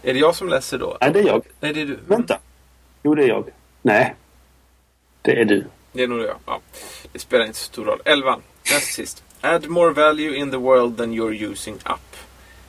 Är 0.03 0.15
det 0.15 0.19
jag 0.19 0.35
som 0.35 0.49
läser 0.49 0.79
då? 0.79 0.99
Nej, 1.01 1.11
det 1.11 1.21
är 1.21 1.25
jag. 1.25 1.43
Nej, 1.61 1.73
det 1.73 1.81
är 1.81 1.87
du. 1.87 1.99
Vänta. 2.07 2.39
Jo, 3.03 3.15
det 3.15 3.25
är 3.25 3.29
jag. 3.29 3.45
Nej. 3.83 4.15
Det 5.23 5.41
är 5.41 5.45
du. 5.45 5.67
Det 5.93 6.03
är 6.03 6.09
nog 6.09 6.21
jag. 6.21 6.37
Ja. 6.47 6.61
Det 7.13 7.19
spelar 7.19 7.47
inte 7.47 7.59
så 7.59 7.65
stor 7.65 7.85
roll. 7.85 8.01
Elvan. 8.05 8.43
Näst 8.71 8.93
sist. 8.93 9.23
Add 9.41 9.69
more 9.69 9.93
value 9.93 10.37
in 10.37 10.51
the 10.51 10.57
world 10.57 10.97
than 10.97 11.13
you're 11.13 11.51
using 11.51 11.75
up. 11.75 12.17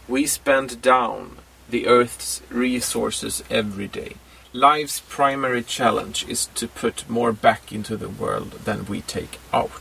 We 0.06 0.28
spend 0.28 0.82
down 0.82 1.30
the 1.70 1.86
Earth's 1.88 2.42
resources 2.50 3.44
every 3.50 3.88
day. 3.88 4.16
Life's 4.52 5.00
primary 5.00 5.64
challenge 5.64 6.26
is 6.28 6.50
to 6.54 6.68
put 6.68 7.10
more 7.10 7.32
back 7.32 7.72
into 7.72 7.98
the 7.98 8.10
world 8.10 8.52
than 8.66 8.86
we 8.90 9.02
take 9.02 9.40
out. 9.54 9.72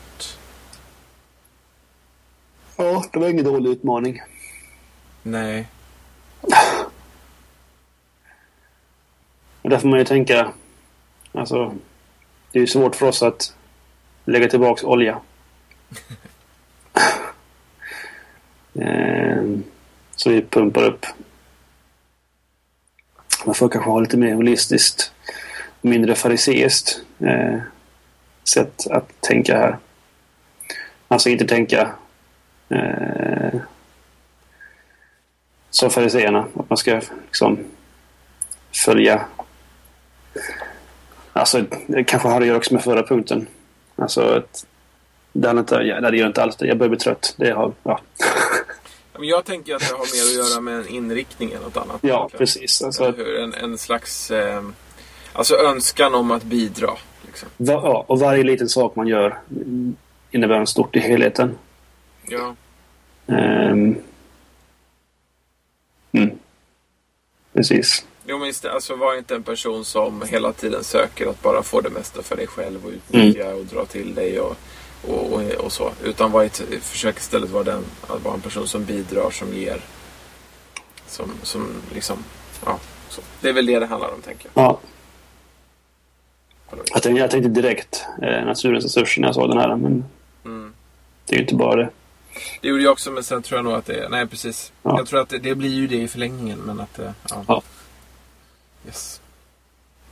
Ja, 2.81 3.05
det 3.13 3.19
var 3.19 3.29
ingen 3.29 3.45
dålig 3.45 3.71
utmaning. 3.71 4.23
Nej. 5.23 5.67
Och 9.63 9.71
där 9.71 9.79
får 9.79 9.89
man 9.89 9.99
ju 9.99 10.05
tänka... 10.05 10.53
Alltså, 11.33 11.75
det 12.53 12.59
är 12.59 12.61
ju 12.61 12.67
svårt 12.67 12.97
för 12.97 13.07
oss 13.07 13.23
att 13.23 13.55
lägga 14.25 14.49
tillbaks 14.49 14.85
olja. 14.85 15.21
Ehm, 18.75 19.65
så 20.17 20.31
vi 20.31 20.43
pumpar 20.43 20.83
upp. 20.83 21.07
Man 23.47 23.55
får 23.55 23.69
kanske 23.69 23.91
ha 23.91 24.01
lite 24.01 24.17
mer 24.17 24.35
holistiskt, 24.35 25.13
mindre 25.81 26.15
fariseiskt 26.15 27.01
eh, 27.19 27.59
sätt 28.45 28.87
att 28.91 29.21
tänka 29.21 29.59
här. 29.59 29.79
Alltså 31.09 31.29
inte 31.29 31.47
tänka 31.47 31.95
eh, 32.71 33.61
som 35.71 35.91
fariseerna. 35.91 36.47
Att 36.57 36.71
man 36.71 36.77
ska 36.77 37.01
liksom 37.27 37.59
följa 38.85 39.27
Alltså, 41.33 41.65
det 41.87 42.05
kanske 42.05 42.29
har 42.29 42.41
att 42.41 42.47
göra 42.47 42.57
också 42.57 42.75
med 42.75 42.85
förra 42.85 43.03
punkten. 43.03 43.47
Alltså, 43.97 44.21
att, 44.21 44.67
det, 45.33 45.49
hade 45.49 45.61
inte, 45.61 45.75
ja, 45.75 46.11
det 46.11 46.17
gör 46.17 46.27
inte 46.27 46.43
alls 46.43 46.57
det. 46.57 46.67
Jag 46.67 46.79
börjar 46.79 46.89
bli 46.89 46.99
trött. 46.99 47.35
Det 47.37 47.51
har, 47.51 47.73
ja. 47.83 48.01
Men 49.19 49.29
jag 49.29 49.45
tänker 49.45 49.75
att 49.75 49.81
det 49.81 49.95
har 49.95 49.99
mer 49.99 50.41
att 50.41 50.51
göra 50.51 50.61
med 50.61 50.75
en 50.75 50.89
inriktning 50.89 51.53
än 51.53 51.63
något 51.63 51.77
annat. 51.77 51.99
ja, 52.01 52.31
precis. 52.39 52.83
Alltså? 52.83 53.15
En, 53.43 53.55
en 53.55 53.79
slags 53.79 54.31
eh, 54.31 54.63
alltså 55.33 55.57
önskan 55.57 56.15
om 56.15 56.31
att 56.31 56.43
bidra. 56.43 56.91
Liksom. 57.27 57.49
va, 57.57 57.73
ja, 57.85 58.05
och 58.09 58.21
varje 58.21 58.43
liten 58.43 58.69
sak 58.69 58.97
man 58.97 59.07
gör 59.07 59.39
innebär 60.31 60.55
en 60.55 60.67
stort 60.67 60.97
i 60.97 61.01
helheten. 61.01 61.59
Ja. 62.23 62.55
Ehm. 63.27 63.97
Mm. 66.13 66.39
Precis. 67.53 68.07
Jo, 68.27 68.39
men 68.39 68.53
alltså 68.73 68.97
var 68.97 69.19
inte 69.19 69.35
en 69.35 69.43
person 69.43 69.85
som 69.85 70.23
hela 70.23 70.53
tiden 70.53 70.85
söker 70.85 71.27
att 71.27 71.43
bara 71.43 71.63
få 71.63 71.81
det 71.81 71.91
mesta 71.91 72.23
för 72.23 72.37
dig 72.37 72.47
själv 72.47 72.87
och 72.87 72.91
utnyttja 72.93 73.55
och 73.55 73.65
dra 73.65 73.85
till 73.85 74.15
dig 74.15 74.41
och, 74.41 74.57
och, 75.09 75.33
och, 75.33 75.43
och 75.43 75.73
så. 75.73 75.93
Utan 76.05 76.33
var 76.33 76.45
ett, 76.45 76.63
försök 76.81 77.19
istället 77.19 77.51
vara, 77.51 77.65
den, 77.65 77.85
att 78.09 78.23
vara 78.25 78.35
en 78.35 78.41
person 78.41 78.69
som 78.69 78.85
bidrar, 78.85 79.31
som 79.31 79.55
ger. 79.55 79.81
Som, 81.07 81.31
som 81.43 81.69
liksom, 81.95 82.25
ja. 82.65 82.79
Så. 83.09 83.21
Det 83.41 83.49
är 83.49 83.53
väl 83.53 83.67
det 83.67 83.79
det 83.79 83.87
handlar 83.87 84.15
om, 84.15 84.23
tänker 84.23 84.49
jag. 84.55 84.65
Ja. 84.65 84.81
Jag 86.93 87.03
tänkte, 87.03 87.21
jag 87.21 87.31
tänkte 87.31 87.49
direkt 87.49 88.05
eh, 88.23 88.45
naturens 88.45 88.85
resurser 88.85 89.21
när 89.21 89.29
jag 89.29 89.35
såg 89.35 89.49
den 89.49 89.59
här. 89.59 89.77
Men 89.77 90.05
Mm. 90.45 90.73
det 91.27 91.33
är 91.35 91.37
ju 91.37 91.43
inte 91.43 91.55
bara 91.55 91.77
det. 91.77 91.91
Det 92.61 92.69
gjorde 92.69 92.83
jag 92.83 92.93
också, 92.93 93.11
men 93.11 93.25
sen 93.25 93.43
tror 93.43 93.59
jag 93.59 93.65
nog 93.65 93.75
att 93.75 93.87
det. 93.87 94.09
Nej, 94.09 94.27
precis. 94.27 94.73
Ja. 94.83 94.95
Jag 94.99 95.07
tror 95.07 95.21
att 95.21 95.29
det, 95.29 95.39
det 95.39 95.55
blir 95.55 95.71
ju 95.71 95.87
det 95.87 95.97
i 95.97 96.09
förlängningen, 96.09 96.59
men 96.59 96.81
att... 96.81 96.99
eh, 96.99 97.11
Ja. 97.31 97.45
Ja. 97.49 97.63
Yes. 98.87 99.21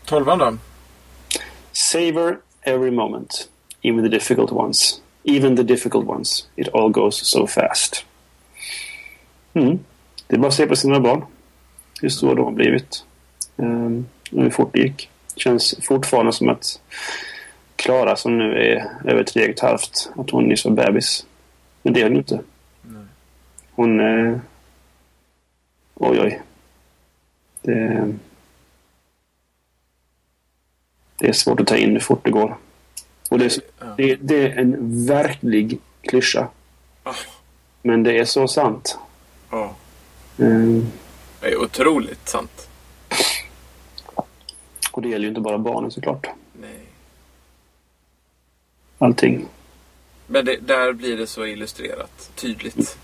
Tolvan 0.04 0.38
då? 0.38 0.56
Savor 1.72 2.38
every 2.62 2.90
moment. 2.90 3.48
Even 3.82 4.02
the 4.04 4.08
difficult 4.08 4.52
ones. 4.52 5.00
Even 5.24 5.56
the 5.56 5.62
difficult 5.62 6.08
ones. 6.08 6.48
It 6.56 6.68
all 6.74 6.90
goes 6.90 7.26
so 7.30 7.46
fast. 7.46 8.04
Mm. 9.54 9.78
Det 10.26 10.36
är 10.36 10.38
bara 10.40 10.48
att 10.48 10.54
se 10.54 10.66
på 10.66 10.76
sina 10.76 11.00
barn. 11.00 11.24
Hur 12.00 12.08
stora 12.08 12.34
de 12.34 12.44
har 12.44 12.52
blivit. 12.52 13.04
Um, 13.56 14.06
och 14.32 14.42
hur 14.42 14.50
fort 14.50 14.70
det 14.72 14.78
gick. 14.80 15.10
Känns 15.36 15.74
fortfarande 15.82 16.32
som 16.32 16.48
att 16.48 16.80
Klara 17.76 18.16
som 18.16 18.38
nu 18.38 18.44
är 18.58 18.90
över 19.10 19.24
tre 19.24 19.42
och 19.44 19.48
ett 19.50 19.60
halvt. 19.60 20.10
Att 20.16 20.30
hon 20.30 20.52
är 20.52 20.56
så 20.56 20.70
bebis. 20.70 21.26
Men 21.88 21.94
det 21.94 22.00
är 22.00 22.04
hon 22.04 22.16
inte. 22.16 22.40
Nej. 22.82 23.02
Hon... 23.70 24.00
Eh, 24.00 24.38
oj, 25.94 26.20
oj. 26.20 26.42
Det, 27.62 28.14
det 31.18 31.28
är 31.28 31.32
svårt 31.32 31.60
att 31.60 31.66
ta 31.66 31.76
in 31.76 31.90
hur 31.92 32.00
fort 32.00 32.24
det 32.24 32.30
går. 32.30 32.56
Och 33.30 33.38
det, 33.38 33.58
det, 33.96 34.16
det 34.16 34.52
är 34.52 34.56
en 34.58 35.06
verklig 35.06 35.80
klyscha. 36.00 36.48
Ah. 37.02 37.14
Men 37.82 38.02
det 38.02 38.18
är 38.18 38.24
så 38.24 38.48
sant. 38.48 38.98
Ja. 39.50 39.74
Eh, 40.38 40.82
Det 41.40 41.46
är 41.46 41.56
otroligt 41.62 42.28
sant. 42.28 42.68
och 44.92 45.02
det 45.02 45.08
gäller 45.08 45.22
ju 45.24 45.28
inte 45.28 45.40
bara 45.40 45.58
barnen 45.58 45.90
såklart. 45.90 46.26
Nej. 46.60 46.80
Allting. 48.98 49.46
Men 50.30 50.44
det, 50.44 50.56
där 50.56 50.92
blir 50.92 51.16
det 51.16 51.26
så 51.26 51.46
illustrerat. 51.46 52.30
Tydligt. 52.34 52.98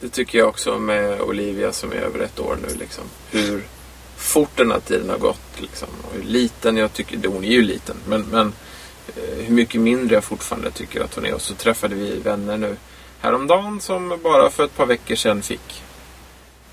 Det 0.00 0.08
tycker 0.08 0.38
jag 0.38 0.48
också 0.48 0.78
med 0.78 1.20
Olivia 1.20 1.72
som 1.72 1.92
är 1.92 1.96
över 1.96 2.20
ett 2.20 2.40
år 2.40 2.58
nu. 2.62 2.74
Liksom. 2.78 3.04
Hur 3.30 3.64
fort 4.16 4.56
den 4.56 4.70
här 4.70 4.80
tiden 4.80 5.10
har 5.10 5.18
gått. 5.18 5.60
Liksom. 5.60 5.88
Och 6.02 6.14
hur 6.14 6.22
liten 6.22 6.76
jag 6.76 6.92
tycker... 6.92 7.28
Hon 7.28 7.44
är 7.44 7.48
ju 7.48 7.62
liten. 7.62 7.96
Men, 8.08 8.22
men 8.22 8.52
eh, 9.16 9.44
hur 9.44 9.54
mycket 9.54 9.80
mindre 9.80 10.14
jag 10.14 10.24
fortfarande 10.24 10.70
tycker 10.70 11.00
att 11.00 11.14
hon 11.14 11.26
är. 11.26 11.34
Och 11.34 11.42
så 11.42 11.54
träffade 11.54 11.94
vi 11.94 12.18
vänner 12.18 12.56
nu 12.56 12.76
häromdagen 13.20 13.80
som 13.80 14.18
bara 14.22 14.50
för 14.50 14.64
ett 14.64 14.76
par 14.76 14.86
veckor 14.86 15.14
sedan 15.14 15.42
fick 15.42 15.82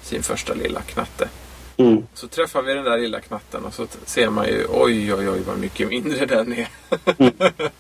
sin 0.02 0.24
första 0.24 0.54
lilla 0.54 0.82
knatte. 0.82 1.30
Mm. 1.78 2.08
Så 2.14 2.28
träffar 2.28 2.62
vi 2.62 2.74
den 2.74 2.84
där 2.84 2.98
lilla 2.98 3.20
knatten 3.20 3.66
och 3.66 3.74
så 3.74 3.88
ser 4.06 4.30
man 4.30 4.48
ju 4.48 4.66
oj, 4.70 5.14
oj, 5.14 5.30
oj 5.30 5.42
vad 5.48 5.60
mycket 5.60 5.90
mindre 5.90 6.26
den 6.26 6.54
är. 6.54 6.68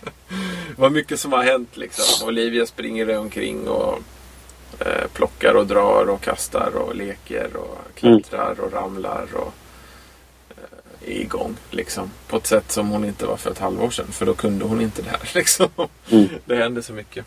vad 0.77 0.91
mycket 0.91 1.19
som 1.19 1.31
har 1.31 1.43
hänt 1.43 1.77
liksom. 1.77 2.27
Olivia 2.27 2.65
springer 2.65 3.17
omkring 3.17 3.67
och 3.67 3.99
eh, 4.79 5.07
plockar 5.13 5.53
och 5.53 5.67
drar 5.67 6.09
och 6.09 6.21
kastar 6.21 6.75
och 6.75 6.95
leker 6.95 7.55
och 7.55 7.77
klättrar 7.95 8.59
och 8.59 8.73
ramlar 8.73 9.27
och 9.33 9.53
eh, 10.49 11.09
är 11.11 11.21
igång 11.21 11.55
liksom. 11.69 12.11
På 12.27 12.37
ett 12.37 12.47
sätt 12.47 12.71
som 12.71 12.89
hon 12.89 13.05
inte 13.05 13.25
var 13.25 13.37
för 13.37 13.51
ett 13.51 13.59
halvår 13.59 13.89
sedan. 13.89 14.11
För 14.11 14.25
då 14.25 14.33
kunde 14.33 14.65
hon 14.65 14.81
inte 14.81 15.01
det 15.01 15.09
här 15.09 15.29
liksom. 15.33 15.69
Mm. 16.11 16.29
Det 16.45 16.55
hände 16.55 16.83
så 16.83 16.93
mycket. 16.93 17.25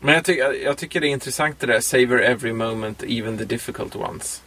Men 0.00 0.14
jag, 0.14 0.24
ty 0.24 0.32
jag 0.64 0.76
tycker 0.76 1.00
det 1.00 1.06
är 1.06 1.10
intressant 1.10 1.60
det 1.60 1.66
där 1.66 1.80
Savor 1.80 2.22
every 2.22 2.52
moment, 2.52 3.02
even 3.02 3.38
the 3.38 3.44
difficult 3.44 3.96
ones. 3.96 4.42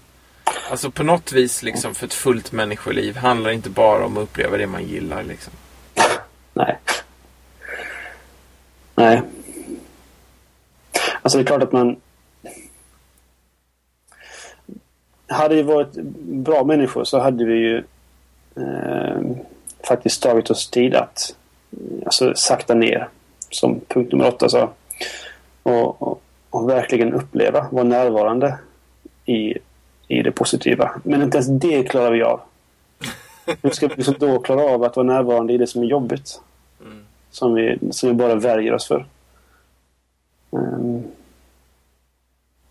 Alltså 0.69 0.91
på 0.91 1.03
något 1.03 1.31
vis 1.31 1.63
liksom 1.63 1.95
för 1.95 2.05
ett 2.05 2.13
fullt 2.13 2.51
människoliv 2.51 3.17
handlar 3.17 3.51
inte 3.51 3.69
bara 3.69 4.05
om 4.05 4.17
att 4.17 4.23
uppleva 4.23 4.57
det 4.57 4.67
man 4.67 4.87
gillar 4.87 5.23
liksom. 5.23 5.53
Nej. 6.53 6.79
Nej. 8.97 9.21
Alltså 11.21 11.37
det 11.37 11.43
är 11.43 11.45
klart 11.45 11.63
att 11.63 11.71
man... 11.71 11.95
Hade 15.27 15.55
vi 15.55 15.61
varit 15.61 15.93
bra 16.21 16.63
människor 16.63 17.03
så 17.03 17.19
hade 17.19 17.45
vi 17.45 17.53
ju 17.53 17.83
eh, 18.55 19.21
faktiskt 19.87 20.23
tagit 20.23 20.49
oss 20.49 20.69
tid 20.69 20.95
att 20.95 21.35
alltså, 22.05 22.33
sakta 22.35 22.73
ner, 22.73 23.09
som 23.49 23.79
punkt 23.87 24.11
nummer 24.11 24.27
åtta 24.27 24.49
sa. 24.49 24.69
Och, 25.63 26.01
och, 26.01 26.21
och 26.49 26.69
verkligen 26.69 27.13
uppleva, 27.13 27.67
vara 27.71 27.83
närvarande 27.83 28.57
i, 29.25 29.57
i 30.07 30.21
det 30.21 30.31
positiva. 30.31 31.01
Men 31.03 31.21
inte 31.21 31.37
ens 31.37 31.47
det 31.47 31.83
klarar 31.83 32.11
vi 32.11 32.23
av. 32.23 32.41
Hur 33.61 33.69
ska 33.69 33.87
vi 33.87 33.95
liksom 33.95 34.15
då 34.19 34.39
klara 34.39 34.61
av 34.61 34.83
att 34.83 34.95
vara 34.95 35.07
närvarande 35.07 35.53
i 35.53 35.57
det 35.57 35.67
som 35.67 35.83
är 35.83 35.87
jobbigt? 35.87 36.41
Som 37.31 37.53
vi, 37.53 37.79
som 37.91 38.09
vi 38.09 38.15
bara 38.15 38.35
värjer 38.35 38.73
oss 38.73 38.87
för. 38.87 39.05
Ehm, 40.51 41.03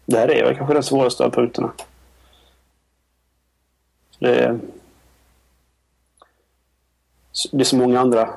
det 0.06 0.18
här 0.18 0.30
är 0.30 0.44
väl 0.44 0.56
kanske 0.56 0.74
den 0.74 0.82
svåraste 0.82 1.24
av 1.24 1.30
punkterna. 1.30 1.72
Det 4.18 4.38
är, 4.38 4.58
det 7.52 7.60
är 7.60 7.64
så 7.64 7.76
många 7.76 8.00
andra 8.00 8.28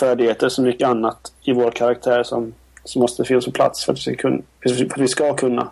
färdigheter, 0.00 0.48
så 0.48 0.62
mycket 0.62 0.88
annat 0.88 1.32
i 1.42 1.52
vår 1.52 1.70
karaktär 1.70 2.22
som, 2.22 2.54
som 2.84 3.00
måste 3.00 3.24
finnas 3.24 3.44
på 3.44 3.50
plats 3.50 3.84
för 3.84 3.92
att, 3.92 3.98
vi 3.98 4.02
ska 4.02 4.14
kunna, 4.14 4.42
för 4.62 4.70
att 4.70 4.98
vi 4.98 5.08
ska 5.08 5.36
kunna 5.36 5.70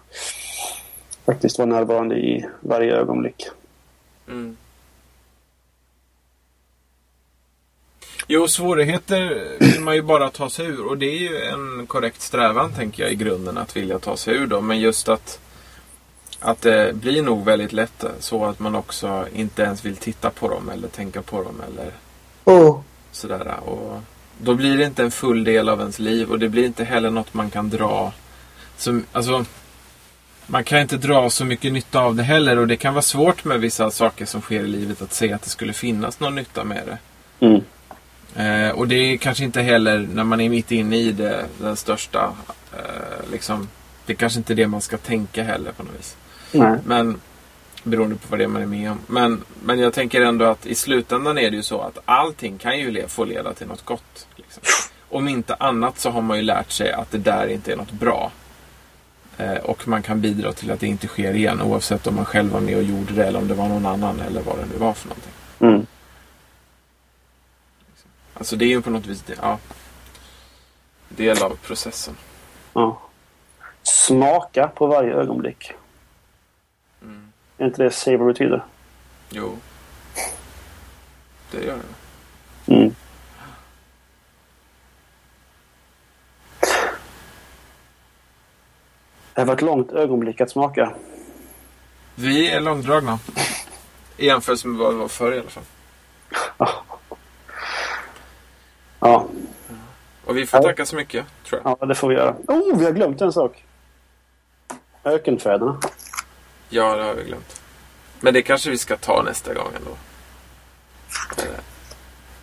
faktiskt 1.25 1.59
vara 1.59 1.69
närvarande 1.69 2.17
i 2.17 2.47
varje 2.61 2.93
ögonblick. 2.93 3.49
Mm. 4.29 4.57
Jo, 8.31 8.49
svårigheter 8.49 9.57
vill 9.61 9.81
man 9.81 9.95
ju 9.95 10.03
bara 10.03 10.31
ta 10.31 10.51
sig 10.51 10.67
ur. 10.67 10.85
Och 10.87 10.99
det 10.99 11.07
är 11.07 11.19
ju 11.19 11.43
en 11.45 11.87
korrekt 11.87 12.23
strävan, 12.23 12.73
tänker 12.73 13.03
jag, 13.03 13.13
i 13.13 13.15
grunden 13.15 13.59
att 13.59 13.77
vilja 13.77 13.99
ta 13.99 14.17
sig 14.17 14.35
ur 14.35 14.47
dem. 14.47 14.67
Men 14.67 14.81
just 14.81 15.09
att, 15.09 15.41
att 16.41 16.63
det 16.63 16.95
blir 16.95 17.23
nog 17.23 17.45
väldigt 17.45 17.73
lätt 17.73 18.05
så 18.21 18.45
att 18.45 18.59
man 18.59 18.75
också 18.75 19.27
inte 19.35 19.63
ens 19.63 19.85
vill 19.85 19.97
titta 19.97 20.31
på 20.31 20.49
dem 20.49 20.69
eller 20.69 20.89
tänka 20.89 21.23
på 21.23 21.43
dem 21.43 21.63
eller 21.69 21.93
sådär. 23.13 23.61
Och 23.65 24.01
då 24.39 24.55
blir 24.55 24.79
det 24.79 24.85
inte 24.85 25.03
en 25.03 25.11
full 25.11 25.45
del 25.45 25.69
av 25.69 25.81
ens 25.81 25.99
liv 25.99 26.31
och 26.31 26.39
det 26.39 26.49
blir 26.49 26.65
inte 26.65 26.85
heller 26.85 27.11
något 27.11 27.35
man 27.35 27.51
kan 27.51 27.71
dra. 27.71 28.13
Som, 28.77 29.05
alltså, 29.13 29.45
man 30.47 30.65
kan 30.65 30.81
inte 30.81 30.97
dra 30.97 31.31
så 31.31 31.45
mycket 31.45 31.73
nytta 31.73 32.01
av 32.01 32.15
det 32.15 32.23
heller 32.23 32.59
och 32.59 32.67
det 32.67 32.77
kan 32.77 32.95
vara 32.95 33.03
svårt 33.03 33.45
med 33.45 33.61
vissa 33.61 33.91
saker 33.91 34.27
som 34.27 34.41
sker 34.41 34.61
i 34.61 34.69
livet 34.69 35.03
att 35.03 35.13
se 35.13 35.33
att 35.33 35.43
det 35.43 35.51
skulle 35.51 35.73
finnas 35.73 36.21
någon 36.21 36.35
nytta 36.35 36.65
med 36.65 36.83
det. 36.87 36.99
Mm. 37.47 37.63
Eh, 38.37 38.71
och 38.71 38.89
det 38.89 38.95
är 38.95 39.17
kanske 39.17 39.45
inte 39.45 39.63
heller 39.63 40.09
när 40.15 40.25
man 40.25 40.41
är 40.41 40.49
mitt 40.49 40.73
inne 40.73 40.97
i 40.97 41.13
det 41.13 41.45
den 41.59 41.77
största. 41.77 42.33
Eh, 42.73 43.31
liksom, 43.33 43.69
det 44.07 44.13
är 44.13 44.17
kanske 44.17 44.39
inte 44.39 44.55
det 44.55 44.67
man 44.67 44.81
ska 44.81 44.97
tänka 44.97 45.43
heller 45.43 45.73
på 45.73 45.83
något 45.83 45.95
vis. 45.99 46.17
Nej. 46.53 46.79
Men 46.85 47.21
beroende 47.83 48.17
på 48.17 48.27
vad 48.29 48.39
det 48.39 48.45
är 48.45 48.49
man 48.49 48.63
är 48.63 48.67
med 48.67 48.91
om. 48.91 48.99
Men, 49.07 49.45
men 49.63 49.79
jag 49.79 49.93
tänker 49.93 50.21
ändå 50.21 50.45
att 50.45 50.67
i 50.67 50.75
slutändan 50.75 51.39
är 51.39 51.51
det 51.51 51.57
ju 51.57 51.63
så 51.63 51.81
att 51.81 51.99
allting 52.05 52.59
kan 52.59 52.79
ju 52.79 52.91
le, 52.91 53.09
få 53.09 53.25
leda 53.25 53.53
till 53.55 53.67
något 53.67 53.85
gott. 53.85 54.27
Liksom. 54.37 54.63
Om 55.09 55.29
inte 55.29 55.55
annat 55.55 55.99
så 55.99 56.11
har 56.11 56.23
man 56.23 56.37
ju 56.37 56.43
lärt 56.43 56.71
sig 56.71 56.93
att 56.93 57.11
det 57.11 57.19
där 57.19 57.47
inte 57.47 57.73
är 57.73 57.77
något 57.77 57.93
bra. 57.93 58.33
Eh, 59.39 59.57
och 59.57 59.89
man 59.89 60.03
kan 60.03 60.21
bidra 60.21 60.53
till 60.53 60.71
att 60.71 60.81
det 60.81 60.87
inte 60.87 61.07
sker 61.07 61.35
igen 61.35 61.63
oavsett 61.63 62.07
om 62.07 62.15
man 62.15 62.25
själv 62.25 62.51
var 62.51 62.61
med 62.61 62.77
och 62.77 62.83
gjorde 62.83 63.13
det 63.15 63.27
eller 63.27 63.39
om 63.39 63.49
det 63.49 63.55
var 63.55 63.69
någon 63.69 63.87
annan 63.87 64.21
eller 64.21 64.43
vad 64.43 64.57
det 64.57 64.67
nu 64.73 64.79
var 64.79 64.93
för 64.93 65.09
någonting. 65.09 65.33
Mm. 65.61 65.87
Alltså 68.39 68.57
det 68.57 68.65
är 68.65 68.69
ju 68.69 68.83
på 68.83 68.91
något 68.91 69.07
vis 69.07 69.25
ja, 69.43 69.59
del 71.09 71.43
av 71.43 71.57
processen. 71.63 72.17
Ja. 72.73 73.01
Smaka 73.83 74.69
på 74.69 74.87
varje 74.87 75.15
ögonblick. 75.15 75.73
Mm. 77.03 77.33
Är 77.59 77.67
inte 77.67 77.83
det 77.83 77.91
savor 77.91 78.33
betyder? 78.33 78.65
Jo. 79.31 79.59
Det 81.51 81.65
gör 81.65 81.79
det. 81.79 82.75
Mm. 82.75 82.95
Det 89.35 89.45
var 89.45 89.55
ett 89.55 89.63
långt 89.63 89.93
ögonblick 89.93 90.41
att 90.41 90.51
smaka. 90.51 90.93
Vi 92.15 92.51
är 92.51 92.61
långdragna. 92.61 93.19
I 94.17 94.27
jämförelse 94.27 94.69
med 94.69 94.79
vad 94.79 94.93
vi 94.93 95.01
var 95.01 95.09
förr 95.09 95.33
i 95.33 95.39
alla 95.39 95.51
fall. 95.51 95.65
Ja, 99.01 99.27
Och 100.25 100.37
vi 100.37 100.47
får 100.47 100.61
Ja. 100.61 100.63
tacka 100.69 100.87
så 100.87 100.97
mycket, 100.97 101.27
tror 101.45 101.61
jag. 101.65 101.77
ja, 101.81 101.87
det 101.87 101.95
får 101.95 102.09
vi 102.09 102.15
göra. 102.15 102.37
Oh, 102.49 102.79
vi 102.79 102.85
har 102.85 102.93
glömt 102.93 103.21
en 103.21 103.33
sak. 103.33 103.65
Ökenfäderna. 105.05 105.81
Ja, 106.69 106.97
det 106.97 107.03
har 107.03 107.15
vi 107.15 107.25
glömt. 107.25 107.61
Men 108.21 108.35
det 108.35 108.43
kanske 108.43 108.71
vi 108.71 108.79
ska 108.79 108.97
ta 108.97 109.23
nästa 109.23 109.55
gång 109.55 109.69
ändå. 109.77 109.91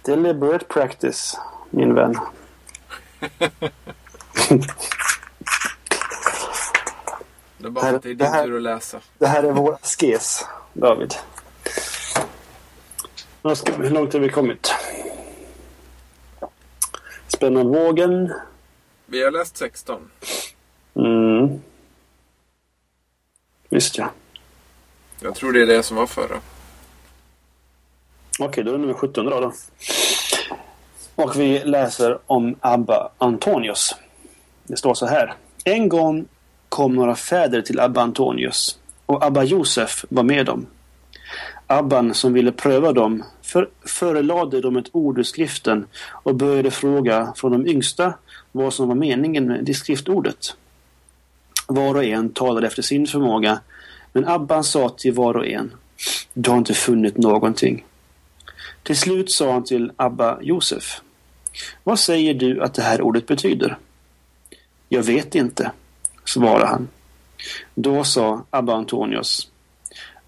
Deliberate 0.02 0.66
practice, 0.66 1.38
min 1.70 1.94
vän. 1.96 2.16
Det 7.58 7.68
är 7.68 7.70
bara 7.72 7.90
att 7.96 8.04
det 8.04 8.10
är 8.10 8.14
Det 8.14 8.24
din 8.24 8.34
här- 8.34 8.44
tur 8.46 8.56
att 8.56 8.62
läsa. 8.62 9.00
Det 9.18 9.28
här 9.28 9.44
är 9.44 9.52
vår 9.52 9.74
askes, 9.82 10.46
David. 10.74 11.14
Ska- 13.56 13.72
Hur 13.74 13.90
långt 13.90 14.14
har 14.14 14.20
vi 14.20 14.30
kommit? 14.30 14.75
Spänna 17.36 17.64
vågen. 17.64 18.34
Vi 19.06 19.24
har 19.24 19.32
läst 19.32 19.58
16. 19.58 20.02
Mm. 20.96 21.62
Visst 23.70 23.98
ja. 23.98 24.10
Jag 25.20 25.36
tror 25.36 25.54
det 25.54 25.62
är 25.62 25.66
det 25.66 25.84
som 25.84 25.98
var 25.98 26.08
förra. 26.08 26.40
Okej, 28.40 28.64
då 28.64 28.70
är 28.70 28.74
det 28.74 28.82
nummer 28.82 28.94
17 28.94 29.26
då, 29.26 29.40
då. 29.40 29.54
Och 31.16 31.40
vi 31.40 31.60
läser 31.60 32.20
om 32.26 32.56
Abba 32.60 33.10
Antonius. 33.18 33.96
Det 34.64 34.78
står 34.78 34.94
så 34.94 35.06
här. 35.06 35.34
En 35.64 35.90
gång 35.90 36.26
kom 36.70 36.96
några 36.96 37.16
fäder 37.16 37.62
till 37.62 37.80
Abba 37.80 38.02
Antonius 38.02 38.80
och 39.06 39.26
Abba 39.26 39.44
Josef 39.44 40.06
var 40.10 40.24
med 40.24 40.46
dem. 40.46 40.66
Abban 41.68 42.14
som 42.14 42.34
ville 42.34 42.52
pröva 42.52 42.94
dem 42.94 43.24
för, 43.42 43.70
förelade 43.86 44.62
dem 44.62 44.78
ett 44.78 44.90
ord 44.92 45.20
ur 45.20 45.24
skriften 45.24 45.86
och 46.24 46.36
började 46.36 46.72
fråga 46.72 47.34
från 47.36 47.52
de 47.52 47.68
yngsta 47.68 48.14
vad 48.52 48.74
som 48.74 48.88
var 48.88 48.96
meningen 48.96 49.48
med 49.48 49.66
det 49.66 49.74
skriftordet. 49.74 50.58
Var 51.68 51.96
och 51.96 52.04
en 52.04 52.30
talade 52.30 52.68
efter 52.68 52.82
sin 52.82 53.08
förmåga 53.08 53.60
men 54.14 54.28
Abban 54.28 54.64
sa 54.64 54.90
till 54.90 55.14
var 55.14 55.38
och 55.38 55.48
en 55.48 55.72
Du 56.34 56.50
har 56.50 56.58
inte 56.58 56.74
funnit 56.74 57.18
någonting. 57.18 57.86
Till 58.84 58.98
slut 58.98 59.32
sa 59.32 59.52
han 59.52 59.64
till 59.64 59.92
Abba 59.96 60.42
Josef. 60.42 61.02
Vad 61.84 62.00
säger 62.00 62.34
du 62.34 62.64
att 62.64 62.74
det 62.74 62.82
här 62.82 63.02
ordet 63.02 63.28
betyder? 63.28 63.78
Jag 64.90 65.04
vet 65.04 65.36
inte, 65.36 65.72
svarade 66.26 66.66
han. 66.66 66.88
Då 67.76 68.04
sa 68.04 68.46
Abba 68.50 68.74
Antonius. 68.74 69.52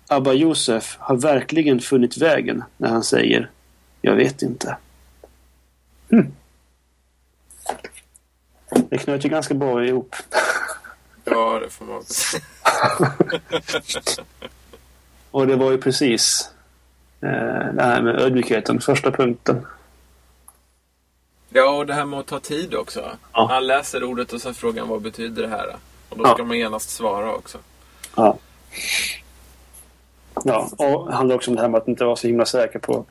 Abba 0.08 0.34
Josef 0.34 0.98
har 1.00 1.16
verkligen 1.16 1.80
funnit 1.80 2.18
vägen 2.18 2.64
när 2.78 2.90
han 2.90 3.04
säger 3.04 3.50
Jag 4.02 4.16
vet 4.16 4.42
inte. 4.42 4.78
Hm. 6.12 6.34
Det 8.90 8.98
knöt 8.98 9.26
ju 9.26 9.30
ganska 9.30 9.54
bra 9.54 9.86
ihop. 9.86 10.16
Ja, 11.30 11.60
det 11.60 11.70
får 11.70 11.86
man. 11.86 12.04
Och 15.32 15.48
det 15.48 15.56
var 15.56 15.72
ju 15.72 15.78
precis 15.78 16.50
eh, 17.22 17.74
det 17.74 17.84
här 17.84 18.02
med 18.02 18.22
ödmjukheten, 18.22 18.82
första 18.82 19.12
punkten. 19.12 19.66
Ja, 21.50 21.70
och 21.78 21.86
det 21.86 21.94
här 21.94 22.06
med 22.06 22.20
att 22.20 22.26
ta 22.28 22.40
tid 22.40 22.76
också. 22.76 23.12
Ja. 23.34 23.48
Han 23.52 23.68
läser 23.68 24.04
ordet 24.04 24.34
och 24.34 24.42
sen 24.42 24.54
frågar 24.54 24.82
han 24.82 24.90
vad 24.90 25.02
betyder 25.02 25.42
det 25.42 25.48
här? 25.50 25.76
Och 26.10 26.18
då 26.18 26.24
Ja. 26.24 26.34
ska 26.34 26.44
man 26.44 26.58
genast 26.58 26.90
svara 26.90 27.34
också. 27.36 27.58
Ja. 28.16 28.38
Ja, 30.48 30.70
och 30.78 31.08
det 31.08 31.16
handlar 31.16 31.36
också 31.36 31.52
om 31.52 31.56
det 31.56 31.62
här 31.62 31.70
med 31.70 31.78
att 31.78 31.88
inte 31.88 32.06
vara 32.06 32.16
så 32.16 32.28
himla 32.28 32.46
säker 32.46 32.80
på 32.80 33.06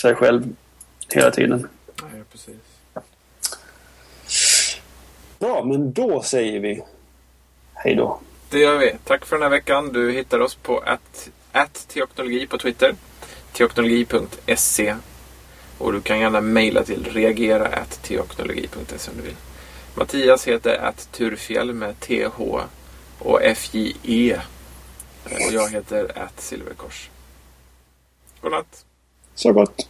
sig 0.00 0.14
själv 0.14 0.56
hela 1.08 1.30
tiden. 1.30 1.68
Nej, 2.02 2.22
precis. 2.32 2.56
Bra, 5.38 5.64
men 5.64 5.92
då 5.92 6.22
säger 6.22 6.60
vi 6.60 6.82
hej 7.74 7.94
då. 7.94 8.20
Det 8.50 8.58
gör 8.58 8.78
vi. 8.78 8.94
Tack 9.04 9.26
för 9.26 9.36
den 9.36 9.42
här 9.42 9.50
veckan. 9.50 9.92
Du 9.92 10.12
hittar 10.12 10.40
oss 10.40 10.54
på 10.54 10.78
att, 10.78 11.30
att 11.52 11.88
teoknologi 11.88 12.46
på 12.46 12.58
Twitter. 12.58 12.94
Teoknologi.se 13.52 14.94
Och 15.78 15.92
du 15.92 16.00
kan 16.00 16.20
gärna 16.20 16.40
mejla 16.40 16.84
till 16.84 17.04
reagera 17.04 17.84
teoknologi.se 18.02 19.10
om 19.10 19.16
du 19.16 19.22
vill. 19.22 19.36
Mattias 19.94 20.48
heter 20.48 20.78
att 20.78 21.12
Turfjäll 21.12 21.72
med 21.74 22.00
TH 22.00 22.40
och 23.18 23.40
FJE. 23.56 24.40
Och 25.24 25.52
jag 25.52 25.68
heter 25.70 26.12
Silverkors. 26.40 27.10
Godnatt. 28.40 28.84
Så 29.34 29.52
gott. 29.52 29.88